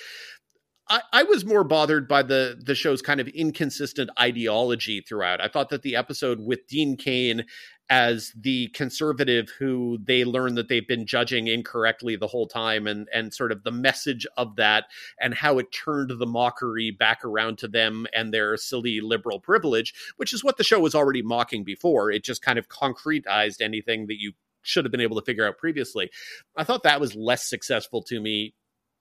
I, 0.90 1.24
was 1.24 1.46
more 1.46 1.64
bothered 1.64 2.08
by 2.08 2.24
the 2.24 2.60
the 2.66 2.74
show's 2.74 3.02
kind 3.02 3.20
of 3.20 3.28
inconsistent 3.28 4.10
ideology 4.20 5.02
throughout. 5.02 5.40
I 5.40 5.48
thought 5.48 5.70
that 5.70 5.84
the 5.84 5.96
episode 5.96 6.40
with 6.40 6.68
Dean 6.68 6.98
Cain 6.98 7.46
as 7.90 8.32
the 8.36 8.68
conservative 8.70 9.50
who 9.58 9.98
they 10.04 10.24
learn 10.24 10.56
that 10.56 10.68
they've 10.68 10.88
been 10.88 11.06
judging 11.06 11.48
incorrectly 11.48 12.16
the 12.16 12.28
whole 12.28 12.48
time 12.48 12.88
and 12.88 13.08
and 13.14 13.34
sort 13.34 13.52
of 13.52 13.64
the 13.64 13.72
message 13.72 14.28
of 14.38 14.56
that 14.58 14.86
and 15.20 15.34
how 15.34 15.58
it 15.58 15.72
turned 15.72 16.12
the 16.18 16.26
mockery 16.26 16.92
back 16.92 17.24
around 17.26 17.58
to 17.58 17.68
them 17.68 18.06
and 18.14 18.34
their 18.34 18.56
silly 18.58 19.02
liberal 19.02 19.40
privilege 19.40 19.94
which 20.18 20.34
is 20.34 20.44
what 20.44 20.58
the 20.58 20.64
show 20.64 20.80
was 20.80 20.96
already 20.96 21.22
mocking 21.22 21.64
before. 21.64 22.12
It 22.12 22.24
just 22.24 22.42
kind 22.42 22.60
of 22.60 22.68
concretized 22.68 23.62
anything 23.62 24.08
that 24.08 24.20
you 24.20 24.34
should 24.62 24.86
have 24.86 24.92
been 24.92 25.02
able 25.02 25.20
to 25.20 25.26
figure 25.26 25.48
out 25.48 25.58
previously. 25.58 26.10
I 26.56 26.64
thought 26.64 26.84
that 26.84 27.00
was 27.00 27.16
less 27.16 27.50
successful 27.50 28.04
to 28.04 28.20
me 28.20 28.54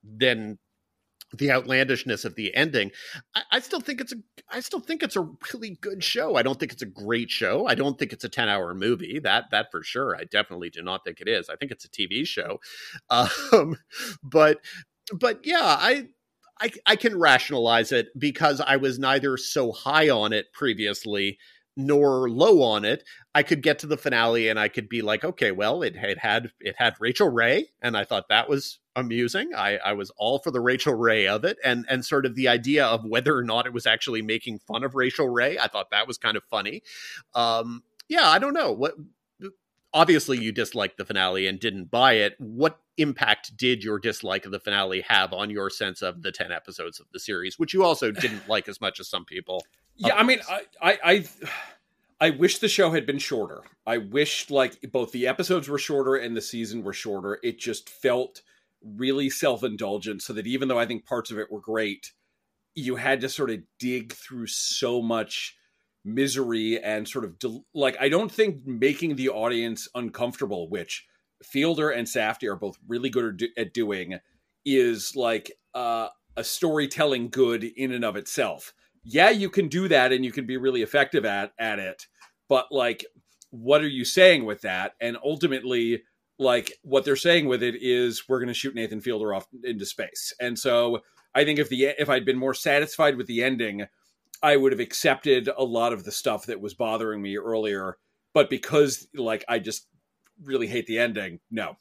than 0.05 0.59
the 1.34 1.50
outlandishness 1.50 2.24
of 2.24 2.34
the 2.34 2.54
ending. 2.54 2.90
I, 3.34 3.42
I, 3.52 3.60
still 3.60 3.80
think 3.80 4.00
it's 4.00 4.12
a 4.12 4.16
I 4.50 4.60
still 4.60 4.80
think 4.80 5.02
it's 5.02 5.16
a 5.16 5.28
really 5.52 5.78
good 5.80 6.02
show. 6.02 6.36
I 6.36 6.42
don't 6.42 6.58
think 6.58 6.72
it's 6.72 6.82
a 6.82 6.86
great 6.86 7.30
show. 7.30 7.66
I 7.66 7.74
don't 7.74 7.98
think 7.98 8.12
it's 8.12 8.24
a 8.24 8.28
10 8.28 8.48
hour 8.48 8.74
movie. 8.74 9.18
That 9.18 9.50
that 9.50 9.70
for 9.70 9.82
sure. 9.82 10.16
I 10.16 10.24
definitely 10.24 10.70
do 10.70 10.82
not 10.82 11.04
think 11.04 11.20
it 11.20 11.28
is. 11.28 11.48
I 11.48 11.56
think 11.56 11.70
it's 11.70 11.84
a 11.84 11.90
TV 11.90 12.26
show. 12.26 12.60
Um, 13.10 13.76
but 14.22 14.60
but 15.12 15.40
yeah, 15.44 15.58
I 15.62 16.08
I, 16.60 16.70
I 16.86 16.96
can 16.96 17.18
rationalize 17.18 17.92
it 17.92 18.08
because 18.18 18.60
I 18.60 18.76
was 18.76 18.98
neither 18.98 19.36
so 19.36 19.72
high 19.72 20.10
on 20.10 20.32
it 20.32 20.52
previously 20.52 21.38
nor 21.78 22.28
low 22.28 22.60
on 22.60 22.84
it. 22.84 23.04
I 23.36 23.44
could 23.44 23.62
get 23.62 23.78
to 23.78 23.86
the 23.86 23.96
finale 23.96 24.48
and 24.48 24.58
I 24.58 24.66
could 24.66 24.88
be 24.88 25.00
like, 25.00 25.24
okay, 25.24 25.52
well, 25.52 25.82
it, 25.82 25.94
it 25.94 26.18
had 26.18 26.50
it 26.60 26.74
had 26.76 26.96
Rachael 26.98 27.30
Ray, 27.30 27.68
and 27.80 27.96
I 27.96 28.02
thought 28.04 28.28
that 28.28 28.48
was 28.48 28.80
amusing. 28.96 29.52
I, 29.56 29.78
I 29.78 29.92
was 29.92 30.10
all 30.18 30.40
for 30.40 30.50
the 30.50 30.60
Rachael 30.60 30.94
Ray 30.94 31.28
of 31.28 31.44
it, 31.44 31.56
and 31.64 31.86
and 31.88 32.04
sort 32.04 32.26
of 32.26 32.34
the 32.34 32.48
idea 32.48 32.84
of 32.84 33.04
whether 33.04 33.34
or 33.36 33.44
not 33.44 33.64
it 33.64 33.72
was 33.72 33.86
actually 33.86 34.22
making 34.22 34.58
fun 34.58 34.82
of 34.82 34.96
Rachael 34.96 35.28
Ray. 35.28 35.56
I 35.56 35.68
thought 35.68 35.90
that 35.92 36.08
was 36.08 36.18
kind 36.18 36.36
of 36.36 36.42
funny. 36.50 36.82
Um, 37.32 37.84
yeah, 38.08 38.28
I 38.28 38.40
don't 38.40 38.54
know 38.54 38.72
what. 38.72 38.94
Obviously, 39.94 40.36
you 40.36 40.52
disliked 40.52 40.98
the 40.98 41.04
finale 41.04 41.46
and 41.46 41.58
didn't 41.58 41.90
buy 41.90 42.14
it. 42.14 42.34
What 42.38 42.78
impact 42.98 43.56
did 43.56 43.82
your 43.82 43.98
dislike 43.98 44.44
of 44.44 44.52
the 44.52 44.60
finale 44.60 45.00
have 45.02 45.32
on 45.32 45.48
your 45.48 45.70
sense 45.70 46.02
of 46.02 46.22
the 46.22 46.32
ten 46.32 46.52
episodes 46.52 47.00
of 47.00 47.06
the 47.12 47.20
series, 47.20 47.58
which 47.58 47.72
you 47.72 47.84
also 47.84 48.10
didn't 48.10 48.48
like 48.48 48.68
as 48.68 48.80
much 48.80 49.00
as 49.00 49.08
some 49.08 49.24
people? 49.24 49.62
Yeah, 49.99 50.14
I 50.14 50.22
mean, 50.22 50.38
I, 50.49 50.62
I, 50.80 50.99
I 51.05 51.24
I 52.20 52.30
wish 52.30 52.59
the 52.59 52.68
show 52.68 52.90
had 52.90 53.07
been 53.07 53.18
shorter. 53.18 53.62
I 53.86 53.99
wish 53.99 54.51
like 54.51 54.80
both 54.92 55.12
the 55.12 55.26
episodes 55.26 55.68
were 55.68 55.78
shorter 55.78 56.16
and 56.16 56.36
the 56.36 56.40
season 56.40 56.82
were 56.82 56.92
shorter. 56.92 57.38
It 57.42 57.59
just 57.59 57.88
felt 57.88 58.42
really 58.82 59.30
self-indulgent 59.30 60.22
so 60.22 60.32
that 60.32 60.46
even 60.46 60.68
though 60.68 60.78
I 60.78 60.86
think 60.86 61.05
parts 61.05 61.30
of 61.30 61.38
it 61.38 61.51
were 61.51 61.61
great, 61.61 62.12
you 62.74 62.96
had 62.96 63.20
to 63.20 63.28
sort 63.28 63.51
of 63.51 63.61
dig 63.78 64.12
through 64.12 64.46
so 64.49 65.02
much 65.02 65.56
misery 66.05 66.81
and 66.82 67.06
sort 67.09 67.24
of 67.24 67.39
del- 67.39 67.66
like 67.74 67.97
I 68.01 68.09
don't 68.09 68.31
think 68.31 68.66
making 68.66 69.16
the 69.16 69.28
audience 69.28 69.89
uncomfortable, 69.94 70.68
which 70.68 71.06
Fielder 71.43 71.90
and 71.90 72.06
Safdie 72.06 72.48
are 72.48 72.56
both 72.56 72.78
really 72.86 73.10
good 73.10 73.43
at, 73.43 73.66
at 73.66 73.74
doing, 73.74 74.18
is 74.64 75.14
like 75.14 75.52
uh, 75.74 76.09
a 76.36 76.44
storytelling 76.44 77.31
good 77.31 77.64
in 77.64 77.93
and 77.93 78.05
of 78.05 78.16
itself. 78.16 78.72
Yeah, 79.10 79.30
you 79.30 79.48
can 79.48 79.68
do 79.68 79.89
that 79.89 80.12
and 80.12 80.24
you 80.24 80.32
can 80.32 80.47
be 80.47 80.56
really 80.56 80.82
effective 80.82 81.24
at 81.24 81.52
at 81.59 81.78
it, 81.78 82.06
but 82.48 82.66
like 82.70 83.05
what 83.51 83.80
are 83.80 83.89
you 83.89 84.05
saying 84.05 84.44
with 84.44 84.60
that? 84.60 84.93
And 85.01 85.16
ultimately 85.24 86.02
like 86.39 86.72
what 86.82 87.05
they're 87.05 87.16
saying 87.16 87.47
with 87.47 87.62
it 87.62 87.74
is 87.80 88.28
we're 88.28 88.39
going 88.39 88.48
to 88.48 88.55
shoot 88.55 88.74
Nathan 88.74 89.01
Fielder 89.01 89.35
off 89.35 89.47
into 89.64 89.86
space. 89.86 90.32
And 90.40 90.59
so 90.59 91.01
I 91.35 91.44
think 91.44 91.59
if 91.59 91.68
the 91.68 91.86
if 91.98 92.09
I'd 92.09 92.24
been 92.24 92.39
more 92.39 92.55
satisfied 92.55 93.16
with 93.16 93.26
the 93.26 93.43
ending, 93.43 93.86
I 94.43 94.56
would 94.56 94.72
have 94.72 94.80
accepted 94.80 95.48
a 95.56 95.64
lot 95.64 95.93
of 95.93 96.05
the 96.05 96.12
stuff 96.12 96.47
that 96.47 96.60
was 96.60 96.74
bothering 96.74 97.20
me 97.20 97.36
earlier. 97.36 97.97
But 98.35 98.51
because 98.51 99.09
like 99.14 99.44
I 99.48 99.59
just 99.59 99.86
really 100.44 100.66
hate 100.66 100.86
the 100.86 100.98
ending, 100.98 101.40
no. 101.51 101.76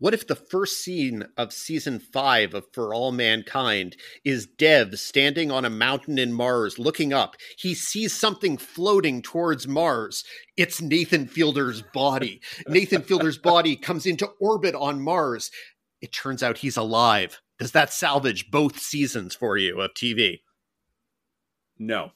What 0.00 0.14
if 0.14 0.26
the 0.26 0.34
first 0.34 0.82
scene 0.82 1.26
of 1.36 1.52
season 1.52 2.00
five 2.00 2.54
of 2.54 2.64
For 2.72 2.94
All 2.94 3.12
Mankind 3.12 3.98
is 4.24 4.46
Dev 4.46 4.98
standing 4.98 5.50
on 5.50 5.66
a 5.66 5.70
mountain 5.70 6.18
in 6.18 6.32
Mars 6.32 6.78
looking 6.78 7.12
up? 7.12 7.36
He 7.58 7.74
sees 7.74 8.14
something 8.14 8.56
floating 8.56 9.20
towards 9.20 9.68
Mars. 9.68 10.24
It's 10.56 10.80
Nathan 10.80 11.26
Fielder's 11.26 11.82
body. 11.82 12.40
Nathan 12.66 13.02
Fielder's 13.02 13.36
body 13.42 13.76
comes 13.76 14.06
into 14.06 14.26
orbit 14.40 14.74
on 14.74 15.02
Mars. 15.02 15.50
It 16.00 16.14
turns 16.14 16.42
out 16.42 16.56
he's 16.56 16.78
alive. 16.78 17.38
Does 17.58 17.72
that 17.72 17.92
salvage 17.92 18.50
both 18.50 18.78
seasons 18.78 19.34
for 19.34 19.58
you 19.58 19.82
of 19.82 19.92
TV? 19.92 20.40
No. 21.78 22.12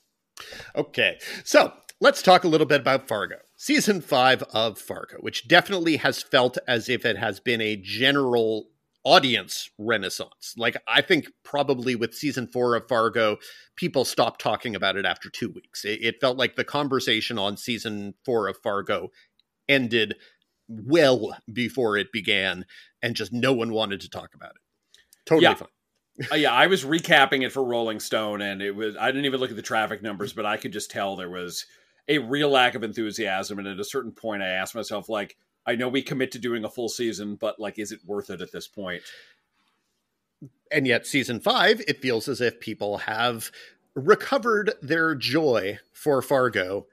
Okay. 0.74 1.18
So 1.44 1.74
let's 2.00 2.22
talk 2.22 2.44
a 2.44 2.48
little 2.48 2.66
bit 2.66 2.80
about 2.80 3.08
Fargo. 3.08 3.43
Season 3.56 4.00
five 4.00 4.42
of 4.52 4.78
Fargo, 4.78 5.16
which 5.20 5.46
definitely 5.48 5.96
has 5.98 6.22
felt 6.22 6.58
as 6.66 6.88
if 6.88 7.04
it 7.04 7.16
has 7.16 7.40
been 7.40 7.60
a 7.60 7.76
general 7.76 8.66
audience 9.04 9.70
renaissance. 9.78 10.54
Like, 10.56 10.76
I 10.88 11.02
think 11.02 11.28
probably 11.44 11.94
with 11.94 12.14
season 12.14 12.46
four 12.48 12.74
of 12.74 12.88
Fargo, 12.88 13.36
people 13.76 14.04
stopped 14.04 14.40
talking 14.40 14.74
about 14.74 14.96
it 14.96 15.04
after 15.04 15.30
two 15.30 15.50
weeks. 15.50 15.84
It, 15.84 16.02
it 16.02 16.20
felt 16.20 16.36
like 16.36 16.56
the 16.56 16.64
conversation 16.64 17.38
on 17.38 17.56
season 17.56 18.14
four 18.24 18.48
of 18.48 18.56
Fargo 18.62 19.10
ended 19.68 20.14
well 20.68 21.36
before 21.52 21.96
it 21.96 22.10
began, 22.12 22.64
and 23.02 23.14
just 23.14 23.32
no 23.32 23.52
one 23.52 23.72
wanted 23.72 24.00
to 24.00 24.08
talk 24.10 24.34
about 24.34 24.50
it. 24.50 24.62
Totally 25.26 25.44
Yeah. 25.44 25.54
fine. 25.54 25.68
Uh, 26.30 26.36
yeah, 26.36 26.52
I 26.52 26.68
was 26.68 26.84
recapping 26.84 27.44
it 27.44 27.50
for 27.50 27.64
Rolling 27.64 27.98
Stone, 27.98 28.40
and 28.40 28.62
it 28.62 28.70
was 28.70 28.96
I 28.96 29.06
didn't 29.06 29.24
even 29.24 29.40
look 29.40 29.50
at 29.50 29.56
the 29.56 29.62
traffic 29.62 30.00
numbers, 30.00 30.32
but 30.32 30.46
I 30.46 30.56
could 30.56 30.72
just 30.72 30.92
tell 30.92 31.16
there 31.16 31.28
was 31.28 31.66
a 32.08 32.18
real 32.18 32.50
lack 32.50 32.74
of 32.74 32.82
enthusiasm. 32.82 33.58
And 33.58 33.68
at 33.68 33.80
a 33.80 33.84
certain 33.84 34.12
point, 34.12 34.42
I 34.42 34.48
asked 34.48 34.74
myself, 34.74 35.08
like, 35.08 35.36
I 35.66 35.76
know 35.76 35.88
we 35.88 36.02
commit 36.02 36.32
to 36.32 36.38
doing 36.38 36.64
a 36.64 36.70
full 36.70 36.88
season, 36.88 37.36
but 37.36 37.58
like, 37.58 37.78
is 37.78 37.92
it 37.92 38.00
worth 38.04 38.30
it 38.30 38.40
at 38.40 38.52
this 38.52 38.68
point? 38.68 39.02
and 40.70 40.86
yet 40.86 41.06
season 41.06 41.40
five 41.40 41.80
it 41.86 42.00
feels 42.00 42.28
as 42.28 42.40
if 42.40 42.60
people 42.60 42.98
have 42.98 43.50
recovered 43.94 44.72
their 44.82 45.14
joy 45.14 45.78
for 45.92 46.20
fargo 46.20 46.86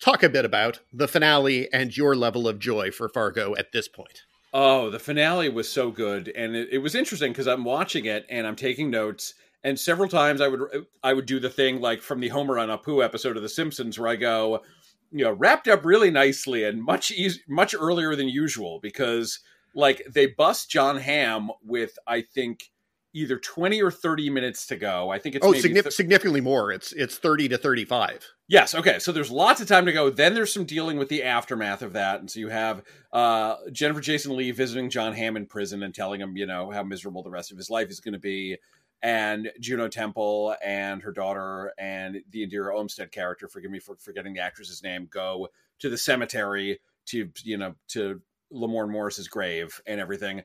talk 0.00 0.22
a 0.22 0.28
bit 0.28 0.44
about 0.44 0.80
the 0.92 1.08
finale 1.08 1.72
and 1.72 1.96
your 1.96 2.14
level 2.14 2.48
of 2.48 2.58
joy 2.58 2.90
for 2.90 3.08
fargo 3.08 3.54
at 3.56 3.72
this 3.72 3.88
point 3.88 4.22
Oh, 4.58 4.88
the 4.88 4.98
finale 4.98 5.50
was 5.50 5.70
so 5.70 5.90
good, 5.90 6.28
and 6.28 6.56
it, 6.56 6.68
it 6.72 6.78
was 6.78 6.94
interesting 6.94 7.30
because 7.30 7.46
I'm 7.46 7.64
watching 7.64 8.06
it 8.06 8.24
and 8.30 8.46
I'm 8.46 8.56
taking 8.56 8.90
notes. 8.90 9.34
And 9.66 9.78
several 9.78 10.08
times 10.08 10.40
I 10.40 10.46
would 10.46 10.86
I 11.02 11.12
would 11.12 11.26
do 11.26 11.40
the 11.40 11.50
thing 11.50 11.80
like 11.80 12.00
from 12.00 12.20
the 12.20 12.28
Homer 12.28 12.56
on 12.56 12.68
Apu 12.68 13.04
episode 13.04 13.36
of 13.36 13.42
The 13.42 13.48
Simpsons 13.48 13.98
where 13.98 14.08
I 14.08 14.14
go, 14.14 14.62
you 15.10 15.24
know, 15.24 15.32
wrapped 15.32 15.66
up 15.66 15.84
really 15.84 16.08
nicely 16.08 16.62
and 16.62 16.80
much 16.80 17.12
much 17.48 17.74
earlier 17.74 18.14
than 18.14 18.28
usual 18.28 18.78
because 18.80 19.40
like 19.74 20.06
they 20.08 20.26
bust 20.26 20.70
Jon 20.70 20.96
Hamm 20.98 21.50
with 21.64 21.98
I 22.06 22.20
think 22.20 22.70
either 23.12 23.38
20 23.38 23.82
or 23.82 23.90
30 23.90 24.30
minutes 24.30 24.68
to 24.68 24.76
go. 24.76 25.10
I 25.10 25.18
think 25.18 25.34
it's 25.34 25.44
oh 25.44 25.50
maybe 25.50 25.68
signif- 25.68 25.82
th- 25.82 25.94
significantly 25.94 26.40
more 26.40 26.70
it's 26.70 26.92
it's 26.92 27.18
30 27.18 27.48
to 27.48 27.58
35 27.58 28.24
Yes. 28.48 28.74
Okay. 28.74 29.00
So 29.00 29.10
there's 29.10 29.30
lots 29.30 29.60
of 29.60 29.66
time 29.66 29.86
to 29.86 29.92
go. 29.92 30.08
Then 30.08 30.34
there's 30.34 30.52
some 30.52 30.64
dealing 30.64 30.98
with 30.98 31.08
the 31.08 31.24
aftermath 31.24 31.82
of 31.82 31.94
that, 31.94 32.20
and 32.20 32.30
so 32.30 32.38
you 32.38 32.48
have 32.48 32.84
uh, 33.12 33.56
Jennifer 33.72 34.00
Jason 34.00 34.36
Lee 34.36 34.52
visiting 34.52 34.88
Jon 34.88 35.12
Hamm 35.12 35.36
in 35.36 35.46
prison 35.46 35.82
and 35.82 35.92
telling 35.92 36.20
him, 36.20 36.36
you 36.36 36.46
know, 36.46 36.70
how 36.70 36.84
miserable 36.84 37.24
the 37.24 37.30
rest 37.30 37.50
of 37.50 37.58
his 37.58 37.70
life 37.70 37.90
is 37.90 37.98
going 37.98 38.12
to 38.12 38.20
be, 38.20 38.56
and 39.02 39.50
Juno 39.60 39.88
Temple 39.88 40.54
and 40.64 41.02
her 41.02 41.12
daughter 41.12 41.72
and 41.78 42.22
the 42.30 42.46
Indira 42.46 42.74
Olmstead 42.74 43.12
character, 43.12 43.48
forgive 43.48 43.70
me 43.70 43.78
for 43.78 43.96
forgetting 43.96 44.34
the 44.34 44.40
actress's 44.40 44.82
name, 44.82 45.08
go 45.10 45.48
to 45.78 45.88
the 45.90 45.98
cemetery 45.98 46.80
to 47.06 47.30
you 47.44 47.56
know 47.56 47.74
to 47.88 48.20
Lamorne 48.52 48.90
Morris's 48.90 49.28
grave 49.28 49.80
and 49.86 50.00
everything. 50.00 50.42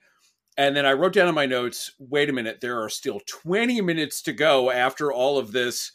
And 0.57 0.75
then 0.75 0.85
I 0.85 0.93
wrote 0.93 1.13
down 1.13 1.29
in 1.29 1.35
my 1.35 1.45
notes, 1.45 1.91
wait 1.97 2.29
a 2.29 2.33
minute, 2.33 2.59
there 2.61 2.81
are 2.81 2.89
still 2.89 3.21
20 3.25 3.79
minutes 3.81 4.21
to 4.23 4.33
go 4.33 4.69
after 4.69 5.11
all 5.11 5.37
of 5.37 5.53
this. 5.53 5.93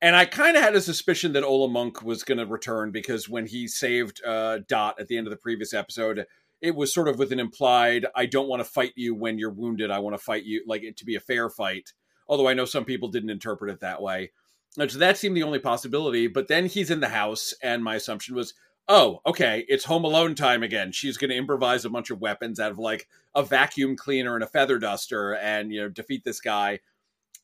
And 0.00 0.16
I 0.16 0.24
kind 0.24 0.56
of 0.56 0.62
had 0.62 0.74
a 0.74 0.80
suspicion 0.80 1.34
that 1.34 1.44
Ole 1.44 1.68
Munch 1.68 2.02
was 2.02 2.24
going 2.24 2.38
to 2.38 2.46
return 2.46 2.90
because 2.90 3.28
when 3.28 3.46
he 3.46 3.68
saved 3.68 4.24
uh, 4.24 4.60
Dot 4.66 4.98
at 4.98 5.08
the 5.08 5.18
end 5.18 5.26
of 5.26 5.30
the 5.30 5.36
previous 5.36 5.74
episode, 5.74 6.24
it 6.60 6.74
was 6.74 6.92
sort 6.92 7.08
of 7.08 7.18
with 7.18 7.32
an 7.32 7.40
implied, 7.40 8.06
I 8.14 8.26
don't 8.26 8.48
want 8.48 8.60
to 8.60 8.70
fight 8.70 8.92
you 8.96 9.14
when 9.14 9.38
you're 9.38 9.50
wounded. 9.50 9.90
I 9.90 9.98
want 9.98 10.14
to 10.14 10.22
fight 10.22 10.44
you, 10.44 10.62
like 10.66 10.82
it 10.82 10.96
to 10.98 11.04
be 11.04 11.14
a 11.14 11.20
fair 11.20 11.48
fight. 11.48 11.92
Although 12.28 12.48
I 12.48 12.54
know 12.54 12.64
some 12.64 12.84
people 12.84 13.08
didn't 13.08 13.30
interpret 13.30 13.72
it 13.72 13.80
that 13.80 14.02
way. 14.02 14.30
So 14.76 14.98
that 14.98 15.18
seemed 15.18 15.36
the 15.36 15.42
only 15.42 15.58
possibility. 15.58 16.28
But 16.28 16.48
then 16.48 16.66
he's 16.66 16.90
in 16.90 17.00
the 17.00 17.08
house, 17.08 17.54
and 17.62 17.82
my 17.82 17.96
assumption 17.96 18.34
was, 18.34 18.54
oh, 18.88 19.20
okay, 19.26 19.64
it's 19.68 19.84
Home 19.84 20.04
Alone 20.04 20.34
time 20.34 20.62
again. 20.62 20.92
She's 20.92 21.16
going 21.16 21.30
to 21.30 21.36
improvise 21.36 21.84
a 21.84 21.90
bunch 21.90 22.10
of 22.10 22.20
weapons 22.20 22.60
out 22.60 22.72
of 22.72 22.78
like 22.78 23.08
a 23.34 23.42
vacuum 23.42 23.96
cleaner 23.96 24.34
and 24.34 24.44
a 24.44 24.48
feather 24.48 24.78
duster 24.78 25.34
and, 25.36 25.72
you 25.72 25.80
know, 25.80 25.88
defeat 25.88 26.24
this 26.24 26.40
guy. 26.40 26.80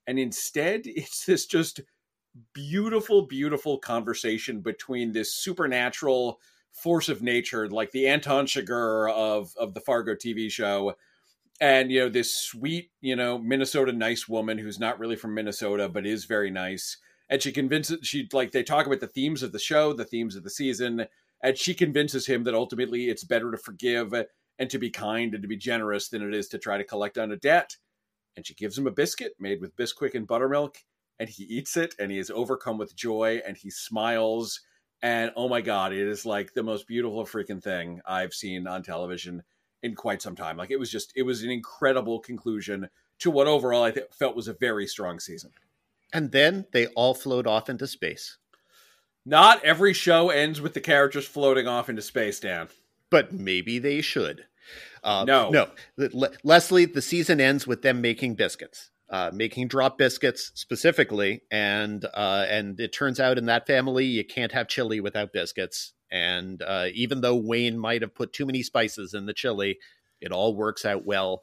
And 0.07 0.19
instead, 0.19 0.83
it's 0.85 1.25
this 1.25 1.47
just 1.47 1.81
beautiful, 2.53 3.23
beautiful 3.23 3.79
conversation 3.79 4.61
between 4.61 5.13
this 5.13 5.33
supernatural 5.33 6.39
force 6.77 7.09
of 7.09 7.23
nature, 7.23 7.69
like 7.69 7.91
the 7.91 8.07
Anton 8.07 8.47
Chigurh 8.47 9.11
of 9.13 9.53
of 9.57 9.75
the 9.75 9.81
Fargo 9.81 10.15
TV 10.15 10.51
show, 10.51 10.95
and 11.61 11.91
you 11.91 12.01
know 12.01 12.09
this 12.09 12.35
sweet, 12.35 12.91
you 13.01 13.17
know, 13.17 13.39
Minnesota 13.39 13.93
nice 13.93 14.29
woman 14.29 14.59
who's 14.59 14.79
not 14.79 14.99
really 14.99 15.17
from 15.17 15.35
Minnesota 15.35 15.89
but 15.89 16.07
is 16.07 16.25
very 16.25 16.51
nice. 16.51 16.99
And 17.29 17.43
she 17.43 17.51
convinces 17.51 17.99
she 18.03 18.29
like 18.33 18.53
they 18.53 18.63
talk 18.63 18.87
about 18.87 19.01
the 19.01 19.07
themes 19.07 19.43
of 19.43 19.53
the 19.53 19.59
show, 19.59 19.93
the 19.93 20.05
themes 20.05 20.37
of 20.37 20.45
the 20.45 20.51
season, 20.51 21.07
and 21.43 21.59
she 21.59 21.75
convinces 21.75 22.27
him 22.27 22.45
that 22.45 22.55
ultimately 22.55 23.09
it's 23.09 23.25
better 23.25 23.51
to 23.51 23.59
forgive 23.59 24.15
and 24.59 24.71
to 24.71 24.79
be 24.79 24.91
kind 24.91 25.35
and 25.35 25.43
to 25.43 25.49
be 25.49 25.57
generous 25.57 26.09
than 26.09 26.23
it 26.23 26.35
is 26.35 26.49
to 26.49 26.59
try 26.59 26.79
to 26.79 26.85
collect 26.85 27.19
on 27.19 27.33
a 27.33 27.37
debt. 27.37 27.77
And 28.37 28.47
she 28.47 28.55
gives 28.55 28.77
him 28.77 28.87
a 28.87 28.91
biscuit 28.91 29.33
made 29.39 29.61
with 29.61 29.77
Bisquick 29.77 30.15
and 30.15 30.27
buttermilk, 30.27 30.77
and 31.19 31.29
he 31.29 31.45
eats 31.45 31.77
it 31.77 31.95
and 31.99 32.11
he 32.11 32.19
is 32.19 32.31
overcome 32.31 32.79
with 32.79 32.95
joy 32.95 33.41
and 33.47 33.57
he 33.57 33.71
smiles 33.71 34.61
and 35.03 35.31
oh 35.37 35.49
my 35.49 35.61
god 35.61 35.93
it 35.93 36.07
is 36.07 36.25
like 36.25 36.53
the 36.55 36.63
most 36.63 36.87
beautiful 36.87 37.25
freaking 37.25 37.63
thing 37.63 38.01
i've 38.07 38.33
seen 38.33 38.67
on 38.67 38.83
television 38.83 39.43
in 39.83 39.95
quite 39.95 40.23
some 40.23 40.35
time. 40.35 40.57
Like 40.57 40.71
it 40.71 40.79
was 40.79 40.91
just 40.91 41.13
it 41.17 41.23
was 41.23 41.43
an 41.43 41.51
incredible 41.51 42.19
conclusion 42.19 42.89
to 43.21 43.31
what 43.31 43.47
overall 43.47 43.85
i 43.85 43.91
th- 43.91 44.07
felt 44.11 44.37
was 44.37 44.49
a 44.49 44.55
very 44.55 44.87
strong 44.87 45.21
season. 45.21 45.51
And 46.13 46.33
then 46.33 46.67
they 46.73 46.87
all 46.89 47.15
float 47.15 47.47
off 47.47 47.69
into 47.69 47.87
space. 47.87 48.39
Not 49.25 49.65
every 49.65 49.93
show 49.93 50.31
ends 50.31 50.61
with 50.61 50.75
the 50.75 50.81
characters 50.81 51.27
floating 51.27 51.67
off 51.67 51.89
into 51.89 52.03
space 52.03 52.41
dan. 52.41 52.69
But 53.11 53.33
maybe 53.33 53.79
they 53.79 54.01
should. 54.01 54.47
Uh, 55.03 55.25
No. 55.27 55.51
no. 55.51 55.69
Le- 55.97 56.31
leslie 56.43 56.85
the 56.87 57.03
season 57.03 57.41
ends 57.41 57.67
with 57.67 57.83
them 57.83 58.01
making 58.01 58.35
biscuits 58.35 58.91
uh, 59.09 59.31
making 59.33 59.69
drop 59.69 59.99
biscuits 59.99 60.51
specifically, 60.55 61.43
and 61.51 62.05
uh, 62.15 62.47
and 62.49 62.81
it 62.81 62.93
turns 62.93 63.21
out 63.21 63.39
in 63.39 63.47
that 63.47 63.67
family 63.67 64.05
you 64.05 64.25
can't 64.25 64.53
have 64.53 64.69
chili 64.69 65.01
without 65.01 65.33
biscuits. 65.33 65.93
And 66.11 66.63
uh, 66.63 66.87
even 66.95 67.21
though 67.21 67.37
Wayne 67.37 67.79
might 67.79 68.03
have 68.03 68.15
put 68.15 68.33
too 68.33 68.47
many 68.47 68.63
spices 68.63 69.15
in 69.15 69.27
the 69.27 69.35
chili, 69.35 69.79
it 70.21 70.33
all 70.33 70.55
works 70.55 70.85
out 70.85 71.05
well. 71.05 71.43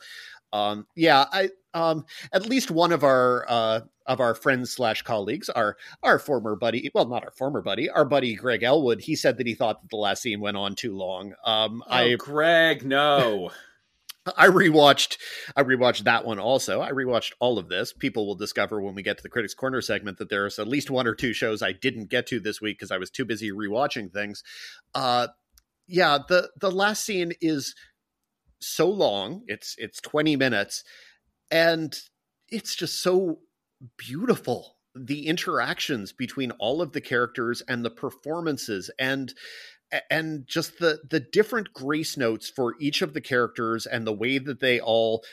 Um, 0.52 0.88
yeah, 0.96 1.26
I 1.32 1.50
um, 1.74 2.06
at 2.32 2.46
least 2.46 2.70
one 2.70 2.92
of 2.92 3.04
our 3.04 3.46
uh, 3.48 3.82
of 4.06 4.20
our 4.20 4.36
friends 4.36 4.72
slash 4.72 5.02
colleagues, 5.02 5.50
our 5.50 5.78
our 6.04 6.20
former 6.20 6.56
buddy, 6.56 6.92
well, 6.94 7.08
not 7.08 7.24
our 7.24 7.32
former 7.32 7.62
buddy, 7.62 7.90
our 7.90 8.06
buddy 8.06 8.36
Greg 8.36 8.62
Ellwood, 8.62 9.02
he 9.02 9.16
said 9.16 9.38
that 9.38 9.48
he 9.48 9.56
thought 9.56 9.82
that 9.82 9.90
the 9.90 9.98
last 9.98 10.22
scene 10.22 10.40
went 10.40 10.58
on 10.58 10.76
too 10.76 10.96
long. 10.96 11.34
Um, 11.44 11.84
oh, 11.88 11.92
I 11.94 12.16
greg 12.16 12.86
no 12.86 13.52
I 14.38 14.48
rewatched 14.48 15.18
I 15.56 15.64
rewatched 15.64 16.04
that 16.06 16.26
one 16.26 16.40
also. 16.40 16.82
I 16.82 16.92
rewatched 16.92 17.34
all 17.40 17.58
of 17.58 17.70
this. 17.70 17.92
People 17.92 18.26
will 18.26 18.36
discover 18.36 18.82
when 18.82 18.96
we 18.96 19.04
get 19.04 19.18
to 19.18 19.24
the 19.24 19.30
Critics 19.30 19.54
Corner 19.54 19.82
segment 19.82 20.18
that 20.18 20.30
there's 20.30 20.60
at 20.60 20.68
least 20.68 20.90
one 20.90 21.08
or 21.08 21.16
two 21.16 21.34
shows 21.34 21.62
I 21.62 21.74
didn't 21.74 22.10
get 22.10 22.28
to 22.28 22.40
this 22.40 22.62
week 22.62 22.80
because 22.80 22.92
I 22.92 22.98
was 22.98 23.10
too 23.10 23.26
busy 23.26 23.52
rewatching 23.52 24.12
things. 24.12 24.44
Uh 24.96 25.28
yeah, 25.88 26.20
the 26.28 26.50
the 26.60 26.72
last 26.72 27.06
scene 27.06 27.34
is 27.42 27.76
so 28.62 28.90
long. 28.90 29.44
It's 29.48 29.76
it's 29.78 30.00
20 30.00 30.36
minutes 30.38 30.84
and 31.52 31.98
it's 32.50 32.76
just 32.76 33.02
so 33.02 33.40
beautiful. 33.98 34.78
The 34.96 35.28
interactions 35.28 36.14
between 36.14 36.52
all 36.52 36.82
of 36.82 36.94
the 36.94 37.02
characters 37.02 37.62
and 37.68 37.84
the 37.84 37.90
performances 37.90 38.90
and 39.00 39.34
and 40.10 40.48
just 40.48 40.80
the 40.80 41.00
the 41.10 41.20
different 41.20 41.74
grace 41.74 42.18
notes 42.18 42.50
for 42.50 42.76
each 42.80 43.02
of 43.02 43.14
the 43.14 43.22
characters 43.22 43.86
and 43.86 44.06
the 44.06 44.14
way 44.14 44.38
that 44.38 44.60
they 44.60 44.80
all 44.80 45.24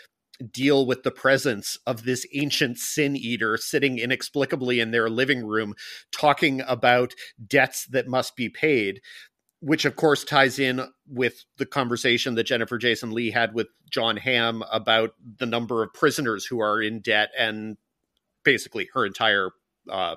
deal 0.52 0.86
with 0.86 1.02
the 1.02 1.10
presence 1.10 1.78
of 1.86 2.04
this 2.04 2.26
ancient 2.34 2.78
sin 2.78 3.14
eater 3.14 3.56
sitting 3.58 3.98
inexplicably 3.98 4.80
in 4.80 4.90
their 4.90 5.10
living 5.10 5.46
room 5.46 5.74
talking 6.12 6.62
about 6.66 7.14
debts 7.46 7.86
that 7.86 8.08
must 8.08 8.36
be 8.36 8.48
paid 8.48 9.00
which 9.60 9.84
of 9.84 9.96
course 9.96 10.24
ties 10.24 10.58
in 10.58 10.80
with 11.06 11.44
the 11.58 11.66
conversation 11.66 12.34
that 12.34 12.44
Jennifer 12.44 12.78
Jason 12.78 13.12
Lee 13.12 13.30
had 13.30 13.54
with 13.54 13.68
Jon 13.90 14.16
Hamm 14.16 14.64
about 14.70 15.10
the 15.38 15.46
number 15.46 15.82
of 15.82 15.92
prisoners 15.92 16.46
who 16.46 16.60
are 16.60 16.80
in 16.80 17.00
debt 17.00 17.30
and 17.38 17.76
basically 18.42 18.88
her 18.94 19.04
entire 19.04 19.50
uh, 19.90 20.16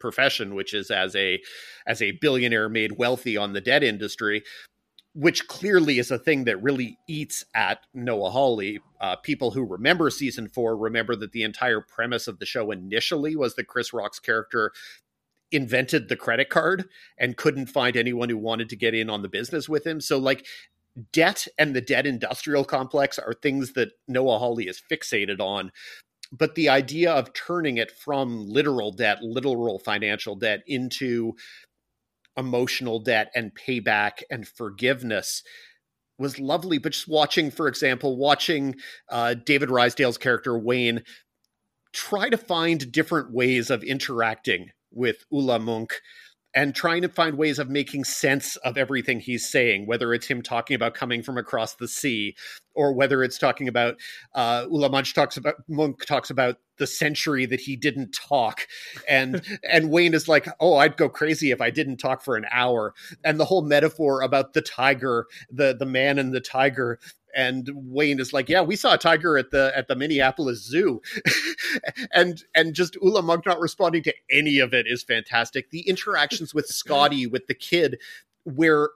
profession, 0.00 0.54
which 0.54 0.74
is 0.74 0.90
as 0.90 1.14
a 1.14 1.40
as 1.86 2.02
a 2.02 2.12
billionaire 2.12 2.68
made 2.68 2.98
wealthy 2.98 3.36
on 3.36 3.52
the 3.52 3.60
debt 3.60 3.84
industry. 3.84 4.42
which 5.14 5.48
clearly 5.48 5.98
is 5.98 6.10
a 6.10 6.18
thing 6.18 6.44
that 6.44 6.62
really 6.62 6.96
eats 7.08 7.44
at 7.54 7.84
Noah 7.92 8.30
Hawley. 8.30 8.80
Uh, 9.00 9.16
people 9.16 9.50
who 9.50 9.64
remember 9.64 10.08
season 10.08 10.48
four 10.48 10.76
remember 10.76 11.16
that 11.16 11.32
the 11.32 11.42
entire 11.42 11.80
premise 11.80 12.28
of 12.28 12.38
the 12.38 12.46
show 12.46 12.70
initially 12.70 13.34
was 13.34 13.54
that 13.56 13.66
Chris 13.66 13.92
Rock's 13.92 14.20
character 14.20 14.72
invented 15.50 16.08
the 16.08 16.16
credit 16.16 16.48
card 16.48 16.84
and 17.18 17.36
couldn't 17.36 17.66
find 17.66 17.96
anyone 17.96 18.28
who 18.28 18.38
wanted 18.38 18.68
to 18.68 18.76
get 18.76 18.94
in 18.94 19.10
on 19.10 19.22
the 19.22 19.28
business 19.28 19.68
with 19.68 19.84
him. 19.84 20.00
So, 20.00 20.16
like, 20.16 20.46
debt 21.12 21.48
and 21.58 21.74
the 21.74 21.80
debt 21.80 22.06
industrial 22.06 22.64
complex 22.64 23.18
are 23.18 23.34
things 23.34 23.72
that 23.72 23.90
Noah 24.06 24.38
Hawley 24.38 24.68
is 24.68 24.80
fixated 24.90 25.40
on. 25.40 25.72
But 26.32 26.54
the 26.54 26.68
idea 26.68 27.12
of 27.12 27.32
turning 27.32 27.76
it 27.76 27.90
from 27.90 28.46
literal 28.46 28.92
debt, 28.92 29.22
literal 29.22 29.78
financial 29.80 30.36
debt, 30.36 30.60
into 30.66 31.34
emotional 32.36 33.00
debt 33.00 33.30
and 33.34 33.52
payback 33.54 34.22
and 34.30 34.46
forgiveness 34.46 35.42
was 36.18 36.38
lovely. 36.38 36.78
But 36.78 36.92
just 36.92 37.08
watching, 37.08 37.50
for 37.50 37.66
example, 37.66 38.16
watching 38.16 38.76
uh, 39.08 39.34
David 39.34 39.70
Rysdahl's 39.70 40.18
character 40.18 40.56
Wayne 40.56 41.02
try 41.92 42.28
to 42.28 42.36
find 42.36 42.92
different 42.92 43.32
ways 43.32 43.70
of 43.70 43.82
interacting 43.82 44.70
with 44.92 45.24
Ole 45.32 45.58
Munch 45.58 46.00
and 46.54 46.74
trying 46.74 47.02
to 47.02 47.08
find 47.08 47.36
ways 47.36 47.58
of 47.58 47.70
making 47.70 48.04
sense 48.04 48.56
of 48.56 48.76
everything 48.76 49.20
he's 49.20 49.48
saying, 49.48 49.86
whether 49.86 50.12
it's 50.12 50.26
him 50.26 50.42
talking 50.42 50.74
about 50.74 50.94
coming 50.94 51.22
from 51.22 51.38
across 51.38 51.74
the 51.74 51.86
sea, 51.88 52.34
or 52.74 52.92
whether 52.92 53.22
it's 53.22 53.38
talking 53.38 53.68
about 53.68 53.96
uh, 54.34 54.66
Munch 54.68 55.14
talks 55.14 55.36
about 55.36 55.56
Monk 55.68 56.04
talks 56.06 56.30
about 56.30 56.56
the 56.78 56.86
century 56.86 57.46
that 57.46 57.60
he 57.60 57.76
didn't 57.76 58.12
talk, 58.12 58.66
and 59.08 59.42
and 59.70 59.90
Wayne 59.90 60.14
is 60.14 60.28
like, 60.28 60.48
oh, 60.60 60.76
I'd 60.76 60.96
go 60.96 61.08
crazy 61.08 61.50
if 61.50 61.60
I 61.60 61.70
didn't 61.70 61.98
talk 61.98 62.22
for 62.22 62.36
an 62.36 62.46
hour, 62.50 62.94
and 63.24 63.38
the 63.38 63.44
whole 63.44 63.62
metaphor 63.62 64.22
about 64.22 64.52
the 64.52 64.62
tiger, 64.62 65.26
the 65.50 65.74
the 65.78 65.86
man 65.86 66.18
and 66.18 66.32
the 66.32 66.40
tiger, 66.40 66.98
and 67.34 67.70
Wayne 67.74 68.20
is 68.20 68.32
like, 68.32 68.48
"Yeah, 68.48 68.62
we 68.62 68.76
saw 68.76 68.94
a 68.94 68.98
tiger 68.98 69.38
at 69.38 69.50
the 69.50 69.72
at 69.74 69.88
the 69.88 69.96
Minneapolis 69.96 70.62
Zoo," 70.62 71.00
and 72.12 72.42
and 72.54 72.74
just 72.74 72.96
Ole 73.02 73.20
Munch 73.22 73.46
not 73.46 73.60
responding 73.60 74.02
to 74.04 74.14
any 74.30 74.58
of 74.58 74.74
it 74.74 74.86
is 74.86 75.02
fantastic. 75.02 75.70
The 75.70 75.88
interactions 75.88 76.54
with 76.54 76.66
Scotty 76.66 77.26
with 77.26 77.46
the 77.46 77.54
kid, 77.54 77.98
where 78.44 78.90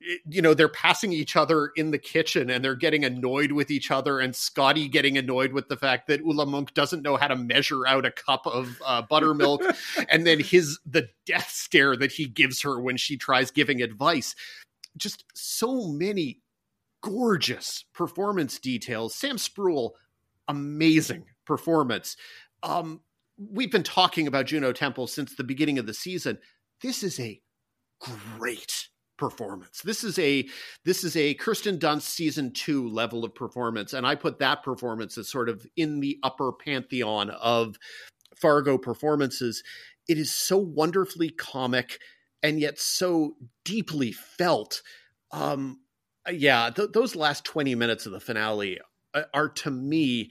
you 0.00 0.40
know 0.40 0.54
they're 0.54 0.68
passing 0.68 1.12
each 1.12 1.36
other 1.36 1.72
in 1.76 1.90
the 1.90 1.98
kitchen 1.98 2.48
and 2.48 2.64
they're 2.64 2.74
getting 2.74 3.04
annoyed 3.04 3.52
with 3.52 3.70
each 3.70 3.90
other 3.90 4.18
and 4.18 4.34
scotty 4.34 4.88
getting 4.88 5.18
annoyed 5.18 5.52
with 5.52 5.68
the 5.68 5.76
fact 5.76 6.06
that 6.06 6.22
ole 6.22 6.46
munch 6.46 6.72
doesn't 6.72 7.02
know 7.02 7.16
how 7.16 7.28
to 7.28 7.36
measure 7.36 7.86
out 7.86 8.06
a 8.06 8.10
cup 8.10 8.46
of 8.46 8.80
uh, 8.84 9.02
buttermilk. 9.02 9.62
And 10.08 10.26
then 10.26 10.40
his 10.40 10.78
the 10.86 11.08
death 11.26 11.50
stare 11.50 11.96
that 11.96 12.12
he 12.12 12.26
gives 12.26 12.62
her 12.62 12.80
when 12.80 12.96
she 12.96 13.16
tries 13.16 13.50
giving 13.50 13.82
advice. 13.82 14.34
Just 14.96 15.24
so 15.34 15.88
many 15.88 16.40
gorgeous 17.02 17.84
performance 17.94 18.58
details. 18.58 19.14
Sam 19.14 19.36
Spruell, 19.36 19.92
amazing 20.48 21.24
performance. 21.46 22.16
Um, 22.62 23.00
we've 23.38 23.72
been 23.72 23.82
talking 23.82 24.26
about 24.26 24.46
Juno 24.46 24.72
Temple 24.72 25.06
since 25.06 25.34
the 25.34 25.44
beginning 25.44 25.78
of 25.78 25.86
the 25.86 25.94
season. 25.94 26.38
This 26.82 27.02
is 27.02 27.18
a 27.20 27.40
great 28.00 28.88
performance. 29.16 29.82
This 29.82 30.02
is 30.02 30.18
a 30.18 30.48
this 30.84 31.04
is 31.04 31.14
a 31.16 31.34
Kirsten 31.34 31.78
Dunst 31.78 32.02
season 32.02 32.52
two 32.52 32.88
level 32.88 33.24
of 33.24 33.34
performance, 33.34 33.92
and 33.92 34.06
I 34.06 34.14
put 34.14 34.38
that 34.38 34.62
performance 34.62 35.18
as 35.18 35.30
sort 35.30 35.48
of 35.48 35.66
in 35.76 36.00
the 36.00 36.18
upper 36.22 36.52
pantheon 36.52 37.30
of 37.30 37.76
Fargo 38.34 38.78
performances. 38.78 39.62
It 40.08 40.18
is 40.18 40.32
so 40.32 40.56
wonderfully 40.56 41.28
comic 41.28 41.98
and 42.42 42.58
yet 42.58 42.78
so 42.78 43.36
deeply 43.64 44.12
felt. 44.12 44.82
Um, 45.30 45.80
yeah, 46.30 46.70
th- 46.70 46.90
those 46.92 47.16
last 47.16 47.44
20 47.44 47.74
minutes 47.74 48.06
of 48.06 48.12
the 48.12 48.20
finale 48.20 48.78
uh, 49.14 49.22
are 49.32 49.48
to 49.48 49.70
me 49.70 50.30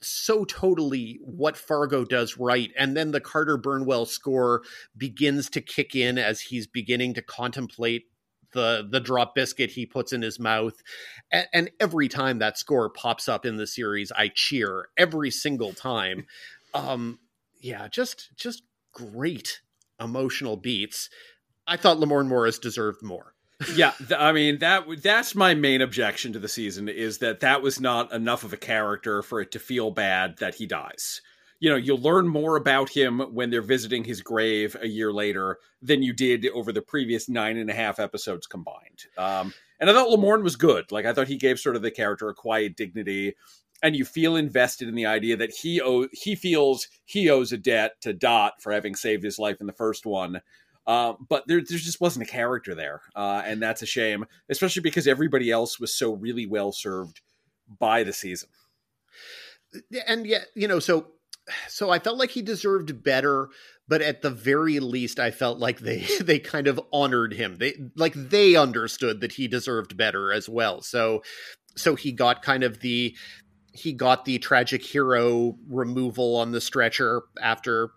so 0.00 0.44
totally 0.44 1.18
what 1.22 1.56
Fargo 1.56 2.04
does 2.04 2.36
right. 2.36 2.70
And 2.78 2.96
then 2.96 3.10
the 3.10 3.20
Carter 3.20 3.56
Burwell 3.56 4.06
score 4.06 4.62
begins 4.96 5.50
to 5.50 5.60
kick 5.60 5.94
in 5.94 6.18
as 6.18 6.40
he's 6.40 6.66
beginning 6.66 7.14
to 7.14 7.22
contemplate 7.22 8.04
the 8.52 8.86
the 8.88 9.00
drop 9.00 9.34
biscuit 9.34 9.70
he 9.70 9.84
puts 9.86 10.12
in 10.12 10.22
his 10.22 10.38
mouth. 10.38 10.74
And, 11.30 11.48
and 11.52 11.70
every 11.80 12.08
time 12.08 12.38
that 12.38 12.58
score 12.58 12.88
pops 12.88 13.28
up 13.28 13.44
in 13.44 13.56
the 13.56 13.66
series, 13.66 14.12
I 14.12 14.28
cheer 14.28 14.88
every 14.96 15.30
single 15.30 15.72
time. 15.72 16.26
um, 16.74 17.18
yeah, 17.60 17.88
just 17.88 18.30
just 18.36 18.62
great 18.92 19.60
emotional 20.00 20.56
beats. 20.56 21.10
I 21.66 21.76
thought 21.76 21.98
Lamorne 21.98 22.28
Morris 22.28 22.58
deserved 22.58 23.02
more 23.02 23.34
yeah, 23.74 23.92
th- 23.98 24.18
I 24.18 24.32
mean 24.32 24.58
that 24.58 24.84
that's 25.02 25.34
my 25.34 25.54
main 25.54 25.80
objection 25.80 26.32
to 26.32 26.38
the 26.38 26.48
season 26.48 26.88
is 26.88 27.18
that 27.18 27.40
that 27.40 27.62
was 27.62 27.80
not 27.80 28.12
enough 28.12 28.44
of 28.44 28.52
a 28.52 28.56
character 28.56 29.22
for 29.22 29.40
it 29.40 29.50
to 29.52 29.58
feel 29.58 29.90
bad 29.90 30.38
that 30.38 30.54
he 30.54 30.66
dies. 30.66 31.20
You 31.60 31.70
know, 31.70 31.76
you'll 31.76 31.98
learn 31.98 32.28
more 32.28 32.56
about 32.56 32.88
him 32.88 33.18
when 33.18 33.50
they're 33.50 33.62
visiting 33.62 34.04
his 34.04 34.22
grave 34.22 34.76
a 34.80 34.86
year 34.86 35.12
later 35.12 35.58
than 35.82 36.04
you 36.04 36.12
did 36.12 36.46
over 36.50 36.72
the 36.72 36.82
previous 36.82 37.28
nine 37.28 37.56
and 37.56 37.68
a 37.68 37.74
half 37.74 37.98
episodes 37.98 38.46
combined. 38.46 39.06
Um, 39.16 39.52
and 39.80 39.90
I 39.90 39.92
thought 39.92 40.08
Lamorne 40.08 40.44
was 40.44 40.54
good. 40.54 40.92
Like 40.92 41.04
I 41.04 41.12
thought 41.12 41.26
he 41.26 41.36
gave 41.36 41.58
sort 41.58 41.74
of 41.74 41.82
the 41.82 41.90
character 41.90 42.28
a 42.28 42.34
quiet 42.34 42.76
dignity, 42.76 43.34
and 43.82 43.96
you 43.96 44.04
feel 44.04 44.36
invested 44.36 44.86
in 44.86 44.94
the 44.94 45.06
idea 45.06 45.36
that 45.36 45.50
he 45.50 45.80
owe, 45.80 46.06
he 46.12 46.36
feels 46.36 46.86
he 47.04 47.28
owes 47.28 47.50
a 47.50 47.58
debt 47.58 48.00
to 48.02 48.12
Dot 48.12 48.62
for 48.62 48.72
having 48.72 48.94
saved 48.94 49.24
his 49.24 49.40
life 49.40 49.60
in 49.60 49.66
the 49.66 49.72
first 49.72 50.06
one 50.06 50.40
uh, 50.88 51.12
but 51.28 51.46
there, 51.46 51.60
there 51.60 51.76
just 51.76 52.00
wasn't 52.00 52.26
a 52.26 52.32
character 52.32 52.74
there, 52.74 53.02
uh, 53.14 53.42
and 53.44 53.60
that's 53.60 53.82
a 53.82 53.86
shame, 53.86 54.24
especially 54.48 54.80
because 54.80 55.06
everybody 55.06 55.50
else 55.50 55.78
was 55.78 55.92
so 55.92 56.14
really 56.14 56.46
well 56.46 56.72
served 56.72 57.20
by 57.78 58.02
the 58.02 58.12
season. 58.12 58.48
And 60.06 60.26
yet, 60.26 60.46
you 60.56 60.66
know, 60.66 60.78
so 60.78 61.08
so 61.68 61.90
I 61.90 61.98
felt 61.98 62.16
like 62.16 62.30
he 62.30 62.40
deserved 62.40 63.02
better, 63.02 63.50
but 63.86 64.00
at 64.00 64.22
the 64.22 64.30
very 64.30 64.80
least, 64.80 65.20
I 65.20 65.30
felt 65.30 65.58
like 65.58 65.80
they 65.80 66.06
they 66.22 66.38
kind 66.38 66.66
of 66.66 66.80
honored 66.90 67.34
him. 67.34 67.56
They 67.56 67.74
like 67.94 68.14
they 68.14 68.56
understood 68.56 69.20
that 69.20 69.32
he 69.32 69.46
deserved 69.46 69.94
better 69.94 70.32
as 70.32 70.48
well. 70.48 70.80
So 70.80 71.22
so 71.76 71.96
he 71.96 72.12
got 72.12 72.40
kind 72.40 72.64
of 72.64 72.80
the 72.80 73.14
he 73.74 73.92
got 73.92 74.24
the 74.24 74.38
tragic 74.38 74.82
hero 74.82 75.58
removal 75.68 76.36
on 76.36 76.52
the 76.52 76.62
stretcher 76.62 77.24
after 77.42 77.90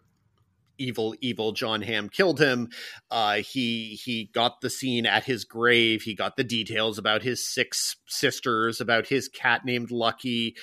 evil 0.81 1.15
evil 1.21 1.51
Jon 1.51 1.81
Hamm 1.81 2.09
killed 2.09 2.39
him. 2.39 2.69
Uh, 3.09 3.35
he 3.35 3.99
he 4.03 4.29
got 4.33 4.61
the 4.61 4.69
scene 4.69 5.05
at 5.05 5.23
his 5.23 5.45
grave. 5.45 6.01
He 6.01 6.13
got 6.15 6.35
the 6.35 6.43
details 6.43 6.97
about 6.97 7.21
his 7.21 7.45
six 7.45 7.97
sisters, 8.07 8.81
about 8.81 9.07
his 9.07 9.27
cat 9.27 9.65
named 9.65 9.91
Lucky. 9.91 10.55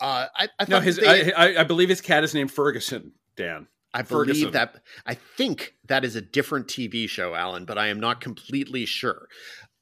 Uh, 0.00 0.26
I, 0.34 0.48
I 0.58 0.66
no, 0.68 0.80
his 0.80 0.96
they, 0.96 1.32
I, 1.32 1.62
I, 1.62 1.64
believe 1.64 1.88
his 1.88 2.00
cat 2.00 2.22
is 2.22 2.34
named 2.34 2.50
Ferguson. 2.50 3.12
Dan. 3.36 3.66
I 3.94 4.02
Ferguson. 4.02 4.42
believe 4.42 4.52
that. 4.52 4.82
I 5.06 5.14
think 5.14 5.74
that 5.88 6.04
is 6.04 6.16
a 6.16 6.20
different 6.20 6.66
TV 6.66 7.08
show, 7.08 7.34
Alan, 7.34 7.64
but 7.64 7.78
I 7.78 7.86
am 7.86 7.98
not 7.98 8.20
completely 8.20 8.84
sure. 8.84 9.26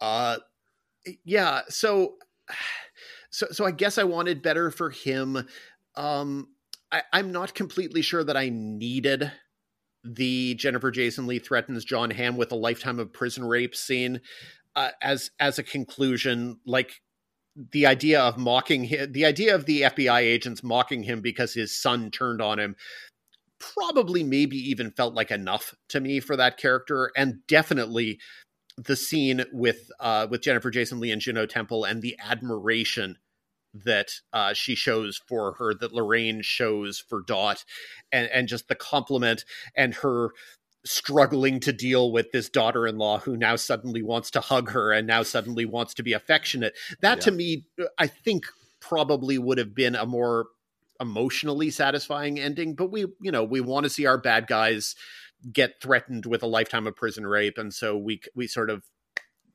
Uh, 0.00 0.36
yeah. 1.24 1.62
So, 1.68 2.14
so, 3.30 3.46
so 3.50 3.64
I 3.64 3.72
guess 3.72 3.98
I 3.98 4.04
wanted 4.04 4.40
better 4.40 4.70
for 4.70 4.90
him. 4.90 5.48
Um, 5.96 6.48
I, 6.92 7.02
I'm 7.12 7.32
not 7.32 7.54
completely 7.54 8.02
sure 8.02 8.22
that 8.22 8.36
I 8.36 8.50
needed 8.50 9.32
the 10.04 10.54
Jennifer 10.54 10.90
Jason 10.90 11.26
Lee 11.26 11.38
threatens 11.38 11.84
Jon 11.84 12.10
Hamm 12.10 12.36
with 12.36 12.52
a 12.52 12.56
lifetime 12.56 12.98
of 12.98 13.12
prison 13.12 13.44
rape 13.44 13.74
scene 13.74 14.20
uh, 14.76 14.90
as 15.02 15.30
as 15.40 15.58
a 15.58 15.62
conclusion 15.62 16.58
like 16.66 17.00
the 17.72 17.86
idea 17.86 18.20
of 18.20 18.36
mocking 18.36 18.84
him 18.84 19.12
the 19.12 19.24
idea 19.24 19.54
of 19.54 19.64
the 19.64 19.82
FBI 19.82 20.20
agents 20.20 20.62
mocking 20.62 21.04
him 21.04 21.20
because 21.20 21.54
his 21.54 21.80
son 21.80 22.10
turned 22.10 22.42
on 22.42 22.58
him 22.58 22.76
probably 23.58 24.22
maybe 24.22 24.56
even 24.56 24.90
felt 24.90 25.14
like 25.14 25.30
enough 25.30 25.74
to 25.88 26.00
me 26.00 26.20
for 26.20 26.36
that 26.36 26.58
character. 26.58 27.10
And 27.16 27.46
definitely 27.46 28.18
the 28.76 28.96
scene 28.96 29.44
with 29.52 29.90
uh 30.00 30.26
with 30.28 30.42
Jennifer 30.42 30.70
Jason 30.70 31.00
Lee 31.00 31.12
and 31.12 31.20
Juno 31.20 31.46
Temple 31.46 31.84
and 31.84 32.02
the 32.02 32.16
admiration 32.22 33.16
that 33.74 34.20
uh, 34.32 34.52
she 34.52 34.74
shows 34.74 35.20
for 35.26 35.54
her, 35.54 35.74
that 35.74 35.92
Lorraine 35.92 36.42
shows 36.42 36.98
for 36.98 37.22
Dot, 37.22 37.64
and 38.12 38.28
and 38.32 38.48
just 38.48 38.68
the 38.68 38.74
compliment 38.74 39.44
and 39.76 39.94
her 39.96 40.30
struggling 40.86 41.60
to 41.60 41.72
deal 41.72 42.12
with 42.12 42.30
this 42.30 42.50
daughter-in-law 42.50 43.18
who 43.20 43.36
now 43.36 43.56
suddenly 43.56 44.02
wants 44.02 44.30
to 44.30 44.40
hug 44.40 44.70
her 44.70 44.92
and 44.92 45.06
now 45.06 45.22
suddenly 45.22 45.64
wants 45.64 45.94
to 45.94 46.02
be 46.02 46.12
affectionate. 46.12 46.74
That 47.00 47.18
yeah. 47.18 47.22
to 47.22 47.30
me, 47.30 47.66
I 47.98 48.06
think 48.06 48.46
probably 48.80 49.38
would 49.38 49.56
have 49.56 49.74
been 49.74 49.94
a 49.94 50.04
more 50.04 50.46
emotionally 51.00 51.70
satisfying 51.70 52.38
ending. 52.38 52.74
But 52.74 52.92
we, 52.92 53.06
you 53.20 53.32
know, 53.32 53.44
we 53.44 53.60
want 53.60 53.84
to 53.84 53.90
see 53.90 54.06
our 54.06 54.18
bad 54.18 54.46
guys 54.46 54.94
get 55.52 55.80
threatened 55.80 56.26
with 56.26 56.42
a 56.42 56.46
lifetime 56.46 56.86
of 56.86 56.96
prison 56.96 57.26
rape, 57.26 57.58
and 57.58 57.72
so 57.72 57.96
we 57.96 58.20
we 58.34 58.46
sort 58.46 58.70
of 58.70 58.84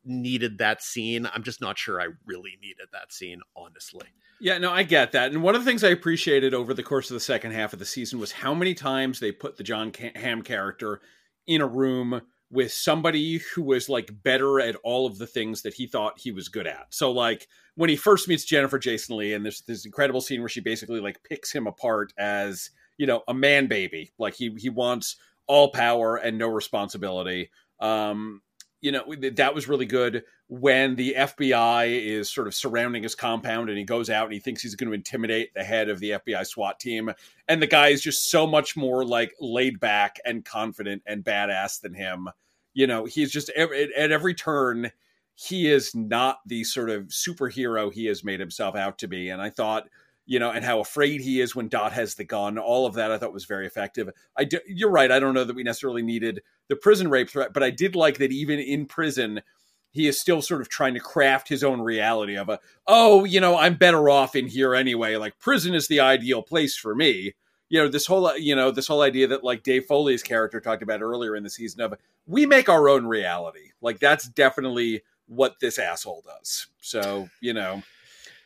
needed 0.10 0.57
that 0.57 0.81
scene. 0.81 1.30
I'm 1.34 1.44
just 1.44 1.61
not 1.61 1.77
sure 1.77 2.02
I 2.02 2.07
really 2.26 2.57
needed 2.61 2.88
that 2.91 3.14
scene, 3.14 3.41
honestly. 3.56 4.07
Yeah, 4.41 4.57
no, 4.57 4.72
I 4.72 4.84
get 4.84 5.11
that. 5.11 5.31
And 5.31 5.44
one 5.44 5.56
of 5.56 5.64
the 5.64 5.69
things 5.69 5.84
I 5.84 5.90
appreciated 5.90 6.53
over 6.53 6.73
the 6.73 6.84
course 6.84 7.10
of 7.10 7.14
the 7.14 7.19
second 7.19 7.52
half 7.52 7.73
of 7.73 7.80
the 7.80 7.86
season 7.86 8.19
was 8.19 8.31
how 8.31 8.53
many 8.53 8.73
times 8.73 9.19
they 9.19 9.31
put 9.31 9.57
the 9.57 9.64
Jon 9.64 9.91
Hamm 10.15 10.41
character 10.41 11.02
in 11.45 11.61
a 11.61 11.68
room 11.68 12.22
with 12.52 12.72
somebody 12.72 13.41
who 13.53 13.61
was 13.61 13.90
like 13.90 14.10
better 14.23 14.60
at 14.60 14.76
all 14.84 15.06
of 15.06 15.18
the 15.18 15.27
things 15.27 15.61
that 15.61 15.73
he 15.73 15.86
thought 15.86 16.19
he 16.19 16.31
was 16.31 16.49
good 16.49 16.65
at. 16.65 16.88
So 16.90 17.11
like 17.11 17.48
when 17.76 17.90
he 17.90 17.95
first 17.95 18.27
meets 18.27 18.45
Jennifer 18.45 18.80
Jason 18.80 19.18
Lee 19.18 19.34
and 19.34 19.45
there's 19.45 19.61
this 19.61 19.86
incredible 19.86 20.22
scene 20.22 20.40
where 20.40 20.49
she 20.49 20.61
basically 20.61 20.99
like 20.99 21.23
picks 21.23 21.52
him 21.52 21.68
apart 21.68 22.11
as, 22.18 22.72
you 22.98 23.06
know, 23.06 23.22
a 23.27 23.34
man 23.34 23.68
baby. 23.68 24.11
Like 24.18 24.34
he 24.34 24.56
he 24.57 24.69
wants 24.69 25.18
all 25.48 25.72
power 25.72 26.15
and 26.15 26.38
no 26.38 26.48
responsibility. 26.48 27.52
Um 27.80 28.41
you 28.82 28.92
know 28.92 29.04
that 29.34 29.54
was 29.54 29.68
really 29.68 29.86
good 29.86 30.24
when 30.48 30.96
the 30.96 31.16
FBI 31.18 32.02
is 32.02 32.30
sort 32.30 32.48
of 32.48 32.56
surrounding 32.56 33.04
his 33.04 33.16
compound 33.16 33.70
and 33.70 33.78
he 33.78 33.84
goes 33.84 34.10
out 34.10 34.26
and 34.26 34.34
he 34.34 34.40
thinks 34.40 34.62
he's 34.62 34.76
going 34.76 34.90
to 34.90 34.96
intimidate 34.96 35.54
the 35.54 35.64
head 35.64 35.90
of 35.90 36.00
the 36.00 36.12
FBI 36.12 36.46
SWAT 36.46 36.80
team. 36.80 37.12
And 37.48 37.62
the 37.62 37.68
guy 37.68 37.90
is 37.90 38.02
just 38.02 38.32
so 38.32 38.48
much 38.48 38.78
more 38.78 39.06
like 39.06 39.34
laid 39.40 39.80
back 39.80 40.18
and 40.26 40.46
confident 40.46 41.04
and 41.06 41.24
badass 41.24 41.82
than 41.82 41.94
him. 41.94 42.30
You 42.74 42.88
know 42.88 43.06
he's 43.06 43.32
just 43.32 43.50
at 43.50 43.72
every 43.72 44.34
turn 44.34 44.92
he 45.36 45.68
is 45.68 45.96
not 45.96 46.40
the 46.46 46.64
sort 46.66 46.90
of 46.90 47.04
superhero 47.08 47.92
he 47.94 48.06
has 48.08 48.24
made 48.24 48.40
himself 48.40 48.76
out 48.76 48.98
to 49.00 49.08
be. 49.08 49.30
And 49.30 49.42
i 49.42 49.50
thought 49.50 49.88
you 50.30 50.38
know, 50.38 50.52
and 50.52 50.64
how 50.64 50.80
afraid 50.80 51.22
he 51.22 51.42
is 51.42 51.56
when 51.56 51.70
Dot 51.70 51.92
has 51.92 52.14
the 52.14 52.24
gun. 52.24 52.60
All 52.60 52.86
of 52.86 52.94
that 52.94 53.12
I 53.12 53.18
thought 53.18 53.34
was 53.34 53.46
very 53.46 53.66
effective. 53.66 54.12
I 54.38 54.44
do, 54.44 54.60
you're 54.68 54.92
right. 54.92 55.12
I 55.12 55.20
don't 55.20 55.34
know 55.34 55.44
that 55.44 55.56
we 55.56 55.64
necessarily 55.64 56.04
needed 56.04 56.44
the 56.68 56.76
prison 56.76 57.10
rape 57.10 57.32
threat, 57.32 57.52
but 57.52 57.64
I 57.64 57.72
did 57.72 57.96
like 57.96 58.20
that 58.20 58.32
even 58.32 58.60
in 58.60 58.86
prison, 58.86 59.42
he 59.90 60.08
is 60.08 60.22
still 60.22 60.44
sort 60.44 60.62
of 60.62 60.70
trying 60.70 60.94
to 60.94 61.00
craft 61.00 61.50
his 61.50 61.64
own 61.64 61.82
reality 61.82 62.38
of 62.38 62.48
a, 62.48 62.60
oh, 62.86 63.24
you 63.24 63.40
know, 63.42 63.58
I'm 63.58 63.74
better 63.74 64.08
off 64.08 64.36
in 64.36 64.46
here 64.46 64.76
anyway. 64.76 65.16
Like 65.16 65.40
prison 65.40 65.74
is 65.74 65.88
the 65.88 66.00
ideal 66.00 66.44
place 66.44 66.78
for 66.78 66.94
me. 66.94 67.34
You 67.70 67.80
know, 67.80 67.88
this 67.88 68.06
whole, 68.06 68.38
you 68.38 68.56
know, 68.56 68.70
this 68.70 68.88
whole 68.88 69.02
idea 69.02 69.26
that 69.30 69.44
like 69.44 69.64
Dave 69.64 69.86
Foley's 69.86 70.22
character 70.22 70.62
talked 70.62 70.84
about 70.84 71.02
earlier 71.02 71.36
in 71.36 71.42
the 71.42 71.50
season 71.50 71.82
of 71.82 71.96
we 72.28 72.46
make 72.46 72.70
our 72.70 72.88
own 72.88 73.08
reality. 73.08 73.72
Like 73.82 73.98
that's 73.98 74.30
definitely 74.30 75.02
what 75.26 75.60
this 75.60 75.80
asshole 75.80 76.24
does. 76.24 76.68
So, 76.82 77.30
you 77.42 77.54
know, 77.54 77.82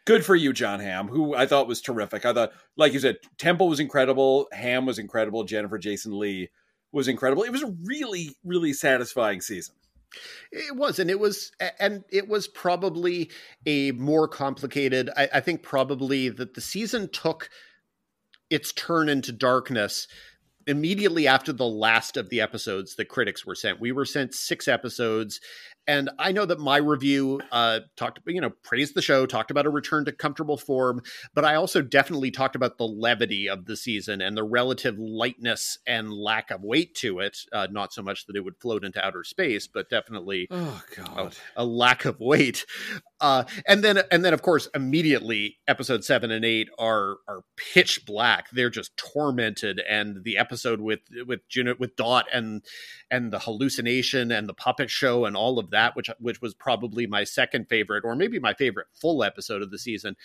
good 0.06 0.26
for 0.26 0.36
you, 0.36 0.54
Jon 0.54 0.80
Hamm, 0.80 1.08
who 1.08 1.36
I 1.36 1.46
thought 1.46 1.68
was 1.68 1.82
terrific. 1.82 2.26
I 2.26 2.34
thought, 2.34 2.52
like 2.78 2.94
you 2.94 3.00
said, 3.00 3.18
Temple 3.38 3.68
was 3.68 3.80
incredible, 3.80 4.48
Hamm 4.52 4.86
was 4.86 5.00
incredible, 5.00 5.44
Jennifer 5.44 5.78
Jason 5.78 6.18
Lee 6.18 6.50
was 6.92 7.08
incredible. 7.08 7.44
It 7.44 7.52
was 7.52 7.64
a 7.64 7.76
really, 7.84 8.36
really 8.44 8.74
satisfying 8.74 9.42
season. 9.42 9.76
It 10.52 10.76
was, 10.76 11.00
and 11.00 11.10
it 11.10 11.20
was, 11.20 11.52
and 11.80 12.04
it 12.12 12.28
was 12.28 12.48
probably 12.48 13.32
a 13.66 13.92
more 13.94 14.28
complicated. 14.28 15.10
I, 15.18 15.28
I 15.36 15.40
think 15.40 15.64
probably 15.64 16.30
that 16.30 16.54
the 16.54 16.62
season 16.62 17.10
took 17.10 17.50
its 18.50 18.72
turn 18.72 19.10
into 19.10 19.32
darkness 19.32 20.08
immediately 20.68 21.28
after 21.28 21.52
the 21.52 21.66
last 21.66 22.16
of 22.16 22.30
the 22.30 22.42
episodes 22.42 22.96
the 22.96 23.06
critics 23.06 23.46
were 23.46 23.56
sent. 23.56 23.82
We 23.82 23.92
were 23.92 24.06
sent 24.06 24.36
six 24.36 24.68
episodes, 24.68 25.42
and 25.88 26.10
I 26.18 26.32
know 26.32 26.46
that 26.46 26.60
my 26.60 26.78
review 26.78 27.42
uh, 27.52 27.82
talked, 27.98 28.20
you 28.26 28.40
know, 28.40 28.52
praised 28.64 28.96
the 28.96 29.02
show, 29.02 29.26
talked 29.26 29.52
about 29.52 29.66
a 29.66 29.70
return 29.70 30.06
to 30.06 30.12
comfortable 30.12 30.58
form, 30.58 31.02
but 31.34 31.44
I 31.44 31.56
also 31.56 31.82
definitely 31.82 32.32
talked 32.32 32.56
about 32.56 32.78
the 32.78 32.88
levity 32.88 33.50
of 33.50 33.66
the 33.66 33.76
season 33.76 34.22
and 34.22 34.38
the 34.38 34.44
relative 34.44 34.98
lightness 34.98 35.78
and 35.86 36.14
lack 36.14 36.52
of 36.52 36.64
weight 36.64 36.96
to 36.96 37.20
it. 37.20 37.38
Uh, 37.52 37.68
not 37.70 37.94
so 37.94 38.02
much 38.02 38.26
that 38.28 38.36
it 38.36 38.44
would 38.44 38.58
float 38.62 38.86
into 38.86 39.04
outer 39.04 39.24
space, 39.24 39.68
but 39.68 39.90
definitely 39.90 40.48
oh 40.52 40.82
god, 40.96 41.36
a, 41.56 41.64
a 41.64 41.66
lack 41.66 42.06
of 42.06 42.20
weight. 42.20 42.66
Uh, 43.20 43.46
and 43.68 43.84
then, 43.84 44.02
and 44.12 44.26
then, 44.26 44.34
of 44.34 44.42
course, 44.42 44.68
immediately, 44.76 45.58
episode 45.66 46.04
seven 46.04 46.30
and 46.30 46.44
eight 46.44 46.68
are 46.78 47.18
are 47.28 47.44
pitch 47.56 48.06
black. 48.06 48.50
They're 48.52 48.70
just 48.70 48.98
tormented, 48.98 49.82
and 49.88 50.26
the 50.26 50.38
episode 50.38 50.82
with 50.82 51.00
with 51.26 51.48
Juno, 51.48 51.76
with 51.80 51.96
Dot 51.96 52.26
and 52.34 52.64
and 53.10 53.32
the 53.32 53.40
hallucination 53.40 54.30
and 54.30 54.50
the 54.50 54.54
puppet 54.54 54.90
show 54.90 55.24
and 55.24 55.38
all 55.38 55.58
of 55.58 55.70
that, 55.74 55.96
which 55.96 56.10
which 56.20 56.42
was 56.42 56.54
probably 56.54 57.06
my 57.06 57.24
second 57.24 57.68
favorite, 57.68 58.06
or 58.06 58.16
maybe 58.16 58.40
my 58.40 58.54
favorite 58.54 58.88
full 58.94 59.24
episode 59.24 59.62
of 59.62 59.72
the 59.72 59.78
season. 59.78 60.16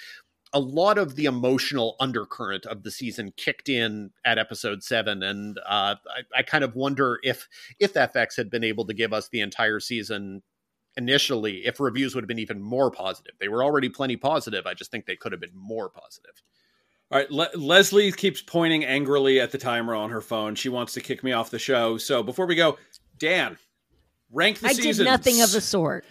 A 0.55 0.61
lot 0.61 0.97
of 0.97 1.15
the 1.17 1.27
emotional 1.27 1.95
undercurrent 2.01 2.65
of 2.65 2.83
the 2.83 2.91
season 2.91 3.35
kicked 3.37 3.69
in 3.69 4.13
at 4.25 4.39
episode 4.39 4.83
seven, 4.83 5.23
and 5.23 5.59
uh, 5.59 5.97
I, 6.07 6.39
I 6.39 6.43
kind 6.43 6.65
of 6.65 6.75
wonder 6.75 7.19
if 7.23 7.49
if 7.79 7.95
FX 7.95 8.37
had 8.37 8.49
been 8.49 8.65
able 8.65 8.87
to 8.87 8.95
give 8.95 9.13
us 9.13 9.29
the 9.29 9.41
entire 9.41 9.81
season 9.81 10.43
initially, 10.97 11.67
if 11.67 11.81
reviews 11.81 12.15
would 12.15 12.25
have 12.25 12.29
been 12.29 12.39
even 12.39 12.61
more 12.61 12.91
positive. 12.91 13.35
They 13.39 13.49
were 13.49 13.63
already 13.63 13.89
plenty 13.89 14.17
positive. 14.17 14.67
I 14.67 14.75
just 14.75 14.91
think 14.91 15.07
they 15.07 15.17
could 15.17 15.33
have 15.33 15.41
been 15.41 15.55
more 15.55 15.89
positive. 15.89 16.43
All 17.11 17.19
right, 17.19 17.31
Le- 17.31 17.51
Leslie 17.57 18.13
keeps 18.13 18.43
pointing 18.43 18.85
angrily 18.85 19.41
at 19.41 19.51
the 19.51 19.59
timer 19.59 19.95
on 19.95 20.11
her 20.11 20.21
phone. 20.21 20.55
She 20.57 20.69
wants 20.69 20.93
to 20.95 21.01
kick 21.01 21.25
me 21.25 21.33
off 21.33 21.51
the 21.51 21.59
show. 21.59 21.97
So 21.97 22.23
before 22.23 22.47
we 22.47 22.55
go, 22.55 22.77
Dan, 23.19 23.57
rank 24.33 24.61
the 24.61 24.69
I 24.69 24.73
seasons. 24.73 24.99
did 24.99 25.05
nothing 25.05 25.43
of 25.43 25.53
the 25.53 25.61
sort. 25.61 26.05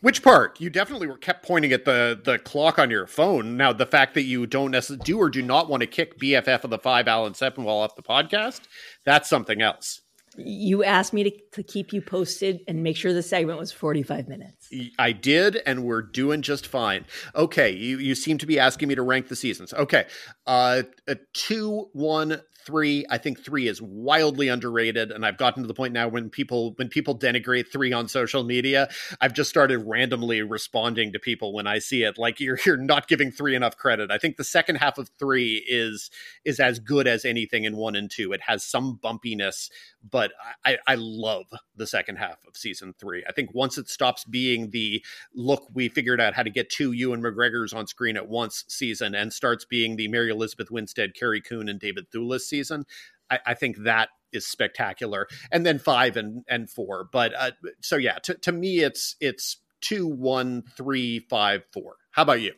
Which 0.00 0.22
part? 0.22 0.60
You 0.60 0.68
definitely 0.68 1.06
were 1.06 1.16
kept 1.16 1.46
pointing 1.46 1.72
at 1.72 1.86
the 1.86 2.20
the 2.22 2.38
clock 2.38 2.78
on 2.78 2.90
your 2.90 3.06
phone. 3.06 3.56
Now, 3.56 3.72
the 3.72 3.86
fact 3.86 4.12
that 4.14 4.24
you 4.24 4.46
don't 4.46 4.70
necessarily 4.70 5.02
do 5.02 5.18
or 5.18 5.30
do 5.30 5.40
not 5.40 5.70
want 5.70 5.80
to 5.80 5.86
kick 5.86 6.18
BFF 6.18 6.64
of 6.64 6.70
the 6.70 6.78
five, 6.78 7.08
Alan 7.08 7.32
Sepinwall, 7.32 7.82
off 7.82 7.96
the 7.96 8.02
podcast, 8.02 8.60
that's 9.04 9.30
something 9.30 9.62
else. 9.62 10.02
You 10.36 10.84
asked 10.84 11.12
me 11.12 11.22
to, 11.22 11.30
to 11.52 11.62
keep 11.62 11.92
you 11.92 12.02
posted 12.02 12.60
and 12.66 12.82
make 12.82 12.96
sure 12.96 13.12
the 13.12 13.22
segment 13.22 13.58
was 13.58 13.70
45 13.70 14.28
minutes. 14.28 14.68
I 14.98 15.12
did, 15.12 15.62
and 15.64 15.84
we're 15.84 16.02
doing 16.02 16.42
just 16.42 16.66
fine. 16.66 17.04
Okay, 17.36 17.70
you, 17.70 17.98
you 17.98 18.14
seem 18.16 18.36
to 18.38 18.46
be 18.46 18.58
asking 18.58 18.88
me 18.88 18.96
to 18.96 19.02
rank 19.02 19.28
the 19.28 19.36
seasons. 19.36 19.72
Okay, 19.72 20.06
uh, 20.46 20.82
a 21.06 21.16
two, 21.34 21.88
one, 21.92 22.42
three 22.64 23.04
i 23.10 23.18
think 23.18 23.42
three 23.44 23.68
is 23.68 23.80
wildly 23.80 24.48
underrated 24.48 25.10
and 25.10 25.24
i've 25.24 25.38
gotten 25.38 25.62
to 25.62 25.66
the 25.66 25.74
point 25.74 25.92
now 25.92 26.08
when 26.08 26.28
people 26.28 26.72
when 26.76 26.88
people 26.88 27.16
denigrate 27.16 27.70
three 27.70 27.92
on 27.92 28.08
social 28.08 28.42
media 28.42 28.88
i've 29.20 29.32
just 29.32 29.50
started 29.50 29.78
randomly 29.78 30.42
responding 30.42 31.12
to 31.12 31.18
people 31.18 31.52
when 31.52 31.66
i 31.66 31.78
see 31.84 32.02
it. 32.02 32.18
Like 32.18 32.40
you're 32.40 32.58
you're 32.66 32.76
not 32.76 33.06
giving 33.06 33.30
three 33.30 33.54
enough 33.54 33.76
credit. 33.76 34.10
I 34.10 34.18
think 34.18 34.36
the 34.36 34.44
second 34.44 34.76
half 34.76 34.98
of 34.98 35.10
three 35.18 35.64
is 35.68 36.10
is 36.44 36.58
as 36.58 36.78
good 36.78 37.06
as 37.06 37.24
anything 37.24 37.64
in 37.64 37.76
one 37.76 37.94
and 37.94 38.10
two. 38.10 38.32
It 38.32 38.40
has 38.42 38.64
some 38.64 38.98
bumpiness 39.02 39.68
but 40.10 40.32
i 40.64 40.76
i 40.86 40.96
love 40.96 41.46
the 41.76 41.86
second 41.86 42.16
half 42.16 42.44
of 42.46 42.56
season 42.56 42.94
three. 42.98 43.24
I 43.28 43.32
think 43.32 43.54
once 43.54 43.78
it 43.78 43.88
stops 43.88 44.24
being 44.24 44.70
the 44.70 45.04
look 45.34 45.66
we 45.72 45.88
figured 45.88 46.20
out 46.20 46.34
how 46.34 46.42
to 46.42 46.50
get 46.50 46.70
two 46.70 46.92
ewan 46.92 47.22
mcgregors 47.22 47.74
on 47.74 47.86
screen 47.86 48.16
at 48.16 48.28
once 48.28 48.64
season 48.68 49.14
and 49.14 49.32
starts 49.32 49.64
being 49.64 49.96
the 49.96 50.08
mary 50.08 50.30
elizabeth 50.30 50.70
winstead 50.70 51.14
carrie 51.14 51.40
coon 51.40 51.68
and 51.68 51.80
david 51.80 52.10
thewlis 52.10 52.42
season. 52.54 52.84
I, 53.30 53.38
I 53.46 53.54
think 53.54 53.78
that 53.78 54.10
is 54.32 54.46
spectacular. 54.46 55.26
And 55.50 55.64
then 55.64 55.78
five 55.78 56.16
and 56.16 56.44
and 56.48 56.68
four. 56.70 57.08
But 57.10 57.32
uh, 57.36 57.50
so 57.80 57.96
yeah, 57.96 58.18
to, 58.20 58.34
to 58.34 58.52
me, 58.52 58.80
it's 58.80 59.16
it's 59.20 59.58
two, 59.80 60.06
one, 60.06 60.62
three, 60.76 61.20
five, 61.20 61.64
four. 61.72 61.96
How 62.10 62.22
about 62.22 62.40
you? 62.40 62.52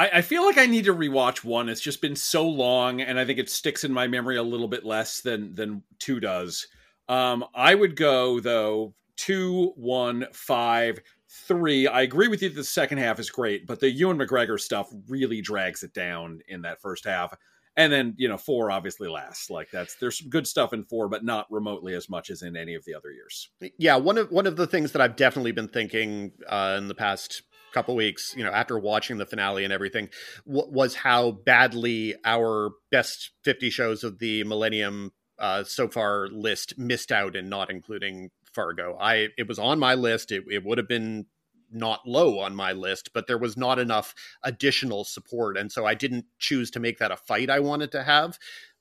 I, 0.00 0.22
feel 0.22 0.44
like 0.44 0.58
I 0.58 0.66
need 0.66 0.84
to 0.84 0.94
rewatch 0.94 1.42
one. 1.42 1.68
It's 1.68 1.80
just 1.80 2.00
been 2.00 2.14
so 2.14 2.46
long, 2.48 3.00
and 3.00 3.18
I 3.18 3.24
think 3.24 3.40
it 3.40 3.50
sticks 3.50 3.82
in 3.82 3.92
my 3.92 4.06
memory 4.06 4.36
a 4.36 4.44
little 4.44 4.68
bit 4.68 4.84
less 4.84 5.22
than 5.22 5.56
than 5.56 5.82
two 5.98 6.20
does. 6.20 6.68
Um, 7.08 7.44
I 7.52 7.74
would 7.74 7.96
go 7.96 8.38
though 8.38 8.94
two, 9.16 9.72
one, 9.74 10.26
five, 10.32 11.00
three. 11.28 11.88
I 11.88 12.02
agree 12.02 12.28
with 12.28 12.42
you 12.42 12.48
that 12.48 12.54
the 12.54 12.62
second 12.62 12.98
half 12.98 13.18
is 13.18 13.28
great, 13.28 13.66
but 13.66 13.80
the 13.80 13.90
Ewan 13.90 14.18
McGregor 14.18 14.60
stuff 14.60 14.88
really 15.08 15.40
drags 15.40 15.82
it 15.82 15.92
down 15.94 16.42
in 16.46 16.62
that 16.62 16.80
first 16.80 17.04
half 17.04 17.34
and 17.78 17.92
then 17.92 18.14
you 18.18 18.28
know 18.28 18.36
four 18.36 18.70
obviously 18.70 19.08
lasts. 19.08 19.48
Like 19.48 19.70
that's 19.70 19.94
there's 19.94 20.18
some 20.18 20.28
good 20.28 20.46
stuff 20.46 20.74
in 20.74 20.84
four 20.84 21.08
but 21.08 21.24
not 21.24 21.46
remotely 21.50 21.94
as 21.94 22.10
much 22.10 22.28
as 22.28 22.42
in 22.42 22.56
any 22.56 22.74
of 22.74 22.84
the 22.84 22.94
other 22.94 23.10
years. 23.10 23.48
Yeah 23.78 23.96
one 23.96 24.18
of 24.18 24.30
one 24.30 24.46
of 24.46 24.56
the 24.56 24.66
things 24.66 24.92
that 24.92 25.00
i've 25.00 25.16
definitely 25.16 25.52
been 25.52 25.68
thinking 25.68 26.32
uh, 26.48 26.74
in 26.76 26.88
the 26.88 26.94
past 26.94 27.42
couple 27.72 27.94
weeks 27.94 28.34
you 28.36 28.42
know 28.42 28.50
after 28.50 28.78
watching 28.78 29.18
the 29.18 29.26
finale 29.26 29.62
and 29.62 29.72
everything 29.72 30.08
w- 30.46 30.70
was 30.70 30.94
how 30.94 31.30
badly 31.30 32.14
our 32.24 32.70
best 32.90 33.30
50 33.44 33.70
shows 33.70 34.02
of 34.04 34.18
the 34.18 34.42
millennium 34.44 35.12
uh, 35.38 35.62
so 35.64 35.86
far 35.86 36.28
list 36.28 36.76
missed 36.78 37.12
out 37.12 37.36
in 37.36 37.48
not 37.48 37.70
including 37.70 38.30
fargo. 38.52 38.96
I 38.98 39.28
it 39.36 39.46
was 39.46 39.58
on 39.58 39.78
my 39.78 39.94
list. 39.94 40.32
It, 40.32 40.44
it 40.50 40.64
would 40.64 40.78
have 40.78 40.88
been 40.88 41.26
not 41.70 42.06
low 42.06 42.38
on 42.38 42.54
my 42.54 42.72
list, 42.72 43.10
but 43.12 43.26
there 43.26 43.38
was 43.38 43.56
not 43.56 43.78
enough 43.78 44.14
additional 44.42 45.04
support. 45.04 45.56
And 45.56 45.70
so 45.70 45.86
I 45.86 45.94
didn't 45.94 46.26
choose 46.38 46.70
to 46.72 46.80
make 46.80 46.98
that 46.98 47.10
a 47.10 47.16
fight 47.16 47.50
I 47.50 47.60
wanted 47.60 47.92
to 47.92 48.02
have. 48.02 48.38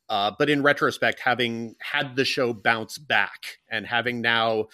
Uh, 0.10 0.32
but 0.38 0.50
in 0.50 0.64
retrospect, 0.64 1.20
having 1.20 1.76
had 1.80 2.16
the 2.16 2.26
show 2.26 2.54
bounce 2.54 2.98
back 2.98 3.60
and 3.70 3.86
having 3.86 4.22
now 4.22 4.68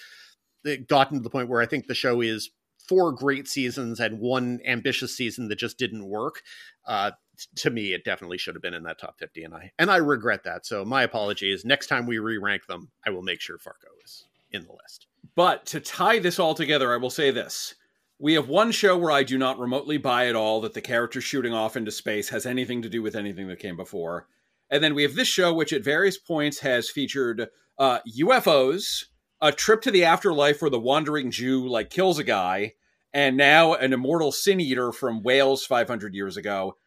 gotten 0.87 1.17
to 1.17 1.23
the 1.23 1.29
point 1.29 1.49
where 1.49 1.61
I 1.61 1.65
think 1.65 1.87
the 1.87 1.95
show 1.95 2.21
is 2.21 2.51
four 2.87 3.11
great 3.11 3.47
seasons 3.47 3.99
and 3.99 4.19
one 4.19 4.59
ambitious 4.65 5.15
season 5.15 5.47
that 5.47 5.55
just 5.57 5.77
didn't 5.77 6.05
work, 6.05 6.43
uh, 6.85 7.11
to 7.55 7.69
me, 7.71 7.93
it 7.93 8.03
definitely 8.03 8.37
should 8.37 8.55
have 8.55 8.61
been 8.61 8.75
in 8.75 8.83
that 8.83 8.99
top 8.99 9.17
50. 9.17 9.43
And 9.43 9.55
I, 9.55 9.71
and 9.79 9.89
I 9.89 9.97
regret 9.97 10.43
that. 10.43 10.65
So 10.65 10.85
my 10.85 11.03
apologies. 11.03 11.65
Next 11.65 11.87
time 11.87 12.05
we 12.05 12.19
re 12.19 12.37
rank 12.37 12.67
them, 12.67 12.91
I 13.05 13.09
will 13.09 13.23
make 13.23 13.41
sure 13.41 13.57
Fargo 13.57 13.87
is 14.03 14.25
in 14.51 14.65
the 14.65 14.71
list. 14.71 15.07
But 15.35 15.65
to 15.67 15.79
tie 15.79 16.19
this 16.19 16.37
all 16.37 16.53
together, 16.53 16.93
I 16.93 16.97
will 16.97 17.09
say 17.09 17.31
this 17.31 17.73
we 18.19 18.33
have 18.33 18.47
one 18.47 18.71
show 18.71 18.97
where 18.97 19.11
I 19.11 19.23
do 19.23 19.37
not 19.37 19.59
remotely 19.59 19.97
buy 19.97 20.27
at 20.27 20.35
all 20.35 20.61
that 20.61 20.73
the 20.73 20.81
character 20.81 21.19
shooting 21.19 21.53
off 21.53 21.75
into 21.75 21.91
space 21.91 22.29
has 22.29 22.45
anything 22.45 22.81
to 22.81 22.89
do 22.89 23.01
with 23.01 23.15
anything 23.15 23.47
that 23.47 23.59
came 23.59 23.75
before. 23.75 24.27
And 24.69 24.83
then 24.83 24.95
we 24.95 25.03
have 25.03 25.15
this 25.15 25.27
show, 25.27 25.53
which 25.53 25.73
at 25.73 25.83
various 25.83 26.17
points 26.17 26.59
has 26.59 26.89
featured 26.89 27.49
uh, 27.77 27.99
UFOs, 28.19 29.05
a 29.41 29.51
trip 29.51 29.81
to 29.81 29.91
the 29.91 30.05
afterlife 30.05 30.61
where 30.61 30.71
the 30.71 30.79
wandering 30.79 31.31
Jew 31.31 31.67
like 31.67 31.89
kills 31.89 32.17
a 32.17 32.23
guy, 32.23 32.73
and 33.13 33.37
now 33.37 33.73
an 33.73 33.93
immortal 33.93 34.31
sin 34.31 34.59
eater 34.59 34.91
from 34.91 35.21
Wales 35.21 35.65
500 35.65 36.15
years 36.15 36.37
ago. 36.37 36.77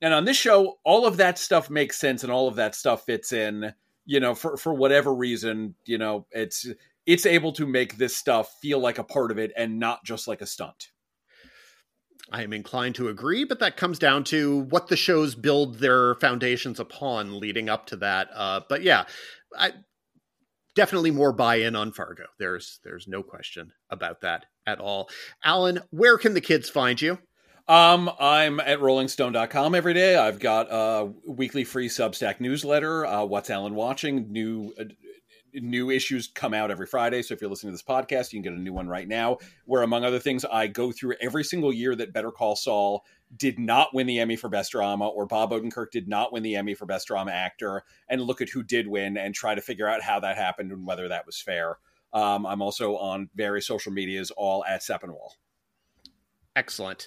And 0.00 0.14
on 0.14 0.24
this 0.24 0.36
show, 0.36 0.78
all 0.84 1.06
of 1.06 1.16
that 1.18 1.38
stuff 1.38 1.70
makes 1.70 1.98
sense, 1.98 2.22
and 2.22 2.32
all 2.32 2.48
of 2.48 2.56
that 2.56 2.74
stuff 2.74 3.04
fits 3.04 3.32
in. 3.32 3.74
You 4.06 4.20
know, 4.20 4.34
for 4.34 4.56
for 4.56 4.74
whatever 4.74 5.14
reason, 5.14 5.74
you 5.86 5.98
know, 5.98 6.26
it's 6.30 6.66
it's 7.06 7.26
able 7.26 7.52
to 7.52 7.66
make 7.66 7.96
this 7.96 8.16
stuff 8.16 8.50
feel 8.60 8.78
like 8.78 8.98
a 8.98 9.04
part 9.04 9.30
of 9.30 9.38
it 9.38 9.52
and 9.56 9.78
not 9.78 10.04
just 10.04 10.26
like 10.26 10.40
a 10.40 10.46
stunt. 10.46 10.88
I 12.30 12.42
am 12.42 12.52
inclined 12.52 12.94
to 12.96 13.08
agree, 13.08 13.44
but 13.44 13.58
that 13.60 13.76
comes 13.76 13.98
down 13.98 14.24
to 14.24 14.60
what 14.70 14.88
the 14.88 14.96
shows 14.96 15.34
build 15.34 15.78
their 15.78 16.14
foundations 16.14 16.80
upon 16.80 17.38
leading 17.38 17.68
up 17.68 17.86
to 17.86 17.96
that. 17.96 18.28
Uh, 18.34 18.60
but 18.68 18.82
yeah, 18.82 19.04
I 19.56 19.72
definitely 20.74 21.10
more 21.10 21.32
buy-in 21.32 21.76
on 21.76 21.92
Fargo. 21.92 22.24
There's 22.38 22.80
there's 22.82 23.06
no 23.06 23.22
question 23.22 23.72
about 23.90 24.22
that 24.22 24.46
at 24.66 24.80
all. 24.80 25.08
Alan, 25.44 25.80
where 25.90 26.16
can 26.16 26.34
the 26.34 26.40
kids 26.40 26.70
find 26.70 27.00
you? 27.00 27.18
Um, 27.66 28.10
I'm 28.20 28.60
at 28.60 28.80
rollingstone.com 28.80 29.74
every 29.74 29.94
day. 29.94 30.16
I've 30.16 30.38
got 30.38 30.66
a 30.70 31.10
weekly 31.26 31.64
free 31.64 31.88
Substack 31.88 32.40
newsletter. 32.40 33.06
Uh, 33.06 33.24
What's 33.24 33.48
Alan 33.48 33.74
watching? 33.74 34.30
New 34.30 34.74
uh, 34.78 34.84
new 35.54 35.90
issues 35.90 36.28
come 36.28 36.54
out 36.54 36.70
every 36.70 36.86
Friday. 36.86 37.22
So 37.22 37.34
if 37.34 37.40
you're 37.40 37.50
listening 37.50 37.72
to 37.72 37.74
this 37.74 37.82
podcast, 37.82 38.32
you 38.32 38.42
can 38.42 38.42
get 38.42 38.58
a 38.58 38.62
new 38.62 38.72
one 38.72 38.88
right 38.88 39.08
now. 39.08 39.38
Where, 39.66 39.82
among 39.82 40.04
other 40.04 40.18
things, 40.18 40.44
I 40.44 40.66
go 40.66 40.92
through 40.92 41.14
every 41.20 41.44
single 41.44 41.72
year 41.72 41.94
that 41.96 42.12
Better 42.12 42.30
Call 42.30 42.56
Saul 42.56 43.04
did 43.36 43.58
not 43.58 43.94
win 43.94 44.06
the 44.06 44.20
Emmy 44.20 44.36
for 44.36 44.48
Best 44.48 44.72
Drama, 44.72 45.08
or 45.08 45.26
Bob 45.26 45.50
Odenkirk 45.50 45.90
did 45.90 46.08
not 46.08 46.32
win 46.32 46.42
the 46.42 46.56
Emmy 46.56 46.74
for 46.74 46.86
Best 46.86 47.08
Drama 47.08 47.32
Actor, 47.32 47.82
and 48.08 48.20
look 48.20 48.40
at 48.40 48.48
who 48.48 48.62
did 48.62 48.86
win 48.86 49.16
and 49.16 49.34
try 49.34 49.54
to 49.54 49.60
figure 49.60 49.88
out 49.88 50.02
how 50.02 50.20
that 50.20 50.36
happened 50.36 50.72
and 50.72 50.86
whether 50.86 51.08
that 51.08 51.26
was 51.26 51.40
fair. 51.40 51.78
Um, 52.12 52.46
I'm 52.46 52.62
also 52.62 52.96
on 52.96 53.28
various 53.34 53.66
social 53.66 53.92
medias, 53.92 54.30
all 54.30 54.64
at 54.64 54.82
Sepinwall. 54.82 55.30
Excellent. 56.54 57.06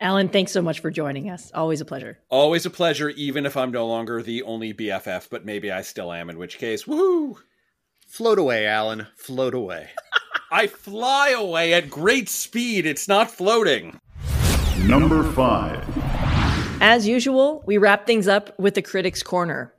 Alan, 0.00 0.28
thanks 0.28 0.52
so 0.52 0.62
much 0.62 0.80
for 0.80 0.90
joining 0.90 1.30
us. 1.30 1.50
Always 1.54 1.80
a 1.80 1.84
pleasure. 1.84 2.18
Always 2.28 2.66
a 2.66 2.70
pleasure, 2.70 3.10
even 3.10 3.46
if 3.46 3.56
I'm 3.56 3.70
no 3.70 3.86
longer 3.86 4.22
the 4.22 4.42
only 4.42 4.74
BFF, 4.74 5.28
but 5.30 5.44
maybe 5.44 5.72
I 5.72 5.82
still 5.82 6.12
am, 6.12 6.30
in 6.30 6.38
which 6.38 6.58
case, 6.58 6.84
woohoo! 6.84 7.36
Float 8.06 8.38
away, 8.38 8.66
Alan. 8.66 9.06
Float 9.16 9.54
away. 9.54 9.90
I 10.50 10.66
fly 10.66 11.30
away 11.30 11.72
at 11.74 11.90
great 11.90 12.28
speed. 12.28 12.86
It's 12.86 13.08
not 13.08 13.30
floating. 13.30 13.98
Number 14.86 15.24
five. 15.32 15.82
As 16.80 17.08
usual, 17.08 17.62
we 17.66 17.78
wrap 17.78 18.06
things 18.06 18.28
up 18.28 18.56
with 18.58 18.74
the 18.74 18.82
Critics 18.82 19.22
Corner. 19.22 19.72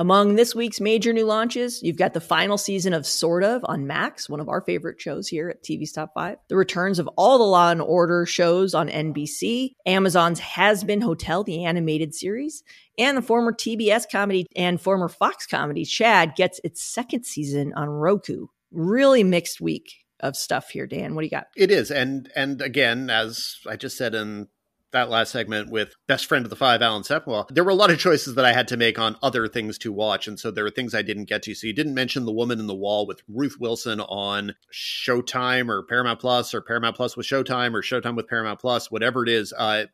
Among 0.00 0.36
this 0.36 0.54
week's 0.54 0.80
major 0.80 1.12
new 1.12 1.24
launches, 1.26 1.82
you've 1.82 1.96
got 1.96 2.14
the 2.14 2.20
final 2.20 2.56
season 2.56 2.94
of 2.94 3.04
Sort 3.04 3.42
of 3.42 3.62
on 3.64 3.88
Max, 3.88 4.30
one 4.30 4.38
of 4.38 4.48
our 4.48 4.60
favorite 4.60 5.00
shows 5.00 5.26
here 5.26 5.48
at 5.48 5.64
TV's 5.64 5.90
Top 5.90 6.12
5. 6.14 6.36
The 6.46 6.54
returns 6.54 7.00
of 7.00 7.08
all 7.16 7.36
the 7.36 7.42
Law 7.42 7.72
and 7.72 7.82
Order 7.82 8.24
shows 8.24 8.74
on 8.74 8.88
NBC, 8.88 9.72
Amazon's 9.86 10.38
Hazbin 10.38 11.02
Hotel, 11.02 11.42
the 11.42 11.64
animated 11.64 12.14
series, 12.14 12.62
and 12.96 13.16
the 13.16 13.22
former 13.22 13.52
TBS 13.52 14.04
comedy 14.08 14.46
and 14.54 14.80
former 14.80 15.08
Fox 15.08 15.48
comedy 15.48 15.84
Chad 15.84 16.36
gets 16.36 16.60
its 16.62 16.80
second 16.80 17.24
season 17.24 17.72
on 17.74 17.88
Roku. 17.88 18.46
Really 18.70 19.24
mixed 19.24 19.60
week 19.60 19.92
of 20.20 20.36
stuff 20.36 20.70
here, 20.70 20.86
Dan. 20.86 21.16
What 21.16 21.22
do 21.22 21.26
you 21.26 21.30
got? 21.30 21.48
It 21.56 21.72
is, 21.72 21.90
and 21.90 22.30
and 22.36 22.62
again, 22.62 23.10
as 23.10 23.56
I 23.68 23.74
just 23.74 23.96
said 23.96 24.14
in 24.14 24.46
that 24.92 25.10
last 25.10 25.32
segment 25.32 25.70
with 25.70 25.94
best 26.06 26.26
friend 26.26 26.44
of 26.44 26.50
the 26.50 26.56
five, 26.56 26.82
Alan 26.82 27.02
Sepinwall, 27.02 27.48
there 27.48 27.64
were 27.64 27.70
a 27.70 27.74
lot 27.74 27.90
of 27.90 27.98
choices 27.98 28.34
that 28.34 28.44
I 28.44 28.52
had 28.52 28.68
to 28.68 28.76
make 28.76 28.98
on 28.98 29.16
other 29.22 29.48
things 29.48 29.78
to 29.78 29.92
watch. 29.92 30.26
And 30.26 30.38
so 30.38 30.50
there 30.50 30.64
were 30.64 30.70
things 30.70 30.94
I 30.94 31.02
didn't 31.02 31.26
get 31.26 31.42
to. 31.44 31.54
So 31.54 31.66
you 31.66 31.72
didn't 31.72 31.94
mention 31.94 32.24
The 32.24 32.32
Woman 32.32 32.60
in 32.60 32.66
the 32.66 32.74
Wall 32.74 33.06
with 33.06 33.22
Ruth 33.28 33.56
Wilson 33.60 34.00
on 34.00 34.54
Showtime 34.72 35.68
or 35.68 35.82
Paramount 35.82 36.20
Plus 36.20 36.54
or 36.54 36.60
Paramount 36.60 36.96
Plus 36.96 37.16
with 37.16 37.26
Showtime 37.26 37.74
or 37.74 37.82
Showtime 37.82 38.16
with 38.16 38.28
Paramount 38.28 38.60
Plus, 38.60 38.90
whatever 38.90 39.22
it 39.22 39.28
is. 39.28 39.52
Uh, 39.56 39.84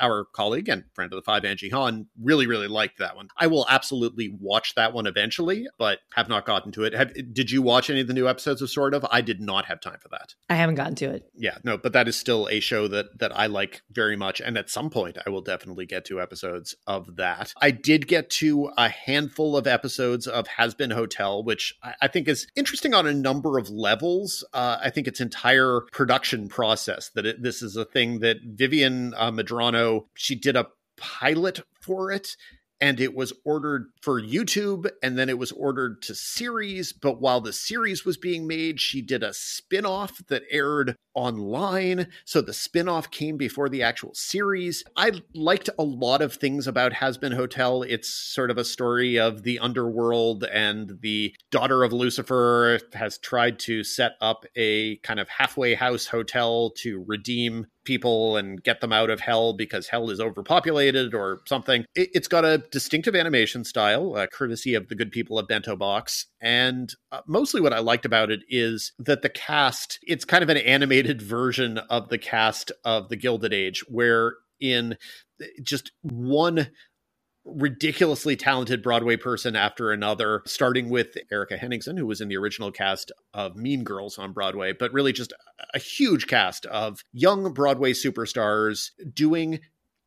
our 0.00 0.24
colleague 0.24 0.68
and 0.68 0.84
friend 0.94 1.12
of 1.12 1.16
the 1.16 1.22
five, 1.22 1.44
Angie 1.44 1.68
Han, 1.70 2.06
really, 2.20 2.46
really 2.46 2.68
liked 2.68 2.98
that 2.98 3.16
one. 3.16 3.28
I 3.36 3.46
will 3.46 3.66
absolutely 3.68 4.36
watch 4.40 4.74
that 4.74 4.92
one 4.92 5.06
eventually, 5.06 5.66
but 5.78 5.98
have 6.14 6.28
not 6.28 6.46
gotten 6.46 6.72
to 6.72 6.84
it. 6.84 6.94
Have, 6.94 7.12
did 7.32 7.50
you 7.50 7.62
watch 7.62 7.90
any 7.90 8.00
of 8.00 8.06
the 8.06 8.14
new 8.14 8.28
episodes 8.28 8.62
of 8.62 8.70
Sort 8.70 8.94
of? 8.94 9.04
I 9.10 9.20
did 9.20 9.40
not 9.40 9.66
have 9.66 9.80
time 9.80 9.98
for 10.00 10.08
that. 10.10 10.34
I 10.48 10.54
haven't 10.54 10.76
gotten 10.76 10.94
to 10.96 11.10
it. 11.10 11.28
Yeah, 11.34 11.58
no, 11.64 11.76
but 11.76 11.92
that 11.92 12.08
is 12.08 12.16
still 12.16 12.48
a 12.48 12.60
show 12.60 12.88
that 12.88 13.18
that 13.18 13.36
I 13.36 13.46
like 13.46 13.82
very 13.90 14.16
much 14.16 14.40
and 14.44 14.56
at 14.58 14.70
some 14.70 14.90
point 14.90 15.18
I 15.26 15.30
will 15.30 15.40
definitely 15.40 15.86
get 15.86 16.04
to 16.06 16.20
episodes 16.20 16.74
of 16.86 17.16
that. 17.16 17.52
I 17.60 17.70
did 17.70 18.06
get 18.06 18.30
to 18.30 18.70
a 18.76 18.88
handful 18.88 19.56
of 19.56 19.66
episodes 19.66 20.26
of 20.26 20.46
Hazbin 20.46 20.92
Hotel, 20.92 21.42
which 21.42 21.74
I, 21.82 21.94
I 22.02 22.08
think 22.08 22.28
is 22.28 22.46
interesting 22.56 22.94
on 22.94 23.06
a 23.06 23.14
number 23.14 23.58
of 23.58 23.70
levels. 23.70 24.44
Uh, 24.52 24.78
I 24.82 24.90
think 24.90 25.06
its 25.06 25.20
entire 25.20 25.82
production 25.92 26.48
process 26.48 27.10
that 27.10 27.26
it, 27.26 27.42
this 27.42 27.62
is 27.62 27.76
a 27.76 27.84
thing 27.84 28.20
that 28.20 28.38
Vivienne 28.44 29.14
uh, 29.16 29.30
Medrano 29.30 30.06
she 30.14 30.34
did 30.34 30.56
a 30.56 30.68
pilot 30.96 31.60
for 31.80 32.10
it 32.10 32.36
and 32.80 33.00
it 33.00 33.14
was 33.14 33.32
ordered 33.44 33.86
for 34.02 34.20
YouTube 34.20 34.90
and 35.02 35.16
then 35.16 35.28
it 35.28 35.38
was 35.38 35.52
ordered 35.52 36.02
to 36.02 36.14
series. 36.14 36.92
But 36.92 37.20
while 37.20 37.40
the 37.40 37.52
series 37.52 38.04
was 38.04 38.16
being 38.16 38.46
made, 38.46 38.80
she 38.80 39.00
did 39.00 39.22
a 39.22 39.32
spin 39.32 39.86
off 39.86 40.20
that 40.28 40.42
aired 40.50 40.96
online. 41.14 42.08
So 42.24 42.40
the 42.40 42.52
spin 42.52 42.88
off 42.88 43.10
came 43.10 43.36
before 43.36 43.68
the 43.68 43.82
actual 43.82 44.14
series. 44.14 44.84
I 44.96 45.12
liked 45.34 45.70
a 45.78 45.84
lot 45.84 46.22
of 46.22 46.34
things 46.34 46.66
about 46.66 46.92
Hazbin 46.92 47.34
Hotel. 47.34 47.82
It's 47.82 48.08
sort 48.08 48.50
of 48.50 48.58
a 48.58 48.64
story 48.64 49.18
of 49.18 49.42
the 49.42 49.58
underworld, 49.58 50.44
and 50.44 50.98
the 51.00 51.34
daughter 51.50 51.84
of 51.84 51.92
Lucifer 51.92 52.80
has 52.92 53.18
tried 53.18 53.58
to 53.60 53.84
set 53.84 54.12
up 54.20 54.44
a 54.56 54.96
kind 54.96 55.20
of 55.20 55.28
halfway 55.28 55.74
house 55.74 56.06
hotel 56.06 56.70
to 56.78 57.04
redeem 57.06 57.66
people 57.84 58.36
and 58.36 58.62
get 58.62 58.80
them 58.80 58.92
out 58.92 59.10
of 59.10 59.20
hell 59.20 59.52
because 59.52 59.88
hell 59.88 60.10
is 60.10 60.20
overpopulated 60.20 61.14
or 61.14 61.42
something. 61.46 61.84
It, 61.94 62.10
has 62.14 62.28
got 62.28 62.44
a 62.44 62.58
distinctive 62.58 63.14
animation 63.14 63.64
style, 63.64 64.16
uh, 64.16 64.26
courtesy 64.26 64.74
of 64.74 64.88
the 64.88 64.94
good 64.94 65.12
people 65.12 65.38
of 65.38 65.46
Bento 65.46 65.76
Box. 65.76 66.26
And 66.40 66.92
uh, 67.12 67.20
mostly 67.26 67.60
what 67.60 67.72
I 67.72 67.78
liked 67.78 68.04
about 68.04 68.30
it 68.30 68.40
is 68.48 68.92
that 68.98 69.22
the 69.22 69.28
cast, 69.28 69.98
it's 70.02 70.24
kind 70.24 70.42
of 70.42 70.48
an 70.48 70.56
animated 70.56 71.03
version 71.22 71.78
of 71.78 72.08
the 72.08 72.18
cast 72.18 72.72
of 72.84 73.08
The 73.08 73.16
Gilded 73.16 73.52
Age, 73.52 73.84
where 73.88 74.34
in 74.60 74.96
eh, 75.40 75.46
just 75.62 75.92
one 76.02 76.68
ridiculously 77.44 78.36
talented 78.36 78.82
Broadway 78.82 79.16
person 79.16 79.54
after 79.54 79.92
another, 79.92 80.42
starting 80.46 80.88
with 80.88 81.16
Erika 81.30 81.56
Henningsen, 81.56 81.96
who 81.96 82.06
was 82.06 82.20
in 82.20 82.28
the 82.28 82.36
original 82.36 82.72
cast 82.72 83.12
of 83.34 83.56
Mean 83.56 83.84
Girls 83.84 84.18
on 84.18 84.32
Broadway, 84.32 84.72
but 84.72 84.92
really 84.92 85.12
just 85.12 85.32
a 85.74 85.78
huge 85.78 86.26
cast 86.26 86.64
of 86.66 87.04
young 87.12 87.52
Broadway 87.52 87.92
superstars 87.92 88.90
doing 89.12 89.60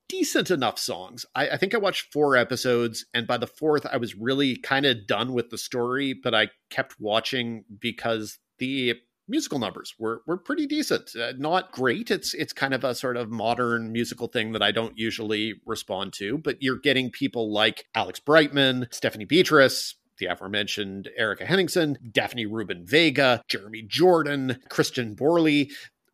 decent 0.09 0.49
enough 0.49 0.79
songs. 0.79 1.25
I, 1.35 1.49
I 1.49 1.57
think 1.57 1.75
I 1.75 1.79
watched 1.79 2.11
four 2.11 2.35
episodes, 2.35 3.05
and 3.13 3.27
by 3.27 3.37
the 3.37 3.47
fourth, 3.47 3.85
I 3.85 3.97
was 3.97 4.15
really 4.15 4.57
kind 4.57 4.85
of 4.85 5.05
done 5.05 5.33
with 5.33 5.49
the 5.49 5.57
story, 5.57 6.13
but 6.13 6.33
I 6.33 6.49
kept 6.69 6.95
watching 6.99 7.65
because 7.79 8.39
the 8.57 8.95
musical 9.27 9.59
numbers 9.59 9.93
were 9.99 10.21
were 10.25 10.37
pretty 10.37 10.65
decent. 10.65 11.15
Uh, 11.15 11.33
not 11.37 11.71
great. 11.71 12.11
It's 12.11 12.33
it's 12.33 12.53
kind 12.53 12.73
of 12.73 12.83
a 12.83 12.95
sort 12.95 13.17
of 13.17 13.29
modern 13.29 13.91
musical 13.91 14.27
thing 14.27 14.53
that 14.53 14.61
I 14.61 14.71
don't 14.71 14.97
usually 14.97 15.55
respond 15.65 16.13
to, 16.13 16.37
but 16.37 16.61
you're 16.61 16.79
getting 16.79 17.11
people 17.11 17.51
like 17.51 17.85
Alex 17.95 18.19
Brightman, 18.19 18.87
Stephanie 18.91 19.25
Beatrice, 19.25 19.95
the 20.19 20.27
aforementioned 20.27 21.09
Erika 21.17 21.45
Henningsen, 21.45 21.97
Daphne 22.11 22.45
Rubin 22.45 22.85
Vega, 22.85 23.43
Jeremy 23.47 23.83
Jordan, 23.83 24.59
Christian 24.69 25.15
Borle, 25.15 25.71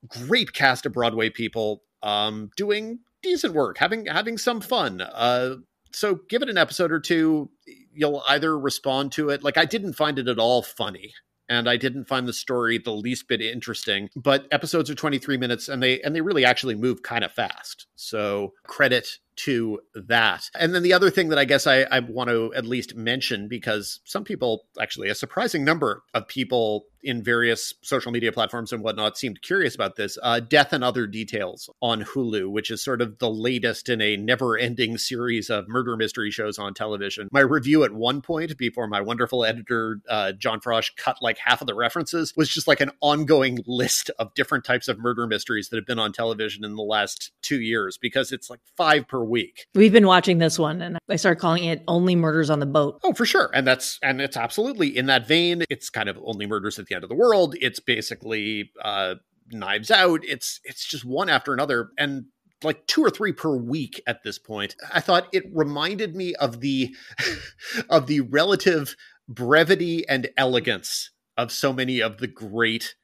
great 0.07 0.53
cast 0.53 0.85
of 0.85 0.94
Broadway 0.94 1.30
people 1.30 1.84
um, 2.02 2.49
doing 2.57 2.99
decent 3.22 3.53
work, 3.53 3.77
having 3.77 4.06
having 4.06 4.38
some 4.38 4.61
fun. 4.61 5.02
Uh, 5.02 5.56
so 5.91 6.19
give 6.27 6.41
it 6.41 6.49
an 6.49 6.57
episode 6.57 6.91
or 6.91 6.99
two. 6.99 7.49
You'll 7.94 8.23
either 8.27 8.57
respond 8.57 9.11
to 9.14 9.30
it. 9.30 9.44
Like 9.44 9.57
I 9.57 9.65
didn't 9.65 9.94
find 9.94 10.18
it 10.18 10.27
at 10.27 10.40
all 10.40 10.64
funny 10.64 11.14
and 11.49 11.69
I 11.69 11.77
didn't 11.77 12.07
find 12.07 12.27
the 12.27 12.33
story 12.33 12.77
the 12.77 12.91
least 12.91 13.27
bit 13.27 13.41
interesting. 13.41 14.09
But 14.15 14.47
episodes 14.51 14.89
are 14.89 14.95
23 14.95 15.37
minutes 15.37 15.69
and 15.69 15.81
they 15.81 16.01
and 16.01 16.15
they 16.15 16.21
really 16.21 16.45
actually 16.45 16.75
move 16.75 17.03
kind 17.03 17.23
of 17.23 17.31
fast. 17.31 17.87
So 17.95 18.53
credit 18.65 19.19
to 19.35 19.80
that. 19.93 20.49
And 20.57 20.73
then 20.73 20.84
the 20.84 20.93
other 20.93 21.10
thing 21.10 21.30
that 21.30 21.39
I 21.39 21.45
guess 21.45 21.68
I, 21.68 21.81
I 21.84 21.99
want 21.99 22.30
to 22.30 22.53
at 22.55 22.65
least 22.65 22.95
mention, 22.95 23.47
because 23.47 23.99
some 24.03 24.23
people, 24.23 24.65
actually, 24.80 25.10
a 25.10 25.15
surprising 25.15 25.64
number 25.64 26.03
of 26.14 26.27
people 26.27 26.85
in 27.05 27.22
various 27.22 27.73
social 27.81 28.14
media 28.14 28.31
platforms 28.31 28.72
and 28.72 28.81
whatnot 28.81 29.18
seemed 29.18 29.41
curious 29.41 29.76
about 29.76 29.97
this 29.97 30.18
uh, 30.23 30.39
Death 30.39 30.72
and 30.72 30.85
Other 30.85 31.05
Details 31.05 31.69
on 31.81 32.01
Hulu, 32.01 32.49
which 32.49 32.72
is 32.72 32.81
sort 32.81 33.01
of 33.01 33.19
the 33.19 33.30
latest 33.30 33.89
in 33.89 33.99
a 34.01 34.15
never 34.15 34.57
ending 34.57 34.97
series 34.97 35.49
of 35.49 35.68
murder 35.68 35.97
mystery 35.97 36.31
shows 36.31 36.57
on 36.57 36.73
television. 36.73 37.27
My 37.30 37.41
review 37.41 37.84
at 37.84 37.91
one 37.91 38.22
point, 38.22 38.57
before 38.57 38.88
my 38.88 39.01
wonderful 39.01 39.43
editor, 39.43 39.99
uh, 40.07 40.31
Jon 40.31 40.61
Frosch, 40.61 40.91
cut 40.95 41.18
like 41.22 41.38
half 41.39 41.60
of 41.60 41.68
the 41.68 41.76
references, 41.76 42.34
was 42.38 42.47
just 42.47 42.69
like 42.69 42.80
an 42.80 42.91
ongoing 43.01 43.60
list 43.68 44.10
of 44.18 44.34
different 44.34 44.64
types 44.64 44.88
of 44.88 44.97
murder 44.97 45.27
mysteries 45.27 45.68
that 45.69 45.76
have 45.76 45.85
been 45.85 45.99
on 45.99 46.14
television 46.14 46.64
in 46.64 46.77
the 46.77 46.84
last 46.84 47.34
two 47.41 47.60
years, 47.60 47.97
because 47.97 48.31
it's 48.31 48.49
like 48.49 48.61
five 48.77 49.10
per 49.10 49.22
per 49.23 49.29
week. 49.29 49.65
We've 49.75 49.91
been 49.91 50.07
watching 50.07 50.37
this 50.37 50.59
one 50.59 50.81
and 50.81 50.97
I 51.09 51.15
started 51.15 51.39
calling 51.39 51.63
it 51.65 51.83
Only 51.87 52.15
Murders 52.15 52.49
on 52.49 52.59
the 52.59 52.65
Boat. 52.65 52.99
Oh, 53.03 53.13
for 53.13 53.25
sure. 53.25 53.49
And 53.53 53.65
that's 53.65 53.99
and 54.01 54.21
it's 54.21 54.37
absolutely 54.37 54.95
in 54.95 55.07
that 55.07 55.27
vein. 55.27 55.63
It's 55.69 55.89
kind 55.89 56.09
of 56.09 56.17
only 56.23 56.45
murders 56.45 56.79
at 56.79 56.87
the 56.87 56.95
end 56.95 57.03
of 57.03 57.09
the 57.09 57.15
world. 57.15 57.55
It's 57.59 57.79
basically 57.79 58.71
uh 58.83 59.15
knives 59.51 59.91
out. 59.91 60.21
It's 60.23 60.59
it's 60.63 60.85
just 60.85 61.05
one 61.05 61.29
after 61.29 61.53
another. 61.53 61.89
And 61.97 62.25
like 62.63 62.85
two 62.87 63.03
or 63.03 63.09
three 63.09 63.33
per 63.33 63.55
week 63.55 64.01
at 64.07 64.23
this 64.23 64.39
point. 64.39 64.75
I 64.91 65.01
thought 65.01 65.27
it 65.33 65.43
reminded 65.53 66.15
me 66.15 66.33
of 66.35 66.61
the 66.61 66.95
of 67.89 68.07
the 68.07 68.21
relative 68.21 68.95
brevity 69.27 70.07
and 70.07 70.29
elegance 70.37 71.11
of 71.37 71.51
so 71.51 71.73
many 71.73 72.01
of 72.01 72.17
the 72.17 72.27
great 72.27 72.95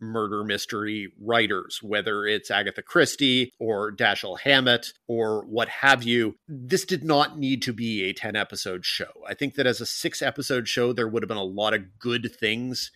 murder 0.00 0.44
mystery 0.44 1.12
writers, 1.20 1.80
whether 1.82 2.24
it's 2.24 2.50
Agatha 2.50 2.82
Christie 2.82 3.52
or 3.58 3.92
Dashiell 3.92 4.40
Hammett 4.40 4.92
or 5.06 5.44
what 5.46 5.68
have 5.68 6.02
you. 6.02 6.36
This 6.48 6.84
did 6.84 7.04
not 7.04 7.38
need 7.38 7.62
to 7.62 7.72
be 7.72 8.04
a 8.04 8.12
10 8.12 8.36
episode 8.36 8.84
show. 8.84 9.10
I 9.26 9.34
think 9.34 9.54
that 9.54 9.66
as 9.66 9.80
a 9.80 9.86
six 9.86 10.22
episode 10.22 10.68
show, 10.68 10.92
there 10.92 11.08
would 11.08 11.22
have 11.22 11.28
been 11.28 11.36
a 11.36 11.42
lot 11.42 11.74
of 11.74 11.98
good 11.98 12.30
things 12.38 12.90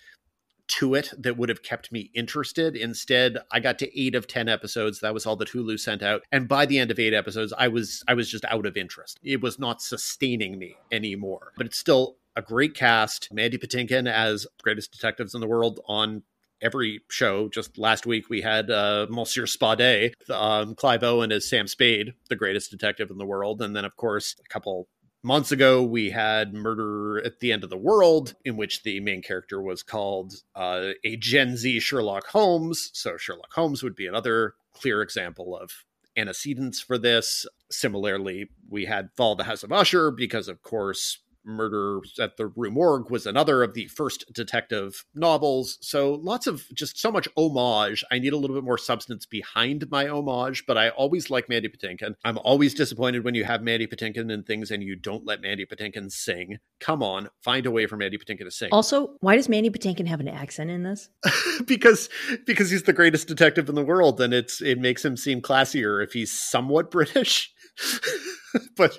to 0.68 0.94
it 0.94 1.10
that 1.18 1.36
would 1.36 1.48
have 1.48 1.62
kept 1.62 1.92
me 1.92 2.10
interested. 2.14 2.76
Instead, 2.76 3.38
I 3.50 3.60
got 3.60 3.78
to 3.80 4.00
8 4.00 4.14
of 4.14 4.26
10 4.26 4.48
episodes. 4.48 5.00
That 5.00 5.12
was 5.12 5.26
all 5.26 5.36
that 5.36 5.50
Hulu 5.50 5.78
sent 5.78 6.02
out. 6.02 6.22
And 6.30 6.48
by 6.48 6.66
the 6.66 6.78
end 6.78 6.90
of 6.90 6.98
8 6.98 7.12
episodes, 7.12 7.52
I 7.56 7.68
was 7.68 8.02
I 8.08 8.14
was 8.14 8.30
just 8.30 8.44
out 8.46 8.64
of 8.64 8.76
interest. 8.76 9.18
It 9.22 9.42
was 9.42 9.58
not 9.58 9.82
sustaining 9.82 10.58
me 10.58 10.76
anymore. 10.90 11.52
But 11.56 11.66
it's 11.66 11.78
still 11.78 12.16
a 12.36 12.42
great 12.42 12.74
cast. 12.74 13.28
Mandy 13.32 13.58
Patinkin 13.58 14.10
as 14.10 14.46
greatest 14.62 14.92
detectives 14.92 15.34
in 15.34 15.40
the 15.40 15.46
world 15.46 15.80
on 15.86 16.22
every 16.62 17.00
show. 17.10 17.48
Just 17.48 17.76
last 17.76 18.06
week 18.06 18.30
we 18.30 18.40
had 18.40 18.70
uh, 18.70 19.06
Monsieur 19.10 19.46
Spade, 19.46 20.14
um, 20.30 20.74
Clive 20.74 21.02
Owen 21.02 21.32
as 21.32 21.48
Sam 21.48 21.66
Spade, 21.66 22.14
the 22.28 22.36
greatest 22.36 22.70
detective 22.70 23.10
in 23.10 23.18
the 23.18 23.26
world, 23.26 23.60
and 23.60 23.74
then 23.74 23.84
of 23.84 23.96
course 23.96 24.36
a 24.44 24.48
couple 24.48 24.88
months 25.22 25.52
ago 25.52 25.82
we 25.82 26.10
had 26.10 26.52
Murder 26.54 27.24
at 27.24 27.40
the 27.40 27.52
End 27.52 27.64
of 27.64 27.70
the 27.70 27.76
World, 27.76 28.34
in 28.44 28.56
which 28.56 28.82
the 28.82 29.00
main 29.00 29.22
character 29.22 29.60
was 29.60 29.82
called 29.82 30.34
uh, 30.54 30.90
a 31.04 31.16
Gen 31.16 31.56
Z 31.56 31.80
Sherlock 31.80 32.26
Holmes. 32.28 32.90
So 32.92 33.16
Sherlock 33.16 33.52
Holmes 33.52 33.82
would 33.82 33.94
be 33.94 34.06
another 34.06 34.54
clear 34.74 35.02
example 35.02 35.56
of 35.56 35.70
antecedents 36.16 36.80
for 36.80 36.98
this. 36.98 37.46
Similarly, 37.70 38.50
we 38.68 38.84
had 38.84 39.10
Fall 39.16 39.32
of 39.32 39.38
the 39.38 39.44
House 39.44 39.62
of 39.62 39.72
Usher 39.72 40.10
because, 40.10 40.48
of 40.48 40.62
course, 40.62 41.18
Murder 41.44 42.00
at 42.18 42.36
the 42.36 42.46
Rue 42.46 42.70
Morgue 42.70 43.10
was 43.10 43.26
another 43.26 43.62
of 43.62 43.74
the 43.74 43.86
first 43.88 44.32
detective 44.32 45.04
novels. 45.14 45.78
So 45.80 46.14
lots 46.14 46.46
of 46.46 46.64
just 46.74 46.98
so 46.98 47.10
much 47.10 47.28
homage. 47.36 48.04
I 48.10 48.18
need 48.18 48.32
a 48.32 48.36
little 48.36 48.56
bit 48.56 48.64
more 48.64 48.78
substance 48.78 49.26
behind 49.26 49.90
my 49.90 50.08
homage, 50.08 50.64
but 50.66 50.78
I 50.78 50.90
always 50.90 51.30
like 51.30 51.48
Mandy 51.48 51.68
Patinkin. 51.68 52.14
I'm 52.24 52.38
always 52.38 52.74
disappointed 52.74 53.24
when 53.24 53.34
you 53.34 53.44
have 53.44 53.62
Mandy 53.62 53.86
Patinkin 53.86 54.30
in 54.30 54.42
things 54.42 54.70
and 54.70 54.82
you 54.82 54.96
don't 54.96 55.26
let 55.26 55.40
Mandy 55.40 55.66
Patinkin 55.66 56.10
sing. 56.10 56.58
Come 56.80 57.02
on, 57.02 57.28
find 57.42 57.66
a 57.66 57.70
way 57.70 57.86
for 57.86 57.96
Mandy 57.96 58.18
Patinkin 58.18 58.44
to 58.44 58.50
sing. 58.50 58.70
Also, 58.72 59.16
why 59.20 59.36
does 59.36 59.48
Mandy 59.48 59.70
Patinkin 59.70 60.06
have 60.06 60.20
an 60.20 60.28
accent 60.28 60.70
in 60.70 60.82
this? 60.82 61.08
because 61.66 62.08
because 62.46 62.70
he's 62.70 62.84
the 62.84 62.92
greatest 62.92 63.28
detective 63.28 63.68
in 63.68 63.74
the 63.74 63.84
world 63.84 64.20
and 64.20 64.32
it's 64.34 64.60
it 64.60 64.78
makes 64.78 65.04
him 65.04 65.16
seem 65.16 65.40
classier 65.40 66.02
if 66.02 66.12
he's 66.12 66.32
somewhat 66.32 66.90
British. 66.90 67.52
but 68.76 68.98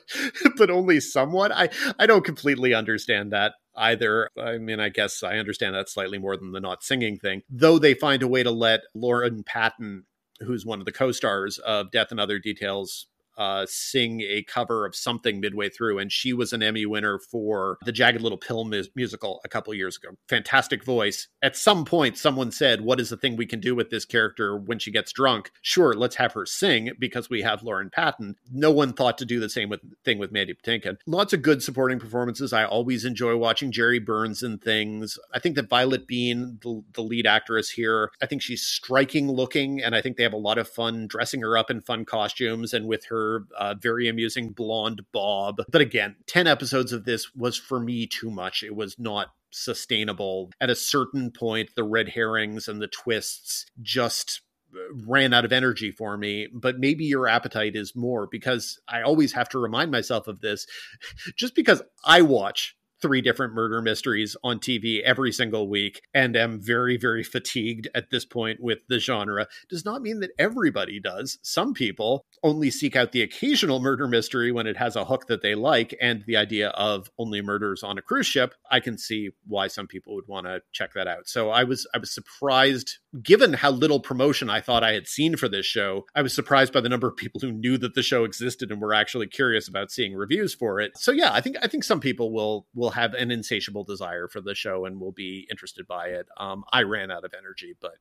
but 0.57 0.69
only 0.69 0.99
somewhat. 0.99 1.51
I 1.51 1.69
I 1.99 2.05
don't 2.05 2.25
completely 2.25 2.73
understand 2.73 3.31
that 3.31 3.53
either. 3.75 4.29
I 4.37 4.57
mean, 4.57 4.79
I 4.79 4.89
guess 4.89 5.23
I 5.23 5.37
understand 5.37 5.75
that 5.75 5.89
slightly 5.89 6.17
more 6.17 6.37
than 6.37 6.51
the 6.51 6.59
not 6.59 6.83
singing 6.83 7.17
thing. 7.17 7.43
Though 7.49 7.79
they 7.79 7.93
find 7.93 8.23
a 8.23 8.27
way 8.27 8.43
to 8.43 8.51
let 8.51 8.81
Lauren 8.93 9.43
Patten 9.43 10.05
who's 10.43 10.65
one 10.65 10.79
of 10.79 10.85
the 10.85 10.91
co-stars 10.91 11.57
of 11.59 11.91
Death 11.91 12.11
and 12.11 12.19
Other 12.19 12.39
Details, 12.39 13.07
uh, 13.37 13.65
sing 13.67 14.21
a 14.21 14.43
cover 14.43 14.85
of 14.85 14.95
something 14.95 15.39
midway 15.39 15.69
through, 15.69 15.99
and 15.99 16.11
she 16.11 16.33
was 16.33 16.53
an 16.53 16.63
Emmy 16.63 16.85
winner 16.85 17.19
for 17.19 17.77
the 17.85 17.91
Jagged 17.91 18.21
Little 18.21 18.37
Pill 18.37 18.65
mu- 18.65 18.83
musical 18.95 19.41
a 19.43 19.49
couple 19.49 19.73
years 19.73 19.97
ago. 19.97 20.15
Fantastic 20.27 20.83
voice. 20.83 21.27
At 21.41 21.55
some 21.55 21.85
point, 21.85 22.17
someone 22.17 22.51
said, 22.51 22.81
"What 22.81 22.99
is 22.99 23.09
the 23.09 23.17
thing 23.17 23.35
we 23.35 23.45
can 23.45 23.59
do 23.59 23.75
with 23.75 23.89
this 23.89 24.05
character 24.05 24.57
when 24.57 24.79
she 24.79 24.91
gets 24.91 25.11
drunk?" 25.11 25.51
Sure, 25.61 25.93
let's 25.93 26.15
have 26.15 26.33
her 26.33 26.45
sing 26.45 26.91
because 26.99 27.29
we 27.29 27.41
have 27.41 27.63
Lauren 27.63 27.89
Patten. 27.89 28.35
No 28.51 28.71
one 28.71 28.93
thought 28.93 29.17
to 29.19 29.25
do 29.25 29.39
the 29.39 29.49
same 29.49 29.69
with 29.69 29.81
thing 30.03 30.19
with 30.19 30.31
Mandy 30.31 30.53
Patinkin. 30.53 30.97
Lots 31.07 31.33
of 31.33 31.41
good 31.41 31.63
supporting 31.63 31.99
performances. 31.99 32.53
I 32.53 32.65
always 32.65 33.05
enjoy 33.05 33.35
watching 33.37 33.71
Jerry 33.71 33.99
Burns 33.99 34.43
and 34.43 34.61
things. 34.61 35.17
I 35.33 35.39
think 35.39 35.55
that 35.55 35.69
Violett 35.69 36.07
Beane, 36.07 36.59
the, 36.61 36.83
the 36.93 37.01
lead 37.01 37.25
actress 37.27 37.69
here, 37.69 38.11
I 38.21 38.25
think 38.25 38.41
she's 38.41 38.61
striking 38.61 39.31
looking, 39.31 39.81
and 39.81 39.95
I 39.95 40.01
think 40.01 40.17
they 40.17 40.23
have 40.23 40.33
a 40.33 40.37
lot 40.37 40.57
of 40.57 40.67
fun 40.67 41.07
dressing 41.07 41.41
her 41.41 41.57
up 41.57 41.71
in 41.71 41.81
fun 41.81 42.05
costumes 42.05 42.73
and 42.73 42.87
with 42.87 43.05
her 43.05 43.22
uh, 43.57 43.75
very 43.79 44.07
amusing 44.07 44.49
blonde 44.49 45.01
bob. 45.11 45.61
But 45.69 45.81
again, 45.81 46.15
10 46.27 46.47
episodes 46.47 46.91
of 46.91 47.05
this 47.05 47.33
was 47.35 47.57
for 47.57 47.79
me 47.79 48.07
too 48.07 48.29
much. 48.29 48.63
It 48.63 48.75
was 48.75 48.97
not 48.99 49.29
sustainable. 49.51 50.51
At 50.59 50.69
a 50.69 50.75
certain 50.75 51.31
point, 51.31 51.71
the 51.75 51.83
red 51.83 52.09
herrings 52.09 52.67
and 52.67 52.81
the 52.81 52.87
twists 52.87 53.65
just 53.81 54.41
uh, 54.75 54.79
ran 55.07 55.33
out 55.33 55.45
of 55.45 55.51
energy 55.51 55.91
for 55.91 56.17
me 56.17 56.47
but 56.51 56.79
maybe 56.79 57.05
your 57.05 57.27
appetite 57.27 57.75
is 57.75 57.95
more 57.95 58.27
because 58.31 58.79
i 58.87 59.03
always 59.03 59.31
have 59.33 59.47
to 59.47 59.59
remind 59.59 59.91
myself 59.91 60.27
of 60.27 60.41
this 60.41 60.65
just 61.35 61.53
because 61.53 61.83
i 62.03 62.23
watch 62.23 62.75
three 63.03 63.21
different 63.21 63.53
murder 63.53 63.81
mysteries 63.81 64.37
on 64.45 64.59
TV 64.59 65.01
every 65.01 65.29
single 65.29 65.67
week 65.67 66.01
and 66.13 66.37
am 66.37 66.57
very, 66.61 66.95
very 66.95 67.21
fatigued 67.21 67.89
at 67.93 68.09
this 68.11 68.23
point 68.23 68.61
with 68.61 68.79
the 68.87 68.97
genre 68.97 69.45
does 69.69 69.83
not 69.83 70.01
mean 70.01 70.21
that 70.21 70.31
everybody 70.39 71.01
does. 71.01 71.37
Some 71.43 71.73
people 71.73 72.25
only 72.43 72.71
seek 72.71 72.95
out 72.95 73.11
the 73.11 73.21
occasional 73.21 73.81
murder 73.81 74.07
mystery 74.07 74.53
when 74.53 74.67
it 74.67 74.77
has 74.77 74.95
a 74.95 75.03
hook 75.03 75.27
that 75.27 75.41
they 75.41 75.53
like 75.53 75.93
and 75.99 76.23
the 76.25 76.37
idea 76.37 76.69
of 76.69 77.11
only 77.19 77.41
murders 77.41 77.83
on 77.83 77.97
a 77.97 78.01
cruise 78.01 78.25
ship. 78.25 78.53
I 78.71 78.79
can 78.79 78.97
see 78.97 79.31
why 79.45 79.67
some 79.67 79.85
people 79.85 80.15
would 80.15 80.29
want 80.29 80.47
to 80.47 80.61
check 80.71 80.93
that 80.93 81.07
out. 81.07 81.27
So 81.27 81.49
I 81.49 81.65
was 81.65 81.85
I 81.93 81.97
was 81.97 82.13
surprised 82.13 82.99
given 83.21 83.51
how 83.51 83.71
little 83.71 83.99
promotion 83.99 84.49
I 84.49 84.61
thought 84.61 84.81
I 84.81 84.93
had 84.93 85.07
seen 85.07 85.35
for 85.35 85.49
this 85.49 85.65
show. 85.65 86.05
I 86.15 86.21
was 86.21 86.33
surprised 86.33 86.71
by 86.71 86.79
the 86.79 86.89
number 86.89 87.07
of 87.09 87.17
people 87.17 87.41
who 87.41 87.51
knew 87.51 87.77
that 87.79 87.95
the 87.95 88.01
show 88.01 88.23
existed 88.23 88.71
and 88.71 88.79
were 88.79 88.93
actually 88.93 89.27
curious 89.27 89.67
about 89.67 89.91
seeing 89.91 90.15
reviews 90.15 90.53
for 90.53 90.79
it. 90.79 90.97
So 90.97 91.11
yeah, 91.11 91.33
I 91.33 91.41
think 91.41 91.57
I 91.61 91.67
think 91.67 91.83
some 91.83 91.99
people 91.99 92.31
will 92.31 92.65
will 92.73 92.92
have 92.93 93.13
an 93.13 93.31
insatiable 93.31 93.83
desire 93.83 94.27
for 94.27 94.41
the 94.41 94.55
show 94.55 94.85
and 94.85 94.99
will 94.99 95.11
be 95.11 95.47
interested 95.49 95.87
by 95.87 96.07
it. 96.07 96.27
Um, 96.37 96.63
I 96.71 96.83
ran 96.83 97.11
out 97.11 97.23
of 97.25 97.33
energy, 97.37 97.75
but 97.81 97.95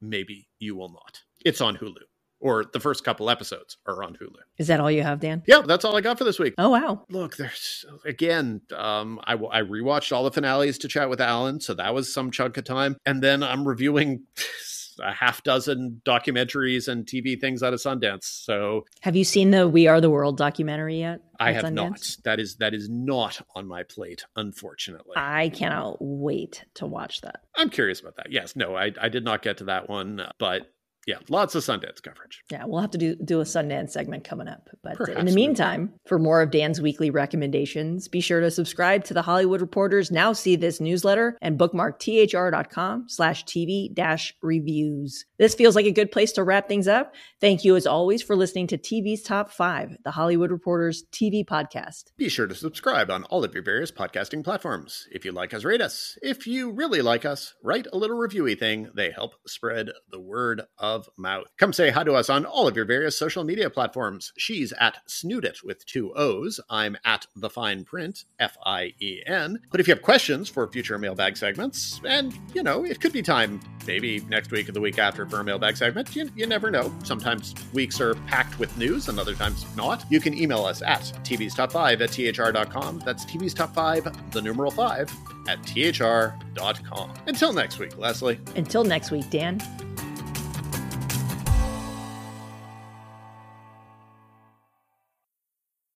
maybe 0.00 0.48
you 0.58 0.76
will 0.76 0.90
not. 0.90 1.20
It's 1.44 1.60
on 1.60 1.76
Hulu, 1.76 2.02
or 2.40 2.64
the 2.64 2.80
first 2.80 3.04
couple 3.04 3.30
episodes 3.30 3.76
are 3.86 4.02
on 4.02 4.14
Hulu. 4.14 4.38
Is 4.58 4.68
that 4.68 4.80
all 4.80 4.90
you 4.90 5.02
have, 5.02 5.20
Dan? 5.20 5.42
Yeah, 5.46 5.62
that's 5.62 5.84
all 5.84 5.96
I 5.96 6.00
got 6.00 6.18
for 6.18 6.24
this 6.24 6.38
week. 6.38 6.54
Oh 6.58 6.70
wow! 6.70 7.04
Look, 7.08 7.36
there's 7.36 7.84
again. 8.04 8.62
Um, 8.74 9.20
I 9.24 9.34
I 9.34 9.62
rewatched 9.62 10.14
all 10.14 10.24
the 10.24 10.30
finales 10.30 10.78
to 10.78 10.88
chat 10.88 11.10
with 11.10 11.20
Alan, 11.20 11.60
so 11.60 11.74
that 11.74 11.94
was 11.94 12.12
some 12.12 12.30
chunk 12.30 12.56
of 12.56 12.64
time, 12.64 12.96
and 13.04 13.22
then 13.22 13.42
I'm 13.42 13.66
reviewing. 13.66 14.24
A 15.02 15.12
half 15.12 15.42
dozen 15.42 16.00
documentaries 16.04 16.88
and 16.88 17.06
TV 17.06 17.38
things 17.40 17.62
out 17.62 17.72
of 17.74 17.80
Sundance. 17.80 18.24
So, 18.24 18.84
have 19.00 19.16
you 19.16 19.24
seen 19.24 19.50
the 19.50 19.68
"We 19.68 19.86
Are 19.86 20.00
the 20.00 20.10
World" 20.10 20.36
documentary 20.36 21.00
yet? 21.00 21.20
I 21.38 21.52
have 21.52 21.64
Sundance? 21.64 21.74
not. 21.74 22.16
That 22.24 22.40
is 22.40 22.56
that 22.56 22.74
is 22.74 22.88
not 22.88 23.40
on 23.54 23.66
my 23.66 23.82
plate, 23.82 24.24
unfortunately. 24.36 25.14
I 25.16 25.50
cannot 25.50 25.96
wait 26.00 26.64
to 26.74 26.86
watch 26.86 27.20
that. 27.22 27.40
I'm 27.56 27.70
curious 27.70 28.00
about 28.00 28.16
that. 28.16 28.32
Yes, 28.32 28.56
no, 28.56 28.74
I 28.74 28.92
I 29.00 29.08
did 29.08 29.24
not 29.24 29.42
get 29.42 29.58
to 29.58 29.64
that 29.64 29.88
one, 29.88 30.26
but 30.38 30.72
yeah, 31.06 31.18
lots 31.28 31.54
of 31.54 31.62
Sundance 31.62 32.02
coverage. 32.02 32.42
Yeah, 32.50 32.64
we'll 32.64 32.80
have 32.80 32.90
to 32.90 32.98
do 32.98 33.14
do 33.14 33.40
a 33.40 33.44
Sundance 33.44 33.90
segment 33.90 34.24
coming 34.24 34.48
up. 34.48 34.68
But 34.82 34.96
Perhaps 34.96 35.20
in 35.20 35.26
the 35.26 35.32
meantime, 35.32 35.94
for 36.06 36.18
more 36.18 36.42
of 36.42 36.50
Dan's 36.50 36.80
weekly 36.80 37.10
recommendations, 37.10 38.08
be 38.08 38.20
sure 38.20 38.40
to 38.40 38.50
subscribe 38.50 39.04
to 39.04 39.14
the 39.14 39.22
Hollywood 39.22 39.60
Reporters 39.60 40.10
Now 40.10 40.32
See 40.32 40.56
This 40.56 40.80
newsletter 40.80 41.38
and 41.40 41.56
bookmark 41.56 42.00
thr.com 42.00 43.08
slash 43.08 43.44
TV 43.44 43.94
dash 43.94 44.34
reviews. 44.42 45.24
This 45.38 45.54
feels 45.54 45.76
like 45.76 45.86
a 45.86 45.92
good 45.92 46.10
place 46.10 46.32
to 46.32 46.42
wrap 46.42 46.66
things 46.66 46.88
up. 46.88 47.14
Thank 47.40 47.64
you 47.64 47.76
as 47.76 47.86
always 47.86 48.22
for 48.22 48.34
listening 48.34 48.66
to 48.68 48.78
TV's 48.78 49.22
Top 49.22 49.52
5, 49.52 49.98
the 50.02 50.10
Hollywood 50.10 50.50
Reporters 50.50 51.04
TV 51.12 51.44
podcast. 51.44 52.10
Be 52.16 52.28
sure 52.28 52.48
to 52.48 52.54
subscribe 52.54 53.10
on 53.10 53.22
all 53.24 53.44
of 53.44 53.54
your 53.54 53.62
various 53.62 53.92
podcasting 53.92 54.42
platforms. 54.42 55.06
If 55.12 55.24
you 55.24 55.30
like 55.30 55.54
us, 55.54 55.62
rate 55.62 55.80
us. 55.80 56.18
If 56.20 56.48
you 56.48 56.72
really 56.72 57.02
like 57.02 57.24
us, 57.24 57.54
write 57.62 57.86
a 57.92 57.96
little 57.96 58.16
reviewy 58.16 58.58
thing. 58.58 58.90
They 58.94 59.12
help 59.12 59.34
spread 59.46 59.90
the 60.10 60.20
word 60.20 60.62
of 60.78 60.95
of 60.96 61.08
mouth. 61.16 61.46
Come 61.58 61.72
say 61.72 61.90
hi 61.90 62.02
to 62.02 62.14
us 62.14 62.30
on 62.30 62.44
all 62.44 62.66
of 62.66 62.74
your 62.74 62.86
various 62.86 63.16
social 63.16 63.44
media 63.44 63.70
platforms. 63.70 64.32
She's 64.36 64.72
at 64.72 64.98
Snoodit 65.06 65.62
with 65.62 65.84
two 65.86 66.12
O's. 66.16 66.58
I'm 66.70 66.96
at 67.04 67.26
The 67.36 67.50
Fien 67.50 67.84
Print, 67.84 68.24
F 68.40 68.56
I 68.64 68.94
E 69.00 69.20
N. 69.26 69.60
But 69.70 69.78
if 69.78 69.86
you 69.86 69.94
have 69.94 70.02
questions 70.02 70.48
for 70.48 70.66
future 70.66 70.98
mailbag 70.98 71.36
segments, 71.36 72.00
and, 72.04 72.36
you 72.54 72.62
know, 72.62 72.84
it 72.84 73.00
could 73.00 73.12
be 73.12 73.22
time, 73.22 73.60
maybe 73.86 74.20
next 74.28 74.50
week 74.50 74.68
or 74.68 74.72
the 74.72 74.80
week 74.80 74.98
after 74.98 75.26
for 75.26 75.40
a 75.40 75.44
mailbag 75.44 75.76
segment, 75.76 76.16
you, 76.16 76.30
you 76.34 76.46
never 76.46 76.70
know. 76.70 76.92
Sometimes 77.04 77.54
weeks 77.74 78.00
are 78.00 78.14
packed 78.26 78.58
with 78.58 78.76
news 78.78 79.08
and 79.08 79.20
other 79.20 79.34
times 79.34 79.66
not. 79.76 80.04
You 80.10 80.20
can 80.20 80.32
email 80.34 80.64
us 80.64 80.82
at 80.82 81.02
TV's 81.24 81.54
Top 81.54 81.72
5 81.72 82.00
at 82.00 82.10
THR.com. 82.10 83.02
That's 83.04 83.26
TV's 83.26 83.52
Top 83.52 83.74
5, 83.74 84.32
the 84.32 84.40
numeral 84.40 84.70
5, 84.70 85.12
at 85.48 85.62
THR.com. 85.64 87.12
Until 87.26 87.52
next 87.52 87.78
week, 87.78 87.98
Lesley. 87.98 88.40
Until 88.56 88.84
next 88.84 89.10
week, 89.10 89.28
Dan. 89.30 89.60